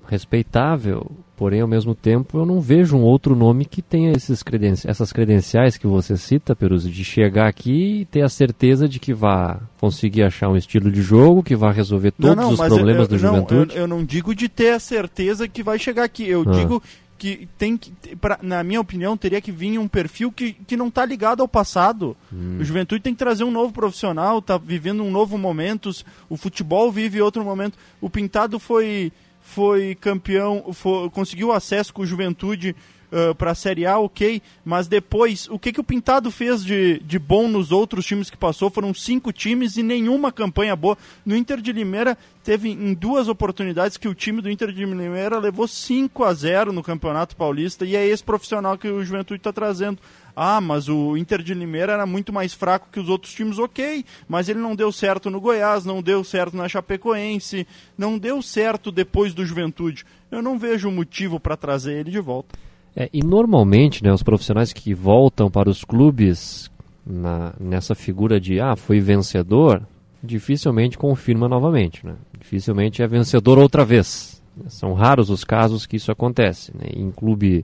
respeitável, 0.08 1.12
porém 1.38 1.62
ao 1.62 1.68
mesmo 1.68 1.94
tempo 1.94 2.40
eu 2.40 2.46
não 2.46 2.60
vejo 2.60 2.98
um 2.98 3.04
outro 3.04 3.36
nome 3.36 3.64
que 3.64 3.82
tenha 3.82 4.12
esses 4.12 4.42
creden 4.42 4.74
essas 4.86 5.14
credenciais 5.14 5.78
que 5.78 5.86
você 5.86 6.18
cita, 6.18 6.56
Peruso, 6.56 6.90
de 6.90 7.04
chegar 7.04 7.48
aqui 7.48 8.02
e 8.02 8.06
ter 8.06 8.24
a 8.24 8.30
certeza 8.30 8.90
de 8.90 9.00
que 9.00 9.14
vá 9.14 9.60
conseguir 9.80 10.24
achar 10.24 10.50
um 10.50 10.58
estilo 10.58 10.92
de 10.92 11.02
jogo, 11.02 11.44
que 11.44 11.56
vai 11.56 11.72
resolver 11.72 12.12
todos 12.12 12.36
não, 12.36 12.44
não, 12.44 12.52
os 12.52 12.60
problemas 12.60 13.04
eu, 13.04 13.08
do 13.08 13.24
não, 13.24 13.36
Juventude. 13.36 13.76
Eu, 13.76 13.82
eu, 13.82 13.88
não 13.88 14.04
digo 14.04 14.34
de 14.34 14.50
ter 14.50 14.72
a 14.72 14.80
certeza 14.80 15.48
que 15.48 15.62
vai 15.62 15.78
chegar 15.78 16.04
aqui, 16.04 16.28
eu 16.28 16.44
ah. 16.48 16.52
digo 16.52 16.82
que 17.18 17.48
tem 17.58 17.78
que, 17.78 17.92
pra, 18.16 18.40
na 18.42 18.64
minha 18.64 18.80
opinião, 18.80 19.18
teria 19.18 19.42
que 19.42 19.52
vir 19.52 19.78
um 19.80 19.88
perfil 19.88 20.32
que, 20.32 20.54
que 20.54 20.78
não 20.78 20.88
está 20.88 21.06
ligado 21.06 21.42
ao 21.42 21.48
passado. 21.48 22.16
Hum. 22.32 22.58
O 22.60 22.64
Juventude 22.64 23.02
tem 23.02 23.14
que 23.14 23.20
trazer 23.20 23.44
um 23.44 23.52
novo 23.52 23.74
profissional, 23.74 24.40
está 24.40 24.58
vivendo 24.58 25.04
um 25.04 25.12
novo 25.12 25.38
momento, 25.38 25.92
o 26.30 26.38
futebol 26.38 26.92
vive 26.92 27.22
outro 27.22 27.44
momento. 27.44 27.78
O 28.00 28.10
Pintado 28.10 28.60
foi 28.60 29.12
foi 29.48 29.96
campeão, 29.96 30.74
foi, 30.74 31.10
conseguiu 31.10 31.54
acesso 31.54 31.94
com 31.94 32.02
o 32.02 32.06
Juventude 32.06 32.76
uh, 33.12 33.36
para 33.36 33.52
a 33.52 33.56
Série 33.56 33.86
A, 33.86 33.98
ok, 34.00 34.42
mas 34.64 34.88
depois, 34.88 35.48
o 35.50 35.60
que, 35.60 35.72
que 35.72 35.80
o 35.80 35.84
Pintado 35.84 36.32
fez 36.32 36.64
de, 36.64 37.00
de 37.00 37.20
bom 37.20 37.48
nos 37.48 37.72
outros 37.72 38.06
times 38.06 38.30
que 38.30 38.38
passou? 38.38 38.70
Foram 38.70 38.94
cinco 38.94 39.32
times 39.32 39.78
e 39.78 39.84
nenhuma 39.84 40.32
campanha 40.32 40.76
boa. 40.76 40.98
No 41.26 41.36
Inter 41.36 41.62
de 41.62 41.72
Limeira, 41.72 42.18
teve 42.44 42.70
em 42.70 42.94
duas 42.94 43.28
oportunidades 43.28 43.98
que 43.98 44.08
o 44.08 44.16
time 44.16 44.42
do 44.42 44.50
Inter 44.50 44.72
de 44.72 44.86
Limeira 44.86 45.38
levou 45.38 45.68
5 45.68 46.24
a 46.24 46.34
0 46.34 46.72
no 46.72 46.82
Campeonato 46.82 47.36
Paulista 47.36 47.86
e 47.86 47.96
é 47.96 48.06
esse 48.08 48.24
profissional 48.24 48.78
que 48.78 48.88
o 48.88 49.04
Juventude 49.04 49.40
está 49.40 49.52
trazendo. 49.52 50.00
Ah, 50.40 50.62
mas 50.62 50.88
o 50.88 51.18
Inter 51.18 51.42
de 51.42 51.54
Limeira 51.54 51.94
era 51.94 52.06
muito 52.06 52.32
mais 52.32 52.54
fraco 52.54 52.90
que 52.92 53.00
os 53.00 53.10
outros 53.10 53.34
times, 53.34 53.58
ok. 53.58 54.06
Mas 54.30 54.48
ele 54.48 54.60
não 54.60 54.76
deu 54.76 54.92
certo 54.92 55.32
no 55.32 55.42
Goiás, 55.42 55.84
não 55.84 56.02
deu 56.02 56.24
certo 56.24 56.56
na 56.56 56.70
Chapecoense, 56.70 57.68
não 57.98 58.20
deu 58.20 58.40
certo 58.42 58.92
depois 58.92 59.34
do 59.34 59.44
Juventude. 59.44 60.06
Eu 60.30 60.42
não 60.42 60.60
vejo 60.60 60.92
motivo 60.92 61.40
para 61.40 61.58
trazer 61.58 61.96
ele 61.96 62.12
de 62.12 62.20
volta. 62.20 62.58
É, 63.00 63.08
e 63.14 63.24
normalmente, 63.24 64.04
né, 64.04 64.12
os 64.12 64.24
profissionais 64.24 64.74
que 64.74 64.92
voltam 64.92 65.52
para 65.52 65.70
os 65.70 65.84
clubes 65.84 66.72
na, 67.06 67.54
nessa 67.60 67.94
figura 67.94 68.42
de 68.42 68.60
ah, 68.60 68.76
foi 68.76 69.00
vencedor, 69.00 69.84
dificilmente 70.24 70.98
confirma 70.98 71.48
novamente. 71.48 72.04
Né? 72.04 72.16
Dificilmente 72.40 73.04
é 73.04 73.08
vencedor 73.08 73.60
outra 73.60 73.86
vez. 73.86 74.42
São 74.68 74.94
raros 74.94 75.30
os 75.30 75.44
casos 75.44 75.86
que 75.86 75.98
isso 75.98 76.12
acontece. 76.12 76.76
Né? 76.76 76.90
Em 76.96 77.12
clube 77.12 77.64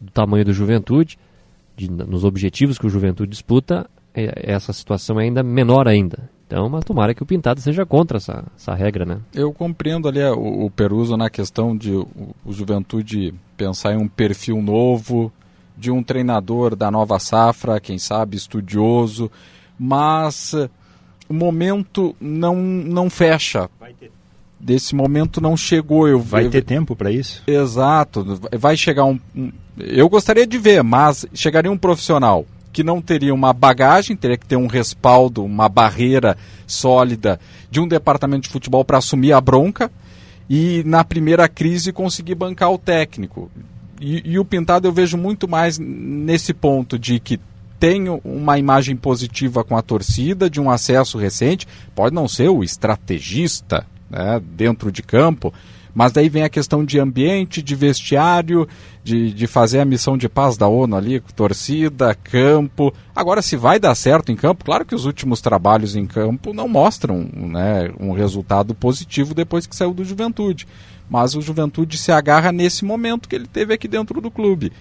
do 0.00 0.10
tamanho 0.10 0.46
do 0.46 0.54
Juventude, 0.54 1.18
de, 1.76 1.90
nos 1.90 2.24
objetivos 2.24 2.78
que 2.78 2.86
o 2.86 2.90
Juventude 2.90 3.30
disputa, 3.30 3.90
é, 4.14 4.52
essa 4.54 4.72
situação 4.72 5.20
é 5.20 5.24
ainda 5.24 5.42
menor 5.42 5.86
ainda. 5.86 6.30
Então, 6.52 6.68
mas 6.68 6.84
tomara 6.84 7.14
que 7.14 7.22
o 7.22 7.26
Pintado 7.26 7.62
seja 7.62 7.86
contra 7.86 8.18
essa, 8.18 8.44
essa 8.54 8.74
regra, 8.74 9.06
né? 9.06 9.20
Eu 9.32 9.54
compreendo 9.54 10.06
ali 10.06 10.22
o, 10.22 10.66
o 10.66 10.70
Peruso 10.70 11.16
na 11.16 11.30
questão 11.30 11.74
de 11.74 11.92
o, 11.92 12.06
o 12.44 12.52
Juventude 12.52 13.32
pensar 13.56 13.94
em 13.94 13.96
um 13.96 14.06
perfil 14.06 14.60
novo, 14.60 15.32
de 15.78 15.90
um 15.90 16.02
treinador 16.02 16.76
da 16.76 16.90
nova 16.90 17.18
safra, 17.18 17.80
quem 17.80 17.96
sabe 17.96 18.36
estudioso, 18.36 19.30
mas 19.78 20.52
o 21.26 21.32
momento 21.32 22.14
não, 22.20 22.56
não 22.56 23.08
fecha. 23.08 23.70
Desse 24.60 24.94
momento 24.94 25.40
não 25.40 25.56
chegou. 25.56 26.06
Eu, 26.06 26.20
Vai 26.20 26.44
eu, 26.44 26.50
ter 26.50 26.62
tempo 26.62 26.94
para 26.94 27.10
isso? 27.10 27.42
Exato. 27.46 28.38
Vai 28.58 28.76
chegar 28.76 29.06
um, 29.06 29.18
um 29.34 29.50
eu 29.78 30.06
gostaria 30.06 30.46
de 30.46 30.58
ver, 30.58 30.82
mas 30.82 31.24
chegaria 31.32 31.72
um 31.72 31.78
profissional 31.78 32.44
que 32.72 32.82
não 32.82 33.00
teria 33.02 33.34
uma 33.34 33.52
bagagem, 33.52 34.16
teria 34.16 34.38
que 34.38 34.46
ter 34.46 34.56
um 34.56 34.66
respaldo, 34.66 35.44
uma 35.44 35.68
barreira 35.68 36.36
sólida 36.66 37.38
de 37.70 37.80
um 37.80 37.86
departamento 37.86 38.44
de 38.44 38.48
futebol 38.48 38.84
para 38.84 38.98
assumir 38.98 39.32
a 39.32 39.40
bronca 39.40 39.90
e 40.48 40.82
na 40.84 41.04
primeira 41.04 41.48
crise 41.48 41.92
conseguir 41.92 42.34
bancar 42.34 42.72
o 42.72 42.78
técnico. 42.78 43.50
E, 44.00 44.32
e, 44.32 44.38
o 44.38 44.44
Pintado 44.44 44.88
eu 44.88 44.92
vejo 44.92 45.16
muito 45.16 45.46
mais 45.46 45.78
nesse 45.78 46.52
ponto 46.52 46.98
de 46.98 47.20
que 47.20 47.38
tem 47.78 48.08
uma 48.24 48.58
imagem 48.58 48.96
positiva 48.96 49.64
com 49.64 49.76
a 49.76 49.82
torcida, 49.82 50.48
de 50.48 50.60
um 50.60 50.70
acesso 50.70 51.18
recente, 51.18 51.66
pode 51.94 52.14
não 52.14 52.28
ser 52.28 52.48
o 52.48 52.62
estrategista 52.62 53.86
né, 54.08 54.40
dentro 54.40 54.90
de 54.92 55.02
campo, 55.02 55.52
mas 55.94 56.12
daí 56.12 56.28
vem 56.28 56.42
a 56.42 56.48
questão 56.48 56.84
de 56.84 56.98
ambiente, 56.98 57.62
de 57.62 57.74
vestiário, 57.74 58.66
de, 59.04 59.32
de 59.32 59.46
fazer 59.46 59.80
a 59.80 59.84
missão 59.84 60.16
de 60.16 60.28
paz 60.28 60.56
da 60.56 60.66
ONU 60.66 60.96
ali, 60.96 61.20
torcida, 61.34 62.14
campo. 62.14 62.92
Agora, 63.14 63.42
se 63.42 63.56
vai 63.56 63.78
dar 63.78 63.94
certo 63.94 64.32
em 64.32 64.36
campo, 64.36 64.64
claro 64.64 64.84
que 64.84 64.94
os 64.94 65.04
últimos 65.04 65.40
trabalhos 65.40 65.94
em 65.94 66.06
campo 66.06 66.54
não 66.54 66.68
mostram 66.68 67.28
né, 67.34 67.90
um 68.00 68.12
resultado 68.12 68.74
positivo 68.74 69.34
depois 69.34 69.66
que 69.66 69.76
saiu 69.76 69.92
do 69.92 70.04
Juventude. 70.04 70.66
Mas 71.10 71.34
o 71.34 71.42
Juventude 71.42 71.98
se 71.98 72.10
agarra 72.10 72.52
nesse 72.52 72.84
momento 72.84 73.28
que 73.28 73.36
ele 73.36 73.46
teve 73.46 73.74
aqui 73.74 73.86
dentro 73.86 74.20
do 74.20 74.30
clube. 74.30 74.72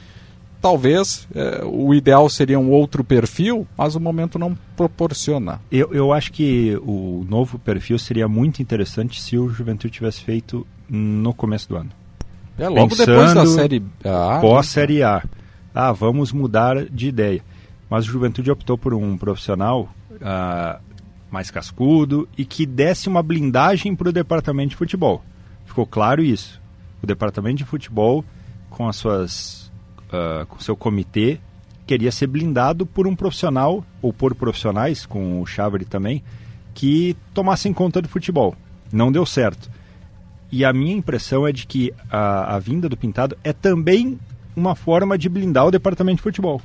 Talvez 0.62 1.28
é, 1.34 1.64
o 1.66 1.92
ideal 1.92 2.30
seria 2.30 2.60
um 2.60 2.70
outro 2.70 3.04
perfil, 3.04 3.68
mas 3.76 3.96
o 3.96 4.00
momento 4.00 4.38
não 4.38 4.56
proporciona. 4.78 5.60
Eu, 5.72 5.92
eu 5.92 6.14
acho 6.14 6.32
que 6.32 6.80
o 6.84 7.26
novo 7.28 7.58
perfil 7.58 7.98
seria 7.98 8.28
muito 8.28 8.62
interessante 8.62 9.20
se 9.20 9.40
o 9.40 9.50
Juventude 9.50 9.96
tivesse 9.96 10.22
feito 10.22 10.66
no 10.92 11.34
começo 11.34 11.70
do 11.70 11.78
ano. 11.78 11.90
É 12.58 12.68
logo 12.68 12.90
Pensando 12.90 13.08
depois 13.08 13.34
da 13.34 13.46
série 13.46 13.84
A. 14.04 14.40
Pós 14.42 14.68
série 14.68 15.02
A. 15.02 15.24
Ah, 15.74 15.94
vamos 15.94 16.34
mudar 16.34 16.86
de 16.86 17.08
ideia. 17.08 17.42
Mas 17.90 18.06
o 18.06 18.12
Juventude 18.12 18.52
optou 18.52 18.78
por 18.78 18.94
um 18.94 19.18
profissional 19.18 19.90
ah, 20.22 20.80
mais 21.32 21.50
cascudo 21.50 22.28
e 22.38 22.44
que 22.44 22.66
desse 22.66 23.08
uma 23.08 23.24
blindagem 23.24 23.96
para 23.96 24.10
o 24.10 24.12
departamento 24.12 24.72
de 24.72 24.76
futebol. 24.76 25.24
Ficou 25.66 25.86
claro 25.86 26.22
isso. 26.22 26.62
O 27.02 27.08
departamento 27.08 27.58
de 27.58 27.66
futebol, 27.66 28.24
com 28.70 28.88
as 28.88 28.98
suas, 28.98 29.72
uh, 30.10 30.46
com 30.46 30.60
seu 30.60 30.76
comitê, 30.76 31.40
queria 31.88 32.12
ser 32.12 32.28
blindado 32.28 32.86
por 32.86 33.08
um 33.08 33.16
profissional 33.16 33.84
ou 34.02 34.14
por 34.14 34.36
profissionais, 34.36 35.06
com 35.06 35.42
o 35.42 35.46
Chávery 35.46 35.86
também, 35.86 36.22
que 36.74 37.16
tomassem 37.34 37.74
conta 37.74 38.02
do 38.02 38.10
futebol. 38.10 38.56
Não 38.92 39.12
deu 39.12 39.26
certo. 39.26 39.72
E 40.52 40.66
a 40.66 40.74
minha 40.74 40.96
impressão 40.96 41.48
é 41.48 41.52
de 41.52 41.66
que 41.66 41.94
a, 42.10 42.56
a 42.56 42.60
vinda 42.60 42.90
do 42.90 42.98
Pintado 42.98 43.38
é 43.44 43.54
também 43.54 44.20
uma 44.56 44.76
forma 44.76 45.18
de 45.18 45.30
blindar 45.30 45.66
o 45.66 45.72
departamento 45.72 46.18
de 46.18 46.24
futebol. 46.24 46.62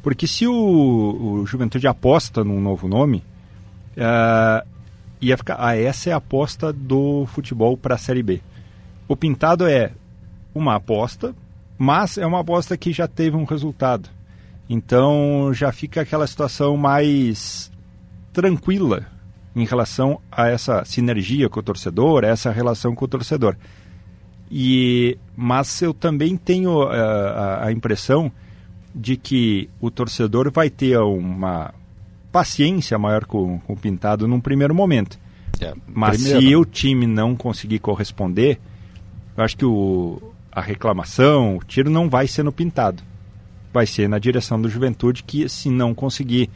Porque 0.00 0.28
se 0.28 0.46
o, 0.46 0.52
o 0.52 1.46
Juventude 1.46 1.88
aposta 1.88 2.44
num 2.44 2.60
novo 2.60 2.86
nome, 2.86 3.24
uh, 3.96 4.64
ia 5.20 5.36
ficar, 5.36 5.56
ah, 5.58 5.76
essa 5.76 6.10
é 6.10 6.12
a 6.12 6.18
aposta 6.18 6.72
do 6.72 7.26
futebol 7.26 7.76
para 7.76 7.96
a 7.96 7.98
Série 7.98 8.22
B. 8.22 8.40
O 9.08 9.16
Pintado 9.16 9.66
é, 9.66 9.90
uma 10.54 10.76
aposta, 10.76 11.34
mas 11.76 12.18
é 12.18 12.26
uma 12.26 12.40
aposta 12.40 12.76
que 12.76 12.92
já 12.92 13.08
teve 13.08 13.36
um 13.36 13.44
resultado. 13.44 14.08
Então 14.70 15.52
já 15.52 15.72
fica 15.72 16.00
aquela 16.00 16.26
situação 16.26 16.76
mais 16.76 17.70
tranquila 18.32 19.06
em 19.56 19.64
relação 19.64 20.20
a 20.30 20.48
essa 20.48 20.84
sinergia 20.84 21.48
com 21.48 21.58
o 21.58 21.62
torcedor, 21.62 22.24
a 22.24 22.28
essa 22.28 22.50
relação 22.50 22.94
com 22.94 23.06
o 23.06 23.08
torcedor. 23.08 23.56
E 24.50 25.18
mas 25.34 25.80
eu 25.80 25.94
também 25.94 26.36
tenho 26.36 26.84
uh, 26.84 26.90
a, 26.90 27.66
a 27.66 27.72
impressão 27.72 28.30
de 28.94 29.16
que 29.16 29.68
o 29.80 29.90
torcedor 29.90 30.52
vai 30.52 30.68
ter 30.68 30.98
uma 30.98 31.72
paciência 32.30 32.98
maior 32.98 33.24
com, 33.24 33.58
com 33.60 33.72
o 33.72 33.76
Pintado 33.76 34.28
num 34.28 34.40
primeiro 34.40 34.74
momento. 34.74 35.18
É, 35.60 35.72
Mas 35.86 36.22
primeiro. 36.22 36.40
se 36.40 36.56
o 36.56 36.64
time 36.64 37.06
não 37.06 37.34
conseguir 37.34 37.78
corresponder, 37.78 38.58
eu 39.36 39.42
acho 39.42 39.56
que 39.56 39.64
o, 39.64 40.20
a 40.52 40.60
reclamação, 40.60 41.56
o 41.56 41.64
tiro 41.64 41.90
não 41.90 42.10
vai 42.10 42.26
ser 42.26 42.42
no 42.42 42.52
Pintado. 42.52 43.02
Vai 43.72 43.86
ser 43.86 44.08
na 44.08 44.18
direção 44.18 44.60
do 44.60 44.68
Juventude 44.68 45.22
que 45.22 45.48
se 45.48 45.70
não 45.70 45.94
conseguir 45.94 46.50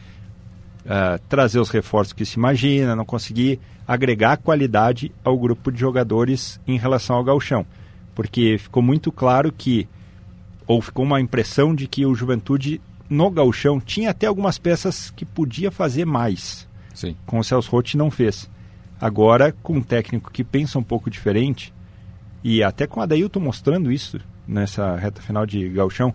uh, 0.90 1.20
trazer 1.28 1.60
os 1.60 1.70
reforços 1.70 2.12
que 2.12 2.26
se 2.26 2.36
imagina, 2.36 2.96
não 2.96 3.04
conseguir 3.04 3.60
agregar 3.86 4.36
qualidade 4.36 5.12
ao 5.24 5.38
grupo 5.38 5.70
de 5.70 5.78
jogadores 5.78 6.60
em 6.66 6.76
relação 6.76 7.16
ao 7.16 7.24
gauchão. 7.24 7.64
Porque 8.14 8.58
ficou 8.58 8.82
muito 8.82 9.12
claro 9.12 9.52
que, 9.52 9.88
ou 10.66 10.82
ficou 10.82 11.04
uma 11.04 11.20
impressão 11.20 11.74
de 11.74 11.86
que 11.86 12.04
o 12.04 12.14
Juventude 12.14 12.80
no 13.08 13.30
gauchão 13.30 13.80
tinha 13.80 14.10
até 14.10 14.26
algumas 14.26 14.58
peças 14.58 15.10
que 15.10 15.24
podia 15.24 15.70
fazer 15.70 16.04
mais. 16.04 16.68
Sim. 16.92 17.16
Com 17.24 17.38
o 17.38 17.44
Celso 17.44 17.70
Rotti 17.70 17.96
não 17.96 18.10
fez. 18.10 18.50
Agora, 19.00 19.54
com 19.62 19.74
um 19.74 19.82
técnico 19.82 20.30
que 20.30 20.44
pensa 20.44 20.78
um 20.78 20.82
pouco 20.82 21.08
diferente, 21.08 21.72
e 22.44 22.62
até 22.62 22.86
com 22.86 23.00
o 23.00 23.02
Adailton 23.02 23.40
mostrando 23.40 23.90
isso 23.90 24.20
nessa 24.46 24.96
reta 24.96 25.22
final 25.22 25.46
de 25.46 25.68
gauchão 25.68 26.12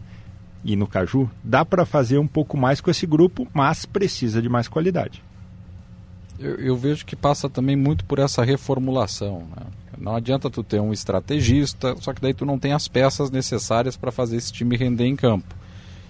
e 0.65 0.75
no 0.75 0.87
Caju, 0.87 1.29
dá 1.43 1.63
para 1.63 1.85
fazer 1.85 2.17
um 2.17 2.27
pouco 2.27 2.57
mais 2.57 2.81
com 2.81 2.89
esse 2.89 3.05
grupo, 3.05 3.47
mas 3.53 3.85
precisa 3.85 4.41
de 4.41 4.49
mais 4.49 4.67
qualidade. 4.67 5.23
Eu, 6.39 6.55
eu, 6.55 6.75
vejo 6.75 7.05
que 7.05 7.15
passa 7.15 7.49
também 7.49 7.75
muito 7.75 8.03
por 8.03 8.19
essa 8.19 8.43
reformulação. 8.43 9.47
Né? 9.55 9.65
Não 9.97 10.15
adianta 10.15 10.49
tu 10.49 10.63
ter 10.63 10.81
um 10.81 10.91
estrategista, 10.91 11.95
só 12.01 12.13
que 12.13 12.21
daí 12.21 12.33
tu 12.33 12.45
não 12.45 12.59
tem 12.59 12.73
as 12.73 12.87
peças 12.87 13.31
necessárias 13.31 13.95
para 13.95 14.11
fazer 14.11 14.35
esse 14.35 14.51
time 14.51 14.75
render 14.75 15.05
em 15.05 15.15
campo. 15.15 15.55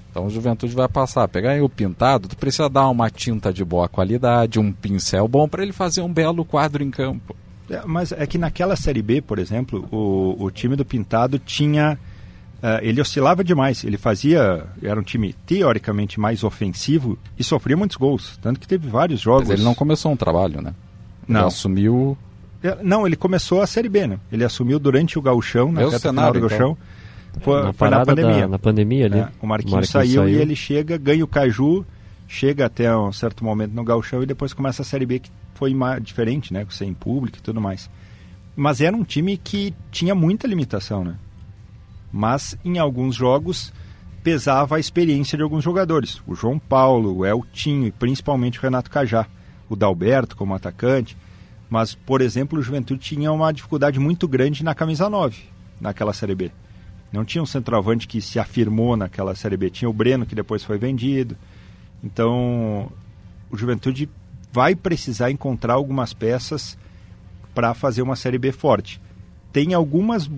Então 0.10 0.26
o 0.26 0.30
Juventude 0.30 0.74
vai 0.74 0.88
passar, 0.88 1.28
pegar 1.28 1.52
aí 1.52 1.62
o 1.62 1.68
pintado, 1.68 2.30
tu 2.30 2.38
precisa 2.38 2.70
dar 2.70 2.88
uma 2.88 3.10
tinta 3.10 3.52
de 3.52 3.66
boa 3.66 3.90
qualidade, 3.90 4.58
um 4.58 4.72
pincel 4.72 5.28
bom 5.28 5.48
para 5.48 5.62
ele 5.62 5.74
fazer 5.74 6.02
um 6.02 6.12
belo 6.12 6.46
quadro 6.46 6.82
em 6.82 6.90
campo. 6.90 7.36
É, 7.70 7.82
mas 7.86 8.14
é 8.14 8.26
que 8.26 8.38
naquela 8.38 8.76
Série 8.76 9.02
B, 9.02 9.22
por 9.22 9.40
exemplo, 9.40 9.88
o, 9.92 10.46
o 10.46 10.52
time 10.52 10.76
do 10.76 10.86
Pintado 10.86 11.38
tinha. 11.38 12.00
Uh, 12.64 12.80
ele 12.82 13.00
oscilava 13.00 13.44
demais. 13.44 13.84
Ele 13.84 13.98
fazia. 13.98 14.66
Era 14.82 15.00
um 15.00 15.04
time 15.04 15.34
teoricamente 15.46 16.20
mais 16.20 16.44
ofensivo 16.44 17.18
e 17.38 17.44
sofria 17.44 17.78
muitos 17.78 17.98
gols. 17.98 18.40
Tanto 18.42 18.60
que 18.60 18.68
teve 18.68 18.88
vários 18.88 19.22
jogos. 19.22 19.50
Mas 19.50 19.60
ele 19.60 19.64
não 19.64 19.76
começou 19.76 20.12
um 20.12 20.18
trabalho, 20.18 20.62
né? 20.62 20.74
Não. 21.28 21.42
Ele 21.42 21.48
assumiu. 21.48 22.18
É, 22.64 22.78
não, 22.82 23.06
ele 23.06 23.16
começou 23.16 23.62
a 23.62 23.68
Série 23.68 23.90
B, 23.90 24.08
né? 24.08 24.20
Ele 24.32 24.44
assumiu 24.44 24.80
durante 24.80 25.20
o 25.20 25.22
Gauchão, 25.22 25.72
na 25.72 25.82
reta 25.82 26.00
final 26.00 26.34
do 26.34 26.40
Gauchão. 26.40 26.78
Então. 27.32 27.44
Foi, 27.44 27.64
na, 27.64 27.74
foi 27.74 27.90
na 27.90 28.06
pandemia. 28.06 28.42
Da, 28.42 28.48
na 28.48 28.60
pandemia 28.60 29.06
ali. 29.06 29.20
É, 29.20 29.30
o, 29.42 29.46
Marquinhos 29.46 29.74
o 29.74 29.76
Marquinhos 29.76 29.90
saiu, 29.90 30.24
saiu, 30.24 30.30
e 30.30 30.42
ele 30.42 30.56
chega, 30.56 30.98
ganha 30.98 31.24
o 31.24 31.28
Caju, 31.28 31.86
chega 32.28 32.66
até 32.66 32.96
um 32.96 33.12
certo 33.12 33.44
momento 33.44 33.74
no 33.74 33.84
Gauchão 33.84 34.24
e 34.24 34.26
depois 34.26 34.54
começa 34.54 34.82
a 34.82 34.86
Série 34.86 35.06
B, 35.06 35.20
que 35.20 35.30
foi 35.54 35.74
mais, 35.74 36.02
diferente, 36.02 36.54
né? 36.54 36.66
Sem 36.70 36.94
público 36.94 37.38
e 37.38 37.42
tudo 37.42 37.60
mais. 37.60 37.90
Mas 38.56 38.80
era 38.80 38.96
um 38.96 39.04
time 39.04 39.38
que 39.38 39.74
tinha 39.92 40.16
muita 40.16 40.48
limitação, 40.48 41.04
né? 41.04 41.16
Mas 42.18 42.58
em 42.64 42.80
alguns 42.80 43.14
jogos 43.14 43.74
pesava 44.24 44.78
a 44.78 44.80
experiência 44.80 45.38
de 45.38 45.44
alguns 45.44 45.62
jogadores. 45.62 46.22
O 46.26 46.34
João 46.34 46.58
Paulo, 46.58 47.14
o 47.14 47.26
Eltinho 47.26 47.88
e 47.88 47.92
principalmente 47.92 48.58
o 48.58 48.62
Renato 48.62 48.90
Cajá. 48.90 49.28
O 49.68 49.76
Dalberto 49.76 50.38
como 50.38 50.56
atacante. 50.56 51.18
Mas, 51.70 51.94
por 51.94 52.22
exemplo, 52.22 52.58
o 52.58 52.62
Juventude 52.62 53.02
tinha 53.02 53.34
uma 53.34 53.52
dificuldade 53.52 54.00
muito 54.00 54.30
grande 54.30 54.64
na 54.64 54.74
camisa 54.74 55.10
9, 55.10 55.44
naquela 55.82 56.14
Série 56.14 56.36
B. 56.36 56.52
Não 57.12 57.26
tinha 57.26 57.44
um 57.44 57.46
centroavante 57.46 58.08
que 58.08 58.22
se 58.22 58.40
afirmou 58.40 58.96
naquela 58.96 59.36
Série 59.36 59.58
B. 59.58 59.70
Tinha 59.70 59.90
o 59.90 59.94
Breno, 59.94 60.26
que 60.26 60.36
depois 60.36 60.64
foi 60.64 60.78
vendido. 60.78 61.36
Então, 62.02 62.90
o 63.52 63.58
Juventude 63.58 64.10
vai 64.54 64.74
precisar 64.74 65.32
encontrar 65.32 65.74
algumas 65.74 66.14
peças 66.14 66.78
para 67.54 67.74
fazer 67.74 68.04
uma 68.04 68.16
Série 68.16 68.38
B 68.38 68.54
forte. 68.54 69.02
Tem 69.52 69.74
algumas 69.74 70.30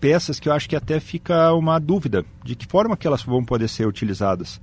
peças 0.00 0.40
que 0.40 0.48
eu 0.48 0.52
acho 0.52 0.68
que 0.68 0.76
até 0.76 0.98
fica 0.98 1.52
uma 1.54 1.78
dúvida 1.78 2.24
de 2.44 2.54
que 2.54 2.66
forma 2.66 2.96
que 2.96 3.06
elas 3.06 3.22
vão 3.22 3.44
poder 3.44 3.68
ser 3.68 3.86
utilizadas. 3.86 4.60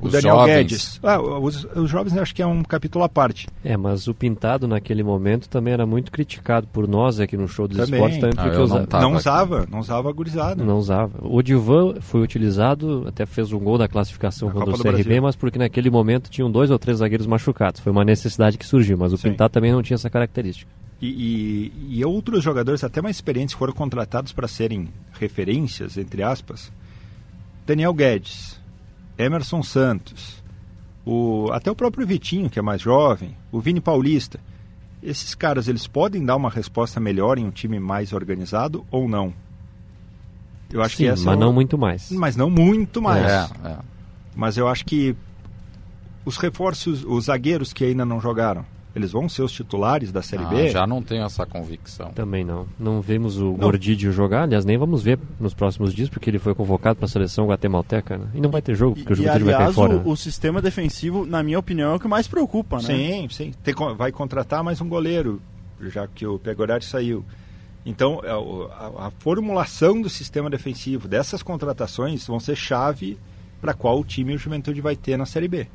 O 0.00 0.06
Os 0.06 0.12
Daniel 0.12 0.34
jovens. 0.36 0.54
Guedes. 0.56 1.00
Ah, 1.04 1.20
os, 1.20 1.64
os 1.76 1.88
jovens 1.88 2.16
eu 2.16 2.22
acho 2.22 2.34
que 2.34 2.42
é 2.42 2.46
um 2.46 2.64
capítulo 2.64 3.04
à 3.04 3.08
parte. 3.08 3.46
É, 3.62 3.76
mas 3.76 4.08
o 4.08 4.14
Pintado 4.14 4.66
naquele 4.66 5.04
momento 5.04 5.48
também 5.48 5.72
era 5.72 5.86
muito 5.86 6.10
criticado 6.10 6.66
por 6.66 6.88
nós 6.88 7.20
aqui 7.20 7.36
no 7.36 7.46
show 7.46 7.68
dos 7.68 7.76
Também. 7.76 7.94
esportes. 7.94 8.18
Também 8.18 8.34
Ah, 8.36 8.42
porque 8.42 8.56
eu 8.58 8.62
usa- 8.64 8.88
não 8.90 9.00
não 9.00 9.12
usava, 9.14 9.66
não 9.70 9.78
usava 9.78 10.08
a 10.08 10.12
gurizada. 10.12 10.64
Não 10.64 10.78
usava. 10.78 11.12
O 11.22 11.40
Divan 11.42 11.94
foi 12.00 12.22
utilizado, 12.22 13.04
até 13.06 13.24
fez 13.24 13.52
um 13.52 13.58
gol 13.60 13.78
da 13.78 13.86
classificação 13.86 14.48
Na 14.48 14.54
contra 14.54 14.72
Copa 14.72 14.80
o 14.80 14.82
do 14.82 14.88
CRB, 14.96 15.04
Brasil. 15.04 15.22
mas 15.22 15.36
porque 15.36 15.58
naquele 15.60 15.90
momento 15.90 16.28
tinham 16.28 16.50
dois 16.50 16.70
ou 16.72 16.78
três 16.78 16.98
zagueiros 16.98 17.26
machucados. 17.26 17.80
Foi 17.80 17.92
uma 17.92 18.04
necessidade 18.04 18.58
que 18.58 18.66
surgiu, 18.66 18.98
mas 18.98 19.12
o 19.12 19.16
Sim. 19.16 19.30
Pintado 19.30 19.52
também 19.52 19.70
não 19.70 19.82
tinha 19.82 19.94
essa 19.94 20.10
característica. 20.10 20.70
E, 21.06 21.72
e- 21.90 21.98
e 21.98 22.04
outros 22.04 22.42
jogadores 22.42 22.82
até 22.82 23.02
mais 23.02 23.16
experientes 23.16 23.54
foram 23.54 23.72
contratados 23.72 24.32
para 24.32 24.48
serem 24.48 24.88
referências, 25.18 25.98
entre 25.98 26.22
aspas. 26.22 26.72
Daniel 27.66 27.92
Guedes, 27.92 28.58
Emerson 29.18 29.62
Santos, 29.62 30.42
o, 31.04 31.50
até 31.52 31.70
o 31.70 31.74
próprio 31.76 32.06
Vitinho, 32.06 32.48
que 32.48 32.58
é 32.58 32.62
mais 32.62 32.80
jovem, 32.80 33.36
o 33.52 33.60
Vini 33.60 33.80
Paulista. 33.80 34.40
Esses 35.02 35.34
caras, 35.34 35.68
eles 35.68 35.86
podem 35.86 36.24
dar 36.24 36.36
uma 36.36 36.48
resposta 36.48 36.98
melhor 36.98 37.38
em 37.38 37.44
um 37.44 37.50
time 37.50 37.78
mais 37.78 38.12
organizado 38.14 38.86
ou 38.90 39.06
não? 39.06 39.34
Eu 40.72 40.82
acho 40.82 40.96
Sim, 40.96 41.04
que 41.04 41.08
essa 41.10 41.24
mas 41.26 41.36
é 41.36 41.40
não 41.40 41.50
o- 41.50 41.52
muito 41.52 41.76
mais. 41.76 42.10
Mas 42.10 42.36
não 42.36 42.48
muito 42.48 43.02
mais. 43.02 43.24
É, 43.26 43.68
é. 43.68 43.78
Mas 44.34 44.56
eu 44.56 44.66
acho 44.66 44.84
que 44.86 45.14
os 46.24 46.38
reforços, 46.38 47.04
os 47.06 47.26
zagueiros 47.26 47.72
que 47.74 47.84
ainda 47.84 48.04
não 48.06 48.18
jogaram, 48.20 48.64
eles 48.94 49.10
vão 49.12 49.28
ser 49.28 49.42
os 49.42 49.50
titulares 49.52 50.12
da 50.12 50.22
Série 50.22 50.44
Ah, 50.44 50.48
B? 50.48 50.68
já 50.70 50.86
não 50.86 51.02
tenho 51.02 51.24
essa 51.24 51.44
convicção. 51.44 52.10
Também 52.12 52.44
não. 52.44 52.66
Não 52.78 53.00
vemos 53.00 53.38
o 53.40 53.52
Gordídio 53.54 54.12
jogar, 54.12 54.42
aliás, 54.44 54.64
nem 54.64 54.78
vamos 54.78 55.02
ver 55.02 55.18
nos 55.40 55.52
próximos 55.54 55.92
dias, 55.92 56.08
porque 56.08 56.30
ele 56.30 56.38
foi 56.38 56.54
convocado 56.54 56.96
para 56.96 57.06
a 57.06 57.08
seleção 57.08 57.46
guatemalteca. 57.48 58.16
Né? 58.18 58.26
E 58.34 58.40
não 58.40 58.50
vai 58.50 58.62
ter 58.62 58.74
jogo, 58.74 58.94
porque 58.96 59.12
o 59.12 59.14
E 59.14 59.16
Juventude 59.16 59.44
vai 59.44 59.52
cair 59.54 59.60
aliás, 59.62 59.74
fora. 59.74 59.96
o, 59.96 60.10
o 60.10 60.16
sistema 60.16 60.62
defensivo, 60.62 61.26
na 61.26 61.42
minha 61.42 61.58
opinião, 61.58 61.92
é 61.92 61.94
o 61.96 62.00
que 62.00 62.06
mais 62.08 62.28
preocupa, 62.28 62.76
né? 62.76 62.82
Sim, 62.84 63.28
sim. 63.30 63.52
Tem 63.62 63.74
vai 63.96 64.12
contratar 64.12 64.62
mais 64.62 64.80
um 64.80 64.88
goleiro, 64.88 65.40
já 65.80 66.06
que 66.06 66.26
o 66.26 66.38
Pegorati 66.38 66.84
saiu. 66.86 67.24
Então, 67.86 68.20
é 68.24 68.34
o- 68.34 68.68
a, 68.72 69.08
a 69.08 69.10
formulação 69.18 70.00
do 70.00 70.08
sistema 70.08 70.48
defensivo 70.48 71.06
dessas 71.06 71.42
contratações 71.42 72.26
vão 72.26 72.40
ser 72.40 72.56
chave 72.56 73.18
para 73.60 73.74
qual 73.74 74.02
time 74.04 74.34
o 74.34 74.38
Juventude 74.38 74.80
vai 74.80 74.94
ter 74.96 75.16
na 75.18 75.26
Série 75.26 75.48
B. 75.48 75.66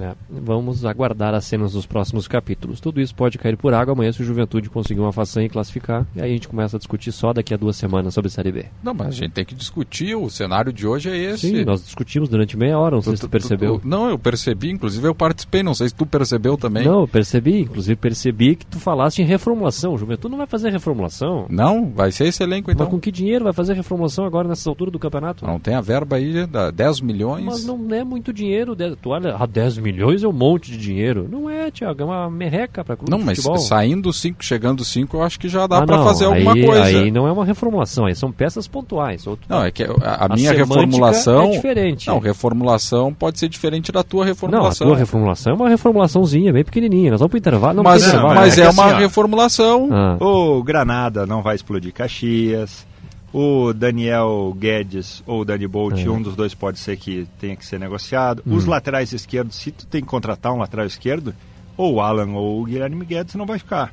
É, 0.00 0.14
vamos 0.28 0.84
aguardar 0.84 1.34
as 1.34 1.44
cenas 1.44 1.72
dos 1.72 1.86
próximos 1.86 2.28
capítulos. 2.28 2.80
Tudo 2.80 3.00
isso 3.00 3.14
pode 3.14 3.38
cair 3.38 3.56
por 3.56 3.72
água 3.74 3.92
amanhã 3.94 4.12
se 4.12 4.20
o 4.22 4.24
Juventude 4.24 4.68
conseguir 4.68 5.00
uma 5.00 5.12
façanha 5.12 5.46
e 5.46 5.48
classificar. 5.48 6.06
E 6.14 6.20
aí 6.20 6.30
a 6.30 6.34
gente 6.34 6.48
começa 6.48 6.76
a 6.76 6.78
discutir 6.78 7.12
só 7.12 7.32
daqui 7.32 7.54
a 7.54 7.56
duas 7.56 7.76
semanas 7.76 8.12
sobre 8.14 8.28
a 8.28 8.30
Série 8.30 8.52
B. 8.52 8.66
Não, 8.82 8.92
mas 8.94 9.08
a 9.08 9.10
gente 9.12 9.32
tem 9.32 9.44
que 9.44 9.54
discutir. 9.54 10.14
O 10.14 10.28
cenário 10.28 10.72
de 10.72 10.86
hoje 10.86 11.08
é 11.10 11.16
esse. 11.16 11.48
Sim, 11.48 11.64
nós 11.64 11.84
discutimos 11.84 12.28
durante 12.28 12.56
meia 12.56 12.78
hora, 12.78 12.96
não 12.96 13.02
sei 13.02 13.16
se 13.16 13.22
tu 13.22 13.28
percebeu. 13.28 13.78
Tu- 13.80 13.88
não, 13.88 14.08
eu 14.08 14.18
percebi, 14.18 14.70
inclusive 14.70 15.06
eu 15.06 15.14
participei, 15.14 15.62
não 15.62 15.74
sei 15.74 15.88
se 15.88 15.94
tu 15.94 16.04
percebeu 16.06 16.56
também. 16.56 16.84
Não, 16.84 17.00
eu 17.00 17.08
percebi, 17.08 17.60
inclusive 17.60 17.96
percebi 17.96 18.56
que 18.56 18.66
tu 18.66 18.78
falaste 18.78 19.20
em 19.20 19.24
reformulação. 19.24 19.94
O 19.94 19.98
Juventude 19.98 20.30
não 20.30 20.38
vai 20.38 20.46
fazer 20.46 20.70
reformulação. 20.70 21.46
Não? 21.48 21.90
Vai 21.90 22.12
ser 22.12 22.26
esse 22.26 22.42
elenco 22.42 22.70
então? 22.70 22.86
Mas 22.86 22.90
com 22.94 23.00
que 23.00 23.10
dinheiro 23.10 23.44
vai 23.44 23.52
fazer 23.52 23.74
reformulação 23.74 24.24
agora 24.24 24.48
nessa 24.48 24.68
altura 24.68 24.90
do 24.90 24.98
campeonato? 24.98 25.46
Não 25.46 25.58
tem 25.58 25.74
a 25.74 25.80
verba 25.80 26.16
aí, 26.16 26.46
dá 26.46 26.70
10 26.70 27.00
milhões. 27.00 27.44
Mas 27.44 27.64
não 27.64 27.92
é 27.94 28.04
muito 28.04 28.32
dinheiro. 28.32 28.76
Tu 29.00 29.08
olha, 29.10 29.34
ah, 29.38 29.46
10 29.46 29.75
milhões 29.78 30.22
é 30.22 30.28
um 30.28 30.32
monte 30.32 30.70
de 30.70 30.76
dinheiro. 30.78 31.26
Não 31.30 31.48
é, 31.48 31.70
Thiago, 31.70 32.02
é 32.02 32.04
uma 32.04 32.30
merreca 32.30 32.84
para 32.84 32.96
clube 32.96 33.10
Não, 33.10 33.18
de 33.18 33.24
mas 33.24 33.38
futebol. 33.38 33.58
saindo 33.58 34.12
5, 34.12 34.44
chegando 34.44 34.84
5, 34.84 35.16
eu 35.16 35.22
acho 35.22 35.38
que 35.38 35.48
já 35.48 35.66
dá 35.66 35.78
Ah, 35.78 35.86
pra 35.86 35.96
não, 35.98 36.04
fazer 36.04 36.24
alguma 36.26 36.54
aí- 36.54 36.64
coisa. 36.64 36.84
Aí 36.84 37.10
não 37.10 37.26
é 37.26 37.32
uma 37.32 37.44
reformulação, 37.44 38.06
aí 38.06 38.14
são 38.14 38.30
peças 38.32 38.66
pontuais. 38.68 39.26
Ou 39.26 39.36
tu 39.36 39.46
Não, 39.48 39.64
é 39.64 39.70
que 39.70 39.82
a, 39.84 39.88
a 40.02 40.24
A 40.26 40.28
minha 40.34 40.52
reformulação. 40.52 41.42
é 41.44 41.50
diferente. 41.50 42.06
Não, 42.08 42.18
reformulação 42.18 43.12
pode 43.12 43.38
ser 43.38 43.48
diferente 43.48 43.90
da 43.92 44.02
tua 44.02 44.20
Não, 44.20 44.22
a 44.24 44.26
reformulação. 44.26 44.86
tua 44.86 44.96
reformulação 44.96 45.52
é 45.52 45.56
uma 45.56 45.68
reformulaçãozinha, 45.68 46.52
bem 46.52 46.64
pequenininha. 46.64 47.10
Nós 47.12 47.20
vamos 47.20 47.30
pro 47.30 47.38
intervalo, 47.38 47.74
não 47.74 47.82
mas 47.82 48.02
intervalo. 48.06 48.34
mas 48.34 48.58
é 48.58 48.62
é, 48.62 48.66
que 48.68 48.72
uma 48.72 48.86
assim, 48.86 48.98
reformulação. 48.98 49.88
Ah. 49.92 50.16
O 50.20 50.62
Granada 50.62 51.26
não 51.26 51.42
vai 51.42 51.54
explodir 51.56 51.92
Caxias. 51.92 52.86
O 53.32 53.72
Daniel 53.72 54.54
Guedes 54.58 55.22
ou 55.26 55.40
o 55.40 55.44
Dani 55.44 55.66
Bolt, 55.66 55.98
É. 55.98 56.08
um 56.08 56.22
dos 56.22 56.34
dois 56.36 56.54
pode 56.54 56.78
ser 56.78 56.96
que 56.96 57.26
tenha 57.38 57.54
que 57.56 57.66
ser 57.66 57.78
negociado. 57.78 58.42
Hum. 58.46 58.54
Os 58.54 58.64
laterais 58.64 59.12
esquerdos, 59.12 59.56
se 59.56 59.70
tu 59.72 59.86
tem 59.86 60.00
que 60.00 60.06
contratar 60.06 60.52
um 60.52 60.58
lateral 60.58 60.86
esquerdo, 60.86 61.34
ou 61.76 61.94
o 61.94 62.00
Alan 62.00 62.30
ou 62.32 62.62
o 62.62 62.64
Guilherme 62.64 63.04
Guedes 63.04 63.34
não 63.34 63.44
vai 63.44 63.58
ficar. 63.58 63.92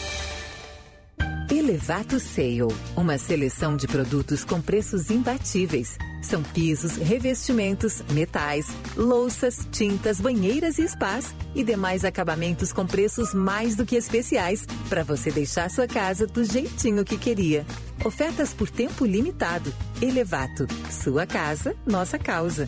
Elevato 1.49 2.19
Sale, 2.19 2.68
uma 2.94 3.18
seleção 3.18 3.78
de 3.78 3.88
produtos 3.88 4.44
com 4.44 4.60
preços 4.60 5.10
imbatíveis. 5.10 5.98
São 6.22 6.44
pisos, 6.44 6.98
revestimentos, 6.98 8.03
metais, 8.11 8.68
louças, 8.98 9.65
tintas, 9.72 10.19
banheiras 10.19 10.78
e 10.78 10.86
spas 10.90 11.34
e 11.56 11.64
demais 11.64 12.03
acabamentos 12.03 12.74
com 12.74 12.86
preços 12.86 13.34
mais 13.34 13.78
do 13.78 13.86
que 13.86 13.95
especiais 13.95 14.65
para 14.90 15.06
você 15.06 15.32
deixar 15.32 15.69
sua 15.72 15.88
casa 15.88 16.28
do 16.28 16.44
jeitinho 16.44 17.06
que 17.06 17.18
queria. 17.18 17.65
Ofertas 18.03 18.53
por 18.53 18.69
tempo 18.69 19.06
limitado. 19.06 19.74
Elevato, 20.02 20.68
sua 20.91 21.26
casa, 21.26 21.78
nossa 21.86 22.19
causa. 22.19 22.68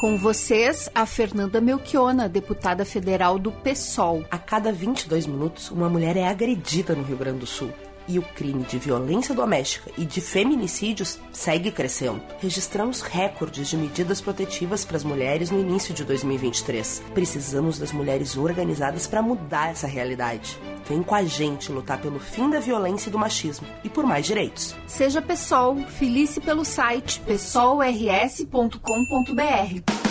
Com 0.00 0.16
vocês, 0.16 0.88
a 0.94 1.04
Fernanda 1.04 1.60
Melchiona, 1.60 2.26
deputada 2.26 2.86
federal 2.86 3.38
do 3.38 3.52
PSOL. 3.52 4.24
A 4.30 4.38
cada 4.38 4.72
22 4.72 5.26
minutos, 5.26 5.70
uma 5.70 5.90
mulher 5.90 6.16
é 6.16 6.26
agredida 6.26 6.94
no 6.94 7.02
Rio 7.02 7.18
Grande 7.18 7.40
do 7.40 7.46
Sul. 7.46 7.70
E 8.10 8.18
o 8.18 8.22
crime 8.22 8.64
de 8.64 8.76
violência 8.76 9.32
doméstica 9.32 9.88
e 9.96 10.04
de 10.04 10.20
feminicídios 10.20 11.20
segue 11.30 11.70
crescendo. 11.70 12.20
Registramos 12.40 13.02
recordes 13.02 13.68
de 13.68 13.76
medidas 13.76 14.20
protetivas 14.20 14.84
para 14.84 14.96
as 14.96 15.04
mulheres 15.04 15.52
no 15.52 15.60
início 15.60 15.94
de 15.94 16.04
2023. 16.04 17.04
Precisamos 17.14 17.78
das 17.78 17.92
mulheres 17.92 18.36
organizadas 18.36 19.06
para 19.06 19.22
mudar 19.22 19.70
essa 19.70 19.86
realidade. 19.86 20.58
Vem 20.88 21.04
com 21.04 21.14
a 21.14 21.22
gente 21.22 21.70
lutar 21.70 22.00
pelo 22.00 22.18
fim 22.18 22.50
da 22.50 22.58
violência 22.58 23.08
e 23.08 23.12
do 23.12 23.18
machismo 23.18 23.68
e 23.84 23.88
por 23.88 24.04
mais 24.04 24.26
direitos. 24.26 24.74
Seja 24.88 25.22
PSOL, 25.22 25.76
filice 25.86 26.40
pelo 26.40 26.64
site 26.64 27.20
psolrs.com.br. 27.20 30.09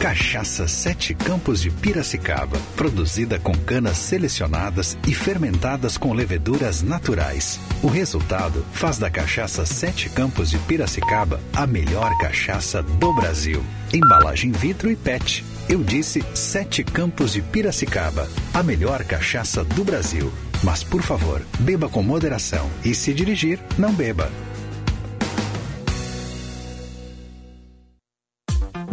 Cachaça 0.00 0.68
Sete 0.68 1.14
Campos 1.14 1.62
de 1.62 1.70
Piracicaba, 1.70 2.58
produzida 2.76 3.38
com 3.38 3.54
canas 3.54 3.96
selecionadas 3.96 4.96
e 5.08 5.14
fermentadas 5.14 5.96
com 5.96 6.12
leveduras 6.12 6.82
naturais. 6.82 7.58
O 7.82 7.86
resultado 7.86 8.64
faz 8.72 8.98
da 8.98 9.08
cachaça 9.08 9.64
Sete 9.64 10.10
Campos 10.10 10.50
de 10.50 10.58
Piracicaba 10.58 11.40
a 11.54 11.66
melhor 11.66 12.16
cachaça 12.18 12.82
do 12.82 13.12
Brasil. 13.14 13.64
Embalagem 13.92 14.52
vidro 14.52 14.90
e 14.90 14.96
PET. 14.96 15.42
Eu 15.66 15.82
disse 15.82 16.22
Sete 16.34 16.84
Campos 16.84 17.32
de 17.32 17.40
Piracicaba, 17.40 18.28
a 18.52 18.62
melhor 18.62 19.02
cachaça 19.02 19.64
do 19.64 19.82
Brasil. 19.82 20.30
Mas 20.62 20.84
por 20.84 21.00
favor, 21.00 21.40
beba 21.58 21.88
com 21.88 22.02
moderação 22.02 22.70
e 22.84 22.94
se 22.94 23.14
dirigir, 23.14 23.58
não 23.78 23.94
beba. 23.94 24.30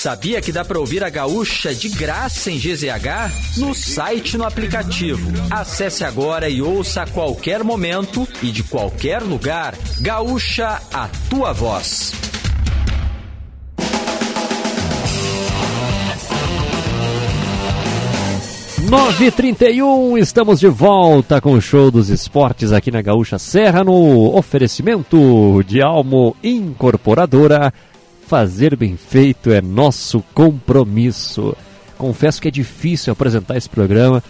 Sabia 0.00 0.40
que 0.40 0.50
dá 0.50 0.64
para 0.64 0.80
ouvir 0.80 1.04
a 1.04 1.10
Gaúcha 1.10 1.74
de 1.74 1.90
graça 1.90 2.50
em 2.50 2.56
GZH? 2.56 3.58
No 3.58 3.74
site 3.74 4.38
no 4.38 4.44
aplicativo. 4.44 5.30
Acesse 5.50 6.04
agora 6.04 6.48
e 6.48 6.62
ouça 6.62 7.02
a 7.02 7.06
qualquer 7.06 7.62
momento 7.62 8.26
e 8.42 8.50
de 8.50 8.62
qualquer 8.62 9.20
lugar. 9.22 9.74
Gaúcha, 10.00 10.80
a 10.90 11.06
tua 11.28 11.52
voz. 11.52 12.14
Nove 18.88 19.26
e 19.26 19.30
trinta 19.30 19.66
estamos 20.18 20.60
de 20.60 20.66
volta 20.66 21.42
com 21.42 21.52
o 21.52 21.60
show 21.60 21.90
dos 21.90 22.08
esportes 22.08 22.72
aqui 22.72 22.90
na 22.90 23.02
Gaúcha 23.02 23.38
Serra 23.38 23.84
no 23.84 24.34
oferecimento 24.34 25.62
de 25.66 25.82
Almo 25.82 26.34
Incorporadora. 26.42 27.70
Fazer 28.30 28.76
bem 28.76 28.96
feito 28.96 29.50
é 29.50 29.60
nosso 29.60 30.22
compromisso. 30.32 31.52
Confesso 31.98 32.40
que 32.40 32.46
é 32.46 32.50
difícil 32.52 33.12
apresentar 33.12 33.56
esse 33.56 33.68
programa 33.68 34.22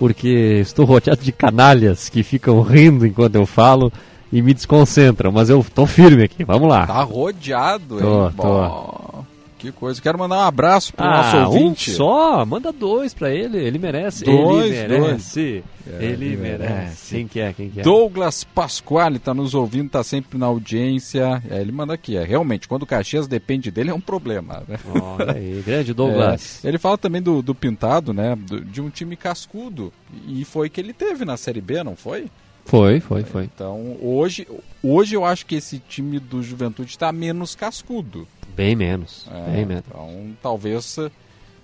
porque 0.00 0.58
estou 0.60 0.84
rodeado 0.84 1.22
de 1.22 1.30
canalhas 1.30 2.08
que 2.08 2.24
ficam 2.24 2.60
rindo 2.60 3.06
enquanto 3.06 3.36
eu 3.36 3.46
falo 3.46 3.92
e 4.32 4.42
me 4.42 4.52
desconcentram, 4.52 5.30
mas 5.30 5.48
eu 5.48 5.64
tô 5.72 5.86
firme 5.86 6.24
aqui. 6.24 6.42
Vamos 6.42 6.68
lá. 6.68 6.88
Tá 6.88 7.04
rodeado, 7.04 8.00
Tô, 8.00 8.26
hein? 8.26 8.32
tô. 8.36 8.42
Bom, 8.42 9.24
Que 9.64 9.72
coisa. 9.72 10.00
Quero 10.00 10.18
mandar 10.18 10.36
um 10.36 10.40
abraço 10.46 10.92
pro 10.92 11.04
Ah, 11.06 11.16
nosso 11.22 11.36
ouvinte. 11.56 11.90
um 11.92 11.94
só, 11.94 12.44
manda 12.44 12.70
dois 12.70 13.14
pra 13.14 13.30
ele, 13.32 13.56
ele 13.58 13.78
merece. 13.78 14.24
Dois, 14.24 14.70
ele 14.72 14.98
merece. 14.98 15.62
dois. 15.62 15.64
Ele 16.02 16.04
Ele 16.24 16.36
merece. 16.36 16.72
merece. 16.72 17.14
Quem 17.16 17.28
que 17.28 17.40
é? 17.40 17.52
Quem 17.52 17.68
que 17.70 17.80
é? 17.80 17.82
Douglas 17.82 18.42
Pasquale 18.42 19.18
tá 19.18 19.34
nos 19.34 19.54
ouvindo, 19.54 19.90
tá 19.90 20.02
sempre 20.02 20.38
na 20.38 20.46
audiência. 20.46 21.42
É, 21.50 21.60
ele 21.60 21.72
manda 21.72 21.92
aqui, 21.94 22.16
é 22.16 22.24
realmente, 22.24 22.66
quando 22.68 22.82
o 22.84 22.86
Caxias 22.86 23.26
depende 23.26 23.70
dele 23.70 23.90
é 23.90 23.94
um 23.94 24.00
problema. 24.00 24.62
Né? 24.66 24.78
Olha 24.94 25.32
aí, 25.32 25.62
grande 25.64 25.92
Douglas. 25.94 26.60
É, 26.64 26.68
ele 26.68 26.78
fala 26.78 26.96
também 26.96 27.20
do, 27.20 27.42
do 27.42 27.54
Pintado, 27.54 28.12
né? 28.14 28.34
do- 28.36 28.60
de 28.64 28.80
um 28.80 28.88
time 28.90 29.14
cascudo. 29.16 29.92
E 30.26 30.44
foi 30.44 30.68
que 30.70 30.80
ele 30.80 30.92
teve 30.92 31.24
na 31.24 31.36
Série 31.36 31.60
B, 31.60 31.82
não 31.82 31.94
foi? 31.96 32.26
Foi, 32.64 33.00
foi, 33.00 33.22
foi. 33.22 33.44
Então, 33.44 33.96
hoje, 34.00 34.48
hoje 34.82 35.14
eu 35.14 35.24
acho 35.24 35.44
que 35.46 35.54
esse 35.56 35.78
time 35.78 36.18
do 36.18 36.42
Juventude 36.42 36.90
está 36.90 37.12
menos 37.12 37.54
cascudo. 37.54 38.26
Bem 38.56 38.74
menos. 38.74 39.26
É, 39.30 39.50
bem 39.52 39.66
menos. 39.66 39.84
Então, 39.88 40.36
talvez 40.42 40.96
eh, 40.98 41.10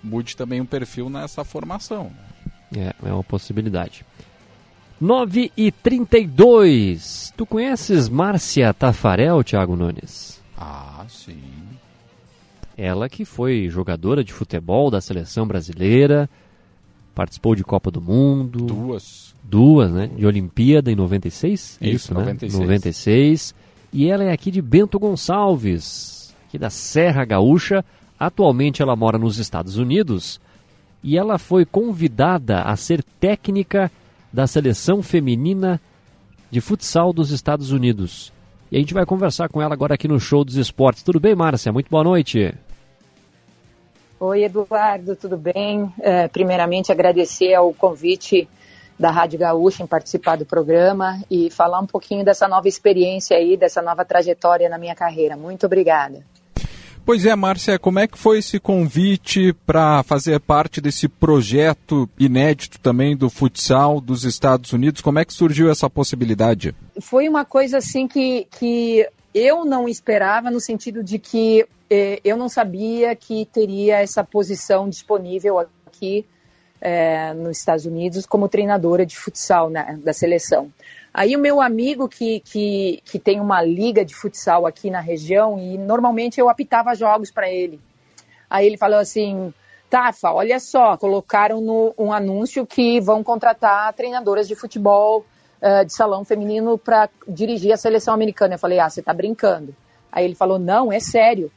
mude 0.02 0.36
também 0.36 0.60
o 0.60 0.66
perfil 0.66 1.09
nessa 1.09 1.44
formação. 1.44 2.10
É, 2.77 2.94
é 3.09 3.12
uma 3.12 3.24
possibilidade. 3.24 4.05
9 5.01 5.51
e 5.56 5.72
32. 5.72 7.32
Tu 7.36 7.47
conheces 7.47 8.09
Márcia 8.09 8.74
Tafarel, 8.74 9.43
Thiago 9.43 9.74
Nunes? 9.74 10.40
Ah, 10.56 11.06
sim. 11.09 11.40
Ela 12.77 13.09
que 13.09 13.24
foi 13.24 13.68
jogadora 13.70 14.22
de 14.22 14.32
futebol 14.32 14.90
da 14.90 15.01
seleção 15.01 15.47
brasileira, 15.47 16.28
participou 17.14 17.55
de 17.55 17.64
Copa 17.64 17.90
do 17.90 18.01
Mundo. 18.01 18.66
Duas. 18.66 19.30
Duas, 19.42 19.90
né? 19.90 20.08
De 20.16 20.26
Olimpíada 20.26 20.90
em 20.90 20.96
96? 20.96 21.78
É 21.80 21.86
Isso, 21.86 21.96
isso, 21.96 22.14
96. 22.14 22.54
né? 22.54 22.60
96. 22.60 23.54
E 23.92 24.08
ela 24.08 24.24
é 24.24 24.32
aqui 24.32 24.50
de 24.50 24.62
Bento 24.62 24.98
Gonçalves, 24.98 26.34
aqui 26.48 26.58
da 26.58 26.70
Serra 26.70 27.24
Gaúcha. 27.24 27.84
Atualmente 28.18 28.82
ela 28.82 28.94
mora 28.94 29.18
nos 29.18 29.38
Estados 29.38 29.76
Unidos 29.76 30.40
e 31.02 31.16
ela 31.16 31.38
foi 31.38 31.64
convidada 31.64 32.62
a 32.62 32.76
ser 32.76 33.02
técnica 33.18 33.90
da 34.32 34.46
seleção 34.46 35.02
feminina 35.02 35.80
de 36.50 36.60
futsal 36.60 37.12
dos 37.12 37.30
Estados 37.30 37.72
Unidos. 37.72 38.32
E 38.70 38.76
a 38.76 38.78
gente 38.78 38.94
vai 38.94 39.04
conversar 39.04 39.48
com 39.48 39.60
ela 39.60 39.74
agora 39.74 39.94
aqui 39.94 40.06
no 40.06 40.20
Show 40.20 40.44
dos 40.44 40.56
Esportes. 40.56 41.02
Tudo 41.02 41.18
bem, 41.18 41.34
Márcia? 41.34 41.72
Muito 41.72 41.90
boa 41.90 42.04
noite. 42.04 42.54
Oi, 44.20 44.44
Eduardo, 44.44 45.16
tudo 45.16 45.36
bem? 45.36 45.92
É, 45.98 46.28
primeiramente, 46.28 46.92
agradecer 46.92 47.54
ao 47.54 47.72
convite 47.72 48.46
da 49.01 49.10
Rádio 49.10 49.39
Gaúcha 49.39 49.82
em 49.82 49.86
participar 49.86 50.36
do 50.36 50.44
programa 50.44 51.22
e 51.31 51.51
falar 51.51 51.81
um 51.81 51.86
pouquinho 51.86 52.22
dessa 52.22 52.47
nova 52.47 52.68
experiência 52.68 53.35
aí, 53.35 53.56
dessa 53.56 53.81
nova 53.81 54.05
trajetória 54.05 54.68
na 54.68 54.77
minha 54.77 54.94
carreira. 54.94 55.39
Muito 55.39 55.64
obrigada. 55.64 56.22
Pois 57.02 57.24
é, 57.24 57.35
Márcia, 57.35 57.78
como 57.78 57.98
é 57.98 58.06
que 58.06 58.18
foi 58.18 58.40
esse 58.40 58.60
convite 58.60 59.55
para 59.64 60.02
fazer 60.02 60.39
parte 60.39 60.82
desse 60.82 61.09
projeto 61.09 62.06
inédito 62.18 62.78
também 62.78 63.16
do 63.16 63.31
futsal 63.31 64.02
dos 64.02 64.24
Estados 64.24 64.70
Unidos? 64.74 65.01
Como 65.01 65.18
é 65.18 65.24
que 65.24 65.32
surgiu 65.32 65.70
essa 65.70 65.89
possibilidade? 65.89 66.74
Foi 67.01 67.27
uma 67.27 67.47
coisa 67.47 67.78
assim 67.78 68.06
que, 68.06 68.47
que 68.51 69.09
eu 69.35 69.64
não 69.64 69.89
esperava, 69.89 70.51
no 70.51 70.60
sentido 70.60 71.02
de 71.02 71.18
que 71.18 71.66
eh, 71.89 72.20
eu 72.22 72.36
não 72.36 72.51
sabia 72.51 73.16
que 73.16 73.47
teria 73.47 73.97
essa 74.01 74.22
posição 74.22 74.90
disponível 74.90 75.59
aqui 75.59 76.27
eh, 76.81 77.35
nos 77.35 77.59
Estados 77.59 77.85
Unidos 77.85 78.27
como 78.27 78.48
treinadora 78.48 79.05
de 79.05 79.16
futsal 79.16 79.69
né, 79.69 79.98
da 80.02 80.12
seleção. 80.12 80.73
Aí 81.12 81.35
o 81.35 81.40
meu 81.40 81.61
amigo 81.61 82.09
que, 82.09 82.40
que, 82.40 83.02
que 83.05 83.19
tem 83.19 83.40
uma 83.40 83.61
liga 83.62 84.05
de 84.05 84.15
futsal 84.15 84.66
aqui 84.66 84.90
na 84.90 85.01
região 85.01 85.59
e 85.59 85.77
normalmente 85.77 86.40
eu 86.40 86.48
apitava 86.48 86.94
jogos 86.94 87.31
para 87.31 87.51
ele. 87.51 87.81
Aí 88.48 88.66
ele 88.66 88.77
falou 88.77 88.98
assim, 88.98 89.52
Tafa, 89.90 90.32
olha 90.32 90.61
só, 90.61 90.97
colocaram 90.97 91.61
no, 91.61 91.93
um 91.98 92.12
anúncio 92.12 92.65
que 92.65 93.01
vão 93.01 93.24
contratar 93.24 93.93
treinadoras 93.93 94.47
de 94.47 94.55
futebol 94.55 95.27
uh, 95.61 95.85
de 95.85 95.93
salão 95.93 96.24
feminino 96.24 96.78
para 96.78 97.09
dirigir 97.27 97.73
a 97.73 97.77
seleção 97.77 98.15
americana. 98.15 98.55
Eu 98.55 98.59
falei, 98.59 98.78
ah, 98.78 98.89
você 98.89 99.02
tá 99.02 99.12
brincando. 99.12 99.74
Aí 100.12 100.24
ele 100.24 100.36
falou, 100.36 100.59
não, 100.61 100.93
é 100.93 101.01
sério. 101.01 101.51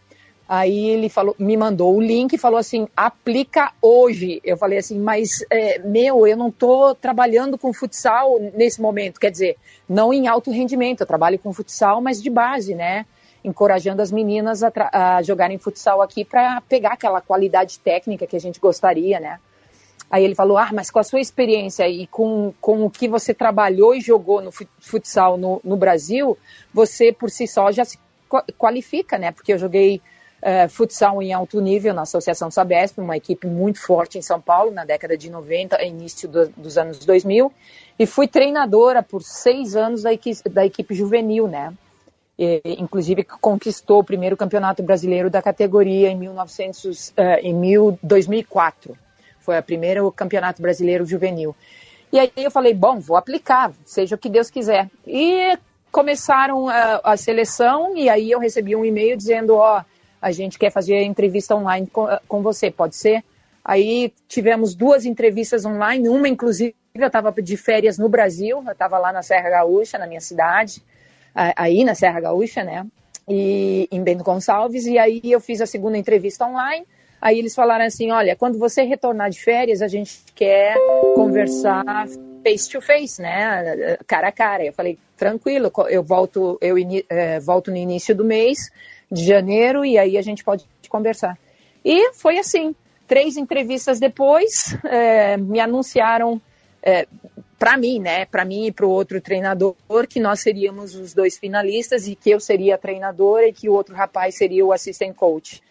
Aí 0.47 0.89
ele 0.89 1.07
falou, 1.07 1.35
me 1.39 1.55
mandou 1.55 1.95
o 1.95 2.01
link 2.01 2.33
e 2.33 2.37
falou 2.37 2.57
assim, 2.57 2.87
aplica 2.95 3.71
hoje. 3.81 4.41
Eu 4.43 4.57
falei 4.57 4.77
assim, 4.77 4.99
mas 4.99 5.43
é, 5.49 5.79
meu, 5.79 6.27
eu 6.27 6.35
não 6.35 6.49
estou 6.49 6.93
trabalhando 6.93 7.57
com 7.57 7.71
futsal 7.73 8.37
nesse 8.53 8.81
momento. 8.81 9.19
Quer 9.19 9.31
dizer, 9.31 9.57
não 9.87 10.13
em 10.13 10.27
alto 10.27 10.51
rendimento, 10.51 11.01
eu 11.01 11.07
trabalho 11.07 11.39
com 11.39 11.53
futsal, 11.53 12.01
mas 12.01 12.21
de 12.21 12.29
base, 12.29 12.75
né? 12.75 13.05
Encorajando 13.43 14.01
as 14.01 14.11
meninas 14.11 14.63
a, 14.63 14.71
a 14.91 15.21
jogarem 15.21 15.57
futsal 15.57 16.01
aqui 16.01 16.25
para 16.25 16.61
pegar 16.61 16.93
aquela 16.93 17.21
qualidade 17.21 17.79
técnica 17.79 18.27
que 18.27 18.35
a 18.35 18.39
gente 18.39 18.59
gostaria, 18.59 19.19
né? 19.19 19.39
Aí 20.11 20.23
ele 20.23 20.35
falou, 20.35 20.57
ah, 20.57 20.69
mas 20.73 20.91
com 20.91 20.99
a 20.99 21.03
sua 21.03 21.21
experiência 21.21 21.87
e 21.87 22.05
com, 22.05 22.53
com 22.61 22.85
o 22.85 22.89
que 22.89 23.07
você 23.07 23.33
trabalhou 23.33 23.95
e 23.95 24.01
jogou 24.01 24.41
no 24.41 24.51
futsal 24.51 25.37
no, 25.37 25.59
no 25.63 25.75
Brasil, 25.75 26.37
você 26.71 27.11
por 27.11 27.31
si 27.31 27.47
só 27.47 27.71
já 27.71 27.83
se 27.83 27.97
qualifica, 28.57 29.17
né? 29.17 29.31
Porque 29.31 29.53
eu 29.53 29.57
joguei 29.57 30.01
uh, 30.43 30.69
futsal 30.69 31.21
em 31.21 31.33
alto 31.33 31.61
nível 31.61 31.93
na 31.93 32.01
Associação 32.01 32.51
Sabesp, 32.51 32.99
uma 32.99 33.15
equipe 33.15 33.47
muito 33.47 33.79
forte 33.79 34.17
em 34.17 34.21
São 34.21 34.39
Paulo 34.39 34.71
na 34.71 34.83
década 34.83 35.17
de 35.17 35.29
90, 35.29 35.81
início 35.83 36.27
do, 36.27 36.49
dos 36.49 36.77
anos 36.77 36.99
2000, 36.99 37.51
e 37.97 38.05
fui 38.05 38.27
treinadora 38.27 39.01
por 39.01 39.23
seis 39.23 39.75
anos 39.75 40.03
da 40.03 40.11
equipe, 40.11 40.49
da 40.49 40.65
equipe 40.65 40.93
juvenil, 40.93 41.47
né? 41.47 41.73
E, 42.37 42.61
inclusive 42.79 43.23
conquistou 43.23 43.99
o 43.99 44.03
primeiro 44.03 44.35
campeonato 44.35 44.83
brasileiro 44.83 45.29
da 45.29 45.41
categoria 45.41 46.09
em, 46.09 46.17
1900, 46.17 47.09
uh, 47.09 47.13
em 47.41 47.53
mil, 47.53 47.97
2004. 48.03 48.97
Foi 49.39 49.57
o 49.57 49.63
primeiro 49.63 50.11
campeonato 50.11 50.61
brasileiro 50.61 51.05
juvenil. 51.05 51.55
E 52.11 52.19
aí 52.19 52.31
eu 52.37 52.51
falei, 52.51 52.73
bom, 52.73 52.99
vou 52.99 53.17
aplicar, 53.17 53.71
seja 53.85 54.15
o 54.15 54.17
que 54.17 54.29
Deus 54.29 54.49
quiser. 54.49 54.89
E 55.05 55.57
começaram 55.91 56.67
a, 56.69 57.01
a 57.03 57.17
seleção 57.17 57.95
e 57.95 58.09
aí 58.09 58.31
eu 58.31 58.39
recebi 58.39 58.75
um 58.75 58.85
e-mail 58.85 59.15
dizendo, 59.15 59.55
ó, 59.55 59.83
a 60.23 60.31
gente 60.31 60.57
quer 60.57 60.71
fazer 60.71 61.03
entrevista 61.03 61.53
online 61.53 61.85
com, 61.85 62.07
com 62.29 62.41
você, 62.41 62.71
pode 62.71 62.95
ser? 62.95 63.21
Aí 63.63 64.13
tivemos 64.25 64.73
duas 64.73 65.05
entrevistas 65.05 65.65
online, 65.65 66.07
uma 66.07 66.29
inclusive 66.29 66.73
eu 66.95 67.07
estava 67.07 67.31
de 67.31 67.57
férias 67.57 67.97
no 67.97 68.07
Brasil, 68.07 68.63
eu 68.65 68.71
estava 68.71 68.97
lá 68.97 69.11
na 69.11 69.21
Serra 69.21 69.49
Gaúcha, 69.49 69.97
na 69.97 70.07
minha 70.07 70.21
cidade, 70.21 70.81
aí 71.35 71.83
na 71.83 71.93
Serra 71.93 72.21
Gaúcha, 72.21 72.63
né? 72.63 72.85
E 73.27 73.87
em 73.91 74.01
Bento 74.01 74.23
Gonçalves, 74.23 74.85
e 74.85 74.97
aí 74.97 75.21
eu 75.25 75.41
fiz 75.41 75.59
a 75.59 75.65
segunda 75.65 75.97
entrevista 75.97 76.45
online. 76.45 76.85
Aí 77.21 77.39
eles 77.39 77.55
falaram 77.55 77.85
assim: 77.85 78.11
olha, 78.11 78.35
quando 78.35 78.57
você 78.57 78.83
retornar 78.83 79.29
de 79.29 79.41
férias, 79.41 79.81
a 79.81 79.87
gente 79.87 80.19
quer 80.35 80.75
conversar 81.15 81.83
face 82.43 82.69
to 82.69 82.81
face, 82.81 83.21
né? 83.21 83.97
Cara 84.05 84.27
a 84.27 84.31
cara. 84.31 84.63
Eu 84.63 84.73
falei: 84.73 84.97
tranquilo, 85.17 85.71
eu 85.89 86.03
volto, 86.03 86.57
eu 86.61 86.75
é, 87.09 87.39
volto 87.39 87.71
no 87.71 87.77
início 87.77 88.13
do 88.15 88.23
mês 88.23 88.69
de 89.13 89.23
janeiro 89.23 89.85
e 89.85 89.97
aí 89.97 90.17
a 90.17 90.21
gente 90.21 90.43
pode 90.43 90.65
conversar. 90.89 91.37
E 91.85 92.13
foi 92.13 92.37
assim. 92.39 92.75
Três 93.05 93.35
entrevistas 93.35 93.99
depois, 93.99 94.75
é, 94.85 95.35
me 95.37 95.59
anunciaram 95.59 96.41
é, 96.81 97.05
para 97.59 97.77
mim, 97.77 97.99
né, 97.99 98.25
para 98.25 98.43
mim 98.43 98.67
e 98.67 98.71
para 98.71 98.85
o 98.85 98.89
outro 98.89 99.21
treinador, 99.21 99.75
que 100.09 100.19
nós 100.19 100.39
seríamos 100.39 100.95
os 100.95 101.13
dois 101.13 101.37
finalistas 101.37 102.07
e 102.07 102.15
que 102.15 102.29
eu 102.29 102.39
seria 102.39 102.75
a 102.75 102.77
treinadora 102.77 103.47
e 103.47 103.53
que 103.53 103.69
o 103.69 103.73
outro 103.73 103.93
rapaz 103.93 104.35
seria 104.35 104.65
o 104.65 104.71
assistant 104.71 105.15
coach. 105.15 105.61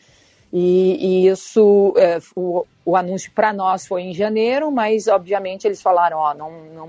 E, 0.52 1.24
e 1.24 1.28
isso, 1.28 1.94
é, 1.96 2.18
o, 2.36 2.66
o, 2.84 2.96
anúncio 2.96 3.32
para 3.32 3.52
nós 3.52 3.86
foi 3.86 4.02
em 4.02 4.14
janeiro, 4.14 4.70
mas 4.70 5.08
obviamente 5.08 5.66
eles 5.66 5.80
falaram, 5.80 6.18
ó, 6.18 6.34
não, 6.34 6.50
não, 6.74 6.88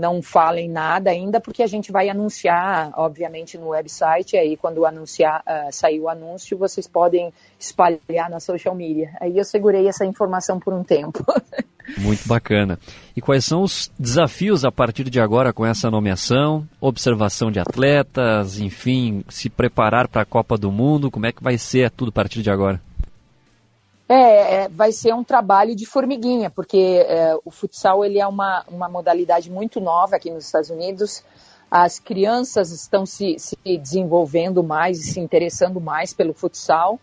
não 0.00 0.22
falem 0.22 0.66
nada 0.66 1.10
ainda, 1.10 1.38
porque 1.38 1.62
a 1.62 1.66
gente 1.66 1.92
vai 1.92 2.08
anunciar, 2.08 2.90
obviamente, 2.96 3.58
no 3.58 3.68
website, 3.68 4.34
aí 4.34 4.56
quando 4.56 4.86
anunciar, 4.86 5.42
uh, 5.46 5.70
sair 5.70 6.00
o 6.00 6.08
anúncio, 6.08 6.56
vocês 6.56 6.88
podem 6.88 7.30
espalhar 7.58 8.30
na 8.30 8.40
social 8.40 8.74
media. 8.74 9.10
Aí 9.20 9.36
eu 9.36 9.44
segurei 9.44 9.86
essa 9.86 10.06
informação 10.06 10.58
por 10.58 10.72
um 10.72 10.82
tempo. 10.82 11.22
Muito 11.98 12.26
bacana. 12.26 12.78
E 13.14 13.20
quais 13.20 13.44
são 13.44 13.62
os 13.62 13.90
desafios 13.98 14.64
a 14.64 14.72
partir 14.72 15.10
de 15.10 15.20
agora 15.20 15.52
com 15.52 15.66
essa 15.66 15.90
nomeação? 15.90 16.66
Observação 16.80 17.50
de 17.50 17.58
atletas, 17.60 18.58
enfim, 18.58 19.22
se 19.28 19.50
preparar 19.50 20.08
para 20.08 20.22
a 20.22 20.26
Copa 20.26 20.56
do 20.56 20.72
Mundo, 20.72 21.10
como 21.10 21.26
é 21.26 21.32
que 21.32 21.42
vai 21.42 21.58
ser 21.58 21.90
tudo 21.90 22.08
a 22.08 22.12
partir 22.12 22.42
de 22.42 22.50
agora? 22.50 22.80
É, 24.12 24.64
é, 24.64 24.68
vai 24.68 24.90
ser 24.90 25.14
um 25.14 25.22
trabalho 25.22 25.76
de 25.76 25.86
formiguinha, 25.86 26.50
porque 26.50 27.06
é, 27.06 27.32
o 27.44 27.50
futsal 27.52 28.04
ele 28.04 28.18
é 28.18 28.26
uma, 28.26 28.64
uma 28.68 28.88
modalidade 28.88 29.48
muito 29.48 29.80
nova 29.80 30.16
aqui 30.16 30.32
nos 30.32 30.46
Estados 30.46 30.68
Unidos. 30.68 31.22
As 31.70 32.00
crianças 32.00 32.72
estão 32.72 33.06
se, 33.06 33.38
se 33.38 33.56
desenvolvendo 33.64 34.64
mais 34.64 34.98
e 34.98 35.12
se 35.12 35.20
interessando 35.20 35.80
mais 35.80 36.12
pelo 36.12 36.34
futsal, 36.34 36.98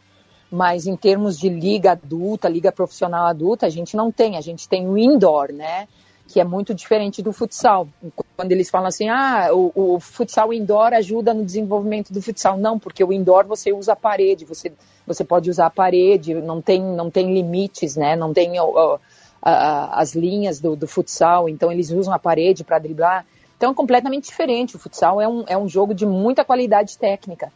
mas 0.52 0.86
em 0.86 0.98
termos 0.98 1.40
de 1.40 1.48
liga 1.48 1.94
adulta, 1.94 2.50
liga 2.50 2.74
profissional 2.74 3.26
adulta, 3.26 3.66
a 3.66 3.70
gente 3.70 3.96
não 3.96 4.12
tem. 4.12 4.36
A 4.36 4.42
gente 4.42 4.68
tem 4.68 4.86
o 4.86 4.98
indoor, 4.98 5.54
né? 5.54 5.88
Que 6.28 6.40
é 6.40 6.44
muito 6.44 6.74
diferente 6.74 7.22
do 7.22 7.32
futsal. 7.32 7.88
Quando 8.36 8.52
eles 8.52 8.70
falam 8.70 8.88
assim, 8.88 9.08
ah, 9.08 9.50
o, 9.52 9.72
o, 9.74 10.00
futsal 10.00 10.54
indoor 10.54 10.94
ajuda 10.94 11.34
no 11.34 11.46
desenvolvimento 11.46 12.12
do 12.12 12.22
futsal. 12.22 12.58
Não, 12.58 12.78
porque 12.78 13.04
o 13.04 13.14
indoor 13.14 13.46
você 13.46 13.72
usa 13.72 13.94
a 13.94 13.96
parede, 13.96 14.44
você, 14.44 14.72
você 15.06 15.24
pode 15.24 15.50
usar 15.50 15.68
a 15.68 15.72
parede, 15.72 16.34
não 16.34 16.62
tem, 16.62 16.84
não 16.84 17.10
tem 17.10 17.34
limites, 17.34 17.96
né? 17.96 18.16
Não 18.16 18.34
tem 18.34 18.60
ó, 18.60 19.00
as 19.42 20.14
linhas 20.14 20.60
do, 20.60 20.76
do 20.76 20.88
futsal, 20.88 21.48
então 21.48 21.72
eles 21.72 21.92
usam 21.92 22.14
a 22.14 22.20
parede 22.20 22.64
para 22.64 22.80
driblar. 22.80 23.26
Então 23.56 23.72
é 23.72 23.74
completamente 23.74 24.26
diferente. 24.26 24.76
O 24.76 24.80
futsal 24.80 25.22
é 25.22 25.28
um, 25.28 25.46
é 25.48 25.58
um 25.58 25.68
jogo 25.68 25.94
de 25.94 26.06
muita 26.06 26.44
qualidade 26.44 26.98
técnica. 26.98 27.52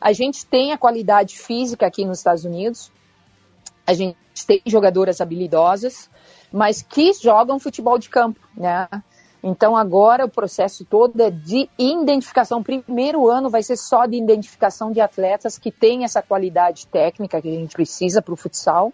A 0.00 0.12
gente 0.12 0.46
tem 0.46 0.72
a 0.72 0.78
qualidade 0.78 1.38
física 1.38 1.86
aqui 1.86 2.06
nos 2.06 2.18
Estados 2.18 2.44
Unidos, 2.46 2.90
a 3.86 3.92
gente 3.92 4.16
tem 4.46 4.62
jogadoras 4.64 5.20
habilidosas, 5.20 6.08
mas 6.52 6.82
que 6.82 7.12
jogam 7.12 7.58
futebol 7.58 7.98
de 7.98 8.08
campo, 8.08 8.40
né? 8.56 8.88
Então 9.42 9.74
agora 9.74 10.26
o 10.26 10.30
processo 10.30 10.84
todo 10.84 11.18
é 11.22 11.30
de 11.30 11.68
identificação. 11.78 12.62
Primeiro 12.62 13.28
ano 13.28 13.48
vai 13.48 13.62
ser 13.62 13.76
só 13.76 14.04
de 14.04 14.16
identificação 14.16 14.92
de 14.92 15.00
atletas 15.00 15.58
que 15.58 15.70
têm 15.70 16.04
essa 16.04 16.22
qualidade 16.22 16.86
técnica 16.86 17.40
que 17.40 17.48
a 17.48 17.52
gente 17.52 17.74
precisa 17.74 18.20
para 18.20 18.34
o 18.34 18.36
futsal, 18.36 18.92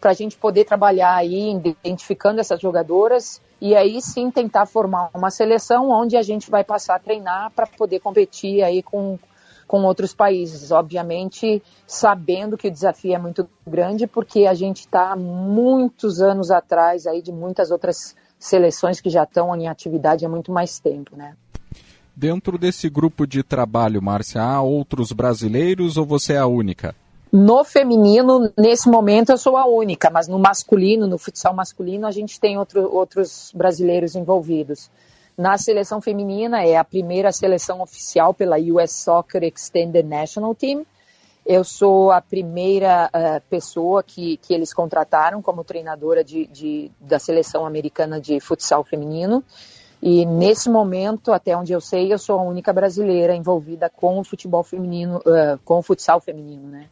para 0.00 0.10
a 0.10 0.14
gente 0.14 0.36
poder 0.36 0.64
trabalhar 0.64 1.14
aí 1.14 1.50
identificando 1.84 2.40
essas 2.40 2.60
jogadoras 2.60 3.40
e 3.60 3.74
aí 3.74 4.00
sim 4.00 4.30
tentar 4.30 4.66
formar 4.66 5.10
uma 5.14 5.30
seleção 5.30 5.90
onde 5.90 6.16
a 6.16 6.22
gente 6.22 6.50
vai 6.50 6.64
passar 6.64 6.96
a 6.96 6.98
treinar 6.98 7.50
para 7.50 7.66
poder 7.66 8.00
competir 8.00 8.62
aí 8.62 8.82
com, 8.82 9.18
com 9.68 9.84
outros 9.84 10.12
países. 10.12 10.72
Obviamente 10.72 11.62
sabendo 11.86 12.56
que 12.56 12.66
o 12.66 12.70
desafio 12.70 13.14
é 13.14 13.18
muito 13.18 13.48
grande 13.64 14.08
porque 14.08 14.46
a 14.46 14.54
gente 14.54 14.80
está 14.80 15.14
muitos 15.14 16.20
anos 16.20 16.50
atrás 16.50 17.06
aí 17.06 17.22
de 17.22 17.30
muitas 17.30 17.70
outras 17.70 18.16
seleções 18.38 19.00
que 19.00 19.10
já 19.10 19.22
estão 19.22 19.54
em 19.54 19.68
atividade 19.68 20.24
há 20.24 20.28
muito 20.28 20.50
mais 20.50 20.80
tempo, 20.80 21.16
né? 21.16 21.36
Dentro 22.16 22.58
desse 22.58 22.88
grupo 22.88 23.26
de 23.26 23.44
trabalho, 23.44 24.02
Márcia, 24.02 24.42
há 24.42 24.60
outros 24.60 25.12
brasileiros 25.12 25.96
ou 25.96 26.04
você 26.04 26.32
é 26.32 26.38
a 26.38 26.46
única? 26.46 26.94
No 27.30 27.62
feminino, 27.62 28.50
nesse 28.58 28.88
momento, 28.88 29.30
eu 29.30 29.38
sou 29.38 29.56
a 29.56 29.66
única, 29.66 30.08
mas 30.10 30.26
no 30.26 30.38
masculino, 30.38 31.06
no 31.06 31.18
futsal 31.18 31.54
masculino, 31.54 32.06
a 32.06 32.10
gente 32.10 32.40
tem 32.40 32.58
outro, 32.58 32.90
outros 32.92 33.52
brasileiros 33.54 34.16
envolvidos. 34.16 34.90
Na 35.38 35.56
seleção 35.56 36.00
feminina, 36.00 36.64
é 36.64 36.76
a 36.76 36.82
primeira 36.82 37.30
seleção 37.30 37.80
oficial 37.80 38.34
pela 38.34 38.56
US 38.58 38.90
Soccer 38.90 39.44
Extended 39.44 40.04
National 40.04 40.52
Team, 40.52 40.84
eu 41.46 41.64
sou 41.64 42.10
a 42.10 42.20
primeira 42.20 43.08
uh, 43.08 43.40
pessoa 43.48 44.02
que, 44.02 44.36
que 44.36 44.52
eles 44.52 44.74
contrataram 44.74 45.40
como 45.40 45.64
treinadora 45.64 46.22
de, 46.22 46.46
de, 46.48 46.90
da 47.00 47.18
seleção 47.18 47.64
americana 47.64 48.20
de 48.20 48.38
futsal 48.38 48.84
feminino. 48.84 49.42
E 50.02 50.26
nesse 50.26 50.68
momento, 50.68 51.32
até 51.32 51.56
onde 51.56 51.72
eu 51.72 51.80
sei, 51.80 52.12
eu 52.12 52.18
sou 52.18 52.38
a 52.38 52.42
única 52.42 52.70
brasileira 52.70 53.34
envolvida 53.34 53.88
com 53.88 54.18
o 54.18 54.24
futebol 54.24 54.62
feminino, 54.62 55.18
uh, 55.18 55.58
com 55.64 55.78
o 55.78 55.82
futsal 55.82 56.20
feminino, 56.20 56.68
né? 56.68 56.88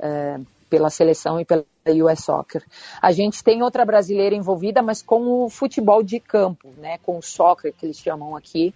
Uh, 0.00 0.46
pela 0.70 0.88
seleção 0.88 1.40
e 1.40 1.44
pela 1.44 1.66
US 2.04 2.24
Soccer. 2.24 2.64
A 3.02 3.10
gente 3.10 3.42
tem 3.42 3.62
outra 3.62 3.84
brasileira 3.84 4.34
envolvida, 4.34 4.80
mas 4.80 5.02
com 5.02 5.44
o 5.44 5.50
futebol 5.50 6.02
de 6.02 6.20
campo, 6.20 6.68
né? 6.78 6.98
Com 6.98 7.18
o 7.18 7.22
soccer 7.22 7.74
que 7.76 7.84
eles 7.84 7.98
chamam 7.98 8.36
aqui. 8.36 8.72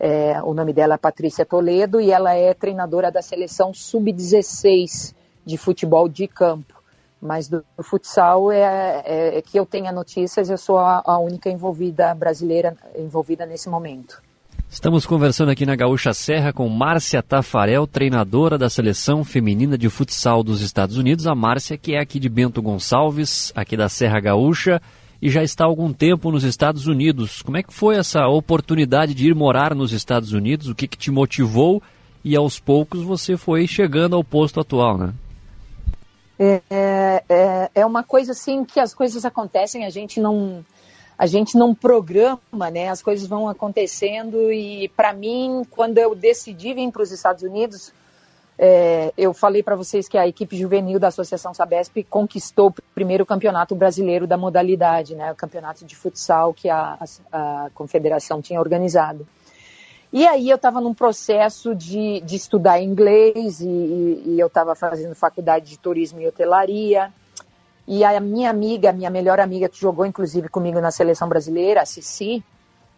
É, 0.00 0.42
o 0.42 0.54
nome 0.54 0.72
dela 0.72 0.94
é 0.94 0.98
Patrícia 0.98 1.46
Toledo 1.46 2.00
e 2.00 2.10
ela 2.10 2.34
é 2.34 2.52
treinadora 2.54 3.12
da 3.12 3.22
seleção 3.22 3.72
sub-16 3.72 5.14
de 5.44 5.56
futebol 5.56 6.08
de 6.08 6.26
campo. 6.26 6.82
Mas 7.20 7.48
do, 7.48 7.64
do 7.76 7.82
futsal 7.82 8.50
é, 8.50 9.02
é, 9.04 9.38
é, 9.38 9.42
que 9.42 9.58
eu 9.58 9.64
tenha 9.64 9.92
notícias, 9.92 10.50
eu 10.50 10.58
sou 10.58 10.78
a, 10.78 11.02
a 11.04 11.18
única 11.18 11.48
envolvida 11.48 12.14
brasileira 12.14 12.76
envolvida 12.96 13.46
nesse 13.46 13.68
momento. 13.68 14.20
Estamos 14.74 15.06
conversando 15.06 15.52
aqui 15.52 15.64
na 15.64 15.76
Gaúcha 15.76 16.12
Serra 16.12 16.52
com 16.52 16.68
Márcia 16.68 17.22
Tafarel, 17.22 17.86
treinadora 17.86 18.58
da 18.58 18.68
seleção 18.68 19.22
feminina 19.22 19.78
de 19.78 19.88
futsal 19.88 20.42
dos 20.42 20.60
Estados 20.60 20.98
Unidos. 20.98 21.28
A 21.28 21.34
Márcia, 21.34 21.78
que 21.78 21.94
é 21.94 22.00
aqui 22.00 22.18
de 22.18 22.28
Bento 22.28 22.60
Gonçalves, 22.60 23.52
aqui 23.54 23.76
da 23.76 23.88
Serra 23.88 24.18
Gaúcha 24.18 24.82
e 25.22 25.30
já 25.30 25.44
está 25.44 25.62
há 25.62 25.68
algum 25.68 25.92
tempo 25.92 26.32
nos 26.32 26.42
Estados 26.42 26.88
Unidos. 26.88 27.40
Como 27.40 27.56
é 27.56 27.62
que 27.62 27.72
foi 27.72 27.94
essa 27.94 28.26
oportunidade 28.26 29.14
de 29.14 29.28
ir 29.28 29.34
morar 29.34 29.76
nos 29.76 29.92
Estados 29.92 30.32
Unidos? 30.32 30.68
O 30.68 30.74
que, 30.74 30.88
que 30.88 30.98
te 30.98 31.10
motivou? 31.12 31.80
E 32.24 32.34
aos 32.34 32.58
poucos 32.58 33.00
você 33.00 33.36
foi 33.36 33.68
chegando 33.68 34.16
ao 34.16 34.24
posto 34.24 34.58
atual, 34.58 34.98
né? 34.98 35.14
É, 36.36 37.22
é, 37.28 37.70
é 37.76 37.86
uma 37.86 38.02
coisa 38.02 38.32
assim 38.32 38.64
que 38.64 38.80
as 38.80 38.92
coisas 38.92 39.24
acontecem, 39.24 39.84
a 39.84 39.90
gente 39.90 40.18
não 40.18 40.64
a 41.16 41.26
gente 41.26 41.56
não 41.56 41.74
programa, 41.74 42.70
né? 42.72 42.88
As 42.88 43.02
coisas 43.02 43.26
vão 43.26 43.48
acontecendo 43.48 44.52
e 44.52 44.88
para 44.90 45.12
mim, 45.12 45.62
quando 45.70 45.98
eu 45.98 46.14
decidi 46.14 46.74
vir 46.74 46.90
para 46.90 47.02
os 47.02 47.12
Estados 47.12 47.42
Unidos, 47.42 47.92
é, 48.58 49.12
eu 49.16 49.34
falei 49.34 49.62
para 49.62 49.74
vocês 49.74 50.08
que 50.08 50.16
a 50.16 50.26
equipe 50.26 50.56
juvenil 50.56 50.98
da 50.98 51.08
Associação 51.08 51.52
Sabesp 51.52 52.04
conquistou 52.04 52.68
o 52.68 52.74
primeiro 52.94 53.26
campeonato 53.26 53.74
brasileiro 53.74 54.26
da 54.26 54.36
modalidade, 54.36 55.14
né, 55.14 55.32
o 55.32 55.34
campeonato 55.34 55.84
de 55.84 55.96
futsal 55.96 56.54
que 56.54 56.68
a, 56.68 56.98
a, 57.32 57.64
a 57.64 57.70
confederação 57.74 58.40
tinha 58.40 58.60
organizado. 58.60 59.26
E 60.12 60.24
aí 60.28 60.48
eu 60.48 60.54
estava 60.54 60.80
num 60.80 60.94
processo 60.94 61.74
de, 61.74 62.20
de 62.20 62.36
estudar 62.36 62.80
inglês 62.80 63.60
e, 63.60 64.22
e 64.26 64.36
eu 64.38 64.46
estava 64.46 64.76
fazendo 64.76 65.12
faculdade 65.16 65.70
de 65.70 65.76
turismo 65.76 66.20
e 66.20 66.28
hotelaria. 66.28 67.12
E 67.86 68.02
a 68.04 68.18
minha 68.18 68.50
amiga, 68.50 68.92
minha 68.92 69.10
melhor 69.10 69.38
amiga, 69.38 69.68
que 69.68 69.78
jogou 69.78 70.06
inclusive 70.06 70.48
comigo 70.48 70.80
na 70.80 70.90
seleção 70.90 71.28
brasileira, 71.28 71.82
a 71.82 71.86
Cici, 71.86 72.42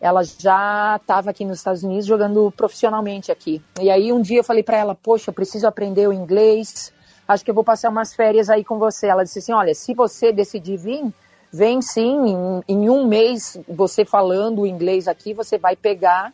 ela 0.01 0.23
já 0.23 0.97
estava 1.01 1.31
aqui 1.31 1.45
nos 1.45 1.59
Estados 1.59 1.83
Unidos 1.83 2.07
jogando 2.07 2.53
profissionalmente 2.57 3.33
aqui. 3.33 3.63
E 3.81 3.91
aí 3.91 4.13
um 4.13 4.21
dia 4.21 4.41
eu 4.41 4.45
falei 4.45 4.63
para 4.63 4.77
ela, 4.77 4.95
poxa, 4.95 5.31
eu 5.31 5.35
preciso 5.35 5.67
aprender 5.67 6.07
o 6.07 6.13
inglês, 6.13 6.93
acho 7.27 7.45
que 7.45 7.51
eu 7.51 7.55
vou 7.55 7.65
passar 7.65 7.89
umas 7.89 8.15
férias 8.15 8.49
aí 8.49 8.63
com 8.63 8.79
você. 8.79 9.09
Ela 9.09 9.25
disse 9.25 9.41
assim, 9.41 9.53
olha, 9.53 9.75
se 9.75 9.95
você 9.95 10.33
decidir 10.33 10.77
vir, 10.77 11.13
vem 11.53 11.81
sim, 11.83 12.29
em, 12.29 12.63
em 12.69 12.91
um 12.91 13.07
mês 13.07 13.59
você 13.69 14.05
falando 14.05 14.63
o 14.63 14.67
inglês 14.67 15.09
aqui, 15.09 15.33
você 15.35 15.59
vai 15.59 15.75
pegar 15.75 16.33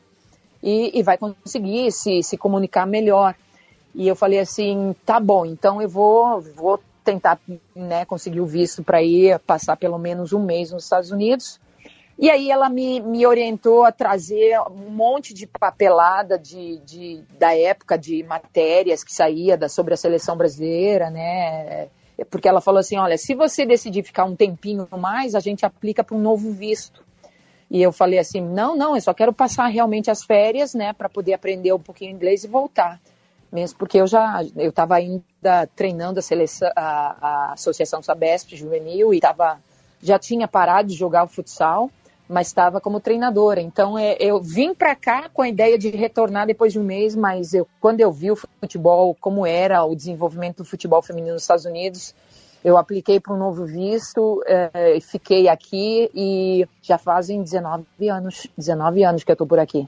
e, 0.62 0.98
e 0.98 1.02
vai 1.02 1.16
conseguir 1.16 1.90
se, 1.92 2.22
se 2.22 2.36
comunicar 2.36 2.86
melhor. 2.86 3.34
E 3.94 4.08
eu 4.08 4.16
falei 4.16 4.40
assim, 4.40 4.94
tá 5.04 5.20
bom, 5.20 5.44
então 5.46 5.80
eu 5.80 5.88
vou, 5.88 6.40
vou 6.40 6.80
tentar 7.04 7.38
né, 7.74 8.04
conseguir 8.04 8.40
o 8.40 8.46
visto 8.46 8.82
para 8.82 9.02
ir 9.02 9.38
passar 9.40 9.76
pelo 9.76 9.98
menos 9.98 10.32
um 10.32 10.42
mês 10.44 10.70
nos 10.70 10.84
Estados 10.84 11.10
Unidos. 11.10 11.60
E 12.18 12.30
aí 12.30 12.50
ela 12.50 12.68
me, 12.68 13.00
me 13.00 13.26
orientou 13.26 13.84
a 13.84 13.90
trazer 13.90 14.60
um 14.70 14.90
monte 14.90 15.34
de 15.34 15.46
papelada 15.46 16.38
de, 16.38 16.78
de, 16.78 17.24
da 17.38 17.56
época 17.56 17.98
de 17.98 18.22
matérias 18.22 19.02
que 19.02 19.12
saía 19.12 19.56
da, 19.56 19.68
sobre 19.68 19.94
a 19.94 19.96
seleção 19.96 20.36
brasileira, 20.36 21.10
né? 21.10 21.88
Porque 22.30 22.48
ela 22.48 22.60
falou 22.60 22.78
assim, 22.78 22.96
olha, 22.96 23.18
se 23.18 23.34
você 23.34 23.66
decidir 23.66 24.04
ficar 24.04 24.24
um 24.24 24.36
tempinho 24.36 24.86
mais, 24.96 25.34
a 25.34 25.40
gente 25.40 25.66
aplica 25.66 26.04
para 26.04 26.16
um 26.16 26.20
novo 26.20 26.52
visto. 26.52 27.02
E 27.70 27.82
eu 27.82 27.90
falei 27.90 28.18
assim, 28.18 28.40
não, 28.40 28.76
não, 28.76 28.94
eu 28.94 29.00
só 29.00 29.14
quero 29.14 29.32
passar 29.32 29.66
realmente 29.66 30.10
as 30.10 30.22
férias, 30.22 30.74
né, 30.74 30.92
para 30.92 31.08
poder 31.08 31.32
aprender 31.32 31.72
um 31.72 31.80
pouquinho 31.80 32.12
inglês 32.12 32.44
e 32.44 32.46
voltar. 32.46 33.00
Mesmo 33.52 33.78
porque 33.78 33.98
eu 33.98 34.06
já, 34.06 34.42
eu 34.56 34.70
estava 34.70 34.96
ainda 34.96 35.68
treinando 35.76 36.18
a 36.18 36.22
seleção, 36.22 36.70
a, 36.74 37.16
a 37.20 37.52
Associação 37.52 38.02
Sabesp 38.02 38.56
Juvenil 38.56 39.12
e 39.12 39.20
tava, 39.20 39.60
já 40.02 40.18
tinha 40.18 40.48
parado 40.48 40.88
de 40.88 40.94
jogar 40.94 41.24
o 41.24 41.28
futsal 41.28 41.90
mas 42.32 42.46
estava 42.46 42.80
como 42.80 42.98
treinadora. 42.98 43.60
Então 43.60 43.98
é, 43.98 44.16
eu 44.18 44.40
vim 44.40 44.74
para 44.74 44.96
cá 44.96 45.28
com 45.28 45.42
a 45.42 45.48
ideia 45.48 45.76
de 45.78 45.90
retornar 45.90 46.46
depois 46.46 46.72
de 46.72 46.78
um 46.78 46.82
mês, 46.82 47.14
mas 47.14 47.52
eu, 47.52 47.68
quando 47.78 48.00
eu 48.00 48.10
vi 48.10 48.30
o 48.30 48.36
futebol, 48.36 49.14
como 49.20 49.46
era 49.46 49.84
o 49.84 49.94
desenvolvimento 49.94 50.58
do 50.58 50.64
futebol 50.64 51.02
feminino 51.02 51.34
nos 51.34 51.42
Estados 51.42 51.66
Unidos, 51.66 52.14
eu 52.64 52.78
apliquei 52.78 53.20
para 53.20 53.34
um 53.34 53.36
novo 53.36 53.66
visto, 53.66 54.42
é, 54.46 54.98
fiquei 55.00 55.48
aqui 55.48 56.10
e 56.14 56.66
já 56.80 56.96
fazem 56.96 57.42
19 57.42 57.84
anos, 58.08 58.46
19 58.56 59.04
anos 59.04 59.24
que 59.24 59.30
eu 59.30 59.34
estou 59.34 59.46
por 59.46 59.58
aqui. 59.58 59.86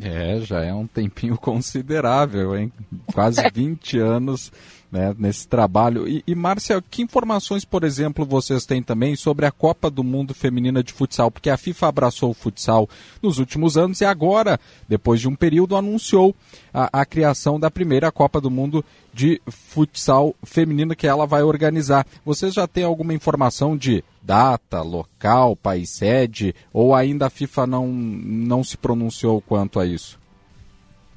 É, 0.00 0.40
já 0.40 0.62
é 0.64 0.72
um 0.72 0.86
tempinho 0.86 1.36
considerável, 1.38 2.56
hein? 2.56 2.72
Quase 3.12 3.42
20 3.52 3.98
anos 3.98 4.52
né, 4.92 5.14
nesse 5.18 5.48
trabalho. 5.48 6.06
E, 6.06 6.22
e 6.26 6.34
Márcia, 6.34 6.84
que 6.90 7.00
informações, 7.00 7.64
por 7.64 7.82
exemplo, 7.82 8.26
vocês 8.26 8.66
têm 8.66 8.82
também 8.82 9.16
sobre 9.16 9.46
a 9.46 9.50
Copa 9.50 9.90
do 9.90 10.04
Mundo 10.04 10.34
Feminina 10.34 10.84
de 10.84 10.92
Futsal? 10.92 11.30
Porque 11.30 11.48
a 11.48 11.56
FIFA 11.56 11.88
abraçou 11.88 12.30
o 12.30 12.34
futsal 12.34 12.86
nos 13.22 13.38
últimos 13.38 13.78
anos 13.78 14.02
e 14.02 14.04
agora, 14.04 14.60
depois 14.86 15.18
de 15.18 15.28
um 15.28 15.34
período, 15.34 15.76
anunciou 15.76 16.36
a, 16.74 17.00
a 17.00 17.06
criação 17.06 17.58
da 17.58 17.70
primeira 17.70 18.12
Copa 18.12 18.38
do 18.38 18.50
Mundo 18.50 18.84
de 19.14 19.40
Futsal 19.48 20.34
Feminina 20.44 20.94
que 20.94 21.06
ela 21.06 21.26
vai 21.26 21.42
organizar. 21.42 22.06
Vocês 22.22 22.52
já 22.52 22.66
têm 22.66 22.84
alguma 22.84 23.14
informação 23.14 23.74
de 23.74 24.04
data, 24.22 24.82
local, 24.82 25.56
país 25.56 25.88
sede, 25.88 26.54
ou 26.72 26.94
ainda 26.94 27.26
a 27.26 27.30
FIFA 27.30 27.66
não, 27.66 27.88
não 27.88 28.62
se 28.62 28.76
pronunciou 28.76 29.40
quanto 29.40 29.80
a 29.80 29.86
isso? 29.86 30.21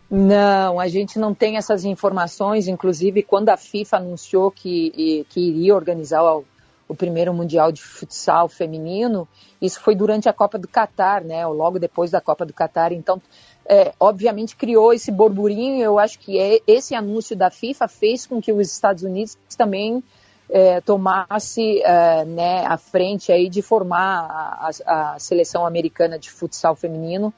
Não, 0.09 0.79
a 0.79 0.87
gente 0.87 1.17
não 1.17 1.33
tem 1.33 1.57
essas 1.57 1.83
informações. 1.83 2.67
Inclusive, 2.67 3.23
quando 3.23 3.49
a 3.49 3.57
FIFA 3.57 3.97
anunciou 3.97 4.51
que, 4.51 5.25
que 5.29 5.39
iria 5.39 5.75
organizar 5.75 6.23
o, 6.23 6.45
o 6.87 6.95
primeiro 6.95 7.33
Mundial 7.33 7.71
de 7.71 7.81
Futsal 7.81 8.47
feminino, 8.47 9.27
isso 9.61 9.79
foi 9.79 9.95
durante 9.95 10.29
a 10.29 10.33
Copa 10.33 10.57
do 10.57 10.67
Catar, 10.67 11.23
né? 11.23 11.45
Ou 11.47 11.53
logo 11.53 11.79
depois 11.79 12.11
da 12.11 12.21
Copa 12.21 12.45
do 12.45 12.53
Catar. 12.53 12.91
Então, 12.91 13.21
é, 13.67 13.93
obviamente 13.99 14.55
criou 14.55 14.93
esse 14.93 15.11
burburinho. 15.11 15.83
Eu 15.83 15.97
acho 15.97 16.19
que 16.19 16.39
é, 16.39 16.59
esse 16.67 16.93
anúncio 16.93 17.35
da 17.35 17.49
FIFA 17.49 17.87
fez 17.87 18.27
com 18.27 18.39
que 18.39 18.51
os 18.51 18.71
Estados 18.71 19.03
Unidos 19.03 19.35
também 19.57 20.03
é, 20.49 20.79
tomasse 20.81 21.81
é, 21.81 22.23
né, 22.25 22.65
a 22.65 22.77
frente 22.77 23.31
aí 23.31 23.49
de 23.49 23.63
formar 23.63 24.27
a, 24.29 24.69
a, 24.85 25.19
seleção 25.19 25.65
americana 25.65 26.19
de 26.19 26.29
futsal 26.29 26.75
feminino 26.75 27.33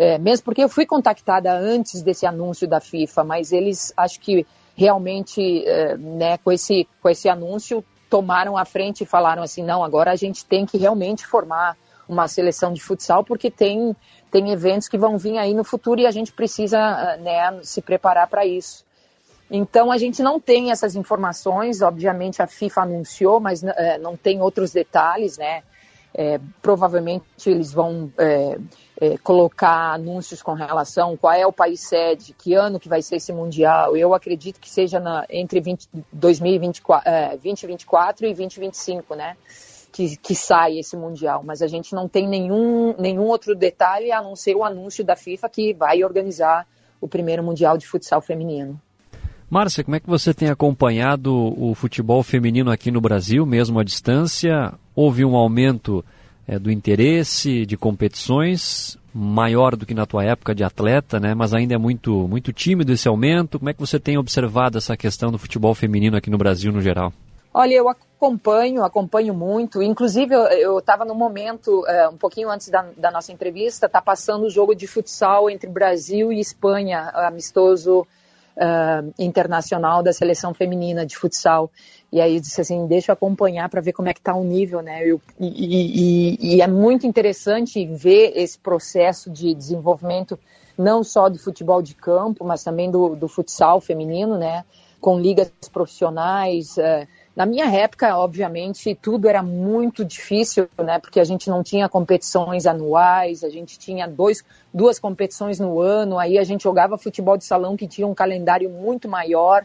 é, 0.00 0.16
mesmo 0.16 0.46
porque 0.46 0.64
eu 0.64 0.68
fui 0.70 0.86
contactada 0.86 1.52
antes 1.52 2.00
desse 2.00 2.24
anúncio 2.24 2.66
da 2.66 2.80
FIFA, 2.80 3.22
mas 3.22 3.52
eles 3.52 3.92
acho 3.94 4.18
que 4.18 4.46
realmente, 4.74 5.62
é, 5.66 5.94
né, 5.98 6.38
com 6.38 6.50
esse, 6.50 6.88
com 7.02 7.10
esse 7.10 7.28
anúncio, 7.28 7.84
tomaram 8.08 8.56
a 8.56 8.64
frente 8.64 9.02
e 9.02 9.06
falaram 9.06 9.42
assim, 9.42 9.62
não, 9.62 9.84
agora 9.84 10.10
a 10.10 10.16
gente 10.16 10.42
tem 10.46 10.64
que 10.64 10.78
realmente 10.78 11.26
formar 11.26 11.76
uma 12.08 12.26
seleção 12.26 12.72
de 12.72 12.80
futsal, 12.80 13.22
porque 13.22 13.50
tem, 13.50 13.94
tem 14.30 14.50
eventos 14.50 14.88
que 14.88 14.96
vão 14.96 15.18
vir 15.18 15.36
aí 15.36 15.52
no 15.52 15.64
futuro 15.64 16.00
e 16.00 16.06
a 16.06 16.10
gente 16.10 16.32
precisa 16.32 16.78
né, 17.18 17.60
se 17.62 17.82
preparar 17.82 18.26
para 18.26 18.46
isso. 18.46 18.86
Então 19.50 19.92
a 19.92 19.98
gente 19.98 20.22
não 20.22 20.40
tem 20.40 20.70
essas 20.70 20.96
informações, 20.96 21.82
obviamente 21.82 22.40
a 22.40 22.46
FIFA 22.46 22.82
anunciou, 22.84 23.38
mas 23.38 23.62
é, 23.62 23.98
não 23.98 24.16
tem 24.16 24.40
outros 24.40 24.72
detalhes, 24.72 25.36
né? 25.36 25.62
É, 26.12 26.40
provavelmente 26.60 27.24
eles 27.46 27.72
vão 27.72 28.12
é, 28.18 28.58
é, 29.00 29.18
colocar 29.18 29.94
anúncios 29.94 30.42
com 30.42 30.52
relação 30.52 31.16
qual 31.16 31.32
é 31.32 31.46
o 31.46 31.52
país 31.52 31.80
sede, 31.80 32.34
que 32.36 32.54
ano 32.54 32.80
que 32.80 32.88
vai 32.88 33.00
ser 33.00 33.16
esse 33.16 33.32
mundial. 33.32 33.96
Eu 33.96 34.12
acredito 34.12 34.60
que 34.60 34.68
seja 34.68 34.98
na, 34.98 35.24
entre 35.30 35.60
20, 35.60 35.88
2024, 36.12 37.08
é, 37.08 37.28
2024 37.36 38.26
e 38.26 38.34
2025, 38.34 39.14
né? 39.14 39.36
Que, 39.92 40.16
que 40.16 40.34
sai 40.34 40.78
esse 40.78 40.96
mundial. 40.96 41.42
Mas 41.44 41.62
a 41.62 41.66
gente 41.66 41.94
não 41.94 42.08
tem 42.08 42.28
nenhum, 42.28 42.94
nenhum 42.98 43.24
outro 43.24 43.54
detalhe 43.54 44.12
a 44.12 44.22
não 44.22 44.36
ser 44.36 44.54
o 44.54 44.64
anúncio 44.64 45.04
da 45.04 45.16
FIFA 45.16 45.48
que 45.48 45.74
vai 45.74 46.04
organizar 46.04 46.66
o 47.00 47.08
primeiro 47.08 47.42
mundial 47.42 47.78
de 47.78 47.86
futsal 47.86 48.20
feminino. 48.20 48.80
Márcia, 49.50 49.82
como 49.82 49.96
é 49.96 50.00
que 50.00 50.08
você 50.08 50.32
tem 50.32 50.48
acompanhado 50.48 51.34
o 51.60 51.74
futebol 51.74 52.22
feminino 52.22 52.70
aqui 52.70 52.88
no 52.88 53.00
Brasil, 53.00 53.44
mesmo 53.44 53.80
à 53.80 53.82
distância? 53.82 54.72
Houve 54.94 55.24
um 55.24 55.34
aumento 55.34 56.04
é, 56.46 56.56
do 56.56 56.70
interesse 56.70 57.66
de 57.66 57.76
competições 57.76 58.96
maior 59.12 59.74
do 59.74 59.84
que 59.84 59.92
na 59.92 60.06
tua 60.06 60.22
época 60.22 60.54
de 60.54 60.62
atleta, 60.62 61.18
né? 61.18 61.34
Mas 61.34 61.52
ainda 61.52 61.74
é 61.74 61.78
muito, 61.78 62.28
muito 62.28 62.52
tímido 62.52 62.92
esse 62.92 63.08
aumento. 63.08 63.58
Como 63.58 63.68
é 63.68 63.74
que 63.74 63.80
você 63.80 63.98
tem 63.98 64.16
observado 64.16 64.78
essa 64.78 64.96
questão 64.96 65.32
do 65.32 65.38
futebol 65.38 65.74
feminino 65.74 66.16
aqui 66.16 66.30
no 66.30 66.38
Brasil 66.38 66.70
no 66.70 66.80
geral? 66.80 67.12
Olha, 67.52 67.74
eu 67.74 67.88
acompanho, 67.88 68.84
acompanho 68.84 69.34
muito. 69.34 69.82
Inclusive, 69.82 70.32
eu 70.32 70.78
estava 70.78 71.04
no 71.04 71.16
momento, 71.16 71.84
é, 71.88 72.08
um 72.08 72.16
pouquinho 72.16 72.48
antes 72.48 72.68
da, 72.68 72.86
da 72.96 73.10
nossa 73.10 73.32
entrevista, 73.32 73.88
tá 73.88 74.00
passando 74.00 74.44
o 74.44 74.50
jogo 74.50 74.76
de 74.76 74.86
futsal 74.86 75.50
entre 75.50 75.68
Brasil 75.68 76.32
e 76.32 76.38
Espanha, 76.38 77.10
amistoso 77.14 78.06
uh, 78.60 79.12
internacional 79.18 80.02
da 80.02 80.12
seleção 80.12 80.52
feminina 80.52 81.06
de 81.06 81.16
futsal. 81.16 81.70
E 82.12 82.20
aí 82.20 82.34
eu 82.34 82.40
disse 82.40 82.60
assim, 82.60 82.86
deixa 82.86 83.10
eu 83.10 83.14
acompanhar 83.14 83.68
para 83.68 83.80
ver 83.80 83.92
como 83.92 84.08
é 84.08 84.12
que 84.12 84.20
está 84.20 84.34
o 84.34 84.44
nível, 84.44 84.82
né? 84.82 85.06
Eu, 85.06 85.20
e, 85.38 86.36
e, 86.36 86.56
e, 86.56 86.62
é 86.62 86.66
muito 86.66 87.06
interessante 87.06 87.86
ver 87.86 88.32
esse 88.34 88.58
processo 88.58 89.30
de 89.30 89.54
desenvolvimento 89.54 90.38
não 90.76 91.02
só 91.04 91.28
do 91.28 91.38
futebol 91.38 91.80
de 91.80 91.94
campo, 91.94 92.44
mas 92.44 92.64
também 92.64 92.90
do, 92.90 93.14
do 93.14 93.28
futsal 93.28 93.80
feminino, 93.80 94.36
né? 94.36 94.64
Com 95.00 95.18
ligas 95.18 95.50
profissionais, 95.72 96.76
uh, 96.76 97.06
na 97.34 97.46
minha 97.46 97.66
época, 97.66 98.16
obviamente, 98.16 98.94
tudo 99.00 99.28
era 99.28 99.42
muito 99.42 100.04
difícil, 100.04 100.68
né? 100.76 100.98
Porque 100.98 101.20
a 101.20 101.24
gente 101.24 101.48
não 101.48 101.62
tinha 101.62 101.88
competições 101.88 102.66
anuais, 102.66 103.44
a 103.44 103.48
gente 103.48 103.78
tinha 103.78 104.08
dois, 104.08 104.44
duas 104.74 104.98
competições 104.98 105.60
no 105.60 105.80
ano, 105.80 106.18
aí 106.18 106.38
a 106.38 106.44
gente 106.44 106.64
jogava 106.64 106.98
futebol 106.98 107.36
de 107.36 107.44
salão 107.44 107.76
que 107.76 107.86
tinha 107.86 108.06
um 108.06 108.14
calendário 108.14 108.68
muito 108.68 109.08
maior. 109.08 109.64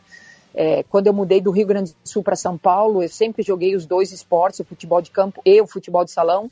É, 0.54 0.84
quando 0.84 1.08
eu 1.08 1.14
mudei 1.14 1.42
do 1.42 1.52
Rio 1.52 1.66
Grande 1.66 1.92
do 1.92 2.08
Sul 2.08 2.24
para 2.24 2.36
São 2.36 2.58
Paulo, 2.58 3.04
eu 3.04 3.10
sempre 3.10 3.44
joguei 3.44 3.76
os 3.76 3.86
dois 3.86 4.12
esportes, 4.12 4.60
o 4.60 4.64
futebol 4.64 5.02
de 5.02 5.12
campo 5.12 5.42
e 5.44 5.60
o 5.60 5.68
futebol 5.68 6.06
de 6.06 6.12
salão, 6.12 6.50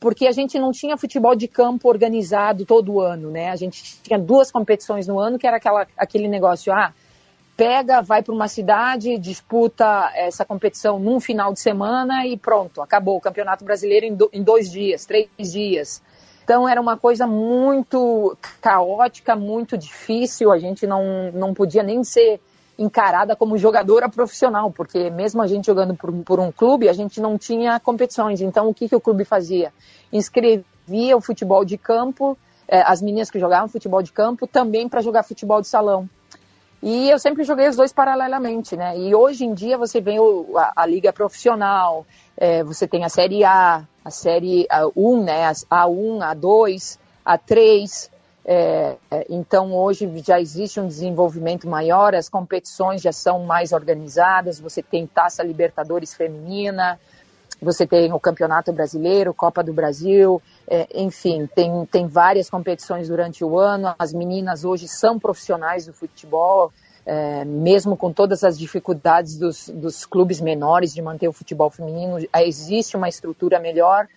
porque 0.00 0.26
a 0.26 0.32
gente 0.32 0.58
não 0.58 0.72
tinha 0.72 0.96
futebol 0.96 1.36
de 1.36 1.46
campo 1.46 1.88
organizado 1.88 2.64
todo 2.64 3.00
ano, 3.00 3.30
né? 3.30 3.50
A 3.50 3.56
gente 3.56 4.00
tinha 4.02 4.18
duas 4.18 4.50
competições 4.50 5.06
no 5.06 5.20
ano, 5.20 5.38
que 5.38 5.46
era 5.46 5.58
aquela, 5.58 5.86
aquele 5.96 6.26
negócio, 6.26 6.72
ah, 6.72 6.92
pega, 7.56 8.02
vai 8.02 8.22
para 8.22 8.34
uma 8.34 8.48
cidade, 8.48 9.18
disputa 9.18 10.10
essa 10.14 10.44
competição 10.44 10.98
num 10.98 11.20
final 11.20 11.52
de 11.52 11.60
semana 11.60 12.26
e 12.26 12.36
pronto, 12.36 12.82
acabou 12.82 13.16
o 13.16 13.20
Campeonato 13.20 13.64
Brasileiro 13.64 14.06
em, 14.06 14.14
do, 14.14 14.28
em 14.32 14.42
dois 14.42 14.70
dias, 14.70 15.06
três 15.06 15.28
dias. 15.38 16.02
Então 16.42 16.68
era 16.68 16.80
uma 16.80 16.96
coisa 16.96 17.26
muito 17.26 18.36
caótica, 18.60 19.34
muito 19.34 19.78
difícil, 19.78 20.52
a 20.52 20.58
gente 20.58 20.86
não, 20.86 21.32
não 21.32 21.54
podia 21.54 21.82
nem 21.82 22.04
ser 22.04 22.40
encarada 22.78 23.36
como 23.36 23.56
jogadora 23.56 24.08
profissional, 24.08 24.70
porque 24.70 25.08
mesmo 25.08 25.40
a 25.40 25.46
gente 25.46 25.66
jogando 25.66 25.94
por, 25.94 26.12
por 26.24 26.40
um 26.40 26.50
clube, 26.50 26.88
a 26.88 26.92
gente 26.92 27.20
não 27.20 27.38
tinha 27.38 27.78
competições. 27.78 28.40
Então 28.40 28.68
o 28.68 28.74
que, 28.74 28.88
que 28.88 28.96
o 28.96 29.00
clube 29.00 29.24
fazia? 29.24 29.72
Inscrevia 30.12 31.16
o 31.16 31.20
futebol 31.20 31.64
de 31.64 31.78
campo, 31.78 32.36
eh, 32.66 32.82
as 32.84 33.00
meninas 33.00 33.30
que 33.30 33.38
jogavam 33.38 33.68
futebol 33.68 34.02
de 34.02 34.12
campo, 34.12 34.46
também 34.46 34.88
para 34.88 35.00
jogar 35.00 35.22
futebol 35.22 35.60
de 35.60 35.68
salão. 35.68 36.08
E 36.86 37.08
eu 37.08 37.18
sempre 37.18 37.44
joguei 37.44 37.66
os 37.66 37.76
dois 37.76 37.94
paralelamente, 37.94 38.76
né? 38.76 38.98
E 38.98 39.14
hoje 39.14 39.42
em 39.46 39.54
dia 39.54 39.78
você 39.78 40.02
vê 40.02 40.18
o, 40.20 40.52
a, 40.58 40.70
a, 40.76 40.86
liga 40.86 41.14
profissional, 41.14 42.06
é, 42.36 42.62
você 42.62 42.86
tem 42.86 43.06
a 43.06 43.08
série 43.08 43.42
A, 43.42 43.88
a 44.04 44.10
série 44.10 44.66
a 44.68 44.86
1, 44.94 45.24
né? 45.24 45.50
A 45.70 45.86
1, 45.88 46.22
a 46.22 46.34
2, 46.34 46.98
a 47.24 47.38
3. 47.38 48.10
É, 48.44 48.96
é, 49.10 49.26
então 49.30 49.74
hoje 49.74 50.06
já 50.22 50.38
existe 50.38 50.78
um 50.78 50.86
desenvolvimento 50.86 51.66
maior, 51.66 52.14
as 52.14 52.28
competições 52.28 53.00
já 53.00 53.12
são 53.12 53.44
mais 53.44 53.72
organizadas, 53.72 54.60
você 54.60 54.82
tem 54.82 55.06
Taça 55.06 55.42
Libertadores 55.42 56.12
Feminina, 56.12 57.00
você 57.60 57.86
tem 57.86 58.12
o 58.12 58.20
Campeonato 58.20 58.72
Brasileiro, 58.72 59.32
Copa 59.34 59.62
do 59.62 59.72
Brasil, 59.72 60.40
é, 60.68 60.86
enfim, 60.94 61.48
tem, 61.54 61.86
tem 61.86 62.06
várias 62.06 62.50
competições 62.50 63.08
durante 63.08 63.44
o 63.44 63.58
ano. 63.58 63.94
As 63.98 64.12
meninas 64.12 64.64
hoje 64.64 64.88
são 64.88 65.18
profissionais 65.18 65.86
do 65.86 65.92
futebol, 65.92 66.72
é, 67.06 67.44
mesmo 67.44 67.96
com 67.96 68.12
todas 68.12 68.44
as 68.44 68.58
dificuldades 68.58 69.36
dos, 69.36 69.68
dos 69.68 70.06
clubes 70.06 70.40
menores 70.40 70.94
de 70.94 71.02
manter 71.02 71.28
o 71.28 71.32
futebol 71.32 71.70
feminino, 71.70 72.16
existe 72.34 72.96
uma 72.96 73.08
estrutura 73.08 73.60
melhor. 73.60 74.08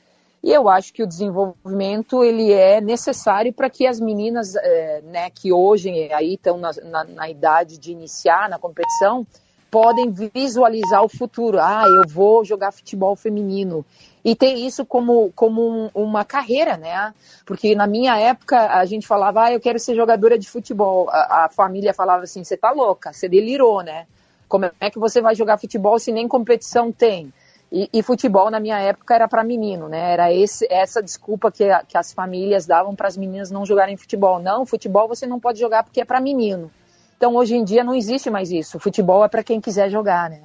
E 0.44 0.52
eu 0.52 0.70
acho 0.70 0.94
que 0.94 1.04
o 1.04 1.08
desenvolvimento 1.08 2.24
ele 2.24 2.54
é 2.54 2.80
necessário 2.80 3.52
para 3.52 3.70
que 3.70 3.86
as 3.86 4.00
meninas, 4.00 4.56
é, 4.56 5.02
né, 5.02 5.30
que 5.30 5.52
hoje 5.52 5.90
aí 6.14 6.36
estão 6.36 6.58
na, 6.58 6.72
na, 6.84 7.04
na 7.04 7.30
idade 7.30 7.78
de 7.78 7.92
iniciar 7.92 8.48
na 8.48 8.60
competição, 8.60 9.26
podem 9.70 10.12
visualizar 10.12 11.04
o 11.04 11.10
futuro. 11.10 11.60
Ah, 11.60 11.84
eu 11.86 12.10
vou 12.10 12.44
jogar 12.44 12.72
futebol 12.72 13.16
feminino. 13.16 13.86
E 14.24 14.36
ter 14.36 14.54
isso 14.54 14.86
como, 14.86 15.32
como 15.34 15.62
um, 15.62 15.90
uma 15.94 16.26
carreira, 16.26 16.76
né? 16.76 17.14
Porque 17.46 17.76
na 17.76 17.88
minha 17.88 18.18
época 18.18 18.60
a 18.74 18.86
gente 18.86 19.08
falava, 19.08 19.46
ah, 19.46 19.54
eu 19.54 19.60
quero 19.60 19.80
ser 19.80 19.96
jogadora 19.96 20.38
de 20.38 20.50
futebol. 20.50 21.10
A, 21.10 21.46
a 21.46 21.50
família 21.50 21.94
falava 21.94 22.24
assim, 22.24 22.44
você 22.44 22.58
tá 22.58 22.72
louca, 22.72 23.14
você 23.14 23.30
delirou, 23.30 23.82
né? 23.82 24.06
Como 24.48 24.66
é 24.80 24.90
que 24.90 25.00
você 25.00 25.22
vai 25.22 25.36
jogar 25.36 25.58
futebol 25.58 26.00
se 26.00 26.12
nem 26.12 26.28
competição 26.28 26.92
tem? 26.92 27.34
E, 27.72 27.90
e 27.92 28.02
futebol 28.02 28.50
na 28.50 28.62
minha 28.62 28.80
época 28.80 29.14
era 29.14 29.28
para 29.28 29.44
menino, 29.44 29.90
né? 29.90 30.14
Era 30.14 30.34
esse, 30.34 30.66
essa 30.70 31.04
desculpa 31.04 31.52
que, 31.52 31.66
que 31.88 31.98
as 31.98 32.14
famílias 32.14 32.66
davam 32.66 32.96
para 32.96 33.08
as 33.08 33.18
meninas 33.18 33.52
não 33.52 33.66
jogarem 33.66 33.98
futebol. 33.98 34.40
Não, 34.40 34.66
futebol 34.66 35.08
você 35.08 35.28
não 35.28 35.40
pode 35.40 35.60
jogar 35.60 35.84
porque 35.84 36.02
é 36.02 36.06
para 36.06 36.22
menino. 36.22 36.72
Então, 37.18 37.36
hoje 37.36 37.56
em 37.56 37.64
dia, 37.64 37.84
não 37.84 37.96
existe 37.96 38.30
mais 38.30 38.52
isso. 38.52 38.78
O 38.78 38.80
futebol 38.80 39.26
é 39.26 39.28
para 39.28 39.44
quem 39.44 39.60
quiser 39.60 39.90
jogar, 39.90 40.30
né? 40.30 40.44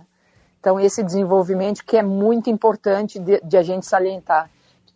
Então, 0.58 0.80
esse 0.80 1.02
desenvolvimento 1.02 1.84
que 1.84 1.96
é 1.96 2.02
muito 2.02 2.48
importante 2.48 3.18
de, 3.18 3.40
de, 3.40 3.56
a 3.56 3.62
gente 3.62 3.84
salientar, 3.84 4.50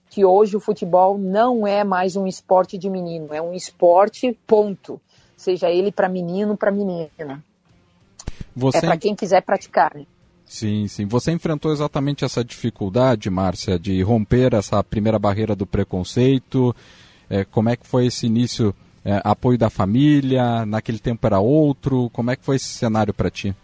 que 0.08 0.24
hoje 0.24 0.56
o 0.56 0.60
futebol 0.60 1.18
não 1.18 1.66
é 1.66 1.84
mais 1.84 2.16
um 2.16 2.26
esporte 2.26 2.78
de 2.78 2.88
menino, 2.88 3.34
é 3.34 3.42
um 3.42 3.52
esporte 3.52 4.36
ponto. 4.46 5.00
Seja 5.36 5.68
ele 5.68 5.92
para 5.92 6.08
menino, 6.08 6.56
para 6.56 6.70
menina. 6.70 7.44
Você... 8.54 8.78
É 8.78 8.80
para 8.80 8.96
quem 8.96 9.14
quiser 9.14 9.42
praticar, 9.42 9.92
né? 9.94 10.06
Sim, 10.46 10.86
sim. 10.86 11.04
Você 11.06 11.32
enfrentou 11.32 11.72
exatamente 11.72 12.24
essa 12.24 12.44
dificuldade, 12.44 13.28
Márcia, 13.28 13.78
de 13.78 14.00
romper 14.02 14.54
essa 14.54 14.82
primeira 14.82 15.18
barreira 15.18 15.56
do 15.56 15.66
preconceito. 15.66 16.74
É, 17.28 17.44
como 17.44 17.68
é 17.68 17.76
que 17.76 17.86
foi 17.86 18.06
esse 18.06 18.26
início 18.26 18.72
é, 19.06 19.20
apoio 19.22 19.56
da 19.56 19.70
família, 19.70 20.66
naquele 20.66 20.98
tempo 20.98 21.24
era 21.24 21.38
outro, 21.38 22.10
como 22.12 22.32
é 22.32 22.36
que 22.36 22.44
foi 22.44 22.56
esse 22.56 22.66
cenário 22.66 23.14
para 23.14 23.30
ti? 23.30 23.54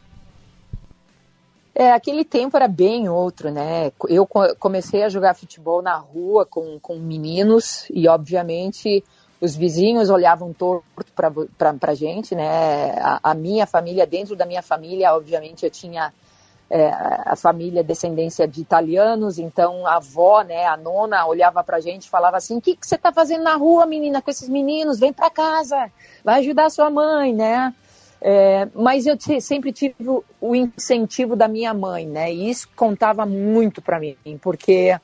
É, 1.74 1.90
aquele 1.90 2.24
tempo 2.24 2.56
era 2.56 2.68
bem 2.68 3.08
outro, 3.08 3.50
né? 3.50 3.90
Eu 4.08 4.24
comecei 4.58 5.02
a 5.02 5.08
jogar 5.08 5.34
futebol 5.34 5.82
na 5.82 5.96
rua 5.96 6.46
com, 6.46 6.78
com 6.78 6.96
meninos 6.96 7.86
e, 7.92 8.06
obviamente, 8.06 9.02
os 9.40 9.56
vizinhos 9.56 10.10
olhavam 10.10 10.52
torto 10.52 10.86
para 11.58 11.90
a 11.90 11.94
gente, 11.94 12.36
né? 12.36 12.92
A, 13.00 13.30
a, 13.30 13.34
minha 13.34 13.66
família, 13.66 14.06
dentro 14.06 14.36
da 14.36 14.46
minha 14.46 14.62
família, 14.62 15.12
obviamente, 15.12 15.64
eu 15.64 15.70
tinha 15.70 16.12
é, 16.74 16.90
a 17.26 17.36
família 17.36 17.84
descendência 17.84 18.48
de 18.48 18.62
italianos, 18.62 19.38
então 19.38 19.86
a 19.86 19.96
avó, 19.96 20.40
né, 20.40 20.64
a 20.64 20.74
nona, 20.74 21.26
olhava 21.26 21.62
pra 21.62 21.80
gente 21.80 22.06
e 22.06 22.08
falava 22.08 22.38
assim, 22.38 22.56
o 22.56 22.62
que, 22.62 22.74
que 22.74 22.86
você 22.86 22.96
tá 22.96 23.12
fazendo 23.12 23.44
na 23.44 23.56
rua, 23.56 23.84
menina, 23.84 24.22
com 24.22 24.30
esses 24.30 24.48
meninos? 24.48 24.98
Vem 24.98 25.12
pra 25.12 25.28
casa, 25.28 25.92
vai 26.24 26.40
ajudar 26.40 26.70
sua 26.70 26.88
mãe, 26.88 27.34
né? 27.34 27.74
É, 28.22 28.66
mas 28.74 29.06
eu 29.06 29.18
sempre 29.38 29.70
tive 29.70 29.96
o 30.40 30.56
incentivo 30.56 31.36
da 31.36 31.46
minha 31.46 31.74
mãe, 31.74 32.06
né? 32.06 32.32
E 32.32 32.48
isso 32.48 32.66
contava 32.74 33.26
muito 33.26 33.82
para 33.82 34.00
mim, 34.00 34.16
porque 34.40 34.98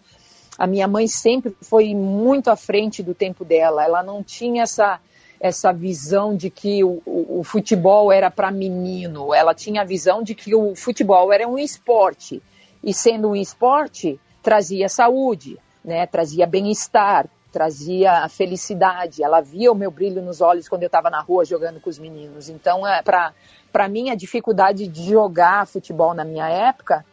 a 0.56 0.66
minha 0.66 0.88
mãe 0.88 1.06
sempre 1.06 1.54
foi 1.60 1.94
muito 1.94 2.48
à 2.48 2.56
frente 2.56 3.02
do 3.02 3.12
tempo 3.12 3.44
dela. 3.44 3.84
Ela 3.84 4.02
não 4.02 4.22
tinha 4.22 4.62
essa 4.62 4.98
essa 5.40 5.72
visão 5.72 6.36
de 6.36 6.50
que 6.50 6.82
o, 6.82 7.02
o, 7.06 7.40
o 7.40 7.44
futebol 7.44 8.12
era 8.12 8.30
para 8.30 8.50
menino, 8.50 9.32
ela 9.32 9.54
tinha 9.54 9.82
a 9.82 9.84
visão 9.84 10.22
de 10.22 10.34
que 10.34 10.54
o 10.54 10.74
futebol 10.74 11.32
era 11.32 11.46
um 11.46 11.58
esporte, 11.58 12.42
e 12.82 12.92
sendo 12.92 13.30
um 13.30 13.36
esporte, 13.36 14.20
trazia 14.42 14.88
saúde, 14.88 15.58
né? 15.84 16.06
Trazia 16.06 16.46
bem-estar, 16.46 17.28
trazia 17.52 18.28
felicidade. 18.28 19.22
Ela 19.22 19.40
via 19.40 19.72
o 19.72 19.74
meu 19.74 19.90
brilho 19.90 20.22
nos 20.22 20.40
olhos 20.40 20.68
quando 20.68 20.82
eu 20.82 20.88
estava 20.88 21.10
na 21.10 21.20
rua 21.20 21.44
jogando 21.44 21.80
com 21.80 21.90
os 21.90 21.98
meninos. 21.98 22.48
Então, 22.48 22.86
é, 22.86 23.02
para 23.02 23.88
mim, 23.88 24.10
a 24.10 24.14
dificuldade 24.14 24.86
de 24.86 25.10
jogar 25.10 25.66
futebol 25.66 26.14
na 26.14 26.24
minha 26.24 26.48
época 26.48 27.04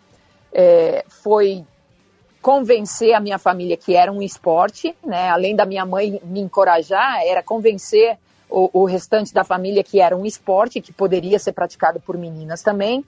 é, 0.53 1.03
foi 1.10 1.65
convencer 2.45 3.15
a 3.15 3.19
minha 3.19 3.39
família 3.39 3.76
que 3.76 3.95
era 3.95 4.11
um 4.11 4.22
esporte, 4.22 4.95
né? 5.03 5.30
Além 5.30 5.55
da 5.55 5.65
minha 5.65 5.84
mãe 5.84 6.22
me 6.23 6.39
encorajar, 6.39 7.23
era 7.26 7.41
convencer 7.41 8.19
o, 8.47 8.69
o 8.72 8.85
restante 8.85 9.34
da 9.34 9.43
família 9.43 9.84
que 9.84 9.99
era 9.99 10.15
um 10.15 10.27
esporte 10.27 10.80
que 10.80 10.93
poderia 10.93 11.39
ser 11.39 11.53
praticado 11.53 11.99
por 11.99 12.15
meninas 12.15 12.61
também. 12.61 13.03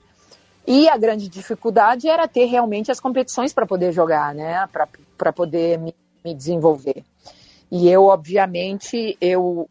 E 0.66 0.88
a 0.88 0.96
grande 0.96 1.28
dificuldade 1.28 2.08
era 2.08 2.26
ter 2.26 2.46
realmente 2.46 2.90
as 2.90 2.98
competições 2.98 3.52
para 3.52 3.64
poder 3.64 3.92
jogar, 3.92 4.34
né? 4.34 4.68
Para 5.16 5.32
poder 5.32 5.78
me, 5.78 5.94
me 6.24 6.34
desenvolver. 6.34 7.04
E 7.70 7.88
eu, 7.88 8.06
obviamente, 8.06 9.16
eu 9.20 9.70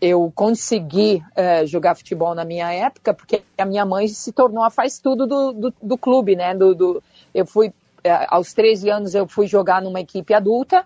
eu 0.00 0.32
consegui 0.34 1.22
é, 1.34 1.66
jogar 1.66 1.96
futebol 1.96 2.34
na 2.34 2.44
minha 2.44 2.72
época, 2.72 3.14
porque 3.14 3.42
a 3.58 3.64
minha 3.64 3.84
mãe 3.84 4.06
se 4.08 4.32
tornou 4.32 4.64
a 4.64 4.70
faz 4.70 4.98
tudo 4.98 5.28
do, 5.28 5.52
do, 5.52 5.74
do 5.82 5.98
clube, 5.98 6.36
né? 6.36 6.54
Do, 6.54 6.74
do, 6.74 7.02
eu 7.32 7.46
fui, 7.46 7.72
aos 8.28 8.52
13 8.52 8.90
anos 8.90 9.14
eu 9.14 9.26
fui 9.26 9.46
jogar 9.46 9.82
numa 9.82 10.00
equipe 10.00 10.34
adulta 10.34 10.84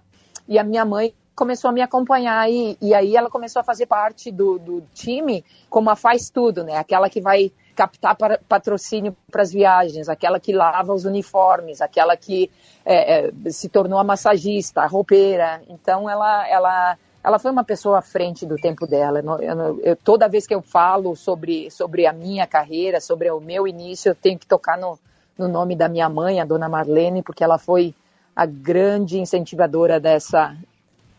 e 0.48 0.58
a 0.58 0.64
minha 0.64 0.84
mãe 0.84 1.14
começou 1.34 1.68
a 1.68 1.72
me 1.72 1.82
acompanhar 1.82 2.50
e, 2.50 2.78
e 2.80 2.94
aí 2.94 3.14
ela 3.14 3.28
começou 3.28 3.60
a 3.60 3.64
fazer 3.64 3.86
parte 3.86 4.30
do, 4.30 4.58
do 4.58 4.82
time 4.94 5.44
como 5.68 5.90
a 5.90 5.96
faz 5.96 6.30
tudo, 6.30 6.64
né? 6.64 6.78
Aquela 6.78 7.10
que 7.10 7.20
vai 7.20 7.52
captar 7.74 8.16
patrocínio 8.48 9.14
para 9.30 9.42
as 9.42 9.52
viagens, 9.52 10.08
aquela 10.08 10.40
que 10.40 10.50
lava 10.50 10.94
os 10.94 11.04
uniformes, 11.04 11.82
aquela 11.82 12.16
que 12.16 12.50
é, 12.84 13.26
é, 13.26 13.50
se 13.50 13.68
tornou 13.68 13.98
a 13.98 14.04
massagista, 14.04 14.80
a 14.80 14.86
roupeira. 14.86 15.60
Então 15.68 16.08
ela, 16.08 16.48
ela 16.48 16.98
ela 17.22 17.40
foi 17.40 17.50
uma 17.50 17.64
pessoa 17.64 17.98
à 17.98 18.02
frente 18.02 18.46
do 18.46 18.54
tempo 18.54 18.86
dela. 18.86 19.18
Eu, 19.18 19.80
eu, 19.82 19.96
toda 19.96 20.28
vez 20.28 20.46
que 20.46 20.54
eu 20.54 20.62
falo 20.62 21.16
sobre, 21.16 21.68
sobre 21.72 22.06
a 22.06 22.12
minha 22.12 22.46
carreira, 22.46 23.00
sobre 23.00 23.28
o 23.30 23.40
meu 23.40 23.66
início, 23.66 24.10
eu 24.10 24.14
tenho 24.14 24.38
que 24.38 24.46
tocar 24.46 24.78
no, 24.78 24.96
no 25.38 25.48
nome 25.48 25.76
da 25.76 25.88
minha 25.88 26.08
mãe, 26.08 26.40
a 26.40 26.44
dona 26.44 26.68
Marlene, 26.68 27.22
porque 27.22 27.44
ela 27.44 27.58
foi 27.58 27.94
a 28.34 28.44
grande 28.44 29.18
incentivadora 29.18 29.98
dessa, 29.98 30.56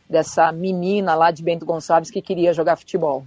dessa 0.10 0.52
menina 0.52 1.16
lá 1.16 1.32
de 1.32 1.44
Bento 1.44 1.66
Gonçalves 1.66 2.12
que 2.12 2.22
queria 2.22 2.54
jogar 2.54 2.76
futebol. 2.76 3.26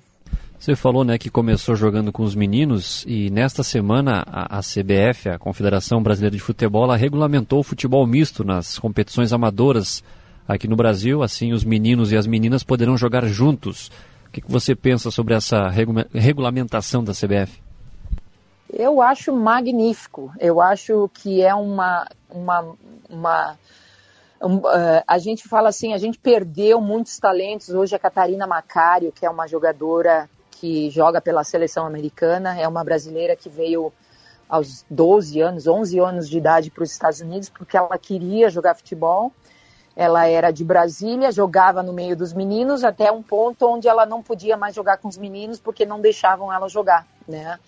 Você 0.59 0.77
falou 0.77 1.05
né, 1.05 1.17
que 1.17 1.31
começou 1.31 1.75
jogando 1.75 2.13
com 2.13 2.23
os 2.23 2.35
meninos 2.35 3.03
e 3.09 3.31
nesta 3.31 3.63
semana 3.63 4.23
a, 4.27 4.59
a 4.59 4.61
CBF, 4.61 5.31
a 5.31 5.39
Confederação 5.39 6.03
Brasileira 6.03 6.37
de 6.37 6.43
Futebol, 6.43 6.91
regulamentou 6.91 7.61
o 7.61 7.65
futebol 7.65 8.07
misto 8.07 8.45
nas 8.45 8.79
competições 8.79 9.33
amadoras 9.33 10.05
aqui 10.47 10.69
no 10.69 10.77
Brasil, 10.77 11.23
assim 11.23 11.53
os 11.53 11.65
meninos 11.65 12.13
e 12.13 12.17
as 12.17 12.27
meninas 12.27 12.63
poderão 12.63 12.95
jogar 12.97 13.25
juntos. 13.27 13.91
O 14.29 14.31
que, 14.31 14.43
você 14.47 14.75
pensa 14.77 15.11
sobre 15.11 15.33
essa 15.33 15.69
regulamentação 16.13 17.03
da 17.03 17.13
CBF? 17.13 17.59
Eu 18.73 19.03
acho 19.03 19.33
magnífico. 19.33 20.33
Eu 20.39 20.61
acho 20.61 21.11
que 21.15 21.43
é 21.43 21.55
uma. 21.55 22.07
uma, 22.29 22.77
uma 23.09 23.59
um, 24.43 24.57
uh, 24.57 25.03
a 25.07 25.19
gente 25.19 25.47
fala 25.47 25.69
assim, 25.69 25.93
a 25.93 25.99
gente 25.99 26.19
perdeu 26.19 26.81
muitos 26.81 27.19
talentos. 27.19 27.71
Hoje 27.71 27.95
a 27.95 27.99
Catarina 27.99 28.47
Macário, 28.47 29.13
que 29.13 29.27
é 29.27 29.31
uma 29.31 29.47
jogadora 29.47 30.29
que 30.51 30.91
joga 30.91 31.21
pela 31.21 31.45
seleção 31.45 31.87
americana, 31.87 32.59
é 32.59 32.67
uma 32.67 32.85
brasileira 32.85 33.35
que 33.35 33.49
veio 33.49 33.93
aos 34.49 34.85
12 34.91 35.41
anos, 35.41 35.67
11 35.67 35.99
anos 35.99 36.29
de 36.29 36.39
idade 36.39 36.71
para 36.71 36.83
os 36.83 36.91
Estados 36.91 37.21
Unidos 37.21 37.49
porque 37.49 37.77
ela 37.77 37.97
queria 37.97 38.51
jogar 38.51 38.75
futebol 38.75 39.33
ela 40.01 40.27
era 40.27 40.51
de 40.51 40.65
Brasília, 40.65 41.33
jogava 41.33 41.83
no 41.83 41.93
meio 41.93 42.17
dos 42.17 42.33
meninos 42.33 42.85
até 42.85 43.11
um 43.11 43.23
ponto 43.23 43.67
onde 43.67 43.89
ela 43.89 44.07
não 44.07 44.23
podia 44.23 44.57
mais 44.57 44.75
jogar 44.75 44.97
com 44.99 45.09
os 45.09 45.19
meninos 45.19 45.61
porque 45.61 45.85
não 45.85 46.01
deixavam 46.01 46.53
ela 46.53 46.69
jogar, 46.69 47.07
né? 47.27 47.59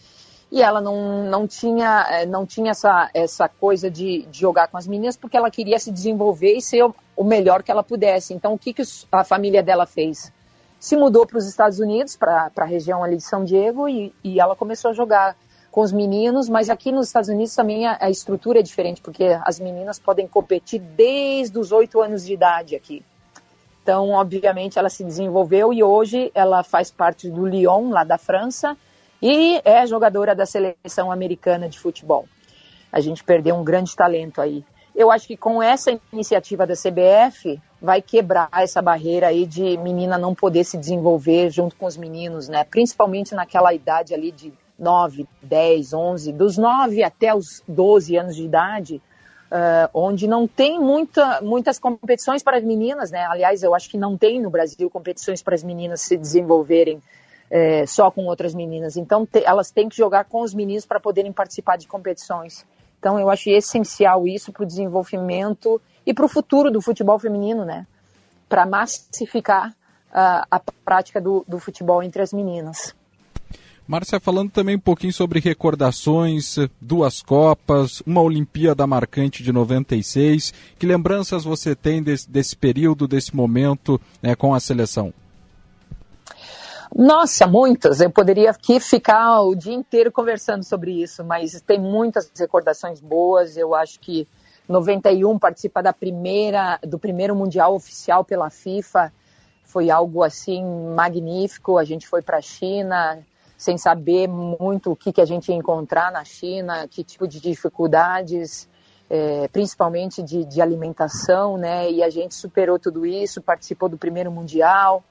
E 0.52 0.60
ela 0.60 0.82
não, 0.82 1.24
não 1.24 1.48
tinha, 1.48 2.06
eh, 2.10 2.26
não 2.26 2.44
tinha 2.44 2.72
essa, 2.72 3.08
essa 3.14 3.48
coisa 3.48 3.90
de, 3.90 4.26
de 4.26 4.38
jogar 4.38 4.68
com 4.68 4.76
as 4.76 4.86
meninas 4.86 5.16
porque 5.16 5.34
ela 5.34 5.50
queria 5.50 5.78
se 5.78 5.90
desenvolver 5.90 6.52
e 6.52 6.60
ser 6.60 6.84
o, 6.84 6.94
o 7.16 7.24
melhor 7.24 7.62
que 7.62 7.70
ela 7.70 7.82
pudesse. 7.82 8.34
Então, 8.34 8.52
o 8.52 8.58
que, 8.58 8.74
que 8.74 8.82
a 9.10 9.24
família 9.24 9.62
dela 9.62 9.86
fez? 9.86 10.30
Se 10.78 10.94
mudou 10.94 11.26
para 11.26 11.38
os 11.38 11.46
Estados 11.46 11.80
Unidos, 11.80 12.16
para 12.16 12.50
a 12.54 12.64
região 12.66 13.02
ali 13.02 13.16
de 13.16 13.22
São 13.22 13.42
Diego, 13.44 13.88
e, 13.88 14.14
e 14.22 14.38
ela 14.38 14.54
começou 14.54 14.90
a 14.90 14.94
jogar 14.94 15.34
com 15.70 15.80
os 15.80 15.90
meninos, 15.90 16.50
mas 16.50 16.68
aqui 16.68 16.92
nos 16.92 17.06
Estados 17.06 17.30
Unidos 17.30 17.54
também 17.54 17.86
a, 17.86 17.96
a 17.98 18.10
estrutura 18.10 18.58
é 18.58 18.62
diferente, 18.62 19.00
porque 19.00 19.24
as 19.46 19.58
meninas 19.58 19.98
podem 19.98 20.28
competir 20.28 20.80
desde 20.80 21.58
os 21.58 21.72
oito 21.72 21.98
anos 22.02 22.26
de 22.26 22.34
idade 22.34 22.76
aqui. 22.76 23.02
Então, 23.82 24.10
obviamente, 24.10 24.78
ela 24.78 24.90
se 24.90 25.02
desenvolveu 25.02 25.72
e 25.72 25.82
hoje 25.82 26.30
ela 26.34 26.62
faz 26.62 26.90
parte 26.90 27.30
do 27.30 27.46
Lyon, 27.46 27.88
lá 27.88 28.04
da 28.04 28.18
França, 28.18 28.76
e 29.22 29.62
é 29.64 29.86
jogadora 29.86 30.34
da 30.34 30.44
seleção 30.44 31.12
americana 31.12 31.68
de 31.68 31.78
futebol. 31.78 32.26
A 32.90 33.00
gente 33.00 33.22
perdeu 33.22 33.54
um 33.54 33.62
grande 33.62 33.94
talento 33.94 34.40
aí. 34.40 34.64
Eu 34.94 35.10
acho 35.10 35.26
que 35.26 35.36
com 35.36 35.62
essa 35.62 35.98
iniciativa 36.12 36.66
da 36.66 36.74
CBF 36.74 37.58
vai 37.80 38.02
quebrar 38.02 38.50
essa 38.52 38.82
barreira 38.82 39.28
aí 39.28 39.46
de 39.46 39.78
menina 39.78 40.18
não 40.18 40.34
poder 40.34 40.64
se 40.64 40.76
desenvolver 40.76 41.50
junto 41.50 41.76
com 41.76 41.86
os 41.86 41.96
meninos, 41.96 42.48
né? 42.48 42.64
Principalmente 42.64 43.34
naquela 43.34 43.72
idade 43.72 44.12
ali 44.12 44.30
de 44.30 44.52
9, 44.78 45.26
10, 45.40 45.94
11, 45.94 46.32
dos 46.32 46.58
9 46.58 47.02
até 47.02 47.34
os 47.34 47.62
12 47.66 48.16
anos 48.16 48.36
de 48.36 48.44
idade, 48.44 48.96
uh, 49.50 49.88
onde 49.94 50.26
não 50.26 50.46
tem 50.46 50.78
muita, 50.78 51.40
muitas 51.40 51.78
competições 51.78 52.42
para 52.42 52.58
as 52.58 52.64
meninas, 52.64 53.10
né? 53.10 53.24
Aliás, 53.24 53.62
eu 53.62 53.74
acho 53.74 53.88
que 53.88 53.96
não 53.96 54.18
tem 54.18 54.42
no 54.42 54.50
Brasil 54.50 54.90
competições 54.90 55.42
para 55.42 55.54
as 55.54 55.62
meninas 55.62 56.02
se 56.02 56.18
desenvolverem 56.18 57.00
é, 57.54 57.84
só 57.84 58.10
com 58.10 58.24
outras 58.24 58.54
meninas. 58.54 58.96
Então, 58.96 59.26
te, 59.26 59.44
elas 59.44 59.70
têm 59.70 59.86
que 59.86 59.94
jogar 59.94 60.24
com 60.24 60.40
os 60.40 60.54
meninos 60.54 60.86
para 60.86 60.98
poderem 60.98 61.30
participar 61.30 61.76
de 61.76 61.86
competições. 61.86 62.64
Então, 62.98 63.20
eu 63.20 63.28
acho 63.28 63.50
essencial 63.50 64.26
isso 64.26 64.50
para 64.50 64.62
o 64.62 64.66
desenvolvimento 64.66 65.78
e 66.06 66.14
para 66.14 66.24
o 66.24 66.28
futuro 66.28 66.70
do 66.70 66.80
futebol 66.80 67.18
feminino, 67.18 67.62
né? 67.66 67.86
Para 68.48 68.64
massificar 68.64 69.68
uh, 69.68 70.46
a 70.50 70.62
prática 70.82 71.20
do, 71.20 71.44
do 71.46 71.58
futebol 71.58 72.02
entre 72.02 72.22
as 72.22 72.32
meninas. 72.32 72.94
Márcia, 73.86 74.18
falando 74.18 74.50
também 74.50 74.76
um 74.76 74.80
pouquinho 74.80 75.12
sobre 75.12 75.38
recordações, 75.38 76.56
duas 76.80 77.20
Copas, 77.20 78.00
uma 78.06 78.22
Olimpíada 78.22 78.86
marcante 78.86 79.42
de 79.42 79.52
96. 79.52 80.54
Que 80.78 80.86
lembranças 80.86 81.44
você 81.44 81.74
tem 81.74 82.02
desse, 82.02 82.30
desse 82.30 82.56
período, 82.56 83.06
desse 83.06 83.36
momento 83.36 84.00
né, 84.22 84.34
com 84.34 84.54
a 84.54 84.60
seleção? 84.60 85.12
Nossa, 86.94 87.46
muitas. 87.46 88.00
Eu 88.00 88.10
poderia 88.10 88.50
aqui 88.50 88.78
ficar 88.78 89.40
o 89.40 89.54
dia 89.54 89.72
inteiro 89.72 90.12
conversando 90.12 90.62
sobre 90.62 91.02
isso, 91.02 91.24
mas 91.24 91.58
tem 91.62 91.80
muitas 91.80 92.30
recordações 92.36 93.00
boas. 93.00 93.56
Eu 93.56 93.74
acho 93.74 93.98
que 93.98 94.28
91 94.68 95.38
participar 95.38 95.82
da 95.82 95.92
primeira 95.92 96.78
do 96.82 96.98
primeiro 96.98 97.34
mundial 97.34 97.74
oficial 97.74 98.24
pela 98.24 98.50
FIFA 98.50 99.12
foi 99.64 99.90
algo 99.90 100.22
assim 100.22 100.62
magnífico. 100.94 101.78
A 101.78 101.84
gente 101.84 102.06
foi 102.06 102.20
para 102.20 102.36
a 102.36 102.42
China, 102.42 103.18
sem 103.56 103.78
saber 103.78 104.28
muito 104.28 104.92
o 104.92 104.96
que, 104.96 105.12
que 105.12 105.20
a 105.20 105.24
gente 105.24 105.48
ia 105.48 105.56
encontrar 105.56 106.12
na 106.12 106.24
China, 106.24 106.86
que 106.86 107.02
tipo 107.02 107.26
de 107.26 107.40
dificuldades, 107.40 108.68
é, 109.08 109.48
principalmente 109.48 110.22
de, 110.22 110.44
de, 110.44 110.60
alimentação, 110.60 111.56
né? 111.56 111.90
E 111.90 112.02
a 112.02 112.10
gente 112.10 112.34
superou 112.34 112.78
tudo 112.78 113.06
isso, 113.06 113.40
participou 113.40 113.88
do 113.88 113.96
primeiro 113.96 114.30
mundial, 114.30 115.02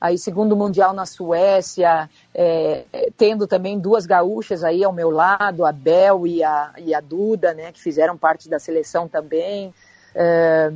aí 0.00 0.18
segundo 0.18 0.56
mundial 0.56 0.92
na 0.92 1.06
Suécia, 1.06 2.08
é, 2.34 2.84
tendo 3.16 3.46
também 3.46 3.78
duas 3.78 4.06
gaúchas 4.06 4.62
aí 4.62 4.84
ao 4.84 4.92
meu 4.92 5.10
lado, 5.10 5.64
a 5.64 5.72
Bel 5.72 6.26
e 6.26 6.42
a, 6.44 6.72
e 6.78 6.94
a 6.94 7.00
Duda, 7.00 7.54
né? 7.54 7.72
Que 7.72 7.80
fizeram 7.80 8.16
parte 8.16 8.48
da 8.48 8.58
seleção 8.58 9.08
também. 9.08 9.72
É, 10.14 10.70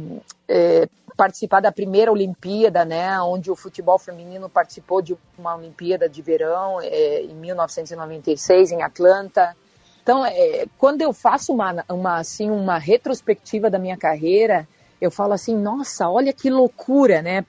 é 0.49 0.89
participar 1.21 1.61
da 1.61 1.71
primeira 1.71 2.11
Olimpíada, 2.11 2.83
né, 2.83 3.21
onde 3.21 3.51
o 3.51 3.57
futebol 3.57 3.99
feminino 3.99 4.49
participou 4.49 5.03
de 5.03 5.15
uma 5.37 5.55
Olimpíada 5.55 6.09
de 6.09 6.23
verão 6.23 6.81
é, 6.81 7.21
em 7.21 7.35
1996 7.35 8.73
em 8.73 8.83
Atlanta. 8.83 9.55
Então, 10.03 10.25
é, 10.25 10.65
quando 10.79 11.03
eu 11.03 11.13
faço 11.13 11.53
uma, 11.53 11.85
uma, 11.91 12.19
assim, 12.21 12.51
uma 12.51 12.79
retrospectiva 12.79 13.69
da 13.69 13.79
minha 13.79 13.99
carreira, 13.99 14.67
eu 14.99 15.11
falo 15.11 15.35
assim, 15.35 15.55
nossa, 15.55 16.09
olha 16.09 16.33
que 16.33 16.49
loucura, 16.49 17.21
né? 17.21 17.45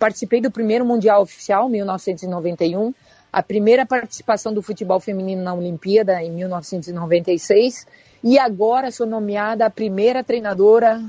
Participei 0.00 0.40
do 0.40 0.50
primeiro 0.50 0.82
Mundial 0.82 1.20
Oficial, 1.20 1.68
1991, 1.68 2.94
a 3.30 3.42
primeira 3.42 3.84
participação 3.84 4.50
do 4.50 4.62
futebol 4.62 4.98
feminino 4.98 5.42
na 5.42 5.52
Olimpíada, 5.52 6.22
em 6.22 6.30
1996, 6.30 7.86
e 8.24 8.38
agora 8.38 8.90
sou 8.90 9.06
nomeada 9.06 9.66
a 9.66 9.70
primeira 9.70 10.24
treinadora 10.24 11.02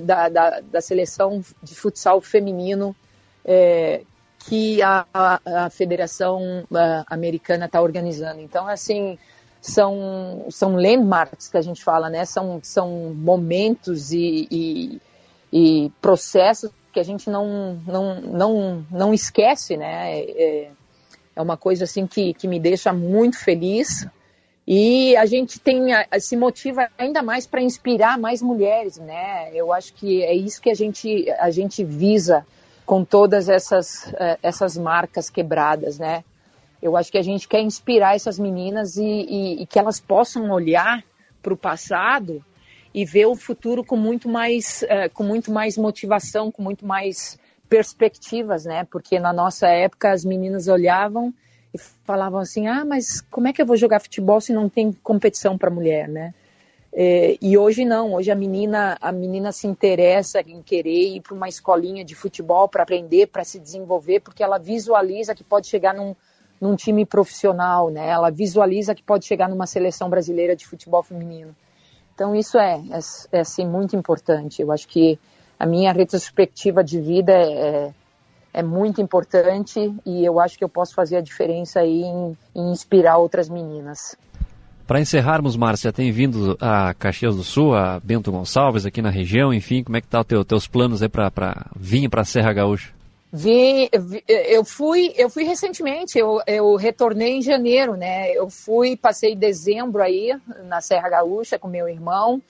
da, 0.00 0.28
da, 0.28 0.60
da 0.60 0.80
seleção 0.80 1.42
de 1.60 1.74
futsal 1.74 2.20
feminino 2.20 2.94
é, 3.44 4.02
que 4.38 4.80
a, 4.80 5.04
a, 5.12 5.68
Federação 5.68 6.64
a, 6.72 7.04
Americana 7.08 7.66
está 7.66 7.82
organizando. 7.82 8.40
Então, 8.40 8.68
assim, 8.68 9.18
são, 9.60 10.46
são 10.50 10.76
landmarks 10.76 11.48
que 11.48 11.56
a 11.56 11.62
gente 11.62 11.82
fala, 11.82 12.08
né? 12.08 12.24
São, 12.24 12.60
são 12.62 13.12
momentos 13.12 14.12
e, 14.12 14.46
e, 14.52 15.02
e 15.52 15.92
processos 16.00 16.70
que 16.96 17.00
a 17.00 17.04
gente 17.04 17.28
não, 17.28 17.78
não, 17.86 18.20
não, 18.22 18.86
não 18.90 19.12
esquece, 19.12 19.76
né? 19.76 20.18
É, 20.18 20.70
é 21.36 21.42
uma 21.42 21.54
coisa 21.54 21.84
assim 21.84 22.06
que, 22.06 22.32
que 22.32 22.48
me 22.48 22.58
deixa 22.58 22.90
muito 22.90 23.38
feliz 23.38 24.08
e 24.66 25.14
a 25.14 25.26
gente 25.26 25.60
tem 25.60 25.88
se 26.18 26.38
motiva 26.38 26.88
ainda 26.96 27.22
mais 27.22 27.46
para 27.46 27.60
inspirar 27.60 28.18
mais 28.18 28.40
mulheres, 28.40 28.96
né? 28.96 29.50
Eu 29.52 29.74
acho 29.74 29.92
que 29.92 30.22
é 30.22 30.34
isso 30.34 30.58
que 30.62 30.70
a 30.70 30.74
gente 30.74 31.30
a 31.38 31.50
gente 31.50 31.84
visa 31.84 32.46
com 32.86 33.04
todas 33.04 33.50
essas 33.50 34.10
eh, 34.14 34.38
essas 34.42 34.78
marcas 34.78 35.28
quebradas, 35.28 35.98
né? 35.98 36.24
Eu 36.80 36.96
acho 36.96 37.12
que 37.12 37.18
a 37.18 37.22
gente 37.22 37.46
quer 37.46 37.60
inspirar 37.60 38.16
essas 38.16 38.38
meninas 38.38 38.96
e, 38.96 39.04
e, 39.04 39.62
e 39.62 39.66
que 39.66 39.78
elas 39.78 40.00
possam 40.00 40.50
olhar 40.50 41.04
para 41.42 41.52
o 41.52 41.58
passado 41.58 42.42
e 42.96 43.04
ver 43.04 43.26
o 43.26 43.36
futuro 43.36 43.84
com 43.84 43.94
muito 43.94 44.26
mais 44.26 44.82
uh, 44.84 45.12
com 45.12 45.22
muito 45.22 45.52
mais 45.52 45.76
motivação, 45.76 46.50
com 46.50 46.62
muito 46.62 46.86
mais 46.86 47.38
perspectivas, 47.68 48.64
né? 48.64 48.84
Porque 48.90 49.20
na 49.20 49.34
nossa 49.34 49.68
época 49.68 50.10
as 50.10 50.24
meninas 50.24 50.66
olhavam 50.66 51.30
e 51.74 51.78
falavam 51.78 52.40
assim: 52.40 52.68
ah, 52.68 52.86
mas 52.86 53.20
como 53.20 53.48
é 53.48 53.52
que 53.52 53.60
eu 53.60 53.66
vou 53.66 53.76
jogar 53.76 54.00
futebol 54.00 54.40
se 54.40 54.50
não 54.50 54.66
tem 54.66 54.92
competição 54.92 55.58
para 55.58 55.68
mulher, 55.68 56.08
né? 56.08 56.32
É, 56.90 57.36
e 57.42 57.58
hoje 57.58 57.84
não, 57.84 58.14
hoje 58.14 58.30
a 58.30 58.34
menina 58.34 58.96
a 58.98 59.12
menina 59.12 59.52
se 59.52 59.66
interessa 59.66 60.40
em 60.40 60.62
querer 60.62 61.16
ir 61.16 61.20
para 61.20 61.34
uma 61.34 61.50
escolinha 61.50 62.02
de 62.02 62.14
futebol 62.14 62.66
para 62.66 62.82
aprender, 62.82 63.26
para 63.26 63.44
se 63.44 63.60
desenvolver, 63.60 64.20
porque 64.20 64.42
ela 64.42 64.56
visualiza 64.56 65.34
que 65.34 65.44
pode 65.44 65.66
chegar 65.66 65.92
num, 65.92 66.16
num 66.58 66.74
time 66.74 67.04
profissional, 67.04 67.90
né? 67.90 68.08
Ela 68.08 68.30
visualiza 68.30 68.94
que 68.94 69.02
pode 69.02 69.26
chegar 69.26 69.50
numa 69.50 69.66
seleção 69.66 70.08
brasileira 70.08 70.56
de 70.56 70.66
futebol 70.66 71.02
feminino. 71.02 71.54
Então 72.16 72.34
isso 72.34 72.56
é, 72.56 72.80
é, 72.90 73.36
é 73.36 73.40
assim, 73.40 73.66
muito 73.66 73.94
importante. 73.94 74.62
Eu 74.62 74.72
acho 74.72 74.88
que 74.88 75.18
a 75.58 75.66
minha 75.66 75.92
retrospectiva 75.92 76.82
de 76.82 76.98
vida 76.98 77.32
é, 77.32 77.92
é 78.54 78.62
muito 78.62 79.02
importante 79.02 79.94
e 80.04 80.24
eu 80.24 80.40
acho 80.40 80.56
que 80.56 80.64
eu 80.64 80.68
posso 80.68 80.94
fazer 80.94 81.18
a 81.18 81.20
diferença 81.20 81.80
aí 81.80 82.04
em, 82.04 82.36
em 82.54 82.72
inspirar 82.72 83.18
outras 83.18 83.50
meninas. 83.50 84.16
Para 84.86 84.98
encerrarmos, 84.98 85.56
Márcia, 85.56 85.92
tem 85.92 86.10
vindo 86.10 86.56
a 86.58 86.94
Caxias 86.94 87.36
do 87.36 87.44
Sul, 87.44 87.74
a 87.74 88.00
Bento 88.00 88.32
Gonçalves 88.32 88.86
aqui 88.86 89.02
na 89.02 89.10
região, 89.10 89.52
enfim, 89.52 89.82
como 89.82 89.98
é 89.98 90.00
que 90.00 90.06
tá 90.06 90.20
os 90.20 90.26
teu, 90.26 90.42
teus 90.42 90.66
planos 90.66 91.02
aí 91.02 91.10
para 91.10 91.66
vir 91.76 92.08
para 92.08 92.22
a 92.22 92.24
Serra 92.24 92.52
Gaúcha? 92.54 92.95
Vi, 93.38 93.90
vi, 93.92 94.24
eu 94.26 94.64
fui, 94.64 95.12
eu 95.14 95.28
fui 95.28 95.44
recentemente, 95.44 96.18
eu, 96.18 96.40
eu 96.46 96.74
retornei 96.76 97.34
em 97.34 97.42
janeiro, 97.42 97.94
né? 97.94 98.30
Eu 98.32 98.48
fui, 98.48 98.96
passei 98.96 99.36
dezembro 99.36 100.02
aí 100.02 100.34
na 100.64 100.80
Serra 100.80 101.10
Gaúcha 101.10 101.58
com 101.58 101.68
meu 101.68 101.86
irmão, 101.86 102.40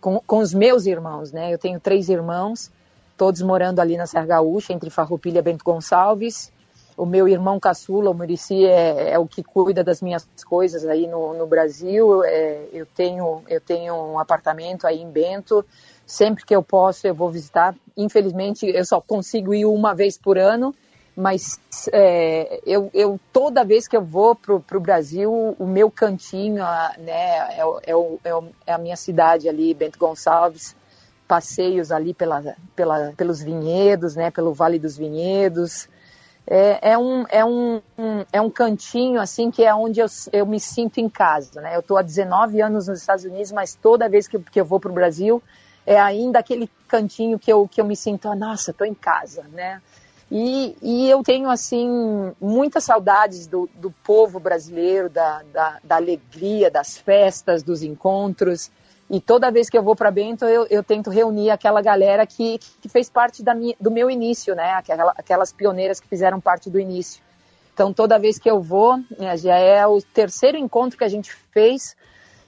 com, 0.00 0.20
com 0.26 0.38
os 0.38 0.52
meus 0.52 0.86
irmãos, 0.86 1.30
né? 1.30 1.54
Eu 1.54 1.58
tenho 1.58 1.78
três 1.78 2.08
irmãos 2.08 2.68
todos 3.16 3.42
morando 3.42 3.80
ali 3.80 3.96
na 3.96 4.06
Serra 4.06 4.26
Gaúcha, 4.26 4.72
entre 4.72 4.90
Farroupilha 4.90 5.38
e 5.38 5.42
Bento 5.42 5.64
Gonçalves. 5.64 6.52
O 6.96 7.06
meu 7.06 7.28
irmão 7.28 7.58
caçula, 7.58 8.10
o 8.10 8.14
Murici, 8.14 8.64
é, 8.64 9.12
é, 9.12 9.18
o 9.18 9.26
que 9.26 9.42
cuida 9.42 9.82
das 9.82 10.00
minhas 10.00 10.26
coisas 10.46 10.84
aí 10.84 11.06
no, 11.06 11.34
no 11.34 11.46
Brasil. 11.46 12.24
É, 12.24 12.66
eu, 12.72 12.86
tenho, 12.86 13.42
eu 13.48 13.60
tenho 13.60 13.94
um 13.94 14.18
apartamento 14.18 14.86
aí 14.86 15.00
em 15.00 15.10
Bento. 15.10 15.64
Sempre 16.06 16.44
que 16.44 16.54
eu 16.54 16.62
posso, 16.62 17.06
eu 17.06 17.14
vou 17.14 17.30
visitar. 17.30 17.74
Infelizmente, 17.96 18.66
eu 18.66 18.84
só 18.84 19.00
consigo 19.00 19.54
ir 19.54 19.64
uma 19.64 19.94
vez 19.94 20.18
por 20.18 20.38
ano, 20.38 20.74
mas 21.16 21.58
é, 21.92 22.60
eu, 22.66 22.90
eu, 22.92 23.18
toda 23.32 23.64
vez 23.64 23.86
que 23.86 23.96
eu 23.96 24.02
vou 24.02 24.34
para 24.34 24.54
o 24.54 24.80
Brasil, 24.80 25.56
o 25.58 25.66
meu 25.66 25.90
cantinho 25.90 26.64
né, 26.98 27.48
é, 27.56 27.60
é, 27.86 28.42
é, 28.66 28.72
a 28.72 28.78
minha 28.78 28.96
cidade 28.96 29.48
ali, 29.48 29.72
Bento 29.72 29.98
Gonçalves 29.98 30.76
passeios 31.26 31.90
ali 31.90 32.12
pela, 32.12 32.54
pela, 32.76 33.12
pelos 33.16 33.42
vinhedos, 33.42 34.14
né, 34.14 34.30
pelo 34.30 34.52
Vale 34.52 34.78
dos 34.78 34.96
Vinhedos. 34.96 35.88
É, 36.46 36.90
é, 36.90 36.98
um, 36.98 37.24
é, 37.30 37.44
um, 37.44 37.80
um, 37.98 38.24
é 38.30 38.40
um 38.40 38.50
cantinho 38.50 39.18
assim 39.18 39.50
que 39.50 39.64
é 39.64 39.74
onde 39.74 40.00
eu, 40.00 40.06
eu 40.30 40.44
me 40.44 40.60
sinto 40.60 40.98
em 40.98 41.08
casa. 41.08 41.60
Né? 41.60 41.74
Eu 41.74 41.80
estou 41.80 41.96
há 41.96 42.02
19 42.02 42.60
anos 42.60 42.88
nos 42.88 43.00
Estados 43.00 43.24
Unidos, 43.24 43.50
mas 43.50 43.74
toda 43.74 44.08
vez 44.08 44.28
que, 44.28 44.38
que 44.38 44.60
eu 44.60 44.64
vou 44.64 44.78
para 44.78 44.90
o 44.90 44.94
Brasil 44.94 45.42
é 45.86 45.98
ainda 45.98 46.38
aquele 46.38 46.68
cantinho 46.88 47.38
que 47.38 47.52
eu, 47.52 47.68
que 47.68 47.80
eu 47.80 47.84
me 47.84 47.96
sinto, 47.96 48.28
ah, 48.28 48.34
nossa, 48.34 48.70
estou 48.70 48.86
em 48.86 48.94
casa. 48.94 49.44
Né? 49.52 49.80
E, 50.30 50.76
e 50.82 51.08
eu 51.08 51.22
tenho 51.22 51.50
assim 51.50 52.32
muitas 52.40 52.84
saudades 52.84 53.46
do, 53.46 53.68
do 53.74 53.90
povo 53.90 54.40
brasileiro, 54.40 55.08
da, 55.08 55.42
da, 55.52 55.78
da 55.84 55.96
alegria, 55.96 56.70
das 56.70 56.96
festas, 56.96 57.62
dos 57.62 57.82
encontros. 57.82 58.70
E 59.10 59.20
toda 59.20 59.50
vez 59.50 59.68
que 59.68 59.76
eu 59.76 59.82
vou 59.82 59.94
para 59.94 60.10
Bento, 60.10 60.46
eu, 60.46 60.66
eu, 60.70 60.82
tento 60.82 61.10
reunir 61.10 61.50
aquela 61.50 61.82
galera 61.82 62.26
que, 62.26 62.58
que 62.80 62.88
fez 62.88 63.10
parte 63.10 63.42
da 63.42 63.54
minha, 63.54 63.76
do 63.78 63.90
meu 63.90 64.10
início, 64.10 64.54
né? 64.54 64.72
Aquela, 64.72 65.12
aquelas 65.16 65.52
pioneiras 65.52 66.00
que 66.00 66.08
fizeram 66.08 66.40
parte 66.40 66.70
do 66.70 66.80
início. 66.80 67.22
Então, 67.74 67.92
toda 67.92 68.18
vez 68.18 68.38
que 68.38 68.48
eu 68.48 68.60
vou, 68.62 68.96
né, 69.18 69.36
já 69.36 69.56
é 69.56 69.86
o 69.86 70.00
terceiro 70.00 70.56
encontro 70.56 70.96
que 70.96 71.04
a 71.04 71.08
gente 71.08 71.32
fez. 71.52 71.96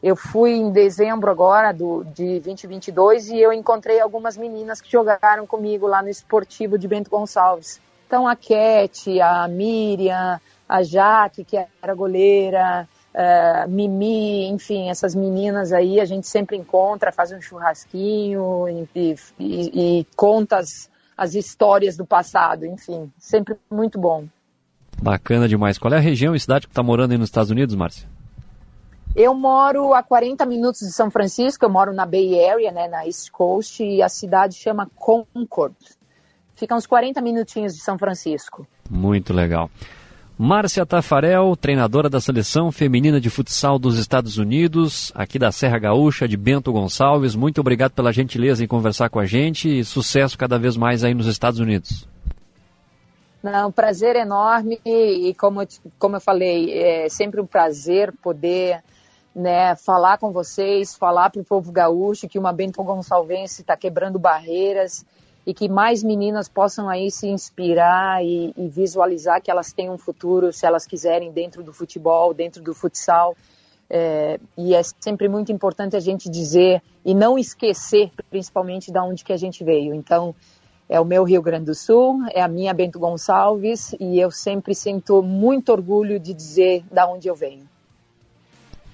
Eu 0.06 0.14
fui 0.14 0.52
em 0.52 0.70
dezembro 0.70 1.28
agora 1.28 1.72
do, 1.72 2.04
de 2.04 2.38
2022 2.38 3.28
e 3.30 3.40
eu 3.40 3.52
encontrei 3.52 3.98
algumas 3.98 4.36
meninas 4.36 4.80
que 4.80 4.88
jogaram 4.88 5.44
comigo 5.48 5.88
lá 5.88 6.00
no 6.00 6.08
esportivo 6.08 6.78
de 6.78 6.86
Bento 6.86 7.10
Gonçalves. 7.10 7.80
Então, 8.06 8.28
a 8.28 8.36
Cat, 8.36 9.20
a 9.20 9.48
Miriam, 9.48 10.40
a 10.68 10.82
Jaque, 10.84 11.42
que 11.42 11.56
era 11.82 11.92
goleira, 11.92 12.88
uh, 13.12 13.68
Mimi, 13.68 14.46
enfim, 14.46 14.90
essas 14.90 15.12
meninas 15.12 15.72
aí 15.72 15.98
a 15.98 16.04
gente 16.04 16.28
sempre 16.28 16.56
encontra, 16.56 17.10
faz 17.10 17.32
um 17.32 17.40
churrasquinho 17.40 18.68
e, 18.68 19.16
e, 19.40 19.98
e 20.00 20.06
conta 20.14 20.58
as, 20.58 20.88
as 21.16 21.34
histórias 21.34 21.96
do 21.96 22.06
passado, 22.06 22.64
enfim, 22.64 23.10
sempre 23.18 23.56
muito 23.68 23.98
bom. 23.98 24.24
Bacana 25.02 25.48
demais. 25.48 25.78
Qual 25.78 25.92
é 25.92 25.96
a 25.96 26.00
região 26.00 26.32
e 26.32 26.38
cidade 26.38 26.68
que 26.68 26.70
está 26.70 26.82
morando 26.84 27.10
aí 27.10 27.18
nos 27.18 27.28
Estados 27.28 27.50
Unidos, 27.50 27.74
Márcia? 27.74 28.14
Eu 29.16 29.32
moro 29.32 29.94
a 29.94 30.02
40 30.02 30.44
minutos 30.44 30.80
de 30.82 30.92
São 30.92 31.10
Francisco, 31.10 31.64
eu 31.64 31.70
moro 31.70 31.90
na 31.90 32.04
Bay 32.04 32.38
Area, 32.46 32.70
né, 32.70 32.86
na 32.86 33.06
East 33.06 33.30
Coast, 33.30 33.82
e 33.82 34.02
a 34.02 34.10
cidade 34.10 34.56
chama 34.56 34.90
Concord. 34.94 35.74
Fica 36.54 36.76
uns 36.76 36.86
40 36.86 37.22
minutinhos 37.22 37.74
de 37.74 37.80
São 37.80 37.96
Francisco. 37.96 38.66
Muito 38.90 39.32
legal. 39.32 39.70
Márcia 40.36 40.84
Tafarel, 40.84 41.56
treinadora 41.56 42.10
da 42.10 42.20
seleção 42.20 42.70
feminina 42.70 43.18
de 43.18 43.30
futsal 43.30 43.78
dos 43.78 43.98
Estados 43.98 44.36
Unidos, 44.36 45.10
aqui 45.14 45.38
da 45.38 45.50
Serra 45.50 45.78
Gaúcha, 45.78 46.28
de 46.28 46.36
Bento 46.36 46.70
Gonçalves. 46.70 47.34
Muito 47.34 47.58
obrigado 47.58 47.92
pela 47.92 48.12
gentileza 48.12 48.62
em 48.62 48.68
conversar 48.68 49.08
com 49.08 49.18
a 49.18 49.24
gente 49.24 49.78
e 49.78 49.82
sucesso 49.82 50.36
cada 50.36 50.58
vez 50.58 50.76
mais 50.76 51.02
aí 51.02 51.14
nos 51.14 51.26
Estados 51.26 51.58
Unidos. 51.58 52.06
Não, 53.42 53.72
prazer 53.72 54.14
enorme 54.14 54.78
e 54.84 55.34
como, 55.38 55.66
como 55.98 56.16
eu 56.16 56.20
falei, 56.20 56.70
é 56.70 57.08
sempre 57.08 57.40
um 57.40 57.46
prazer 57.46 58.12
poder 58.22 58.82
né, 59.36 59.76
falar 59.76 60.16
com 60.16 60.32
vocês, 60.32 60.94
falar 60.94 61.28
para 61.28 61.42
o 61.42 61.44
povo 61.44 61.70
gaúcho 61.70 62.26
que 62.26 62.38
uma 62.38 62.54
Bento 62.54 62.82
Gonçalvense 62.82 63.60
está 63.60 63.76
quebrando 63.76 64.18
barreiras 64.18 65.04
e 65.44 65.52
que 65.52 65.68
mais 65.68 66.02
meninas 66.02 66.48
possam 66.48 66.88
aí 66.88 67.10
se 67.10 67.28
inspirar 67.28 68.24
e, 68.24 68.54
e, 68.56 68.66
visualizar 68.66 69.42
que 69.42 69.50
elas 69.50 69.74
têm 69.74 69.90
um 69.90 69.98
futuro, 69.98 70.54
se 70.54 70.64
elas 70.64 70.86
quiserem, 70.86 71.30
dentro 71.30 71.62
do 71.62 71.70
futebol, 71.70 72.32
dentro 72.32 72.62
do 72.62 72.72
futsal. 72.72 73.36
É, 73.90 74.40
e 74.56 74.74
é 74.74 74.82
sempre 74.98 75.28
muito 75.28 75.52
importante 75.52 75.94
a 75.94 76.00
gente 76.00 76.30
dizer 76.30 76.82
e 77.04 77.14
não 77.14 77.38
esquecer, 77.38 78.10
principalmente, 78.30 78.90
da 78.90 79.04
onde 79.04 79.22
que 79.22 79.34
a 79.34 79.36
gente 79.36 79.62
veio. 79.62 79.94
Então, 79.94 80.34
é 80.88 80.98
o 80.98 81.04
meu 81.04 81.24
Rio 81.24 81.42
Grande 81.42 81.66
do 81.66 81.74
Sul, 81.74 82.20
é 82.32 82.40
a 82.40 82.48
minha 82.48 82.72
Bento 82.72 82.98
Gonçalves 82.98 83.94
e 84.00 84.18
eu 84.18 84.30
sempre 84.30 84.74
sinto 84.74 85.22
muito 85.22 85.70
orgulho 85.70 86.18
de 86.18 86.32
dizer 86.32 86.82
da 86.90 87.06
onde 87.06 87.28
eu 87.28 87.34
venho. 87.34 87.75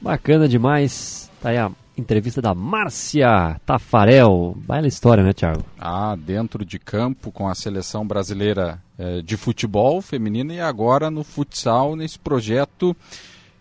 Bacana 0.03 0.49
demais. 0.49 1.31
Tá 1.41 1.51
aí 1.51 1.59
a 1.59 1.71
Entrevista 1.97 2.43
da 2.43 2.55
Márcia 2.55 3.61
Tafarel. 3.65 4.57
Baila 4.57 4.89
história, 4.89 5.23
né, 5.23 5.33
Thiago? 5.33 5.63
Ah, 5.79 6.17
dentro 6.19 6.65
de 6.65 6.79
campo 6.79 7.31
com 7.31 7.47
a 7.47 7.55
seleção 7.55 8.07
brasileira 8.07 8.83
eh, 8.99 9.21
de 9.23 9.37
futebol 9.37 10.01
feminina 10.01 10.55
e 10.55 10.61
agora 10.61 11.11
no 11.11 11.23
futsal, 11.23 11.95
nesse 11.95 12.19
projeto 12.19 12.97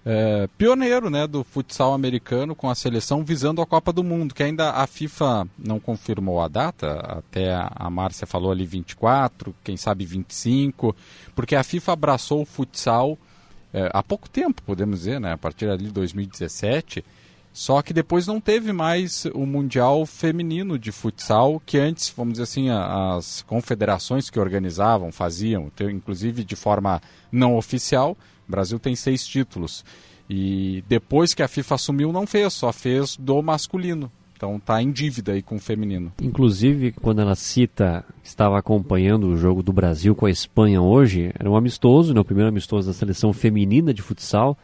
eh, 0.04 0.48
pioneiro 0.58 1.10
né, 1.10 1.28
do 1.28 1.44
futsal 1.44 1.94
americano 1.94 2.56
com 2.56 2.70
a 2.70 2.76
seleção 2.76 3.24
visando 3.24 3.62
a 3.62 3.66
Copa 3.66 3.94
do 3.94 4.04
Mundo, 4.04 4.34
que 4.34 4.42
ainda 4.42 4.72
a 4.72 4.88
FIFA 4.88 5.48
não 5.60 5.80
confirmou 5.80 6.42
a 6.42 6.48
data, 6.48 7.00
até 7.02 7.54
a, 7.54 7.90
Márcia 7.90 8.26
falou 8.26 8.52
ali 8.52 8.66
24, 8.66 9.54
quem 9.64 9.78
sabe 9.78 10.06
25, 10.06 10.96
porque 11.36 11.56
a 11.56 11.64
FIFA 11.64 11.94
abraçou 11.94 12.42
o 12.42 12.46
futsal 12.46 13.18
eh, 13.74 13.90
há 13.94 14.04
pouco 14.04 14.30
tempo, 14.30 14.62
podemos 14.64 15.00
dizer, 15.00 15.20
né, 15.20 15.34
a 15.34 15.38
partir 15.38 15.70
ali 15.70 15.86
de 15.86 15.92
2017 15.92 17.04
só 17.54 17.82
que 17.82 17.94
depois 17.94 18.28
não 18.28 18.40
teve 18.40 18.72
mais 18.72 19.26
o 19.34 19.46
Mundial 19.46 20.06
Feminino 20.06 20.80
de 20.80 20.92
Futsal, 20.92 21.62
que 21.66 21.78
antes, 21.78 22.12
vamos 22.16 22.34
dizer 22.34 22.44
assim, 22.44 22.70
as 22.70 23.42
confederações 23.42 24.30
que 24.30 24.40
organizavam, 24.40 25.12
faziam, 25.12 25.70
inclusive 25.92 26.46
de 26.46 26.56
forma 26.56 27.02
não 27.30 27.58
oficial. 27.58 28.18
O 28.48 28.52
Brasil 28.52 28.80
tem 28.80 28.96
seis 28.96 29.28
títulos. 29.28 29.84
E 30.30 30.82
depois 30.88 31.34
que 31.34 31.44
a 31.44 31.48
FIFA 31.48 31.76
assumiu, 31.76 32.14
não 32.14 32.26
fez, 32.26 32.54
só 32.54 32.72
fez 32.72 33.18
do 33.18 33.42
masculino. 33.42 34.10
Então 34.42 34.60
tá 34.60 34.82
em 34.82 34.92
dívida 34.92 35.34
aí 35.34 35.44
com 35.44 35.58
o 35.58 35.60
feminino. 35.60 36.12
Inclusive, 36.20 36.94
quando 36.94 37.22
ela 37.22 37.36
cita 37.36 38.04
que 38.24 38.28
estava 38.28 38.58
acompanhando 38.58 39.28
o 39.28 39.38
jogo 39.38 39.62
do 39.62 39.72
Brasil 39.72 40.16
com 40.16 40.26
a 40.26 40.32
Espanha 40.32 40.82
hoje, 40.82 41.32
era 41.38 41.48
um 41.48 41.56
amistoso, 41.56 42.12
né, 42.12 42.20
o 42.20 42.26
primeiro 42.26 42.50
amistoso 42.50 42.88
da 42.88 42.94
seleção 42.94 43.32
feminina 43.34 43.94
de 43.94 44.02
futsal, 44.02 44.58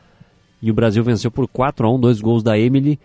e 0.59 0.71
o 0.71 0.73
Brasil 0.73 1.03
venceu 1.03 1.29
por 1.29 1.47
4 1.47 1.85
a 1.85 1.93
1 1.93 1.99
dois 1.99 2.19
gols 2.19 2.41
da 2.41 2.57
Emily, 2.57 2.99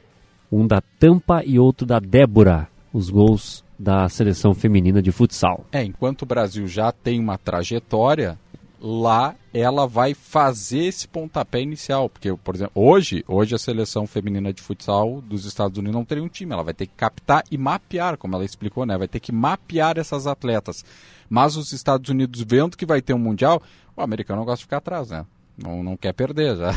um 0.50 0.66
da 0.66 0.80
Tampa 0.98 1.42
e 1.44 1.58
outro 1.58 1.86
da 1.86 1.98
Débora, 1.98 2.66
os 2.90 3.10
gols 3.10 3.62
da 3.78 4.08
seleção 4.08 4.54
feminina 4.54 5.02
de 5.02 5.12
futsal. 5.12 5.66
É, 5.72 5.84
enquanto 5.84 6.22
o 6.22 6.26
Brasil 6.26 6.66
já 6.66 6.90
tem 6.90 7.20
uma 7.20 7.36
trajetória, 7.36 8.38
lá 8.82 9.36
ela 9.54 9.86
vai 9.86 10.12
fazer 10.12 10.86
esse 10.86 11.06
pontapé 11.06 11.60
inicial, 11.60 12.08
porque 12.08 12.34
por 12.34 12.56
exemplo, 12.56 12.72
hoje, 12.74 13.24
hoje 13.28 13.54
a 13.54 13.58
seleção 13.58 14.08
feminina 14.08 14.52
de 14.52 14.60
futsal 14.60 15.20
dos 15.20 15.44
Estados 15.44 15.78
Unidos 15.78 15.94
não 15.94 16.04
teria 16.04 16.24
um 16.24 16.28
time, 16.28 16.52
ela 16.52 16.64
vai 16.64 16.74
ter 16.74 16.86
que 16.86 16.94
captar 16.96 17.44
e 17.48 17.56
mapear, 17.56 18.16
como 18.16 18.34
ela 18.34 18.44
explicou, 18.44 18.84
né? 18.84 18.98
Vai 18.98 19.06
ter 19.06 19.20
que 19.20 19.30
mapear 19.30 19.98
essas 19.98 20.26
atletas. 20.26 20.84
Mas 21.30 21.56
os 21.56 21.72
Estados 21.72 22.10
Unidos 22.10 22.42
vendo 22.46 22.76
que 22.76 22.84
vai 22.84 23.00
ter 23.00 23.14
um 23.14 23.18
mundial, 23.18 23.62
o 23.96 24.02
americano 24.02 24.40
não 24.40 24.46
gosta 24.46 24.58
de 24.58 24.64
ficar 24.64 24.78
atrás, 24.78 25.10
né? 25.10 25.24
Não, 25.56 25.82
não 25.82 25.96
quer 25.96 26.12
perder 26.12 26.56
já. 26.56 26.74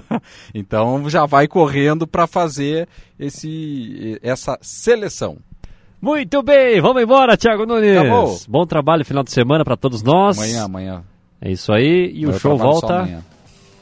então 0.54 1.10
já 1.10 1.26
vai 1.26 1.46
correndo 1.46 2.06
para 2.06 2.26
fazer 2.26 2.88
esse 3.18 4.18
essa 4.22 4.58
seleção. 4.62 5.36
Muito 6.00 6.42
bem, 6.42 6.80
vamos 6.80 7.02
embora, 7.02 7.36
Thiago 7.36 7.66
Nunes. 7.66 7.96
Acabou. 7.96 8.40
Bom 8.48 8.66
trabalho 8.66 9.04
final 9.04 9.22
de 9.22 9.30
semana 9.30 9.64
para 9.64 9.76
todos 9.76 10.02
nós. 10.02 10.38
Amanhã, 10.38 10.64
amanhã. 10.64 11.04
É 11.42 11.50
isso 11.50 11.72
aí, 11.72 12.12
e 12.14 12.26
o 12.26 12.38
show 12.38 12.56
volta 12.56 13.22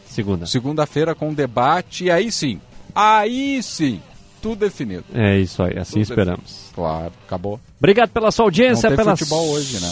segunda. 0.07 0.47
Segunda-feira 0.47 1.15
com 1.15 1.33
debate, 1.33 2.05
e 2.05 2.11
aí 2.11 2.33
sim, 2.33 2.59
aí 2.95 3.63
sim, 3.63 4.01
tudo 4.41 4.61
definido. 4.61 5.05
É 5.15 5.39
isso 5.39 5.63
aí, 5.63 5.79
assim 5.79 6.01
Tudo 6.01 6.03
esperamos. 6.03 6.41
definido. 6.41 6.75
Claro, 6.75 7.13
acabou. 7.27 7.61
Obrigado 7.79 8.11
pela 8.11 8.31
sua 8.31 8.47
audiência, 8.47 8.89
Não 8.89 8.97
tem 8.97 9.05
pela 9.05 9.17
futebol 9.17 9.51
hoje, 9.51 9.79
né? 9.81 9.91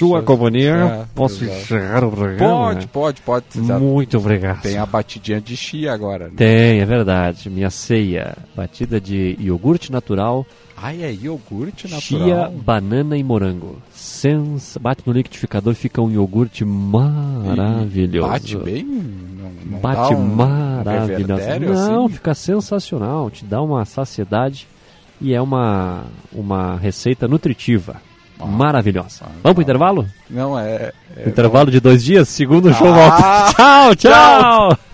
sua 0.00 0.22
companhia. 0.22 0.72
É, 0.72 1.04
Posso 1.14 1.44
exato. 1.44 1.60
encerrar 1.60 2.04
o 2.04 2.10
programa? 2.10 2.74
Pode, 2.74 2.86
pode, 2.86 3.20
pode. 3.20 3.66
Já 3.66 3.78
Muito 3.78 4.16
obrigado. 4.16 4.62
Tem 4.62 4.78
a 4.78 4.86
batidinha 4.86 5.40
de 5.40 5.56
chia 5.56 5.92
agora. 5.92 6.28
Né? 6.28 6.34
Tem, 6.36 6.80
é 6.80 6.84
verdade. 6.86 7.50
Minha 7.50 7.68
ceia, 7.70 8.36
batida 8.56 9.00
de 9.00 9.36
iogurte 9.38 9.92
natural, 9.92 10.46
Ai, 10.82 11.02
é 11.02 11.12
iogurte 11.12 11.84
natural. 11.84 12.00
chia, 12.00 12.50
banana 12.64 13.16
e 13.16 13.22
morango. 13.22 13.76
Sens... 13.92 14.78
Bate 14.80 15.02
no 15.06 15.12
liquidificador, 15.12 15.74
fica 15.74 16.00
um 16.00 16.10
iogurte 16.10 16.64
maravilhoso. 16.64 18.28
Bate 18.28 18.56
bem? 18.56 18.84
Não, 18.84 19.50
não 19.66 19.78
Bate 19.78 20.14
um 20.14 20.26
maravilhoso. 20.26 21.42
Não, 21.60 22.06
assim? 22.06 22.14
fica 22.14 22.34
sensacional. 22.34 23.30
Te 23.30 23.44
dá 23.44 23.60
uma 23.60 23.84
saciedade 23.84 24.66
e 25.20 25.34
é 25.34 25.40
uma, 25.40 26.04
uma 26.32 26.76
receita 26.76 27.28
nutritiva. 27.28 27.96
Maravilhosa. 28.38 29.26
Vamos 29.42 29.54
pro 29.54 29.62
intervalo? 29.62 30.06
Não, 30.30 30.58
é... 30.58 30.92
é 31.14 31.28
intervalo 31.28 31.70
de 31.70 31.78
dois 31.78 32.02
dias, 32.02 32.26
segundo 32.28 32.72
show 32.72 32.88
Ah! 32.88 32.94
volta. 32.94 33.52
Tchau, 33.54 33.96
tchau! 33.96 34.70
Show 34.70 34.89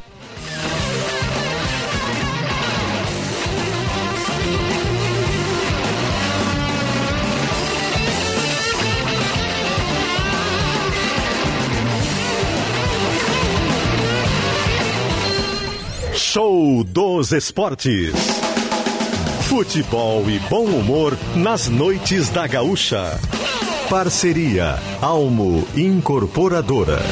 dos 16.97 17.31
Esportes. 17.31 18.15
Futebol 19.51 20.31
e 20.31 20.39
bom 20.49 20.65
humor 20.65 21.13
nas 21.35 21.69
noites 21.69 22.31
da 22.31 22.47
Gaúcha. 22.47 23.21
Parceria 23.91 24.79
Almo 25.03 25.69
Incorporadora. 25.77 27.03